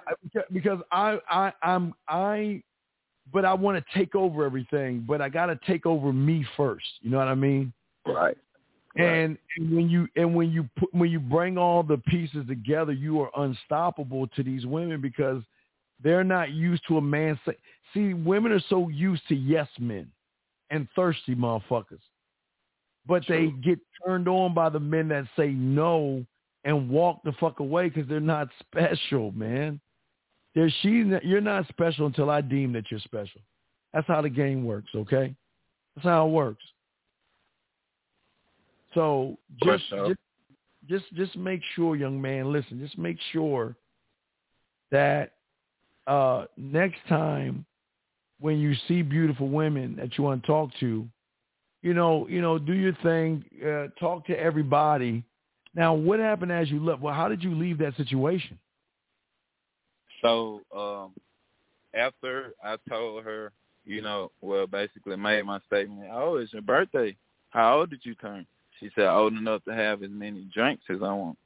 because 0.52 0.80
I, 0.92 1.20
I, 1.30 1.54
I'm, 1.62 1.94
I, 2.08 2.64
but 3.32 3.46
I 3.46 3.54
want 3.54 3.84
to 3.84 3.98
take 3.98 4.16
over 4.16 4.46
everything, 4.46 5.04
but 5.08 5.22
I 5.22 5.30
got 5.30 5.48
to 5.48 5.60
take 5.68 5.86
over 5.86 6.14
me 6.14 6.46
first. 6.58 6.86
You 7.02 7.12
know 7.12 7.18
what 7.18 7.28
I 7.28 7.36
mean? 7.36 7.74
Right. 8.06 8.38
And, 8.96 9.38
and 9.58 9.76
when 9.76 9.88
you 9.90 10.08
and 10.16 10.36
when 10.36 10.52
you 10.52 10.68
put 10.78 10.94
when 10.94 11.12
you 11.12 11.20
bring 11.20 11.58
all 11.58 11.84
the 11.84 11.98
pieces 11.98 12.46
together, 12.48 12.92
you 12.92 13.22
are 13.22 13.30
unstoppable 13.38 14.28
to 14.28 14.44
these 14.44 14.66
women 14.66 15.00
because 15.00 15.44
they're 16.04 16.24
not 16.24 16.52
used 16.52 16.82
to 16.88 16.98
a 16.98 17.02
man 17.02 17.40
say. 17.46 17.54
See, 17.94 18.14
women 18.14 18.52
are 18.52 18.64
so 18.70 18.90
used 18.90 19.28
to 19.30 19.36
yes 19.36 19.68
men 19.80 20.12
and 20.72 20.88
thirsty 20.96 21.36
motherfuckers, 21.36 22.02
but 23.08 23.24
they 23.28 23.48
get 23.64 23.80
turned 24.06 24.28
on 24.28 24.54
by 24.54 24.70
the 24.70 24.80
men 24.80 25.08
that 25.10 25.26
say 25.38 25.50
no 25.50 26.26
and 26.64 26.90
walk 26.90 27.22
the 27.24 27.32
fuck 27.34 27.60
away 27.60 27.90
because 27.90 28.08
they're 28.10 28.20
not 28.20 28.50
special, 28.60 29.32
man. 29.34 29.80
She, 30.82 31.04
you're 31.24 31.42
not 31.42 31.68
special 31.68 32.06
until 32.08 32.30
I 32.30 32.42
deem 32.42 32.74
that 32.74 32.86
you're 32.90 33.00
special. 33.00 33.42
That's 33.94 34.08
how 34.08 34.22
the 34.22 34.30
game 34.30 34.66
works, 34.66 34.90
okay? 34.96 35.36
That's 35.96 36.06
how 36.06 36.28
it 36.28 36.32
works. 36.32 36.64
So 38.94 39.38
just, 39.64 39.84
just 40.08 40.20
just 40.90 41.06
just 41.14 41.38
make 41.38 41.62
sure, 41.76 41.96
young 41.96 42.20
man, 42.20 42.52
listen, 42.52 42.80
just 42.80 42.98
make 42.98 43.18
sure 43.32 43.76
that 44.92 45.34
uh 46.08 46.46
next 46.58 46.98
time 47.08 47.66
when 48.40 48.58
you 48.58 48.74
see 48.88 49.02
beautiful 49.02 49.50
women 49.50 49.96
that 49.98 50.18
you 50.18 50.24
want 50.24 50.42
to 50.42 50.48
talk 50.48 50.72
to, 50.80 51.08
you 51.82 51.94
know, 51.94 52.28
you 52.28 52.42
know, 52.42 52.58
do 52.58 52.74
your 52.74 52.94
thing, 53.04 53.44
uh, 53.64 53.88
talk 54.00 54.26
to 54.28 54.40
everybody. 54.40 55.24
Now, 55.76 55.94
what 55.94 56.20
happened 56.20 56.52
as 56.52 56.70
you 56.72 56.84
left? 56.84 57.02
Well, 57.02 57.14
how 57.14 57.28
did 57.28 57.44
you 57.44 57.54
leave 57.54 57.78
that 57.80 57.96
situation? 57.98 58.58
So 60.22 60.62
um, 60.76 61.14
after 61.94 62.54
I 62.64 62.78
told 62.90 63.24
her, 63.24 63.52
you 63.86 64.02
know, 64.02 64.32
well, 64.42 64.68
basically 64.68 65.16
made 65.16 65.46
my 65.46 65.60
statement. 65.68 66.10
Oh, 66.12 66.36
it's 66.36 66.54
your 66.54 66.62
birthday. 66.62 67.16
How 67.50 67.80
old 67.80 67.90
did 67.90 68.02
you 68.04 68.16
turn? 68.16 68.46
She 68.80 68.90
said, 68.96 69.08
old 69.08 69.34
enough 69.34 69.64
to 69.66 69.74
have 69.74 70.04
as 70.04 70.10
many 70.12 70.48
drinks 70.54 70.84
as 70.90 71.00
I 71.02 71.12
want. 71.12 71.38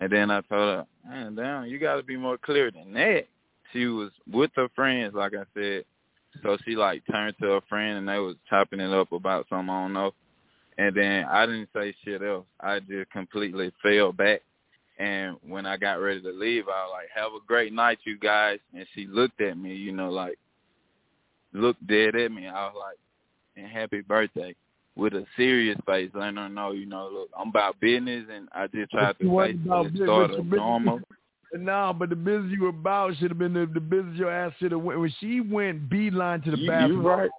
And 0.00 0.10
then 0.10 0.30
I 0.30 0.40
told 0.42 0.50
her, 0.50 0.86
man, 1.06 1.34
damn, 1.34 1.66
you 1.66 1.78
got 1.78 1.96
to 1.96 2.02
be 2.02 2.16
more 2.16 2.38
clear 2.38 2.70
than 2.70 2.92
that. 2.94 3.26
She 3.72 3.86
was 3.86 4.10
with 4.30 4.50
her 4.56 4.68
friends, 4.74 5.14
like 5.14 5.32
I 5.34 5.44
said. 5.54 5.84
So 6.42 6.56
she 6.64 6.74
like 6.74 7.02
turned 7.10 7.36
to 7.40 7.46
her 7.46 7.60
friend 7.68 7.98
and 7.98 8.08
they 8.08 8.18
was 8.18 8.36
chopping 8.48 8.80
it 8.80 8.92
up 8.92 9.12
about 9.12 9.46
something 9.48 9.70
I 9.70 9.82
don't 9.82 9.92
know. 9.92 10.14
And 10.78 10.94
then 10.96 11.24
I 11.30 11.46
didn't 11.46 11.68
say 11.74 11.94
shit 12.04 12.22
else. 12.22 12.46
I 12.60 12.80
just 12.80 13.10
completely 13.10 13.72
fell 13.82 14.12
back. 14.12 14.42
And 14.98 15.36
when 15.46 15.66
I 15.66 15.76
got 15.76 15.94
ready 15.94 16.20
to 16.22 16.30
leave, 16.30 16.68
I 16.68 16.84
was 16.84 16.92
like, 16.92 17.08
"Have 17.14 17.32
a 17.32 17.44
great 17.46 17.72
night, 17.72 17.98
you 18.04 18.16
guys." 18.16 18.60
And 18.74 18.86
she 18.94 19.06
looked 19.06 19.40
at 19.40 19.58
me, 19.58 19.74
you 19.74 19.92
know, 19.92 20.10
like 20.10 20.38
looked 21.52 21.84
dead 21.86 22.14
at 22.16 22.30
me. 22.30 22.46
I 22.46 22.66
was 22.66 22.74
like, 22.78 22.96
"And 23.56 23.66
happy 23.66 24.02
birthday," 24.02 24.54
with 24.96 25.14
a 25.14 25.26
serious 25.36 25.78
face, 25.86 26.10
letting 26.14 26.36
her 26.36 26.48
know, 26.48 26.70
you 26.72 26.86
know, 26.86 27.08
look, 27.12 27.28
I'm 27.36 27.48
about 27.48 27.80
business, 27.80 28.24
and 28.32 28.48
I 28.54 28.66
just 28.68 28.92
tried 28.92 29.18
to 29.18 29.24
face 29.36 29.56
it, 29.56 29.64
business, 29.64 30.06
start 30.06 30.30
of 30.30 30.46
normal. 30.46 31.00
No, 31.56 31.94
but 31.96 32.08
the 32.10 32.16
business 32.16 32.50
you 32.50 32.62
were 32.62 32.70
about 32.70 33.16
should 33.16 33.30
have 33.30 33.38
been 33.38 33.52
the, 33.52 33.64
the 33.72 33.78
business 33.78 34.16
your 34.18 34.28
ass 34.28 34.52
should 34.58 34.72
have 34.72 34.80
went. 34.80 34.98
When 34.98 35.14
she 35.20 35.40
went 35.40 35.88
beeline 35.88 36.40
to 36.42 36.50
the 36.50 36.58
You- 36.58 36.66
bathroom, 36.68 37.02
you 37.02 37.08
right. 37.08 37.30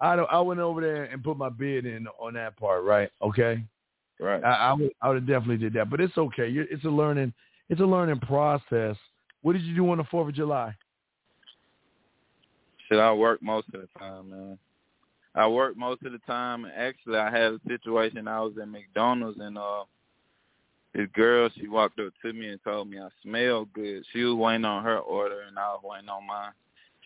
I 0.00 0.16
don't, 0.16 0.30
I 0.32 0.40
went 0.40 0.58
over 0.58 0.80
there 0.80 1.04
and 1.04 1.22
put 1.22 1.36
my 1.36 1.50
bid 1.50 1.84
in 1.84 2.06
on 2.18 2.32
that 2.32 2.56
part, 2.56 2.82
right? 2.84 3.10
Okay. 3.20 3.62
Right. 4.20 4.44
I, 4.44 4.50
I 4.50 4.72
would 4.74 4.90
I 5.00 5.08
would 5.08 5.16
have 5.16 5.26
definitely 5.26 5.56
did 5.56 5.72
that, 5.74 5.88
but 5.90 6.00
it's 6.00 6.16
okay. 6.18 6.48
You- 6.48 6.66
It's 6.70 6.84
a 6.84 6.88
learning 6.88 7.32
it's 7.68 7.80
a 7.80 7.84
learning 7.84 8.20
process. 8.20 8.96
What 9.42 9.54
did 9.54 9.62
you 9.62 9.74
do 9.74 9.90
on 9.90 9.98
the 9.98 10.04
Fourth 10.04 10.28
of 10.28 10.34
July? 10.34 10.74
Shit, 12.88 12.98
I 12.98 13.12
work 13.12 13.42
most 13.42 13.68
of 13.72 13.80
the 13.80 13.88
time, 13.98 14.30
man. 14.30 14.58
I 15.34 15.46
work 15.46 15.76
most 15.76 16.02
of 16.02 16.12
the 16.12 16.18
time. 16.26 16.66
Actually, 16.76 17.18
I 17.18 17.30
had 17.30 17.52
a 17.52 17.60
situation. 17.68 18.26
I 18.26 18.40
was 18.40 18.54
at 18.60 18.68
McDonald's 18.68 19.38
and 19.40 19.56
uh, 19.56 19.84
this 20.92 21.08
girl, 21.14 21.48
she 21.54 21.68
walked 21.68 22.00
up 22.00 22.12
to 22.22 22.32
me 22.32 22.48
and 22.48 22.60
told 22.64 22.90
me 22.90 22.98
I 22.98 23.08
smell 23.22 23.64
good. 23.66 24.04
She 24.12 24.24
was 24.24 24.34
waiting 24.34 24.64
on 24.64 24.82
her 24.82 24.98
order 24.98 25.42
and 25.42 25.56
I 25.56 25.68
was 25.68 25.82
waiting 25.84 26.08
on 26.08 26.26
mine. 26.26 26.50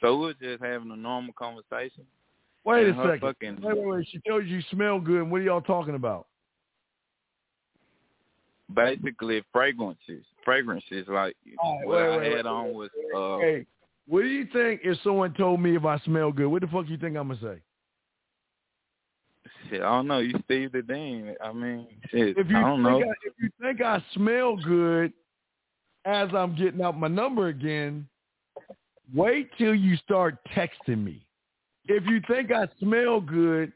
So 0.00 0.16
we 0.16 0.26
were 0.26 0.34
just 0.34 0.62
having 0.64 0.90
a 0.90 0.96
normal 0.96 1.34
conversation. 1.34 2.04
Wait 2.64 2.88
a 2.88 2.94
second. 2.94 3.20
Fucking, 3.20 3.60
Wait, 3.60 3.76
wait, 3.76 3.86
wait. 3.86 4.08
She 4.10 4.20
told 4.26 4.46
you 4.46 4.56
you 4.56 4.62
smell 4.70 4.98
good. 4.98 5.28
What 5.30 5.42
are 5.42 5.44
y'all 5.44 5.60
talking 5.60 5.94
about? 5.94 6.26
Basically 8.72 9.42
fragrances. 9.52 10.24
Fragrances 10.44 11.06
like 11.08 11.36
right, 11.46 11.86
what 11.86 11.96
wait, 11.96 12.02
I 12.02 12.16
wait, 12.18 12.26
had 12.36 12.36
wait, 12.36 12.46
on 12.46 12.74
was 12.74 12.90
uh 13.16 13.38
Hey, 13.38 13.66
what 14.06 14.22
do 14.22 14.28
you 14.28 14.46
think 14.52 14.80
if 14.84 14.98
someone 15.02 15.34
told 15.34 15.60
me 15.60 15.76
if 15.76 15.84
I 15.84 15.98
smell 16.00 16.32
good? 16.32 16.46
What 16.46 16.62
the 16.62 16.68
fuck 16.68 16.88
you 16.88 16.96
think 16.96 17.16
I'm 17.16 17.28
gonna 17.28 17.40
say? 17.40 17.60
shit, 19.68 19.80
I 19.80 19.84
don't 19.84 20.06
know, 20.06 20.18
you 20.18 20.34
Steve 20.44 20.72
the 20.72 20.82
Dean. 20.82 21.34
I 21.42 21.52
mean 21.52 21.86
shit, 22.10 22.36
If 22.36 22.48
you 22.48 22.56
I 22.56 22.60
don't 22.60 22.82
know. 22.82 22.98
I, 22.98 23.12
if 23.24 23.34
you 23.40 23.50
think 23.60 23.80
I 23.80 24.02
smell 24.14 24.56
good 24.56 25.12
as 26.04 26.28
I'm 26.34 26.54
getting 26.56 26.82
out 26.82 26.98
my 26.98 27.08
number 27.08 27.48
again, 27.48 28.06
wait 29.14 29.50
till 29.58 29.74
you 29.74 29.96
start 29.96 30.38
texting 30.54 31.02
me. 31.02 31.26
If 31.86 32.04
you 32.06 32.20
think 32.26 32.50
I 32.50 32.66
smell 32.80 33.20
good, 33.20 33.72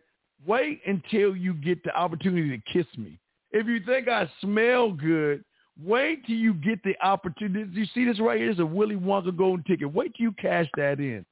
wait 0.47 0.81
until 0.87 1.37
you 1.37 1.55
get 1.55 1.83
the 1.85 1.95
opportunity 1.95 2.57
to 2.57 2.73
kiss 2.73 2.87
me. 2.97 3.19
If 3.51 3.67
you 3.67 3.81
think 3.85 4.09
I 4.09 4.31
smell 4.41 4.93
good, 4.93 5.45
wait 5.83 6.27
till 6.27 6.37
you 6.37 6.55
get 6.55 6.83
the 6.83 6.95
opportunity. 7.03 7.71
You 7.73 7.87
see 7.95 8.05
this 8.05 8.21
right 8.21 8.39
here? 8.39 8.51
It's 8.51 8.61
a 8.61 8.67
Willy 8.67 8.97
Wonka 8.97 9.37
golden 9.37 9.65
ticket. 9.65 9.93
Wait 9.93 10.15
till 10.15 10.25
you 10.25 10.33
cash 10.33 10.67
that 10.77 10.99
in. 10.99 11.25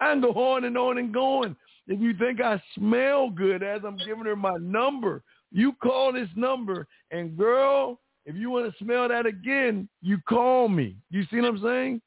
I 0.00 0.12
can 0.12 0.20
go 0.20 0.30
on 0.30 0.64
and 0.64 0.76
on 0.76 0.98
and 0.98 1.12
going. 1.12 1.56
If 1.88 2.00
you 2.00 2.14
think 2.14 2.40
I 2.40 2.60
smell 2.74 3.30
good 3.30 3.62
as 3.62 3.82
I'm 3.84 3.96
giving 3.98 4.24
her 4.24 4.36
my 4.36 4.56
number, 4.60 5.22
you 5.52 5.72
call 5.82 6.12
this 6.12 6.28
number 6.34 6.86
and 7.10 7.36
girl, 7.36 8.00
if 8.26 8.34
you 8.34 8.50
want 8.50 8.70
to 8.70 8.84
smell 8.84 9.08
that 9.08 9.24
again, 9.24 9.88
you 10.02 10.18
call 10.28 10.68
me. 10.68 10.96
You 11.10 11.24
see 11.30 11.40
what 11.40 11.48
I'm 11.48 11.62
saying? 11.62 12.02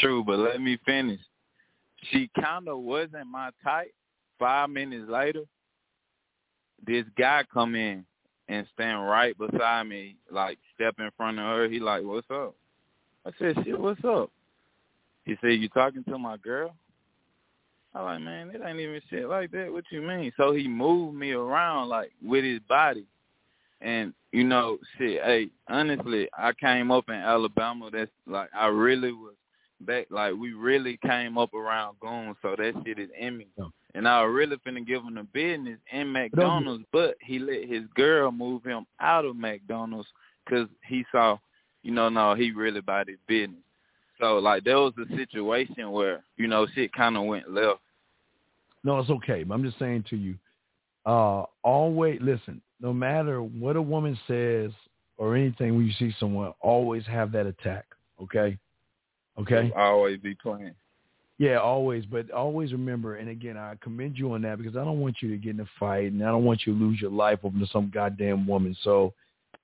True, 0.00 0.24
but 0.24 0.38
let 0.38 0.60
me 0.60 0.78
finish. 0.86 1.20
She 2.10 2.30
kinda 2.34 2.76
wasn't 2.76 3.26
my 3.26 3.50
type. 3.62 3.92
Five 4.38 4.70
minutes 4.70 5.08
later, 5.08 5.42
this 6.86 7.04
guy 7.18 7.44
come 7.52 7.74
in 7.74 8.06
and 8.50 8.66
stand 8.74 9.06
right 9.06 9.36
beside 9.38 9.84
me, 9.84 10.16
like 10.30 10.58
step 10.74 10.96
in 10.98 11.08
front 11.16 11.38
of 11.38 11.44
her. 11.44 11.68
He 11.68 11.78
like, 11.78 12.02
What's 12.02 12.26
up? 12.30 12.54
I 13.24 13.30
said, 13.38 13.54
Shit, 13.64 13.78
what's 13.78 14.04
up? 14.04 14.30
He 15.24 15.36
said, 15.40 15.52
You 15.60 15.68
talking 15.68 16.04
to 16.04 16.18
my 16.18 16.36
girl? 16.36 16.74
I 17.94 18.02
like, 18.02 18.20
man, 18.20 18.50
it 18.50 18.60
ain't 18.64 18.78
even 18.78 19.00
shit 19.10 19.28
like 19.28 19.50
that. 19.52 19.72
What 19.72 19.84
you 19.90 20.00
mean? 20.02 20.32
So 20.36 20.52
he 20.52 20.68
moved 20.68 21.16
me 21.16 21.32
around 21.32 21.88
like 21.88 22.12
with 22.22 22.44
his 22.44 22.60
body. 22.68 23.04
And, 23.80 24.12
you 24.30 24.44
know, 24.44 24.78
shit, 24.96 25.22
hey, 25.24 25.50
honestly, 25.68 26.28
I 26.36 26.52
came 26.52 26.90
up 26.90 27.08
in 27.08 27.14
Alabama. 27.14 27.90
That's 27.92 28.10
like 28.26 28.50
I 28.54 28.66
really 28.66 29.12
was 29.12 29.34
back 29.80 30.06
like 30.10 30.34
we 30.34 30.52
really 30.52 30.98
came 30.98 31.38
up 31.38 31.54
around 31.54 31.98
goons, 32.00 32.36
so 32.42 32.54
that 32.56 32.74
shit 32.84 32.98
is 32.98 33.10
in 33.18 33.36
me. 33.38 33.48
And 33.94 34.06
I 34.06 34.22
was 34.22 34.32
really 34.32 34.56
finna 34.58 34.86
give 34.86 35.02
him 35.02 35.14
the 35.14 35.24
business 35.24 35.78
in 35.92 36.12
McDonald's, 36.12 36.84
but 36.92 37.16
he 37.20 37.38
let 37.38 37.68
his 37.68 37.82
girl 37.96 38.30
move 38.30 38.62
him 38.64 38.86
out 39.00 39.24
of 39.24 39.36
McDonald's 39.36 40.08
because 40.44 40.68
he 40.86 41.04
saw, 41.10 41.38
you 41.82 41.90
know, 41.90 42.08
no, 42.08 42.34
he 42.34 42.52
really 42.52 42.78
about 42.78 43.08
his 43.08 43.18
business. 43.26 43.58
So 44.20 44.38
like 44.38 44.64
there 44.64 44.78
was 44.78 44.92
a 44.98 45.16
situation 45.16 45.90
where 45.90 46.22
you 46.36 46.46
know 46.46 46.66
shit 46.74 46.92
kind 46.92 47.16
of 47.16 47.24
went 47.24 47.50
left. 47.50 47.80
No, 48.84 48.98
it's 48.98 49.10
okay. 49.10 49.44
I'm 49.50 49.62
just 49.62 49.78
saying 49.78 50.04
to 50.10 50.16
you, 50.16 50.36
uh, 51.06 51.44
always 51.62 52.18
listen. 52.22 52.60
No 52.80 52.92
matter 52.92 53.42
what 53.42 53.76
a 53.76 53.82
woman 53.82 54.18
says 54.26 54.72
or 55.18 55.36
anything, 55.36 55.76
when 55.76 55.86
you 55.86 55.92
see 55.98 56.14
someone, 56.18 56.54
always 56.60 57.04
have 57.06 57.32
that 57.32 57.46
attack. 57.46 57.86
Okay. 58.22 58.58
Okay. 59.38 59.72
I 59.76 59.82
always 59.82 60.18
be 60.18 60.34
playing. 60.34 60.74
Yeah, 61.38 61.56
always. 61.56 62.04
But 62.04 62.30
always 62.30 62.72
remember, 62.72 63.16
and 63.16 63.30
again, 63.30 63.56
I 63.56 63.74
commend 63.80 64.18
you 64.18 64.32
on 64.34 64.42
that 64.42 64.58
because 64.58 64.76
I 64.76 64.84
don't 64.84 65.00
want 65.00 65.16
you 65.22 65.30
to 65.30 65.36
get 65.38 65.54
in 65.54 65.60
a 65.60 65.66
fight, 65.78 66.12
and 66.12 66.22
I 66.22 66.26
don't 66.26 66.44
want 66.44 66.66
you 66.66 66.74
to 66.74 66.78
lose 66.78 67.00
your 67.00 67.10
life 67.10 67.38
over 67.42 67.58
to 67.58 67.66
some 67.72 67.90
goddamn 67.92 68.46
woman. 68.46 68.76
So, 68.82 69.14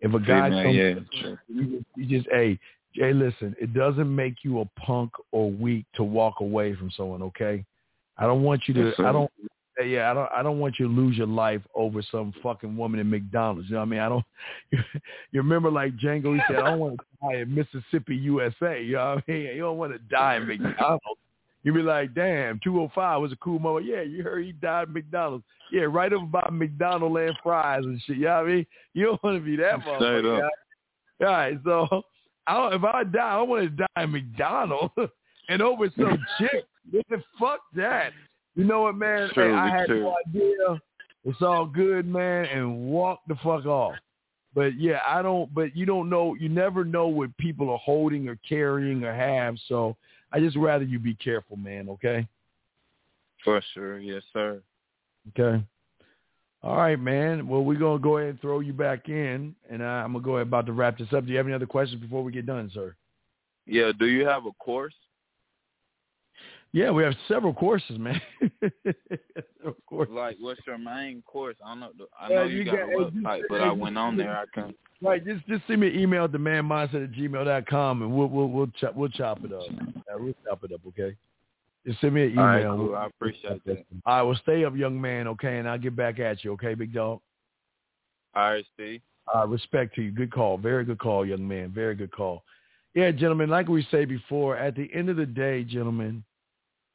if 0.01 0.15
a 0.15 0.19
guy 0.19 0.49
man, 0.49 0.65
comes, 0.65 0.77
yeah, 0.77 1.21
sure. 1.21 1.43
you, 1.49 1.85
you 1.97 2.07
just 2.07 2.31
hey, 2.31 2.59
hey, 2.95 3.13
listen, 3.13 3.55
it 3.61 3.75
doesn't 3.75 4.15
make 4.15 4.37
you 4.43 4.61
a 4.61 4.65
punk 4.81 5.13
or 5.33 5.51
weak 5.51 5.85
to 5.97 6.05
walk 6.05 6.41
away 6.41 6.75
from 6.75 6.91
someone. 6.97 7.23
Okay. 7.23 7.65
I 8.19 8.25
don't 8.25 8.43
want 8.43 8.63
you 8.67 8.75
to. 8.75 8.87
Yes. 8.87 8.95
I 8.99 9.13
don't. 9.13 9.31
Uh, 9.79 9.85
yeah, 9.85 10.11
I 10.11 10.15
don't. 10.15 10.31
I 10.37 10.43
don't 10.43 10.59
want 10.59 10.79
you 10.79 10.89
to 10.89 10.93
lose 10.93 11.17
your 11.17 11.27
life 11.27 11.61
over 11.75 12.03
some 12.11 12.33
fucking 12.43 12.77
woman 12.77 12.99
in 13.01 13.11
McDonald's. 13.11 13.69
You 13.69 13.75
know 13.75 13.81
what 13.81 13.87
I 13.87 13.91
mean? 13.91 14.01
I 14.01 14.09
don't. 14.09 14.25
You 15.33 15.43
remember, 15.43 15.71
like 15.71 15.97
Django, 15.97 16.35
he 16.35 16.41
said, 16.49 16.57
"I 16.63 16.71
don't 16.71 16.79
want 16.79 16.99
to 16.99 17.05
die 17.23 17.41
in 17.41 17.55
Mississippi, 17.55 18.17
USA." 18.17 18.83
You 18.83 18.95
know 18.95 19.15
what 19.17 19.25
I 19.29 19.31
mean? 19.33 19.43
You 19.55 19.61
don't 19.61 19.77
want 19.77 19.93
to 19.93 19.99
die 19.99 20.37
in 20.37 20.47
McDonald's. 20.47 21.05
You 21.63 21.75
be 21.75 21.83
like, 21.83 22.15
"Damn, 22.15 22.59
205 22.65 23.21
was 23.21 23.33
a 23.33 23.37
cool 23.37 23.59
moment." 23.59 23.87
Yeah, 23.87 24.01
you 24.03 24.23
heard 24.23 24.45
he 24.45 24.53
died 24.53 24.89
in 24.89 24.95
McDonald's. 24.95 25.45
Yeah, 25.73 25.83
right 25.83 26.13
over 26.13 26.25
by 26.25 26.49
McDonald's 26.51 27.17
and 27.19 27.37
fries 27.43 27.85
and 27.85 28.01
shit. 28.07 28.17
You 28.19 28.25
know 28.27 28.37
what 28.37 28.47
I 28.47 28.55
mean? 28.55 28.67
You 28.95 29.05
don't 29.07 29.23
want 29.23 29.37
to 29.39 29.45
be 29.45 29.57
that 29.57 29.81
Straight 29.83 30.01
motherfucker. 30.01 30.47
up. 30.47 30.53
All 31.21 31.27
right, 31.27 31.59
so 31.65 32.03
I 32.47 32.55
don't, 32.57 32.75
if 32.75 32.85
I 32.85 33.05
die, 33.05 33.19
I 33.19 33.43
want 33.43 33.63
to 33.65 33.69
die 33.71 34.03
in 34.03 34.13
McDonald's 34.13 34.95
and 35.49 35.61
over 35.61 35.91
some 35.99 36.19
chick. 36.39 36.65
Fuck 37.39 37.61
that. 37.75 38.13
You 38.57 38.65
know 38.65 38.83
what, 38.83 38.97
man? 38.97 39.29
True, 39.35 39.55
I 39.55 39.69
had 39.69 39.87
true. 39.87 40.01
no 40.01 40.17
idea. 40.27 40.81
It's 41.25 41.43
all 41.43 41.67
good, 41.67 42.07
man, 42.07 42.47
and 42.47 42.87
walk 42.87 43.21
the 43.29 43.35
fuck 43.37 43.67
off. 43.67 43.95
But 44.55 44.81
yeah, 44.81 45.01
I 45.07 45.21
don't. 45.21 45.55
But 45.55 45.77
you 45.77 45.85
don't 45.85 46.09
know. 46.09 46.35
You 46.35 46.49
never 46.49 46.83
know 46.83 47.09
what 47.09 47.37
people 47.37 47.71
are 47.71 47.79
holding 47.79 48.29
or 48.29 48.39
carrying 48.49 49.05
or 49.05 49.15
have. 49.15 49.57
So 49.69 49.97
I 50.33 50.41
just 50.41 50.57
rather 50.57 50.85
you 50.85 50.99
be 50.99 51.15
careful, 51.15 51.59
man. 51.59 51.91
Okay. 51.91 52.27
For 53.45 53.63
sure. 53.75 53.99
Yes, 53.99 54.23
sir. 54.33 54.63
Okay. 55.39 55.63
All 56.63 56.77
right, 56.77 56.99
man. 56.99 57.47
Well, 57.47 57.63
we're 57.63 57.79
gonna 57.79 57.99
go 57.99 58.17
ahead 58.17 58.31
and 58.31 58.41
throw 58.41 58.61
you 58.61 58.73
back 58.73 59.11
in, 59.11 59.55
and 59.69 59.83
I, 59.83 60.03
I'm 60.03 60.15
gonna 60.15 60.25
go 60.25 60.37
ahead 60.37 60.47
about 60.47 60.65
to 60.67 60.73
wrap 60.73 60.97
this 60.97 61.13
up. 61.13 61.27
Do 61.27 61.31
you 61.33 61.37
have 61.37 61.47
any 61.47 61.55
other 61.55 61.67
questions 61.67 62.01
before 62.01 62.25
we 62.25 62.33
get 62.33 62.47
done, 62.47 62.71
sir? 62.73 62.97
Yeah. 63.67 63.93
Do 63.99 64.07
you 64.07 64.27
have 64.27 64.47
a 64.47 64.53
course? 64.53 64.95
Yeah, 66.77 66.91
we 66.91 67.03
have 67.05 67.15
several 67.27 67.55
courses, 67.55 67.99
man. 67.99 68.21
several 69.59 69.77
courses. 69.87 70.15
Like, 70.15 70.37
what's 70.39 70.61
your 70.67 70.77
main 70.77 71.23
course? 71.23 71.57
I 71.65 71.75
know. 71.75 71.89
I 72.21 72.29
Yeah, 72.29 72.35
know 72.37 72.43
you, 72.45 72.59
you 72.59 72.65
got, 72.67 72.73
got- 72.77 72.83
a 72.83 72.87
hey, 72.89 72.97
website, 72.97 73.39
you- 73.39 73.47
but 73.49 73.61
hey, 73.61 73.65
I 73.65 73.73
went 73.73 73.97
on 73.97 74.19
there. 74.19 74.37
I 74.37 74.45
can. 74.53 74.75
Right, 75.01 75.25
just 75.25 75.47
just 75.47 75.63
send 75.67 75.81
me 75.81 75.87
an 75.89 75.99
email 75.99 76.25
at 76.25 76.33
themanmindset 76.33 77.05
at 77.05 77.13
gmail.com 77.13 78.03
and 78.03 78.13
we'll 78.15 78.29
we'll 78.29 78.49
we'll 78.49 78.67
chop 78.79 78.95
we'll 78.95 79.09
chop 79.09 79.43
it 79.43 79.55
up. 79.55 79.63
Yeah, 79.71 80.17
we'll 80.17 80.35
chop 80.47 80.65
it 80.65 80.73
up, 80.75 80.81
okay? 80.89 81.17
Just 81.87 81.99
send 82.03 82.13
me 82.13 82.25
an 82.25 82.31
email. 82.33 82.43
All 82.45 82.49
right, 82.49 82.65
cool. 82.89 82.95
I 82.97 83.07
appreciate 83.07 83.65
that. 83.65 83.85
All 84.05 84.17
right, 84.17 84.23
well 84.23 84.39
stay 84.43 84.65
up, 84.67 84.77
young 84.77 85.01
man, 85.01 85.29
okay, 85.29 85.57
and 85.59 85.67
I'll 85.67 85.79
get 85.79 85.97
back 85.97 86.19
at 86.19 86.45
you, 86.45 86.53
okay, 86.53 86.75
big 86.75 86.93
dog? 86.93 87.21
All 88.35 88.51
right, 88.53 88.65
Steve. 88.75 89.01
Uh, 89.35 89.47
respect 89.47 89.95
to 89.95 90.03
you. 90.03 90.11
Good 90.13 90.31
call. 90.31 90.59
Very 90.59 90.85
good 90.85 90.99
call, 90.99 91.25
young 91.25 91.49
man. 91.49 91.71
Very 91.71 91.95
good 91.95 92.13
call. 92.13 92.43
Yeah, 92.95 93.11
gentlemen, 93.13 93.49
like 93.49 93.67
we 93.69 93.87
say 93.91 94.05
before, 94.05 94.59
at 94.59 94.75
the 94.77 94.91
end 94.95 95.09
of 95.09 95.17
the 95.17 95.25
day, 95.27 95.65
gentlemen, 95.65 96.23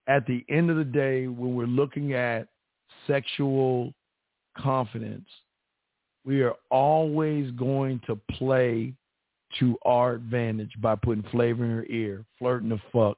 at 0.07 0.25
the 0.25 0.43
end 0.49 0.69
of 0.69 0.77
the 0.77 0.83
day, 0.83 1.27
when 1.27 1.55
we're 1.55 1.65
looking 1.65 2.13
at 2.13 2.47
sexual 3.07 3.93
confidence, 4.57 5.27
we 6.25 6.41
are 6.41 6.55
always 6.69 7.51
going 7.51 8.01
to 8.07 8.15
play 8.31 8.93
to 9.59 9.77
our 9.85 10.13
advantage 10.13 10.71
by 10.81 10.95
putting 10.95 11.23
flavor 11.31 11.65
in 11.65 11.71
her 11.71 11.85
ear, 11.89 12.23
flirting 12.39 12.69
the 12.69 12.79
fuck, 12.91 13.17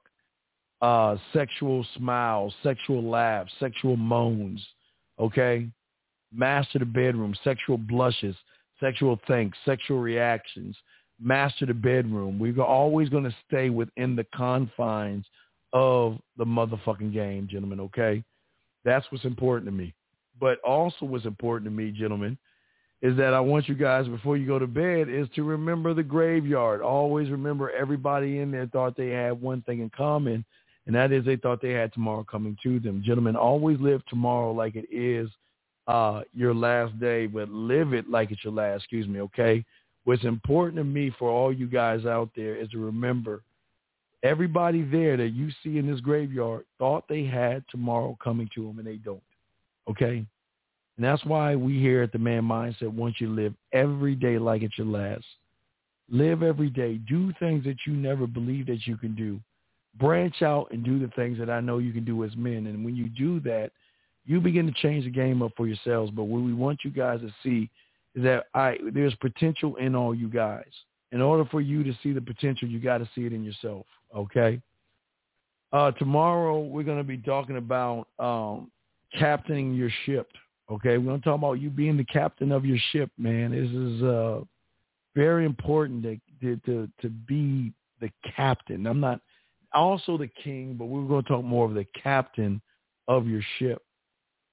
uh, 0.81 1.17
sexual 1.31 1.85
smiles, 1.95 2.53
sexual 2.63 3.03
laughs, 3.03 3.51
sexual 3.59 3.95
moans, 3.95 4.65
okay? 5.19 5.67
Master 6.33 6.79
the 6.79 6.85
bedroom, 6.85 7.35
sexual 7.43 7.77
blushes, 7.77 8.35
sexual 8.79 9.19
thanks, 9.27 9.57
sexual 9.65 9.99
reactions, 9.99 10.75
master 11.21 11.65
the 11.65 11.73
bedroom. 11.73 12.39
We're 12.39 12.61
always 12.61 13.09
going 13.09 13.23
to 13.23 13.35
stay 13.47 13.69
within 13.69 14.15
the 14.15 14.25
confines 14.35 15.25
of 15.73 16.19
the 16.37 16.45
motherfucking 16.45 17.11
game, 17.11 17.47
gentlemen, 17.49 17.79
okay? 17.81 18.23
That's 18.85 19.05
what's 19.11 19.25
important 19.25 19.65
to 19.65 19.71
me. 19.71 19.93
But 20.39 20.59
also 20.61 21.05
what's 21.05 21.25
important 21.25 21.65
to 21.65 21.75
me, 21.75 21.91
gentlemen, 21.91 22.37
is 23.01 23.17
that 23.17 23.33
I 23.33 23.39
want 23.39 23.67
you 23.67 23.75
guys, 23.75 24.07
before 24.07 24.37
you 24.37 24.47
go 24.47 24.59
to 24.59 24.67
bed, 24.67 25.09
is 25.09 25.27
to 25.35 25.43
remember 25.43 25.93
the 25.93 26.03
graveyard. 26.03 26.81
Always 26.81 27.29
remember 27.29 27.69
everybody 27.71 28.39
in 28.39 28.51
there 28.51 28.67
thought 28.67 28.95
they 28.95 29.09
had 29.09 29.41
one 29.41 29.61
thing 29.63 29.79
in 29.81 29.89
common, 29.89 30.45
and 30.85 30.95
that 30.95 31.11
is 31.11 31.25
they 31.25 31.35
thought 31.35 31.61
they 31.61 31.71
had 31.71 31.91
tomorrow 31.91 32.23
coming 32.23 32.57
to 32.63 32.79
them. 32.79 33.03
Gentlemen, 33.05 33.35
always 33.35 33.79
live 33.79 34.05
tomorrow 34.05 34.53
like 34.53 34.75
it 34.75 34.85
is 34.89 35.29
uh, 35.87 36.21
your 36.33 36.53
last 36.53 36.97
day, 36.99 37.25
but 37.25 37.49
live 37.49 37.93
it 37.93 38.09
like 38.09 38.31
it's 38.31 38.43
your 38.43 38.53
last, 38.53 38.83
excuse 38.83 39.07
me, 39.07 39.19
okay? 39.21 39.65
What's 40.05 40.23
important 40.23 40.77
to 40.77 40.83
me 40.83 41.11
for 41.17 41.29
all 41.29 41.51
you 41.51 41.67
guys 41.67 42.05
out 42.05 42.29
there 42.35 42.55
is 42.55 42.69
to 42.69 42.77
remember 42.77 43.41
everybody 44.23 44.83
there 44.83 45.17
that 45.17 45.29
you 45.29 45.49
see 45.63 45.77
in 45.77 45.85
this 45.85 45.99
graveyard 45.99 46.65
thought 46.79 47.03
they 47.07 47.25
had 47.25 47.63
tomorrow 47.69 48.17
coming 48.23 48.49
to 48.55 48.65
them, 48.65 48.79
and 48.79 48.87
they 48.87 48.95
don't, 48.95 49.21
okay? 49.89 50.25
And 50.97 51.05
that's 51.05 51.25
why 51.25 51.55
we 51.55 51.79
here 51.79 52.01
at 52.01 52.11
the 52.11 52.19
Man 52.19 52.43
Mindset 52.43 52.93
want 52.93 53.15
you 53.19 53.27
to 53.27 53.33
live 53.33 53.53
every 53.73 54.15
day 54.15 54.37
like 54.37 54.61
it's 54.61 54.77
your 54.77 54.87
last. 54.87 55.25
Live 56.09 56.43
every 56.43 56.69
day. 56.69 56.99
Do 57.09 57.33
things 57.39 57.63
that 57.65 57.77
you 57.87 57.93
never 57.93 58.27
believed 58.27 58.69
that 58.69 58.85
you 58.85 58.97
can 58.97 59.15
do. 59.15 59.39
Branch 59.99 60.41
out 60.41 60.67
and 60.71 60.83
do 60.83 60.99
the 60.99 61.11
things 61.15 61.37
that 61.39 61.49
I 61.49 61.59
know 61.59 61.77
you 61.79 61.93
can 61.93 62.05
do 62.05 62.23
as 62.23 62.35
men. 62.35 62.67
And 62.67 62.85
when 62.85 62.95
you 62.95 63.09
do 63.09 63.39
that, 63.41 63.71
you 64.25 64.39
begin 64.39 64.65
to 64.67 64.81
change 64.81 65.05
the 65.05 65.11
game 65.11 65.41
up 65.41 65.51
for 65.57 65.67
yourselves. 65.67 66.11
But 66.11 66.23
what 66.23 66.41
we 66.41 66.53
want 66.53 66.79
you 66.83 66.91
guys 66.91 67.21
to 67.21 67.33
see 67.41 67.69
is 68.15 68.23
that 68.23 68.45
I 68.53 68.77
there's 68.93 69.15
potential 69.15 69.75
in 69.77 69.95
all 69.95 70.13
you 70.13 70.29
guys. 70.29 70.69
In 71.11 71.21
order 71.21 71.45
for 71.45 71.61
you 71.61 71.83
to 71.83 71.93
see 72.01 72.11
the 72.11 72.21
potential, 72.21 72.67
you 72.67 72.79
got 72.79 72.99
to 72.99 73.09
see 73.13 73.25
it 73.25 73.33
in 73.33 73.43
yourself. 73.43 73.85
Okay. 74.15 74.61
Uh, 75.71 75.91
tomorrow 75.91 76.59
we're 76.59 76.83
going 76.83 76.99
to 76.99 77.03
be 77.03 77.17
talking 77.17 77.57
about 77.57 78.07
um, 78.19 78.71
captaining 79.17 79.73
your 79.73 79.89
ship. 80.05 80.29
Okay, 80.71 80.97
we're 80.97 81.05
going 81.05 81.19
to 81.19 81.25
talk 81.25 81.37
about 81.37 81.53
you 81.53 81.69
being 81.69 81.97
the 81.97 82.05
captain 82.05 82.51
of 82.51 82.65
your 82.65 82.77
ship, 82.91 83.09
man. 83.17 83.51
This 83.51 83.69
is 83.69 84.03
uh, 84.03 84.41
very 85.15 85.45
important 85.45 86.03
to, 86.03 86.19
to 86.41 86.55
to 86.65 86.89
to 87.01 87.09
be 87.09 87.73
the 87.99 88.09
captain. 88.35 88.85
I'm 88.85 88.99
not 88.99 89.19
also 89.73 90.17
the 90.17 90.29
king, 90.43 90.75
but 90.77 90.85
we're 90.85 91.07
going 91.07 91.23
to 91.23 91.29
talk 91.29 91.43
more 91.43 91.65
of 91.65 91.73
the 91.73 91.85
captain 92.01 92.61
of 93.07 93.27
your 93.27 93.41
ship 93.57 93.81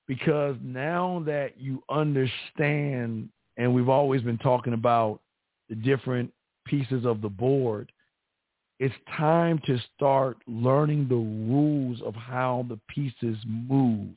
because 0.08 0.56
now 0.60 1.22
that 1.24 1.52
you 1.56 1.82
understand, 1.88 3.28
and 3.56 3.72
we've 3.72 3.88
always 3.88 4.22
been 4.22 4.38
talking 4.38 4.72
about 4.72 5.20
the 5.68 5.76
different 5.76 6.32
pieces 6.66 7.04
of 7.04 7.20
the 7.20 7.28
board, 7.28 7.92
it's 8.80 8.94
time 9.14 9.60
to 9.66 9.78
start 9.94 10.38
learning 10.48 11.06
the 11.06 11.14
rules 11.14 12.00
of 12.00 12.14
how 12.14 12.64
the 12.68 12.80
pieces 12.88 13.36
move. 13.46 14.08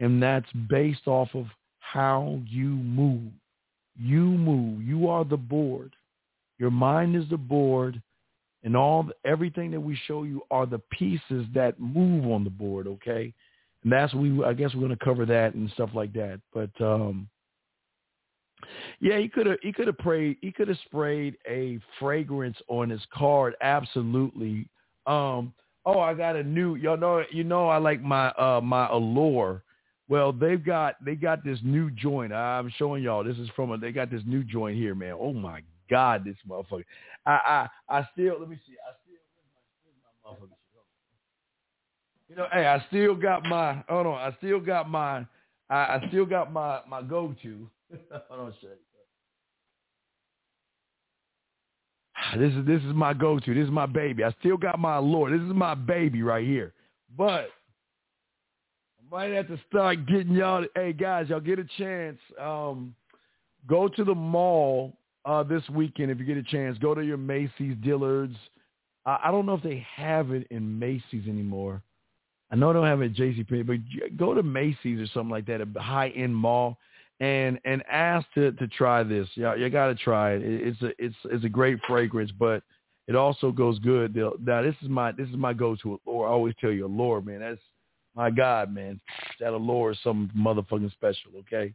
And 0.00 0.20
that's 0.20 0.50
based 0.68 1.06
off 1.06 1.28
of 1.34 1.46
how 1.78 2.40
you 2.48 2.66
move. 2.66 3.30
You 3.96 4.22
move. 4.22 4.82
You 4.82 5.08
are 5.08 5.24
the 5.24 5.36
board. 5.36 5.94
Your 6.58 6.72
mind 6.72 7.14
is 7.14 7.28
the 7.30 7.36
board, 7.36 8.02
and 8.64 8.76
all 8.76 9.08
everything 9.24 9.70
that 9.70 9.80
we 9.80 9.96
show 10.06 10.24
you 10.24 10.42
are 10.50 10.66
the 10.66 10.80
pieces 10.90 11.46
that 11.54 11.78
move 11.78 12.26
on 12.26 12.42
the 12.42 12.50
board. 12.50 12.88
Okay, 12.88 13.32
and 13.84 13.92
that's 13.92 14.14
we. 14.14 14.42
I 14.44 14.52
guess 14.52 14.74
we're 14.74 14.88
to 14.88 15.04
cover 15.04 15.26
that 15.26 15.54
and 15.54 15.70
stuff 15.70 15.90
like 15.94 16.12
that. 16.14 16.40
But 16.52 16.70
um, 16.80 17.28
yeah, 19.00 19.18
he 19.18 19.28
could 19.28 19.46
have 19.46 19.58
he 19.62 19.72
could 19.72 19.86
have 19.86 19.98
prayed 19.98 20.36
he 20.40 20.52
could 20.52 20.68
have 20.68 20.78
sprayed 20.86 21.36
a 21.48 21.78
fragrance 21.98 22.56
on 22.68 22.90
his 22.90 23.02
card. 23.12 23.54
Absolutely. 23.60 24.68
Um, 25.06 25.52
oh, 25.84 26.00
I 26.00 26.14
got 26.14 26.36
a 26.36 26.42
new. 26.42 26.76
Y'all 26.76 26.96
know 26.96 27.24
you 27.30 27.44
know 27.44 27.68
I 27.68 27.78
like 27.78 28.02
my 28.02 28.28
uh 28.30 28.60
my 28.62 28.88
allure. 28.88 29.62
Well, 30.08 30.32
they've 30.32 30.64
got 30.64 31.02
they 31.04 31.14
got 31.14 31.44
this 31.44 31.58
new 31.62 31.90
joint. 31.90 32.32
I'm 32.32 32.72
showing 32.76 33.02
y'all. 33.02 33.24
This 33.24 33.38
is 33.38 33.48
from 33.56 33.72
a. 33.72 33.78
They 33.78 33.92
got 33.92 34.10
this 34.10 34.22
new 34.26 34.44
joint 34.44 34.76
here, 34.76 34.94
man. 34.94 35.16
Oh 35.18 35.32
my 35.32 35.62
God, 35.90 36.24
this 36.24 36.36
motherfucker. 36.48 36.84
I 37.26 37.68
I 37.88 37.98
I 37.98 38.08
still 38.12 38.38
let 38.38 38.48
me 38.48 38.58
see. 38.66 38.74
I 38.86 38.92
still 39.02 39.18
my, 40.24 40.30
motherfucker. 40.30 40.48
You 42.28 42.36
know, 42.36 42.46
hey, 42.52 42.66
I 42.66 42.84
still 42.88 43.14
got 43.14 43.44
my. 43.44 43.82
Hold 43.88 44.06
on, 44.06 44.14
I 44.14 44.36
still 44.38 44.60
got 44.60 44.88
my. 44.88 45.26
I, 45.70 45.74
I 45.74 46.04
still 46.08 46.26
got 46.26 46.52
my 46.52 46.80
my 46.88 47.02
go 47.02 47.34
to. 47.42 47.68
Hold 48.28 48.40
on, 48.40 48.54
shit. 48.60 48.80
This 52.38 52.52
is 52.52 52.66
this 52.66 52.82
is 52.82 52.94
my 52.94 53.12
go 53.12 53.38
to. 53.38 53.54
This 53.54 53.64
is 53.64 53.70
my 53.70 53.86
baby. 53.86 54.24
I 54.24 54.32
still 54.40 54.56
got 54.56 54.78
my 54.78 54.96
Allure. 54.96 55.30
This 55.36 55.46
is 55.46 55.54
my 55.54 55.74
baby 55.74 56.22
right 56.22 56.46
here. 56.46 56.72
But 57.16 57.50
I 58.98 59.10
might 59.10 59.32
have 59.32 59.48
to 59.48 59.58
start 59.68 60.06
getting 60.06 60.32
y'all. 60.32 60.64
Hey 60.74 60.92
guys, 60.92 61.28
y'all 61.28 61.40
get 61.40 61.58
a 61.58 61.66
chance. 61.76 62.18
Um, 62.40 62.94
go 63.66 63.88
to 63.88 64.04
the 64.04 64.14
mall 64.14 64.96
uh, 65.24 65.42
this 65.42 65.62
weekend 65.70 66.10
if 66.10 66.18
you 66.18 66.24
get 66.24 66.36
a 66.36 66.42
chance. 66.42 66.78
Go 66.78 66.94
to 66.94 67.02
your 67.02 67.16
Macy's, 67.16 67.76
Dillard's, 67.82 68.36
I, 69.04 69.18
I 69.24 69.30
don't 69.30 69.46
know 69.46 69.54
if 69.54 69.62
they 69.62 69.86
have 69.96 70.30
it 70.30 70.46
in 70.50 70.78
Macy's 70.78 71.26
anymore. 71.28 71.82
I 72.50 72.56
know 72.56 72.68
they 72.68 72.78
don't 72.78 72.86
have 72.86 73.00
it 73.02 73.12
at 73.12 73.16
JCPenney, 73.16 73.66
but 73.66 74.16
go 74.16 74.34
to 74.34 74.42
Macy's 74.42 75.00
or 75.00 75.06
something 75.14 75.30
like 75.30 75.46
that, 75.46 75.60
a 75.60 75.80
high 75.80 76.08
end 76.10 76.36
mall, 76.36 76.76
and 77.22 77.58
and 77.64 77.82
ask 77.90 78.26
to 78.34 78.52
to 78.52 78.66
try 78.68 79.02
this. 79.02 79.28
Yeah, 79.36 79.54
you, 79.54 79.70
got 79.70 79.86
to 79.86 79.94
try 79.94 80.32
it. 80.32 80.42
it. 80.42 80.68
It's 80.68 80.82
a 80.82 80.92
it's 80.98 81.16
it's 81.26 81.44
a 81.44 81.48
great 81.48 81.78
fragrance, 81.86 82.32
but 82.38 82.62
it 83.06 83.14
also 83.14 83.52
goes 83.52 83.78
good. 83.78 84.14
Now 84.16 84.62
this 84.62 84.74
is 84.82 84.88
my 84.88 85.12
this 85.12 85.28
is 85.28 85.36
my 85.36 85.52
go 85.52 85.76
to. 85.76 86.00
Or 86.04 86.26
I 86.26 86.30
always 86.32 86.54
tell 86.60 86.72
you, 86.72 86.86
Allure, 86.86 87.22
man, 87.22 87.40
that's 87.40 87.60
my 88.14 88.30
God, 88.30 88.74
man. 88.74 89.00
That 89.40 89.52
allure 89.52 89.92
is 89.92 89.98
some 90.02 90.30
motherfucking 90.36 90.92
special. 90.92 91.30
Okay, 91.40 91.72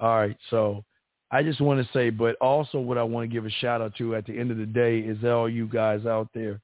all 0.00 0.16
right. 0.16 0.36
So 0.50 0.84
I 1.30 1.44
just 1.44 1.60
want 1.60 1.84
to 1.84 1.92
say, 1.92 2.10
but 2.10 2.34
also 2.40 2.80
what 2.80 2.98
I 2.98 3.04
want 3.04 3.30
to 3.30 3.32
give 3.32 3.46
a 3.46 3.50
shout 3.50 3.80
out 3.80 3.94
to 3.98 4.16
at 4.16 4.26
the 4.26 4.36
end 4.36 4.50
of 4.50 4.58
the 4.58 4.66
day 4.66 4.98
is 4.98 5.24
all 5.24 5.48
you 5.48 5.68
guys 5.68 6.04
out 6.04 6.28
there 6.34 6.60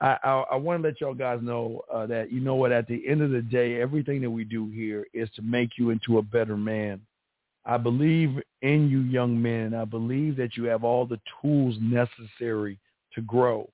I, 0.00 0.16
I, 0.22 0.30
I 0.52 0.56
want 0.56 0.82
to 0.82 0.88
let 0.88 1.00
y'all 1.00 1.14
guys 1.14 1.40
know 1.42 1.82
uh, 1.92 2.06
that 2.06 2.32
you 2.32 2.40
know 2.40 2.54
what 2.54 2.72
at 2.72 2.86
the 2.86 3.06
end 3.08 3.22
of 3.22 3.30
the 3.30 3.42
day, 3.42 3.80
everything 3.80 4.20
that 4.22 4.30
we 4.30 4.44
do 4.44 4.68
here 4.70 5.06
is 5.12 5.28
to 5.36 5.42
make 5.42 5.70
you 5.76 5.90
into 5.90 6.18
a 6.18 6.22
better 6.22 6.56
man. 6.56 7.00
I 7.64 7.76
believe 7.76 8.40
in 8.62 8.88
you, 8.88 9.00
young 9.00 9.40
men. 9.40 9.74
I 9.74 9.84
believe 9.84 10.36
that 10.36 10.56
you 10.56 10.64
have 10.64 10.84
all 10.84 11.06
the 11.06 11.20
tools 11.40 11.76
necessary 11.80 12.78
to 13.14 13.20
grow. 13.22 13.68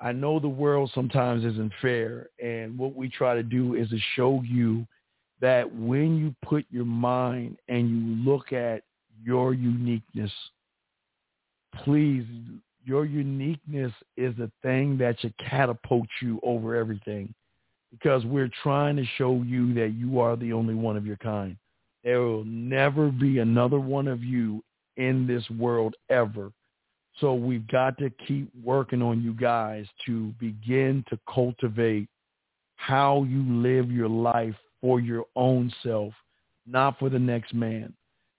I 0.00 0.12
know 0.12 0.40
the 0.40 0.48
world 0.48 0.90
sometimes 0.94 1.44
isn't 1.44 1.72
fair, 1.82 2.28
and 2.42 2.78
what 2.78 2.94
we 2.94 3.08
try 3.08 3.34
to 3.34 3.42
do 3.42 3.74
is 3.74 3.90
to 3.90 3.98
show 4.16 4.42
you 4.42 4.86
that 5.40 5.72
when 5.74 6.16
you 6.16 6.34
put 6.42 6.64
your 6.70 6.84
mind 6.84 7.58
and 7.68 7.88
you 7.88 8.30
look 8.30 8.52
at 8.52 8.82
your 9.22 9.54
uniqueness, 9.54 10.32
please 11.84 12.24
your 12.84 13.04
uniqueness 13.04 13.92
is 14.16 14.34
the 14.36 14.50
thing 14.62 14.96
that 14.98 15.20
should 15.20 15.34
catapult 15.38 16.08
you 16.22 16.40
over 16.42 16.74
everything 16.74 17.32
because 17.90 18.24
we're 18.24 18.50
trying 18.62 18.96
to 18.96 19.04
show 19.16 19.42
you 19.42 19.74
that 19.74 19.90
you 19.90 20.20
are 20.20 20.36
the 20.36 20.52
only 20.52 20.74
one 20.74 20.96
of 20.96 21.06
your 21.06 21.16
kind. 21.18 21.56
There 22.04 22.20
will 22.20 22.44
never 22.44 23.10
be 23.10 23.38
another 23.38 23.78
one 23.78 24.08
of 24.08 24.22
you 24.22 24.62
in 24.96 25.26
this 25.26 25.48
world 25.50 25.94
ever. 26.08 26.52
So 27.18 27.34
we've 27.34 27.66
got 27.68 27.98
to 27.98 28.10
keep 28.26 28.48
working 28.62 29.02
on 29.02 29.22
you 29.22 29.34
guys 29.34 29.86
to 30.06 30.32
begin 30.38 31.04
to 31.10 31.18
cultivate 31.32 32.08
how 32.76 33.24
you 33.24 33.42
live 33.42 33.90
your 33.90 34.08
life 34.08 34.54
for 34.80 35.00
your 35.00 35.26
own 35.36 35.72
self, 35.82 36.14
not 36.66 36.98
for 36.98 37.10
the 37.10 37.18
next 37.18 37.52
man. 37.52 37.92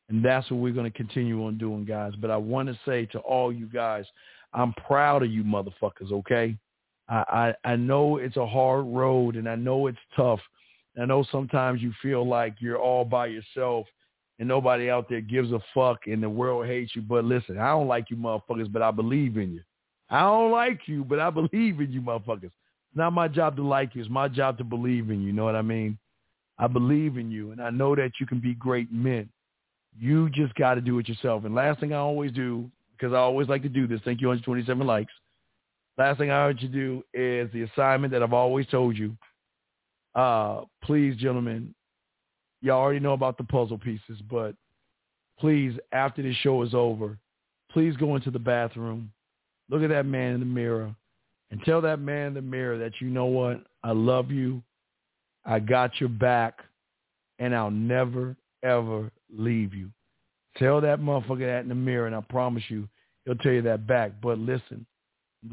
And 0.10 0.26
that's 0.26 0.50
what 0.50 0.60
we're 0.60 0.74
going 0.74 0.92
to 0.92 0.98
continue 0.98 1.46
on 1.46 1.58
doing, 1.58 1.86
guys. 1.86 2.14
But 2.20 2.32
I 2.32 2.38
want 2.38 2.68
to 2.70 2.80
say 2.86 3.06
to 3.08 3.20
all 3.20 3.54
you 3.54 3.68
guys, 3.68 4.06
I'm 4.54 4.74
proud 4.74 5.24
of 5.24 5.32
you 5.32 5.44
motherfuckers, 5.44 6.12
okay? 6.12 6.58
I, 7.08 7.54
I, 7.64 7.72
I 7.72 7.76
know 7.76 8.18
it's 8.18 8.38
a 8.38 8.48
hard 8.48 8.86
road 8.88 9.36
and 9.36 9.48
I 9.48 9.56
know 9.56 9.88
it's 9.88 9.98
tough. 10.16 10.40
I 11.00 11.06
know 11.06 11.26
sometimes 11.32 11.82
you 11.82 11.94
feel 12.02 12.28
like 12.28 12.56
you're 12.60 12.80
all 12.80 13.06
by 13.06 13.28
yourself 13.28 13.88
and 14.40 14.48
nobody 14.48 14.90
out 14.90 15.08
there 15.10 15.22
gives 15.22 15.52
a 15.52 15.60
fuck 15.74 16.08
and 16.08 16.22
the 16.22 16.30
world 16.30 16.66
hates 16.66 16.96
you. 16.96 17.02
But 17.02 17.24
listen, 17.24 17.58
I 17.58 17.70
don't 17.70 17.88
like 17.88 18.10
you 18.10 18.18
motherfuckers, 18.18 18.72
but 18.72 18.82
I 18.82 18.92
believe 18.92 19.38
in 19.38 19.54
you. 19.54 19.62
I 20.10 20.22
don't 20.22 20.52
like 20.52 20.82
you, 20.88 21.06
but 21.06 21.20
I 21.20 21.30
believe 21.30 21.80
in 21.80 21.92
you 21.92 22.02
motherfuckers. 22.02 22.46
It's 22.46 22.98
not 22.98 23.14
my 23.14 23.30
job 23.30 23.56
to 23.56 23.66
like 23.66 23.96
you. 23.96 24.02
It's 24.02 24.10
my 24.10 24.28
job 24.28 24.58
to 24.58 24.64
believe 24.64 25.10
in 25.10 25.22
you. 25.22 25.28
You 25.28 25.34
know 25.34 25.46
what 25.46 25.56
I 25.56 25.62
mean? 25.62 25.98
I 26.58 26.68
believe 26.68 27.18
in 27.18 27.32
you 27.32 27.52
and 27.52 27.62
I 27.62 27.70
know 27.70 27.96
that 27.96 28.12
you 28.20 28.26
can 28.26 28.40
be 28.40 28.54
great 28.56 28.92
men. 28.92 29.30
You 29.98 30.30
just 30.30 30.54
got 30.56 30.76
to 30.76 30.82
do 30.82 31.00
it 31.00 31.08
yourself. 31.08 31.46
And 31.46 31.56
last 31.56 31.80
thing 31.80 31.94
I 31.94 31.98
always 31.98 32.32
do, 32.32 32.70
because 32.98 33.14
I 33.14 33.18
always 33.18 33.48
like 33.48 33.64
to 33.64 33.70
do 33.70 33.88
this, 33.88 34.02
thank 34.04 34.22
you 34.22 34.28
127 34.28 34.86
likes. 34.86 35.14
Last 35.98 36.18
thing 36.18 36.32
I 36.32 36.46
want 36.46 36.62
you 36.62 36.68
to 36.68 36.74
do 36.74 37.04
is 37.14 37.52
the 37.54 37.64
assignment 37.64 38.12
that 38.14 38.24
I've 38.24 38.34
always 38.34 38.68
told 38.68 38.98
you. 38.98 39.16
Uh, 40.16 40.62
please, 40.84 41.16
gentlemen, 41.18 41.74
y'all 42.62 42.80
already 42.80 43.00
know 43.00 43.14
about 43.14 43.38
the 43.38 43.44
puzzle 43.44 43.78
pieces, 43.78 44.22
but 44.30 44.56
please, 45.40 45.78
after 45.92 46.22
this 46.22 46.36
show 46.38 46.62
is 46.64 46.74
over, 46.74 47.18
please 47.72 47.96
go 47.98 48.16
into 48.16 48.32
the 48.32 48.40
bathroom, 48.40 49.12
look 49.70 49.82
at 49.82 49.90
that 49.90 50.06
man 50.06 50.34
in 50.34 50.40
the 50.40 50.46
mirror, 50.46 50.94
and 51.50 51.62
tell 51.64 51.82
that 51.82 52.00
man 52.00 52.28
in 52.28 52.34
the 52.34 52.42
mirror 52.42 52.78
that 52.78 52.94
you 53.00 53.08
know 53.08 53.26
what, 53.26 53.64
I 53.84 53.92
love 53.92 54.32
you, 54.32 54.62
I 55.46 55.60
got 55.60 56.00
your 56.00 56.10
back, 56.10 56.60
and 57.40 57.56
I'll 57.56 57.72
never, 57.72 58.36
ever 58.64 59.12
leave 59.34 59.74
you. 59.74 59.90
Tell 60.58 60.82
that 60.82 61.00
motherfucker 61.00 61.40
that 61.40 61.64
in 61.64 61.70
the 61.70 61.76
mirror, 61.76 62.08
and 62.08 62.16
I 62.16 62.22
promise 62.22 62.64
you, 62.68 62.88
he'll 63.26 63.36
tell 63.36 63.54
you 63.54 63.62
that 63.64 63.88
back. 63.88 64.12
But 64.22 64.38
listen, 64.38 64.86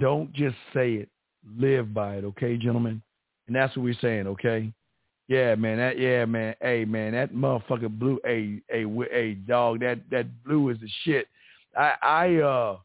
don't 0.01 0.33
just 0.33 0.57
say 0.75 0.95
it. 0.95 1.09
Live 1.57 1.95
by 1.95 2.17
it, 2.17 2.25
okay, 2.25 2.57
gentlemen? 2.57 3.01
And 3.49 3.57
that's 3.57 3.77
what 3.77 3.83
we're 3.83 3.97
saying, 4.01 4.29
okay? 4.29 4.73
Yeah, 5.27 5.57
man. 5.57 5.79
That 5.79 5.99
yeah, 5.99 6.25
man. 6.25 6.55
Hey, 6.61 6.85
man. 6.85 7.13
That 7.13 7.35
motherfucker 7.35 7.91
blue. 7.91 8.21
Hey, 8.25 8.63
hey, 8.69 8.85
hey, 9.11 9.35
dog. 9.35 9.81
That 9.81 10.01
that 10.11 10.27
blue 10.45 10.71
is 10.71 10.79
the 10.81 10.89
shit. 11.05 11.27
I 11.77 11.95
I 12.03 12.37
uh 12.37 12.79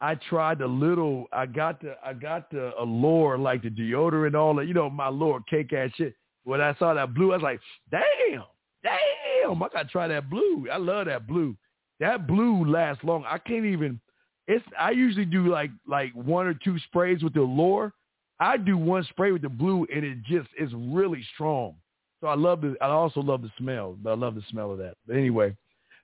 I 0.00 0.14
tried 0.28 0.58
the 0.58 0.66
little. 0.66 1.26
I 1.32 1.46
got 1.46 1.80
the 1.80 1.96
I 2.04 2.12
got 2.12 2.50
the 2.50 2.72
Allure 2.78 3.38
like 3.38 3.62
the 3.62 3.70
deodorant, 3.70 4.36
all 4.36 4.54
that. 4.56 4.66
You 4.66 4.74
know 4.74 4.88
my 4.90 5.08
lord 5.08 5.46
cake 5.48 5.72
ass 5.72 5.90
shit. 5.96 6.14
When 6.44 6.60
I 6.60 6.76
saw 6.76 6.94
that 6.94 7.14
blue, 7.14 7.32
I 7.32 7.36
was 7.36 7.42
like, 7.42 7.60
damn 7.90 8.44
damn, 8.84 9.62
I 9.62 9.68
gotta 9.72 9.88
try 9.88 10.06
that 10.08 10.30
blue. 10.30 10.68
I 10.70 10.76
love 10.76 11.06
that 11.06 11.26
blue. 11.26 11.56
That 12.00 12.26
blue 12.26 12.64
lasts 12.64 13.02
long. 13.02 13.24
I 13.26 13.38
can't 13.38 13.64
even. 13.64 14.00
It's. 14.46 14.64
I 14.78 14.90
usually 14.90 15.24
do 15.24 15.48
like 15.48 15.70
like 15.88 16.12
one 16.12 16.46
or 16.46 16.54
two 16.54 16.78
sprays 16.80 17.22
with 17.22 17.34
the 17.34 17.42
lure. 17.42 17.92
I 18.40 18.56
do 18.56 18.76
one 18.76 19.04
spray 19.10 19.32
with 19.32 19.42
the 19.42 19.48
blue, 19.48 19.86
and 19.94 20.04
it 20.04 20.22
just 20.24 20.48
is 20.58 20.70
really 20.74 21.24
strong. 21.34 21.74
So 22.20 22.26
I 22.26 22.34
love 22.34 22.60
the. 22.60 22.76
I 22.80 22.86
also 22.86 23.20
love 23.20 23.42
the 23.42 23.50
smell. 23.58 23.96
I 24.06 24.14
love 24.14 24.34
the 24.34 24.42
smell 24.50 24.72
of 24.72 24.78
that. 24.78 24.94
But 25.06 25.16
anyway, 25.16 25.56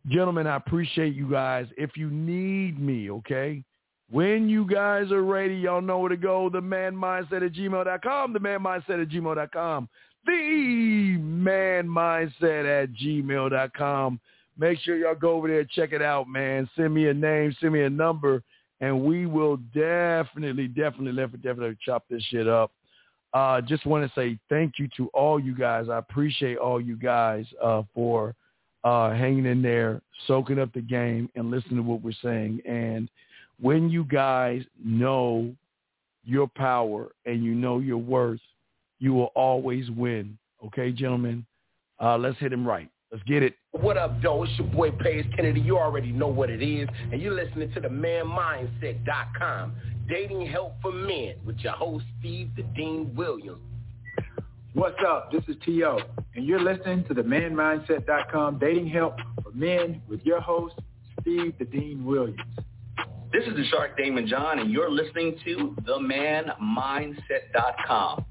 gentlemen, 0.08 0.46
I 0.46 0.56
appreciate 0.56 1.14
you 1.14 1.30
guys. 1.30 1.66
If 1.76 1.96
you 1.96 2.10
need 2.10 2.80
me, 2.80 3.10
okay. 3.10 3.64
When 4.10 4.48
you 4.48 4.66
guys 4.66 5.12
are 5.12 5.22
ready, 5.22 5.54
y'all 5.54 5.80
know 5.80 6.00
where 6.00 6.08
to 6.08 6.16
go. 6.16 6.50
The 6.50 6.60
man 6.60 6.94
mindset 6.94 7.46
at 7.46 7.52
gmail.com. 7.52 8.32
The 8.32 8.40
man 8.40 8.60
mindset 8.60 9.00
at 9.02 9.08
gmail.com 9.08 9.88
the 10.26 11.16
man 11.18 11.86
mindset 11.86 12.82
at 12.82 12.92
gmail.com. 12.92 14.20
Make 14.58 14.78
sure 14.80 14.96
y'all 14.96 15.14
go 15.14 15.32
over 15.32 15.48
there, 15.48 15.64
check 15.64 15.92
it 15.92 16.02
out, 16.02 16.28
man. 16.28 16.68
Send 16.76 16.92
me 16.92 17.08
a 17.08 17.14
name, 17.14 17.54
send 17.60 17.72
me 17.72 17.82
a 17.82 17.90
number, 17.90 18.42
and 18.80 19.02
we 19.02 19.26
will 19.26 19.56
definitely, 19.74 20.68
definitely, 20.68 21.12
definitely 21.36 21.76
chop 21.84 22.04
this 22.08 22.22
shit 22.24 22.48
up. 22.48 22.70
Uh, 23.32 23.60
just 23.60 23.86
want 23.86 24.04
to 24.04 24.20
say 24.20 24.38
thank 24.48 24.78
you 24.78 24.88
to 24.96 25.08
all 25.08 25.38
you 25.38 25.54
guys. 25.54 25.88
I 25.88 25.98
appreciate 25.98 26.56
all 26.58 26.80
you 26.80 26.96
guys 26.96 27.46
uh, 27.62 27.82
for 27.94 28.34
uh, 28.82 29.10
hanging 29.10 29.46
in 29.46 29.62
there, 29.62 30.00
soaking 30.26 30.58
up 30.58 30.72
the 30.72 30.80
game, 30.80 31.30
and 31.36 31.50
listening 31.50 31.76
to 31.76 31.82
what 31.82 32.02
we're 32.02 32.12
saying. 32.22 32.60
And 32.66 33.08
when 33.60 33.88
you 33.88 34.04
guys 34.04 34.62
know 34.82 35.54
your 36.24 36.48
power 36.48 37.12
and 37.26 37.44
you 37.44 37.54
know 37.54 37.78
your 37.78 37.98
worth, 37.98 38.40
you 38.98 39.12
will 39.12 39.32
always 39.36 39.90
win. 39.90 40.36
Okay, 40.64 40.90
gentlemen? 40.92 41.46
Uh, 42.00 42.16
let's 42.18 42.38
hit 42.38 42.52
him 42.52 42.66
right. 42.66 42.90
Let's 43.12 43.24
get 43.24 43.42
it. 43.42 43.54
What 43.72 43.96
up, 43.96 44.20
though? 44.20 44.42
It's 44.42 44.52
your 44.58 44.66
boy 44.66 44.90
Page 44.90 45.26
Kennedy. 45.36 45.60
You 45.60 45.78
already 45.78 46.10
know 46.10 46.26
what 46.26 46.50
it 46.50 46.60
is. 46.60 46.88
And 47.12 47.22
you're 47.22 47.34
listening 47.34 47.72
to 47.72 47.80
the 47.80 47.86
manmindset.com. 47.86 49.76
Dating 50.08 50.44
help 50.46 50.72
for 50.82 50.90
men 50.90 51.36
with 51.46 51.56
your 51.58 51.74
host, 51.74 52.04
Steve 52.18 52.50
the 52.56 52.64
Dean 52.74 53.14
Williams. 53.14 53.60
What's 54.74 54.98
up? 55.06 55.30
This 55.30 55.44
is 55.46 55.54
T.O. 55.64 56.00
And 56.34 56.44
you're 56.44 56.60
listening 56.60 57.04
to 57.04 57.14
the 57.14 57.22
manmindset.com 57.22 58.58
dating 58.58 58.88
help 58.88 59.14
for 59.40 59.52
men 59.52 60.02
with 60.08 60.22
your 60.22 60.40
host, 60.40 60.74
Steve 61.20 61.54
the 61.60 61.64
Dean 61.64 62.04
Williams. 62.04 62.40
This 63.32 63.44
is 63.44 63.54
the 63.54 63.64
Shark 63.66 63.96
Daymond 63.96 64.26
John, 64.26 64.58
and 64.58 64.72
you're 64.72 64.90
listening 64.90 65.36
to 65.44 65.76
themanmindset.com 65.82 68.24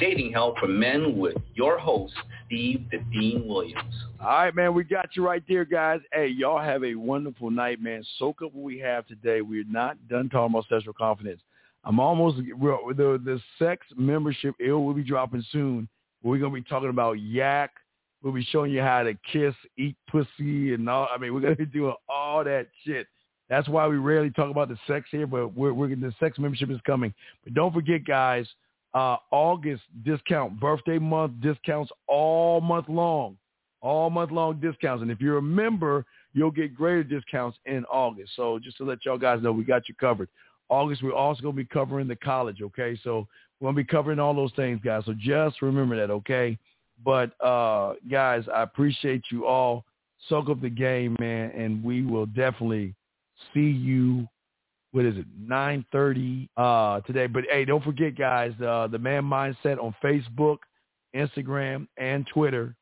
dating 0.00 0.32
help 0.32 0.58
for 0.58 0.68
men 0.68 1.18
with 1.18 1.36
your 1.54 1.78
host, 1.78 2.14
Steve 2.48 2.86
the 2.90 2.98
Dean 3.12 3.46
Williams. 3.46 3.94
All 4.20 4.26
right, 4.26 4.54
man, 4.54 4.72
we 4.72 4.82
got 4.82 5.10
you 5.14 5.24
right 5.24 5.42
there, 5.46 5.66
guys. 5.66 6.00
Hey, 6.12 6.28
y'all 6.28 6.58
have 6.58 6.82
a 6.82 6.94
wonderful 6.94 7.50
night, 7.50 7.80
man. 7.80 8.02
Soak 8.18 8.40
up 8.42 8.54
what 8.54 8.64
we 8.64 8.78
have 8.78 9.06
today. 9.06 9.42
We're 9.42 9.64
not 9.68 9.96
done 10.08 10.30
talking 10.30 10.54
about 10.54 10.66
sexual 10.68 10.94
confidence. 10.94 11.42
I'm 11.84 12.00
almost 12.00 12.38
the 12.38 13.20
the 13.24 13.40
sex 13.58 13.86
membership 13.96 14.54
ill 14.60 14.82
will 14.82 14.94
be 14.94 15.04
dropping 15.04 15.44
soon. 15.52 15.88
We're 16.22 16.38
gonna 16.38 16.54
be 16.54 16.62
talking 16.62 16.88
about 16.88 17.20
yak. 17.20 17.70
We'll 18.22 18.32
be 18.32 18.44
showing 18.44 18.72
you 18.72 18.80
how 18.80 19.02
to 19.02 19.14
kiss, 19.30 19.54
eat 19.76 19.96
pussy, 20.10 20.74
and 20.74 20.88
all. 20.88 21.06
I 21.14 21.18
mean, 21.18 21.34
we're 21.34 21.40
gonna 21.40 21.54
be 21.54 21.66
doing 21.66 21.94
all 22.08 22.44
that 22.44 22.68
shit. 22.84 23.06
That's 23.50 23.68
why 23.68 23.86
we 23.86 23.96
rarely 23.96 24.30
talk 24.30 24.50
about 24.50 24.68
the 24.68 24.78
sex 24.86 25.06
here, 25.10 25.26
but 25.26 25.56
we're, 25.56 25.72
we're 25.72 25.94
the 25.94 26.12
sex 26.18 26.38
membership 26.38 26.70
is 26.70 26.80
coming. 26.86 27.14
But 27.44 27.54
don't 27.54 27.72
forget, 27.72 28.04
guys 28.04 28.46
uh, 28.94 29.16
August 29.30 29.82
discount, 30.04 30.58
birthday 30.58 30.98
month 30.98 31.32
discounts 31.40 31.90
all 32.06 32.60
month 32.60 32.88
long, 32.88 33.36
all 33.80 34.10
month 34.10 34.30
long 34.30 34.58
discounts. 34.60 35.02
And 35.02 35.10
if 35.10 35.20
you're 35.20 35.38
a 35.38 35.42
member, 35.42 36.04
you'll 36.32 36.50
get 36.50 36.74
greater 36.74 37.04
discounts 37.04 37.58
in 37.66 37.84
August. 37.86 38.32
So 38.36 38.58
just 38.58 38.76
to 38.78 38.84
let 38.84 39.04
y'all 39.04 39.18
guys 39.18 39.42
know, 39.42 39.52
we 39.52 39.64
got 39.64 39.88
you 39.88 39.94
covered. 39.94 40.28
August, 40.68 41.02
we're 41.02 41.12
also 41.12 41.42
going 41.42 41.54
to 41.54 41.62
be 41.62 41.68
covering 41.68 42.08
the 42.08 42.16
college, 42.16 42.60
okay? 42.60 42.98
So 43.02 43.26
we're 43.60 43.66
going 43.66 43.76
to 43.76 43.82
be 43.82 43.88
covering 43.88 44.18
all 44.18 44.34
those 44.34 44.52
things, 44.54 44.80
guys. 44.84 45.02
So 45.06 45.14
just 45.18 45.62
remember 45.62 45.96
that, 45.96 46.12
okay? 46.12 46.58
But, 47.04 47.32
uh, 47.42 47.94
guys, 48.10 48.44
I 48.52 48.62
appreciate 48.62 49.24
you 49.30 49.46
all. 49.46 49.84
Soak 50.28 50.50
up 50.50 50.60
the 50.60 50.68
game, 50.68 51.16
man, 51.20 51.52
and 51.52 51.82
we 51.82 52.04
will 52.04 52.26
definitely 52.26 52.94
see 53.54 53.60
you 53.60 54.26
what 54.92 55.04
is 55.04 55.16
it, 55.16 55.26
9.30 55.48 56.48
uh, 56.56 57.00
today. 57.02 57.26
But, 57.26 57.44
hey, 57.50 57.64
don't 57.64 57.84
forget, 57.84 58.16
guys, 58.16 58.52
uh, 58.64 58.88
the 58.90 58.98
Man 58.98 59.22
Mindset 59.24 59.78
on 59.82 59.94
Facebook, 60.02 60.58
Instagram, 61.14 61.86
and 61.96 62.26
Twitter. 62.32 62.74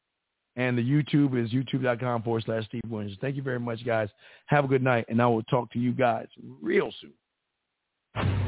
And 0.56 0.78
the 0.78 0.82
YouTube 0.82 1.42
is 1.42 1.52
youtube.com 1.52 2.22
forward 2.22 2.44
slash 2.46 2.64
Steve 2.66 2.80
Williams. 2.88 3.18
Thank 3.20 3.36
you 3.36 3.42
very 3.42 3.60
much, 3.60 3.84
guys. 3.84 4.08
Have 4.46 4.64
a 4.64 4.68
good 4.68 4.82
night, 4.82 5.04
and 5.08 5.20
I 5.20 5.26
will 5.26 5.42
talk 5.44 5.70
to 5.72 5.78
you 5.78 5.92
guys 5.92 6.26
real 6.62 6.90
soon. 7.00 8.45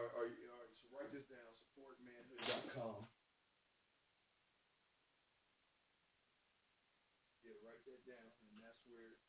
All 0.00 0.08
right, 0.08 0.16
all 0.16 0.24
right, 0.24 0.48
all 0.48 0.60
right, 0.64 0.72
so 0.80 0.88
write 0.96 1.12
this 1.12 1.28
down, 1.28 1.52
supportmanhood.com. 1.60 3.04
Yeah, 7.44 7.60
write 7.60 7.84
that 7.84 8.00
down, 8.08 8.32
and 8.48 8.56
that's 8.64 8.80
where, 8.88 9.20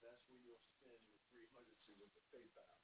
that's 0.00 0.24
where 0.24 0.40
you'll 0.40 0.64
send 0.80 1.04
your 1.04 1.20
three 1.28 1.44
hundred 1.52 1.76
to 1.84 1.92
with 2.00 2.08
the 2.16 2.24
PayPal. 2.32 2.80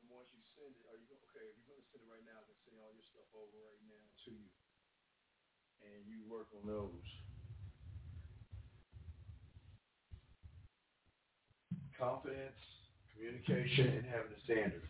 And 0.00 0.08
once 0.08 0.32
you 0.32 0.40
send 0.56 0.72
it, 0.72 0.88
are 0.88 0.96
you, 0.96 1.04
okay, 1.28 1.52
if 1.52 1.60
you're 1.60 1.68
gonna 1.68 1.84
send 1.92 2.00
it 2.00 2.08
right 2.08 2.24
now, 2.24 2.40
I 2.40 2.48
can 2.48 2.56
send 2.64 2.80
all 2.80 2.96
your 2.96 3.04
stuff 3.04 3.28
over 3.36 3.60
right 3.60 3.84
now 3.84 4.08
to 4.24 4.32
you. 4.32 4.48
And 5.84 6.08
you 6.08 6.24
work 6.24 6.48
on 6.56 6.64
those. 6.64 7.04
Confidence, 11.92 12.56
communication, 13.12 14.00
and 14.00 14.08
having 14.08 14.32
a 14.32 14.40
standard. 14.48 14.88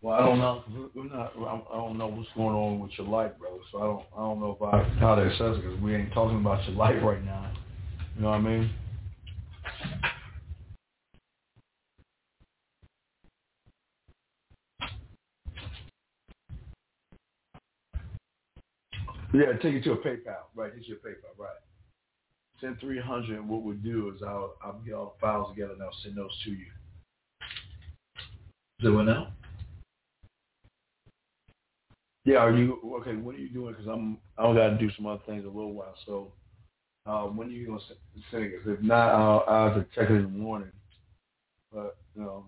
Well, 0.00 0.14
I 0.14 0.24
don't 0.24 0.38
know. 0.38 0.62
We're 0.94 1.04
not. 1.04 1.32
I 1.36 1.76
don't 1.76 1.98
know 1.98 2.06
what's 2.06 2.28
going 2.36 2.54
on 2.54 2.78
with 2.78 2.92
your 2.96 3.08
life, 3.08 3.32
brother. 3.38 3.56
So 3.72 3.78
I 3.78 3.84
don't. 3.84 4.06
I 4.16 4.20
don't 4.20 4.40
know 4.40 4.56
if 4.58 4.62
I 4.62 5.00
how 5.00 5.16
to 5.16 5.26
assess 5.26 5.58
it 5.58 5.62
because 5.62 5.80
we 5.80 5.94
ain't 5.94 6.12
talking 6.12 6.38
about 6.38 6.64
your 6.68 6.76
life 6.76 7.02
right 7.02 7.24
now. 7.24 7.52
You 8.16 8.22
know 8.22 8.30
what 8.30 8.36
I 8.36 8.40
mean? 8.40 8.70
Yeah, 19.34 19.52
take 19.60 19.74
it 19.74 19.84
to 19.84 19.92
a 19.92 19.96
PayPal. 19.98 20.46
Right, 20.54 20.72
it's 20.76 20.86
your 20.86 20.98
PayPal. 20.98 21.36
Right. 21.36 21.50
Send 22.60 22.78
three 22.80 23.00
hundred. 23.00 23.46
What 23.46 23.62
we'll 23.62 23.76
do 23.76 24.12
is 24.14 24.22
I'll 24.22 24.54
I'll 24.62 24.80
get 24.84 24.94
all 24.94 25.16
the 25.16 25.20
files 25.20 25.54
together 25.54 25.72
and 25.72 25.82
I'll 25.82 25.90
send 26.04 26.16
those 26.16 26.30
to 26.44 26.50
you. 26.50 26.66
Is 28.80 28.86
it 28.86 28.90
what 28.90 29.06
now? 29.06 29.32
Yeah, 32.28 32.40
are 32.40 32.54
you 32.54 32.78
okay? 33.00 33.16
What 33.16 33.36
are 33.36 33.38
you 33.38 33.48
doing? 33.48 33.72
Because 33.72 33.86
I'm 33.88 34.18
I 34.36 34.42
got 34.52 34.68
to 34.68 34.78
do 34.78 34.90
some 34.96 35.06
other 35.06 35.22
things 35.26 35.44
a 35.46 35.48
little 35.48 35.72
while. 35.72 35.94
So 36.04 36.32
uh, 37.06 37.24
when 37.24 37.48
are 37.48 37.52
you 37.52 37.66
gonna 37.66 37.80
it? 38.52 38.64
'Cause 38.64 38.74
if 38.78 38.82
not, 38.82 39.14
I'll, 39.14 39.44
I'll 39.48 39.70
have 39.70 39.76
to 39.76 39.94
check 39.94 40.10
it 40.10 40.14
in 40.16 40.22
the 40.24 40.28
morning. 40.28 40.72
But 41.72 41.96
you 42.14 42.22
know, 42.22 42.46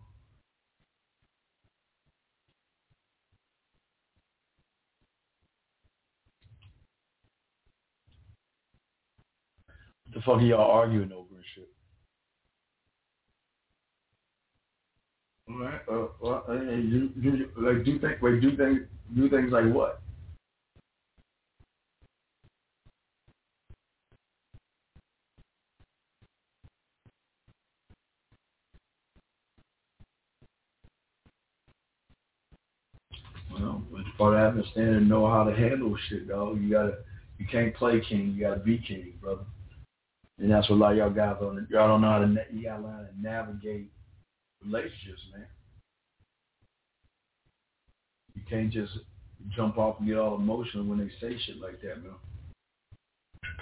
what 10.05 10.15
the 10.15 10.21
fuck 10.23 10.37
are 10.37 10.43
y'all 10.43 10.71
arguing 10.71 11.13
over 11.13 11.35
and 11.35 11.45
shit? 11.55 11.69
All 15.49 15.59
right. 15.61 15.81
Uh, 15.91 16.09
well, 16.21 16.45
uh, 16.49 16.55
you, 16.55 17.13
you, 17.17 17.51
like 17.57 17.85
do 17.85 17.99
things 17.99 18.19
like 18.23 18.41
do 18.43 18.57
things 18.57 18.81
do 19.15 19.29
things 19.29 19.53
like 19.53 19.73
what? 19.73 20.01
Well, 33.53 33.83
it's 33.97 34.17
part 34.17 34.35
of 34.35 34.41
having 34.41 34.63
to 34.63 34.71
stand 34.71 34.89
and 34.91 35.09
know 35.09 35.29
how 35.29 35.45
to 35.45 35.55
handle 35.55 35.97
shit, 36.09 36.29
dog. 36.29 36.61
You 36.61 36.71
gotta, 36.71 36.99
you 37.39 37.47
can't 37.47 37.75
play 37.75 38.01
king. 38.09 38.35
You 38.35 38.41
gotta 38.41 38.61
be 38.61 38.79
king, 38.79 39.15
brother. 39.21 39.45
And 40.39 40.51
that's 40.51 40.71
what 40.71 40.77
a 40.77 40.79
lot 40.79 40.93
of 40.93 40.99
y'all 40.99 41.11
guys 41.11 41.37
don't. 41.41 41.67
Y'all 41.69 41.89
don't 41.89 42.01
know 42.01 42.11
how 42.11 42.19
to. 42.19 42.47
You 42.53 42.63
gotta 42.65 42.83
learn 42.83 42.93
how 42.93 43.01
to 43.01 43.21
navigate 43.21 43.91
relationships, 44.65 45.23
man. 45.33 45.47
You 48.35 48.43
can't 48.49 48.71
just 48.71 48.93
jump 49.55 49.79
off 49.79 49.99
and 49.99 50.09
get 50.09 50.19
all 50.19 50.37
emotional 50.37 50.85
when 50.85 50.99
they 50.99 51.11
say 51.21 51.39
shit 51.47 51.61
like 51.61 51.81
that, 51.83 52.03
man. 52.03 52.15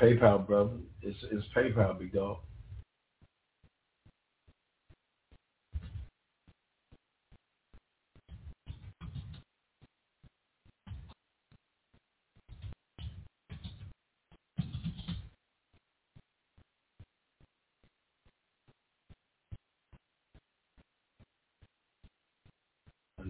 PayPal, 0.01 0.47
brother. 0.47 0.77
It's 1.03 1.19
it's 1.31 1.47
PayPal, 1.57 1.99
big 1.99 2.13
dog. 2.13 2.39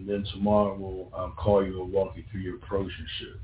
then 0.09 0.25
tomorrow 0.33 0.75
we'll 0.77 1.11
um, 1.19 1.33
call 1.37 1.65
you 1.65 1.83
and 1.83 1.91
walk 1.91 2.13
you 2.15 2.23
through 2.31 2.41
your 2.41 2.55
approach 2.55 2.91
and 2.97 3.07
shit. 3.19 3.41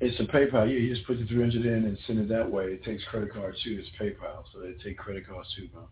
It's 0.00 0.20
a 0.20 0.24
PayPal. 0.24 0.70
Yeah, 0.70 0.78
you 0.78 0.94
just 0.94 1.06
put 1.06 1.18
the 1.18 1.26
300 1.26 1.66
in 1.66 1.84
and 1.84 1.98
send 2.06 2.20
it 2.20 2.28
that 2.28 2.48
way. 2.48 2.66
It 2.66 2.84
takes 2.84 3.04
credit 3.04 3.32
card 3.32 3.56
too. 3.64 3.80
It's 3.80 3.88
PayPal, 4.00 4.44
so 4.52 4.60
they 4.60 4.72
take 4.82 4.96
credit 4.96 5.26
cards 5.26 5.48
too, 5.56 5.68
bro. 5.72 5.88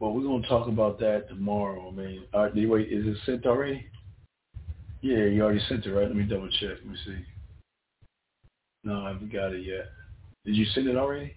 Well, 0.00 0.12
we're 0.14 0.22
gonna 0.22 0.48
talk 0.48 0.66
about 0.66 0.98
that 1.00 1.28
tomorrow. 1.28 1.88
I 1.88 1.90
mean, 1.90 2.24
uh, 2.32 2.48
wait, 2.54 2.90
is 2.90 3.06
it 3.06 3.18
sent 3.26 3.44
already? 3.44 3.86
Yeah, 5.02 5.24
you 5.24 5.42
already 5.42 5.60
sent 5.68 5.84
it, 5.84 5.92
right? 5.92 6.06
Let 6.06 6.16
me 6.16 6.24
double 6.24 6.48
check. 6.48 6.78
Let 6.82 6.86
me 6.86 6.96
see. 7.04 7.18
No, 8.82 9.04
I 9.04 9.12
haven't 9.12 9.30
got 9.30 9.52
it 9.52 9.62
yet. 9.62 9.90
Did 10.46 10.56
you 10.56 10.64
send 10.64 10.88
it 10.88 10.96
already? 10.96 11.34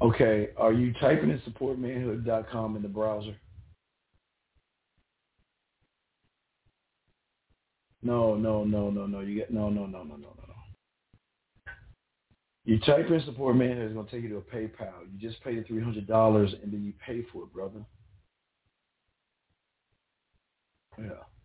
Okay, 0.00 0.50
are 0.56 0.72
you 0.72 0.94
typing 0.94 1.30
in 1.30 1.40
supportmanhood.com 1.40 2.76
in 2.76 2.82
the 2.82 2.88
browser? 2.88 3.34
No, 8.06 8.36
no, 8.36 8.62
no, 8.62 8.88
no, 8.88 9.06
no. 9.06 9.20
You 9.20 9.34
get 9.34 9.52
no, 9.52 9.68
no, 9.68 9.84
no, 9.86 10.04
no, 10.04 10.16
no, 10.16 10.16
no. 10.16 10.44
no. 10.46 10.54
You 12.64 12.78
type 12.80 13.10
in 13.10 13.20
support 13.24 13.56
man, 13.56 13.78
it's 13.78 13.94
gonna 13.94 14.08
take 14.08 14.22
you 14.22 14.28
to 14.28 14.36
a 14.36 14.42
PayPal. 14.42 14.92
You 15.12 15.28
just 15.28 15.42
pay 15.42 15.56
the 15.56 15.64
three 15.64 15.82
hundred 15.82 16.06
dollars 16.06 16.54
and 16.62 16.72
then 16.72 16.84
you 16.84 16.92
pay 17.04 17.24
for 17.32 17.42
it, 17.42 17.52
brother. 17.52 17.84
Yeah. 20.98 21.35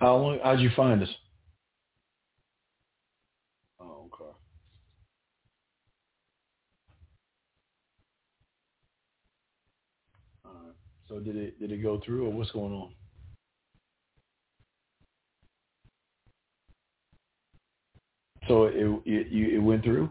How 0.00 0.16
long? 0.16 0.38
How'd 0.42 0.60
you 0.60 0.70
find 0.74 1.02
us? 1.02 1.10
Oh, 3.78 4.06
okay. 4.06 4.32
All 10.46 10.52
right. 10.52 10.74
So 11.06 11.20
did 11.20 11.36
it 11.36 11.60
did 11.60 11.70
it 11.70 11.82
go 11.82 12.00
through 12.04 12.26
or 12.26 12.32
what's 12.32 12.50
going 12.50 12.72
on? 12.72 12.92
So 18.48 18.64
it 18.64 18.74
it 19.04 19.28
you 19.28 19.56
it 19.56 19.62
went 19.62 19.84
through. 19.84 20.08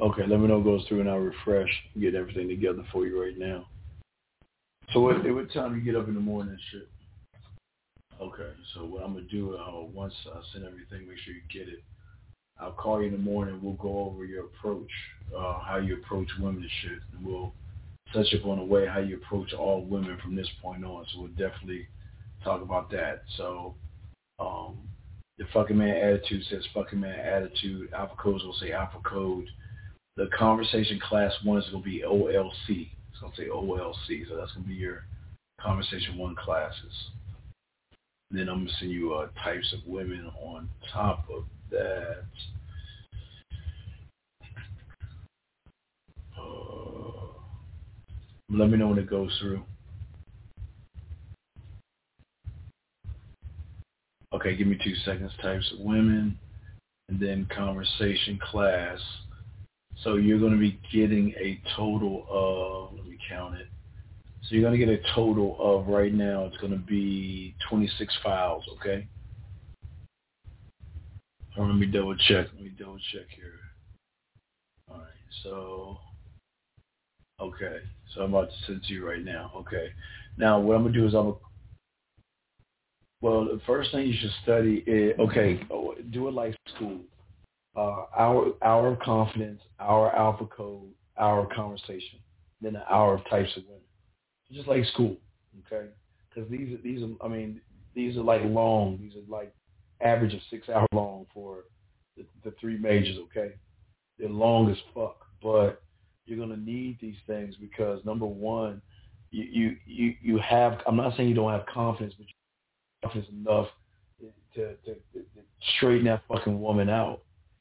Okay, 0.00 0.26
let 0.26 0.40
me 0.40 0.48
know 0.48 0.58
it 0.60 0.64
goes 0.64 0.84
through 0.88 1.00
and 1.00 1.08
I'll 1.08 1.16
refresh, 1.18 1.70
get 1.98 2.14
everything 2.14 2.48
together 2.48 2.84
for 2.92 3.06
you 3.06 3.22
right 3.22 3.38
now. 3.38 3.66
So 4.92 5.00
what, 5.00 5.16
what 5.16 5.52
time 5.52 5.74
you 5.74 5.82
get 5.82 5.96
up 5.96 6.08
in 6.08 6.14
the 6.14 6.20
morning 6.20 6.52
and 6.52 6.60
shit? 6.70 6.88
Okay, 8.20 8.50
so 8.74 8.84
what 8.84 9.02
I'm 9.02 9.12
gonna 9.14 9.26
do, 9.26 9.56
uh, 9.56 9.82
once 9.82 10.14
I 10.32 10.40
send 10.52 10.64
everything, 10.64 11.06
make 11.06 11.18
sure 11.18 11.34
you 11.34 11.42
get 11.52 11.68
it. 11.68 11.82
I'll 12.58 12.72
call 12.72 13.00
you 13.00 13.08
in 13.08 13.12
the 13.12 13.18
morning. 13.18 13.60
We'll 13.62 13.74
go 13.74 14.06
over 14.06 14.24
your 14.24 14.46
approach, 14.46 14.90
uh, 15.36 15.60
how 15.60 15.76
you 15.76 15.96
approach 15.96 16.28
women 16.40 16.62
and 16.62 16.70
shit, 16.82 16.98
and 17.12 17.26
we'll 17.26 17.52
touch 18.14 18.32
upon 18.32 18.58
the 18.58 18.64
way 18.64 18.86
how 18.86 19.00
you 19.00 19.16
approach 19.16 19.52
all 19.52 19.84
women 19.84 20.16
from 20.22 20.34
this 20.34 20.48
point 20.62 20.84
on. 20.84 21.04
So 21.12 21.20
we'll 21.20 21.28
definitely 21.30 21.86
talk 22.42 22.62
about 22.62 22.90
that. 22.92 23.22
So, 23.36 23.74
um, 24.38 24.78
the 25.36 25.44
fucking 25.52 25.76
man 25.76 25.96
attitude 25.96 26.44
says 26.48 26.64
fucking 26.72 26.98
man 26.98 27.18
attitude. 27.18 27.92
Alpha 27.92 28.14
codes 28.16 28.44
will 28.44 28.54
say 28.54 28.72
alpha 28.72 29.00
code. 29.04 29.48
The 30.16 30.28
conversation 30.38 30.98
class 30.98 31.32
one 31.44 31.58
is 31.58 31.68
gonna 31.70 31.84
be 31.84 32.02
OLC. 32.06 32.88
It's 33.16 33.22
going 33.22 33.32
to 33.32 33.38
say 33.38 33.48
OLC, 33.48 34.28
so 34.28 34.36
that's 34.36 34.52
going 34.52 34.64
to 34.64 34.68
be 34.68 34.74
your 34.74 35.04
Conversation 35.58 36.18
1 36.18 36.34
classes. 36.34 37.10
then 38.30 38.50
I'm 38.50 38.56
going 38.56 38.66
to 38.66 38.72
send 38.78 38.90
you 38.90 39.14
uh, 39.14 39.28
types 39.42 39.72
of 39.72 39.80
women 39.86 40.30
on 40.38 40.68
top 40.92 41.26
of 41.34 41.44
that. 41.70 42.26
Uh, 46.38 47.26
let 48.50 48.68
me 48.68 48.76
know 48.76 48.88
when 48.88 48.98
it 48.98 49.08
goes 49.08 49.34
through. 49.40 49.62
Okay, 54.34 54.54
give 54.56 54.66
me 54.66 54.78
two 54.84 54.94
seconds. 55.06 55.32
Types 55.40 55.72
of 55.72 55.82
women, 55.82 56.38
and 57.08 57.18
then 57.18 57.48
conversation 57.50 58.38
class. 58.42 59.00
So 60.02 60.16
you're 60.16 60.38
going 60.38 60.52
to 60.52 60.58
be 60.58 60.78
getting 60.92 61.32
a 61.38 61.60
total 61.76 62.26
of, 62.28 62.96
let 62.96 63.06
me 63.06 63.18
count 63.28 63.56
it. 63.56 63.66
So 64.42 64.54
you're 64.54 64.62
going 64.62 64.78
to 64.78 64.84
get 64.86 64.88
a 64.88 65.14
total 65.14 65.56
of, 65.58 65.88
right 65.88 66.12
now, 66.12 66.44
it's 66.44 66.56
going 66.58 66.72
to 66.72 66.78
be 66.78 67.54
26 67.68 68.16
files, 68.22 68.64
okay? 68.76 69.08
let 71.58 71.74
me 71.74 71.86
double 71.86 72.14
check. 72.16 72.46
Let 72.54 72.62
me 72.62 72.70
double 72.78 72.98
check 73.12 73.26
here. 73.34 73.54
All 74.90 74.98
right, 74.98 75.06
so, 75.42 75.98
okay. 77.40 77.78
So 78.14 78.20
I'm 78.20 78.34
about 78.34 78.50
to 78.50 78.56
send 78.66 78.82
to 78.84 78.92
you 78.92 79.08
right 79.08 79.24
now. 79.24 79.50
Okay. 79.56 79.88
Now 80.36 80.60
what 80.60 80.76
I'm 80.76 80.82
going 80.82 80.92
to 80.92 80.98
do 81.00 81.06
is 81.06 81.14
I'm 81.14 81.22
going 81.22 81.34
to 81.34 81.40
well, 83.22 83.44
the 83.44 83.60
first 83.66 83.92
thing 83.92 84.06
you 84.06 84.14
should 84.20 84.30
study 84.42 84.84
is, 84.86 85.18
okay, 85.18 85.60
do 86.10 86.28
it 86.28 86.34
like 86.34 86.54
school 86.74 87.00
uh, 87.76 88.04
hour 88.16 88.52
hour 88.62 88.88
of 88.88 88.98
confidence, 89.00 89.60
our 89.78 90.14
alpha 90.16 90.46
code, 90.46 90.88
our 91.18 91.46
conversation, 91.54 92.18
then 92.60 92.74
an 92.76 92.82
hour 92.90 93.14
of 93.14 93.28
types 93.28 93.54
of 93.56 93.64
women. 93.64 93.80
Just 94.50 94.68
like 94.68 94.84
school, 94.86 95.16
okay? 95.66 95.88
Because 96.28 96.50
these 96.50 96.74
are 96.74 96.82
these 96.82 97.02
are 97.02 97.24
I 97.24 97.28
mean 97.28 97.60
these 97.94 98.16
are 98.16 98.22
like 98.22 98.42
long. 98.44 98.98
These 99.00 99.14
are 99.14 99.30
like 99.30 99.54
average 100.00 100.34
of 100.34 100.40
six 100.50 100.68
hours 100.68 100.88
long 100.92 101.26
for 101.34 101.64
the, 102.16 102.24
the 102.44 102.54
three 102.60 102.78
majors, 102.78 103.18
okay? 103.18 103.54
They're 104.18 104.28
long 104.28 104.70
as 104.70 104.76
fuck, 104.94 105.26
but 105.42 105.82
you're 106.24 106.38
gonna 106.38 106.56
need 106.56 106.98
these 107.00 107.16
things 107.26 107.56
because 107.60 108.02
number 108.04 108.26
one, 108.26 108.80
you 109.30 109.44
you 109.44 109.76
you, 109.84 110.14
you 110.22 110.38
have. 110.38 110.80
I'm 110.86 110.96
not 110.96 111.14
saying 111.16 111.28
you 111.28 111.34
don't 111.34 111.52
have 111.52 111.66
confidence, 111.66 112.14
but 112.16 112.26
you 112.26 112.32
have 113.02 113.12
confidence 113.12 113.34
enough 113.38 113.68
to, 114.54 114.64
to, 114.86 114.94
to 114.94 114.96
straighten 115.76 116.06
that 116.06 116.22
fucking 116.28 116.58
woman 116.58 116.88
out 116.88 117.20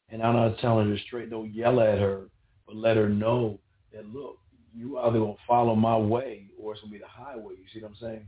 and 0.10 0.22
I'm 0.22 0.36
not 0.36 0.60
telling 0.60 0.90
her 0.90 0.98
straight, 0.98 1.30
don't 1.30 1.54
yell 1.54 1.80
at 1.80 2.00
her, 2.00 2.30
but 2.66 2.76
let 2.76 2.98
her 2.98 3.10
know 3.10 3.60
that, 3.94 4.06
look, 4.14 4.40
you 4.74 4.98
either 5.00 5.20
going 5.20 5.34
to 5.34 5.40
follow 5.48 5.76
my 5.76 5.98
way 5.98 6.48
or 6.60 6.74
it's 6.74 6.82
going 6.82 6.92
to 6.92 7.00
be 7.00 7.04
the 7.04 7.08
highway. 7.08 7.54
You 7.54 7.66
see 7.74 7.82
what 7.82 7.90
I'm 7.90 7.98
saying? 8.00 8.26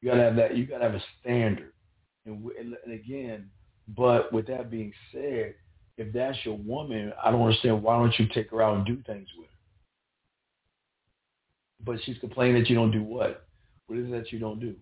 You 0.00 0.10
got 0.10 0.16
to 0.16 0.22
have 0.22 0.36
that. 0.36 0.56
You 0.56 0.66
got 0.66 0.78
to 0.78 0.84
have 0.84 0.94
a 0.94 1.04
standard. 1.20 1.72
And, 2.26 2.50
and 2.58 2.92
again, 2.92 3.50
but 3.88 4.32
with 4.32 4.46
that 4.46 4.70
being 4.70 4.92
said, 5.12 5.54
if 5.96 6.12
that's 6.12 6.38
your 6.44 6.56
woman, 6.56 7.12
I 7.22 7.30
don't 7.30 7.42
understand 7.42 7.82
why 7.82 7.98
don't 7.98 8.18
you 8.18 8.26
take 8.34 8.50
her 8.50 8.62
out 8.62 8.76
and 8.76 8.86
do 8.86 9.02
things 9.06 9.28
with 9.36 9.46
her? 9.46 9.52
But 11.84 11.98
she's 12.04 12.18
complaining 12.18 12.60
that 12.62 12.70
you 12.70 12.74
don't 12.74 12.90
do 12.90 13.02
what? 13.02 13.46
What 13.86 13.98
is 13.98 14.08
it 14.08 14.12
that 14.12 14.32
you 14.32 14.38
don't 14.38 14.58
do? 14.58 14.74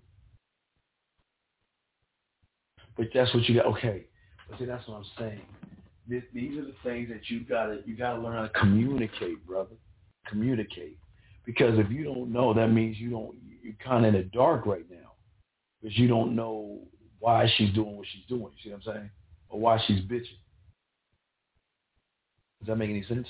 But 2.96 3.08
that's 3.12 3.34
what 3.34 3.48
you 3.48 3.56
got. 3.56 3.66
Okay. 3.66 4.06
But 4.48 4.58
see, 4.58 4.64
that's 4.64 4.86
what 4.86 4.98
I'm 4.98 5.04
saying 5.18 5.42
this, 6.08 6.22
these 6.34 6.58
are 6.58 6.64
the 6.64 6.74
things 6.82 7.08
that 7.10 7.30
you 7.30 7.40
gotta 7.40 7.80
you 7.86 7.96
gotta 7.96 8.20
learn 8.20 8.36
how 8.36 8.42
to 8.42 8.58
communicate, 8.60 9.44
brother. 9.46 9.76
Communicate, 10.28 10.98
because 11.44 11.78
if 11.78 11.90
you 11.90 12.04
don't 12.04 12.32
know, 12.32 12.54
that 12.54 12.68
means 12.68 12.96
you 12.98 13.10
don't 13.10 13.36
you're 13.62 13.74
kind 13.84 14.04
of 14.04 14.14
in 14.14 14.20
the 14.20 14.28
dark 14.28 14.66
right 14.66 14.88
now, 14.90 15.12
because 15.80 15.96
you 15.98 16.08
don't 16.08 16.34
know 16.34 16.80
why 17.18 17.50
she's 17.56 17.72
doing 17.74 17.96
what 17.96 18.06
she's 18.12 18.24
doing. 18.28 18.42
You 18.42 18.48
see 18.62 18.70
what 18.70 18.76
I'm 18.76 18.94
saying? 18.94 19.10
Or 19.48 19.60
why 19.60 19.80
she's 19.86 20.00
bitching. 20.00 20.38
Does 22.60 22.68
that 22.68 22.76
make 22.76 22.90
any 22.90 23.04
sense? 23.04 23.26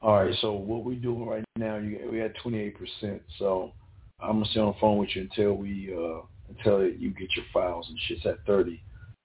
All 0.00 0.22
right, 0.22 0.34
so 0.40 0.52
what 0.52 0.84
we're 0.84 0.94
doing 0.94 1.26
right 1.26 1.44
now, 1.56 1.76
you, 1.76 2.08
we 2.10 2.18
had 2.18 2.32
28%. 2.36 3.20
So 3.38 3.72
I'm 4.20 4.34
gonna 4.34 4.44
stay 4.46 4.60
on 4.60 4.72
the 4.72 4.80
phone 4.80 4.98
with 4.98 5.10
you 5.14 5.22
until 5.22 5.54
we 5.54 5.92
uh, 5.92 6.20
until 6.48 6.84
you 6.84 7.10
get 7.10 7.28
your 7.36 7.44
files 7.52 7.86
and 7.88 7.98
shit's 8.06 8.24
at 8.26 8.44
30. 8.46 8.80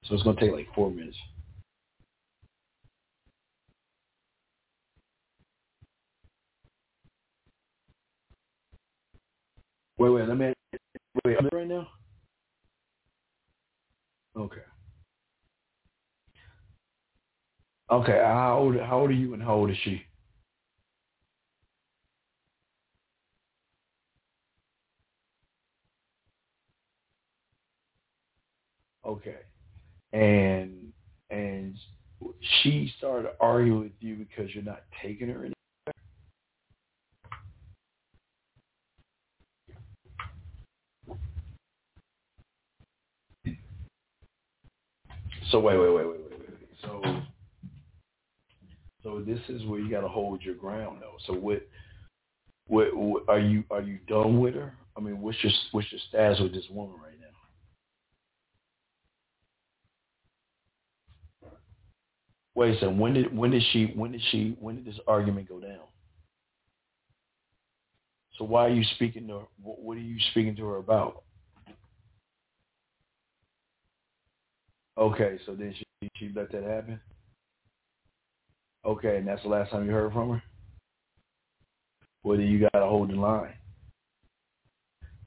So 0.08 0.16
it's 0.16 0.24
going 0.24 0.36
to 0.36 0.42
take 0.42 0.52
like 0.54 0.68
four 0.76 0.92
minutes. 0.92 1.18
Wait, 9.98 10.10
wait, 10.10 10.28
let 10.28 10.38
me. 10.38 10.54
Wait, 11.26 11.38
I'm 11.40 11.50
right 11.54 11.68
now. 11.68 11.88
Okay. 14.38 14.62
Okay. 17.92 18.22
How 18.24 18.60
old? 18.60 18.76
How 18.80 19.00
old 19.02 19.12
are 19.12 19.14
you, 19.14 19.34
and 19.34 19.44
how 19.44 19.56
old 19.56 19.70
is 19.72 19.78
she? 19.84 20.02
Okay. 29.06 29.38
And 30.14 30.94
and 31.30 31.76
she 32.62 32.94
started 32.98 33.32
arguing 33.40 33.82
with 33.82 33.92
you 34.00 34.16
because 34.16 34.54
you're 34.54 34.64
not 34.64 34.84
taking 35.02 35.28
her 35.28 35.40
anywhere. 35.40 35.54
So 45.52 45.60
wait, 45.60 45.78
wait, 45.78 45.94
wait, 45.94 46.08
wait, 46.08 46.20
wait, 46.22 46.40
wait. 46.40 46.70
So 46.82 47.24
so 49.04 49.22
this 49.26 49.40
is 49.50 49.66
where 49.66 49.80
you 49.80 49.90
got 49.92 50.02
to 50.02 50.08
hold 50.08 50.42
your 50.42 50.56
ground, 50.56 51.00
though. 51.02 51.18
So 51.28 51.34
what, 51.34 51.68
what, 52.68 52.96
what 52.96 53.24
are 53.28 53.40
you 53.40 53.64
are 53.70 53.82
you 53.82 54.00
done 54.08 54.40
with 54.40 54.56
her? 54.56 54.74
I 54.98 55.02
mean, 55.02 55.20
what's 55.22 55.38
your 55.44 55.52
what's 55.72 55.92
your 55.92 56.00
status 56.10 56.40
with 56.40 56.54
this 56.54 56.66
woman 56.72 56.96
right 57.04 57.20
now? 57.20 57.28
Wait 62.56 62.72
a 62.72 62.74
second. 62.76 63.00
When 63.00 63.14
did 63.14 63.36
when 63.36 63.52
did 63.52 63.64
she 63.72 63.92
when 63.96 64.12
did 64.12 64.22
she 64.32 64.56
when 64.60 64.76
did 64.76 64.86
this 64.86 65.00
argument 65.08 65.50
go 65.50 65.60
down? 65.60 65.80
So 68.38 68.46
why 68.46 68.66
are 68.66 68.74
you 68.74 68.84
speaking 68.96 69.28
to 69.28 69.40
her? 69.40 69.46
What 69.62 69.98
are 69.98 70.02
you 70.02 70.18
speaking 70.32 70.56
to 70.58 70.66
her 70.66 70.78
about? 70.78 71.24
Okay, 74.98 75.40
so 75.46 75.56
then 75.56 75.74
she 75.78 76.10
she 76.16 76.32
let 76.36 76.52
that 76.52 76.64
happen. 76.64 77.00
Okay, 78.86 79.18
and 79.18 79.28
that's 79.28 79.42
the 79.44 79.50
last 79.50 79.72
time 79.72 79.86
you 79.86 79.92
heard 79.92 80.12
from 80.14 80.32
her? 80.32 80.44
Well, 82.24 82.38
then 82.38 82.48
you 82.48 82.60
got 82.60 82.80
to 82.80 82.86
hold 82.86 83.10
the 83.10 83.16
line. 83.16 83.54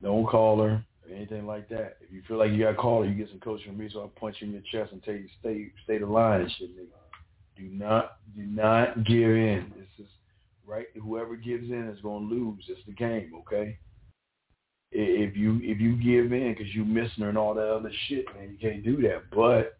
Don't 0.02 0.26
call 0.26 0.62
her 0.62 0.84
or 1.08 1.14
anything 1.14 1.46
like 1.46 1.68
that. 1.70 1.96
If 2.00 2.12
you 2.12 2.22
feel 2.28 2.38
like 2.38 2.52
you 2.52 2.58
got 2.64 2.72
to 2.72 2.76
call 2.76 3.02
her, 3.02 3.08
you 3.08 3.14
get 3.14 3.30
some 3.30 3.40
coaching 3.40 3.68
from 3.68 3.78
me, 3.78 3.88
so 3.92 4.00
I'll 4.00 4.08
punch 4.08 4.36
you 4.40 4.48
in 4.48 4.52
your 4.52 4.62
chest 4.70 4.92
and 4.92 5.02
tell 5.02 5.14
you 5.14 5.26
stay 5.40 5.72
stay 5.84 5.98
the 5.98 6.06
line 6.06 6.42
and 6.42 6.50
shit, 6.58 6.76
nigga. 6.76 7.05
Do 7.56 7.64
not 7.64 8.18
do 8.34 8.42
not 8.42 9.04
give 9.06 9.30
in. 9.30 9.72
This 9.76 10.06
is 10.06 10.12
right. 10.66 10.86
Whoever 11.02 11.36
gives 11.36 11.70
in 11.70 11.88
is 11.88 12.00
gonna 12.02 12.26
lose. 12.26 12.64
It's 12.68 12.80
the 12.86 12.92
game, 12.92 13.32
okay? 13.40 13.78
If 14.92 15.36
you 15.36 15.58
if 15.62 15.80
you 15.80 15.96
give 15.96 16.32
in 16.32 16.54
because 16.54 16.74
you 16.74 16.84
missing 16.84 17.22
her 17.22 17.28
and 17.30 17.38
all 17.38 17.54
that 17.54 17.68
other 17.68 17.90
shit, 18.08 18.26
man, 18.34 18.50
you 18.50 18.58
can't 18.58 18.84
do 18.84 19.00
that. 19.02 19.30
But 19.34 19.78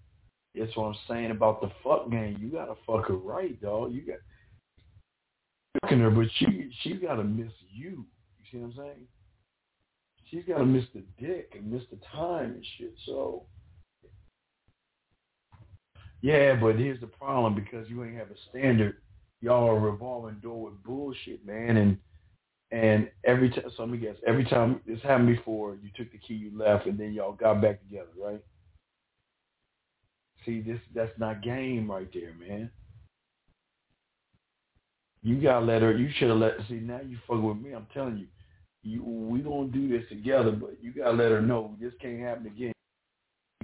that's 0.55 0.75
what 0.77 0.87
I'm 0.87 0.97
saying 1.09 1.31
about 1.31 1.61
the 1.61 1.71
fuck 1.85 2.11
game. 2.11 2.39
You 2.41 2.49
gotta 2.49 2.75
fuck 2.87 3.09
her 3.09 3.15
right, 3.15 3.61
dog. 3.61 3.93
You 3.93 4.03
got 4.03 4.19
fucking 5.83 6.01
her, 6.01 6.11
but 6.11 6.29
she 6.39 6.71
she 6.83 6.95
gotta 6.95 7.25
miss 7.25 7.53
you. 7.71 8.07
You 8.39 8.45
see 8.51 8.59
what 8.59 8.67
I'm 8.67 8.77
saying? 8.77 9.07
She's 10.31 10.45
gotta 10.49 10.65
miss 10.65 10.85
the 10.95 11.03
dick 11.21 11.53
and 11.57 11.71
miss 11.71 11.83
the 11.91 11.99
time 12.13 12.53
and 12.53 12.67
shit. 12.79 12.95
So 13.05 13.45
yeah, 16.27 16.57
but 16.57 16.75
here's 16.75 16.99
the 16.99 17.07
problem 17.07 17.55
because 17.55 17.89
you 17.89 18.03
ain't 18.03 18.17
have 18.17 18.33
a 18.33 18.51
standard. 18.51 18.97
Y'all 19.41 19.71
are 19.71 19.79
revolving 19.79 20.35
door 20.43 20.65
with 20.65 20.83
bullshit, 20.83 21.47
man. 21.47 21.77
And 21.77 21.99
and 22.73 23.09
every 23.25 23.49
time, 23.49 23.63
so 23.77 23.85
let 23.85 23.93
me 23.93 23.99
guess, 23.99 24.17
every 24.27 24.45
time 24.45 24.81
this 24.89 25.01
happened 25.03 25.37
before, 25.37 25.77
you 25.81 25.89
took 25.97 26.11
the 26.11 26.19
key, 26.19 26.35
you 26.35 26.51
left, 26.53 26.87
and 26.87 26.99
then 26.99 27.13
y'all 27.13 27.31
got 27.31 27.63
back 27.63 27.81
together, 27.81 28.09
right? 28.21 28.43
See, 30.45 30.63
this 30.63 30.81
that's 30.93 31.17
not 31.17 31.45
game 31.45 31.89
right 31.89 32.09
there, 32.13 32.35
man. 32.41 32.73
You 35.23 35.41
gotta 35.41 35.65
let 35.65 35.83
her. 35.83 35.97
You 35.97 36.09
should 36.19 36.31
have 36.31 36.39
let. 36.39 36.55
See, 36.69 36.75
now 36.75 37.03
you 37.09 37.19
fucking 37.29 37.45
with 37.45 37.59
me. 37.59 37.73
I'm 37.73 37.87
telling 37.95 38.19
you, 38.19 38.27
you 38.83 39.05
we 39.05 39.39
gonna 39.43 39.69
do 39.69 39.89
this 39.89 40.09
together, 40.09 40.51
but 40.51 40.77
you 40.83 40.93
gotta 40.93 41.17
let 41.17 41.31
her 41.31 41.41
know 41.41 41.77
this 41.81 41.93
can't 42.03 42.19
happen 42.19 42.49
again. 42.49 42.73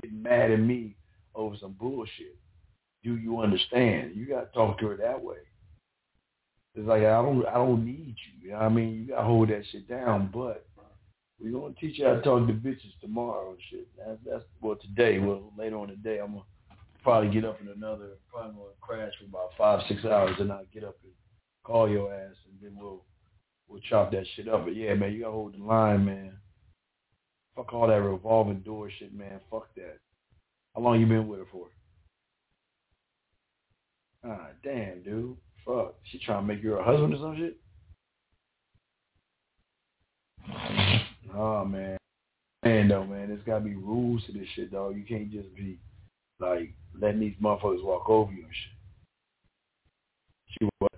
Getting 0.00 0.22
mad 0.22 0.52
at 0.52 0.60
me 0.60 0.94
over 1.34 1.56
some 1.60 1.72
bullshit. 1.72 2.36
Do 3.02 3.16
you 3.16 3.40
understand? 3.40 4.12
You 4.14 4.26
gotta 4.26 4.48
talk 4.54 4.78
to 4.78 4.88
her 4.88 4.96
that 4.96 5.22
way. 5.22 5.36
It's 6.74 6.86
like 6.86 7.02
I 7.02 7.20
don't, 7.20 7.44
I 7.46 7.54
don't 7.54 7.84
need 7.84 8.16
you. 8.16 8.46
You 8.46 8.50
know 8.52 8.58
what 8.58 8.64
I 8.64 8.68
mean? 8.68 8.94
You 8.94 9.06
gotta 9.08 9.24
hold 9.24 9.48
that 9.50 9.64
shit 9.70 9.88
down, 9.88 10.30
but 10.32 10.66
we're 11.40 11.52
gonna 11.52 11.74
teach 11.80 11.98
you 11.98 12.06
how 12.06 12.14
to 12.14 12.22
talk 12.22 12.46
to 12.46 12.52
bitches 12.52 12.98
tomorrow 13.00 13.50
and 13.50 13.58
shit. 13.70 13.88
That's 13.98 14.18
that's 14.24 14.44
well 14.60 14.76
today. 14.76 15.18
Well 15.18 15.52
later 15.58 15.76
on 15.76 15.88
today, 15.88 16.20
I'm 16.20 16.32
gonna 16.32 16.44
probably 17.02 17.30
get 17.30 17.44
up 17.44 17.60
in 17.60 17.68
another, 17.68 18.10
probably 18.30 18.52
gonna 18.52 18.70
crash 18.80 19.12
for 19.18 19.26
about 19.26 19.50
five, 19.58 19.80
six 19.88 20.04
hours, 20.04 20.36
and 20.38 20.52
I'll 20.52 20.64
get 20.72 20.84
up 20.84 20.96
and 21.02 21.12
call 21.64 21.88
your 21.88 22.14
ass, 22.14 22.36
and 22.48 22.58
then 22.62 22.80
we'll 22.80 23.02
we'll 23.68 23.80
chop 23.80 24.12
that 24.12 24.24
shit 24.34 24.48
up. 24.48 24.64
But 24.64 24.76
yeah, 24.76 24.94
man, 24.94 25.12
you 25.12 25.20
gotta 25.20 25.32
hold 25.32 25.54
the 25.58 25.64
line, 25.64 26.04
man. 26.04 26.36
Fuck 27.56 27.74
all 27.74 27.88
that 27.88 28.00
revolving 28.00 28.60
door 28.60 28.90
shit, 28.98 29.12
man. 29.12 29.40
Fuck 29.50 29.74
that. 29.74 29.98
How 30.74 30.80
long 30.80 31.00
you 31.00 31.06
been 31.06 31.28
with 31.28 31.40
her 31.40 31.46
for? 31.52 31.66
Ah, 34.24 34.48
damn, 34.62 35.02
dude. 35.02 35.36
Fuck. 35.66 35.94
She 36.04 36.18
trying 36.18 36.46
to 36.46 36.54
make 36.54 36.62
you 36.62 36.72
her 36.72 36.82
husband 36.82 37.14
or 37.14 37.18
some 37.18 37.36
shit? 37.36 37.56
Oh 41.34 41.64
man. 41.64 41.96
Man 42.64 42.88
though, 42.88 43.04
man, 43.04 43.28
there's 43.28 43.42
gotta 43.44 43.64
be 43.64 43.74
rules 43.74 44.24
to 44.26 44.32
this 44.32 44.46
shit, 44.54 44.70
dog. 44.70 44.96
You 44.96 45.04
can't 45.04 45.32
just 45.32 45.54
be 45.56 45.78
like 46.38 46.72
letting 47.00 47.20
these 47.20 47.34
motherfuckers 47.42 47.82
walk 47.82 48.08
over 48.08 48.32
you 48.32 48.44
and 48.44 48.52
shit. 48.52 48.72
She 50.48 50.68
what? 50.78 50.92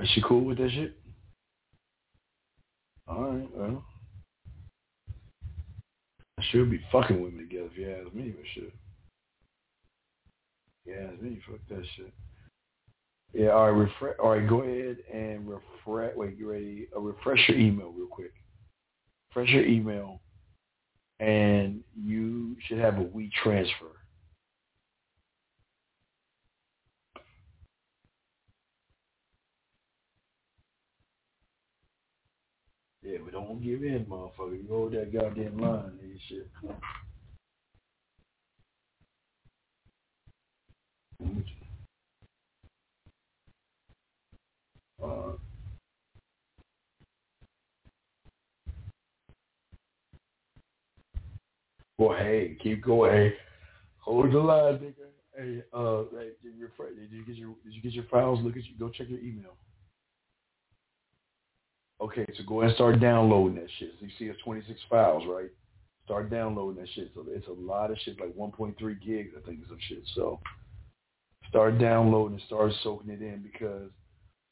Is 0.00 0.08
she 0.14 0.22
cool 0.22 0.44
with 0.44 0.58
that 0.58 0.70
shit? 0.70 0.96
Alright, 3.08 3.48
well. 3.56 3.84
I 6.38 6.42
should 6.50 6.70
be 6.70 6.80
fucking 6.92 7.20
women 7.20 7.38
together 7.48 7.68
if 7.72 7.78
you 7.78 7.90
ask 7.90 8.14
me, 8.14 8.30
but 8.30 8.44
shit. 8.54 8.72
Yeah, 10.88 11.10
me, 11.20 11.38
fuck 11.46 11.60
that 11.68 11.84
shit. 11.96 12.12
Yeah, 13.34 13.48
all 13.48 13.70
right, 13.70 13.78
refresh. 13.86 14.16
All 14.18 14.30
right, 14.30 14.48
go 14.48 14.62
ahead 14.62 14.96
and 15.12 15.46
refresh. 15.46 16.16
Wait, 16.16 16.38
you 16.38 16.50
ready? 16.50 16.88
Uh, 16.96 17.00
refresh 17.00 17.40
your 17.48 17.58
email 17.58 17.92
real 17.94 18.06
quick. 18.06 18.32
Refresh 19.30 19.52
your 19.52 19.66
email 19.66 20.20
and 21.20 21.80
you 21.96 22.56
should 22.66 22.78
have 22.78 22.98
a 22.98 23.02
we 23.02 23.30
transfer. 23.42 23.86
Yeah, 33.02 33.18
but 33.24 33.32
don't 33.32 33.62
give 33.62 33.82
in, 33.82 34.06
motherfucker. 34.06 34.62
You 34.62 34.66
hold 34.68 34.92
that 34.92 35.12
goddamn 35.12 35.58
line 35.58 35.98
and 36.02 36.20
shit. 36.28 36.48
Uh, 45.02 45.32
Well, 51.98 52.16
hey, 52.16 52.56
keep 52.62 52.84
going. 52.84 53.32
Hold 53.98 54.32
the 54.32 54.38
line, 54.38 54.78
nigga. 54.78 54.94
Hey, 55.36 55.62
uh, 55.72 56.04
hey, 56.16 56.30
did 56.42 56.54
you, 56.56 56.68
did 56.94 57.10
you 57.10 57.24
get 57.24 57.36
your 57.36 57.54
did 57.64 57.74
you 57.74 57.82
get 57.82 57.92
your 57.92 58.04
files? 58.04 58.38
Look 58.42 58.56
at 58.56 58.64
you. 58.64 58.78
Go 58.78 58.88
check 58.88 59.08
your 59.08 59.18
email. 59.18 59.56
Okay, 62.00 62.24
so 62.36 62.44
go 62.44 62.60
ahead 62.60 62.70
and 62.70 62.76
start 62.76 63.00
downloading 63.00 63.56
that 63.56 63.68
shit. 63.78 63.90
So 63.98 64.06
you 64.06 64.12
see 64.16 64.26
it's 64.26 64.40
26 64.42 64.78
files, 64.88 65.24
right? 65.26 65.50
Start 66.04 66.30
downloading 66.30 66.80
that 66.80 66.88
shit. 66.94 67.10
So 67.14 67.24
it's 67.28 67.48
a 67.48 67.52
lot 67.52 67.90
of 67.90 67.98
shit, 68.04 68.20
like 68.20 68.34
1.3 68.36 68.76
gigs, 69.04 69.34
I 69.36 69.44
think, 69.44 69.60
some 69.68 69.78
shit. 69.88 70.04
So 70.14 70.38
start 71.48 71.78
downloading 71.78 72.34
and 72.34 72.46
start 72.46 72.72
soaking 72.82 73.10
it 73.10 73.22
in 73.22 73.42
because 73.42 73.90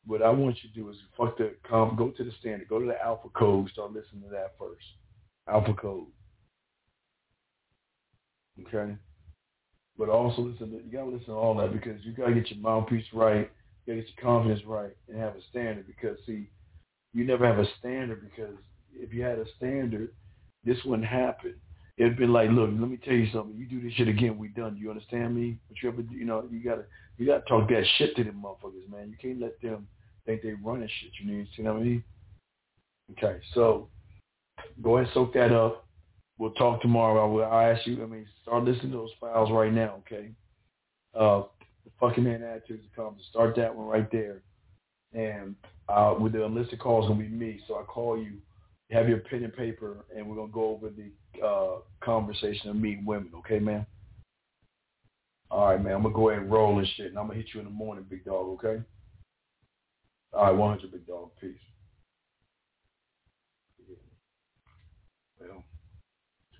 what 0.07 0.23
I 0.23 0.31
want 0.31 0.57
you 0.63 0.71
to 0.71 0.75
do 0.75 0.89
is 0.91 0.97
fuck 1.17 1.37
the 1.37 1.55
comp, 1.69 1.99
go 1.99 2.11
to 2.11 2.25
the 2.25 2.31
standard, 2.41 2.69
go 2.69 2.79
to 2.79 2.87
the 2.87 3.03
alpha 3.03 3.29
code, 3.35 3.69
start 3.71 3.93
listening 3.93 4.23
to 4.23 4.29
that 4.31 4.55
first. 4.59 4.85
Alpha 5.49 5.75
code. 5.75 6.07
Okay? 8.67 8.97
But 9.99 10.09
also 10.09 10.43
listen 10.43 10.71
to, 10.71 10.77
you 10.77 10.93
gotta 10.93 11.11
listen 11.11 11.27
to 11.27 11.33
all 11.33 11.55
that 11.57 11.73
because 11.73 12.03
you 12.05 12.13
gotta 12.13 12.35
get 12.35 12.51
your 12.51 12.61
mouthpiece 12.61 13.05
right, 13.13 13.51
you 13.85 13.95
gotta 13.95 14.03
get 14.03 14.11
your 14.17 14.25
confidence 14.25 14.63
right 14.67 14.97
and 15.09 15.19
have 15.19 15.35
a 15.35 15.43
standard 15.51 15.87
because 15.87 16.19
see, 16.27 16.49
you 17.13 17.25
never 17.25 17.47
have 17.47 17.59
a 17.59 17.67
standard 17.79 18.23
because 18.23 18.55
if 18.95 19.13
you 19.13 19.23
had 19.23 19.39
a 19.39 19.47
standard, 19.57 20.11
this 20.65 20.79
wouldn't 20.85 21.09
happen. 21.09 21.55
It'd 21.99 22.19
be 22.19 22.27
like, 22.27 22.51
look, 22.51 22.71
let 22.73 22.91
me 22.91 22.99
tell 22.99 23.15
you 23.15 23.29
something. 23.33 23.57
You 23.57 23.67
do 23.67 23.83
this 23.83 23.95
shit 23.95 24.09
again, 24.09 24.37
we 24.37 24.49
done. 24.49 24.77
You 24.79 24.91
understand 24.91 25.35
me? 25.35 25.59
But 25.69 25.79
you 25.83 25.89
ever, 25.89 26.03
you 26.11 26.27
know, 26.27 26.47
you 26.51 26.63
gotta, 26.63 26.85
you 27.17 27.27
gotta 27.27 27.45
talk 27.49 27.69
that 27.71 27.85
shit 27.97 28.15
to 28.17 28.25
them 28.25 28.43
motherfuckers, 28.45 28.91
man. 28.91 29.11
You 29.11 29.17
can't 29.21 29.41
let 29.41 29.61
them 29.63 29.89
think 30.27 30.43
they 30.43 30.53
running 30.63 30.89
shit. 31.01 31.13
You 31.21 31.33
need, 31.33 31.49
you 31.57 31.65
know 31.65 31.73
what 31.73 31.83
I 31.83 31.85
mean? 31.85 32.05
Okay, 33.13 33.39
so 33.55 33.89
go 34.83 34.97
ahead 34.97 35.07
and 35.07 35.15
soak 35.15 35.33
that 35.35 35.53
up 35.53 35.87
we'll 36.39 36.53
talk 36.53 36.83
tomorrow. 36.83 37.25
I 37.25 37.33
will. 37.33 37.45
I 37.45 37.71
ask 37.71 37.87
you. 37.87 38.03
I 38.03 38.07
mean, 38.07 38.27
start 38.43 38.65
listening 38.65 38.93
to 38.93 38.99
those 38.99 39.11
files 39.21 39.51
right 39.51 39.73
now. 39.73 40.03
Okay. 40.07 40.31
Uh, 41.15 41.45
the 41.85 41.91
fucking 42.01 42.25
man 42.25 42.43
attitudes 42.43 42.85
to 42.85 42.97
come. 42.97 43.17
Start 43.31 43.57
that 43.57 43.75
one 43.75 43.87
right 43.87 44.11
there, 44.11 44.43
and 45.13 45.55
uh, 45.89 46.15
with 46.19 46.33
the 46.33 46.45
enlisted 46.45 46.79
calls 46.79 47.09
gonna 47.09 47.21
be 47.21 47.29
me. 47.29 47.61
So 47.67 47.77
I 47.77 47.83
call 47.83 48.19
you 48.19 48.35
have 48.91 49.09
your 49.09 49.19
pen 49.19 49.45
and 49.45 49.55
paper, 49.55 50.05
and 50.15 50.29
we're 50.29 50.37
gonna 50.37 50.53
go 50.53 50.71
over 50.71 50.91
the 50.91 51.45
uh, 51.45 51.79
conversation 52.01 52.71
of 52.71 52.77
meeting 52.77 53.05
women. 53.05 53.31
Okay, 53.39 53.59
man. 53.59 53.85
All 55.51 55.69
right, 55.69 55.83
man. 55.83 55.95
I'm 55.95 56.03
gonna 56.03 56.15
go 56.15 56.31
ahead 56.31 56.43
and 56.43 56.51
roll 56.51 56.79
and 56.79 56.89
shit, 56.97 57.07
and 57.07 57.19
I'm 57.19 57.27
gonna 57.27 57.39
hit 57.39 57.49
you 57.53 57.61
in 57.61 57.67
the 57.67 57.73
morning, 57.73 58.05
big 58.09 58.25
dog. 58.25 58.65
Okay. 58.65 58.83
All 60.33 60.45
right, 60.45 60.55
100, 60.55 60.93
big 60.93 61.07
dog. 61.07 61.31
Peace. 61.41 61.55
Yeah. 63.89 63.97
Well, 65.41 65.65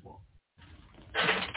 come 0.03 0.13
on. 0.13 1.56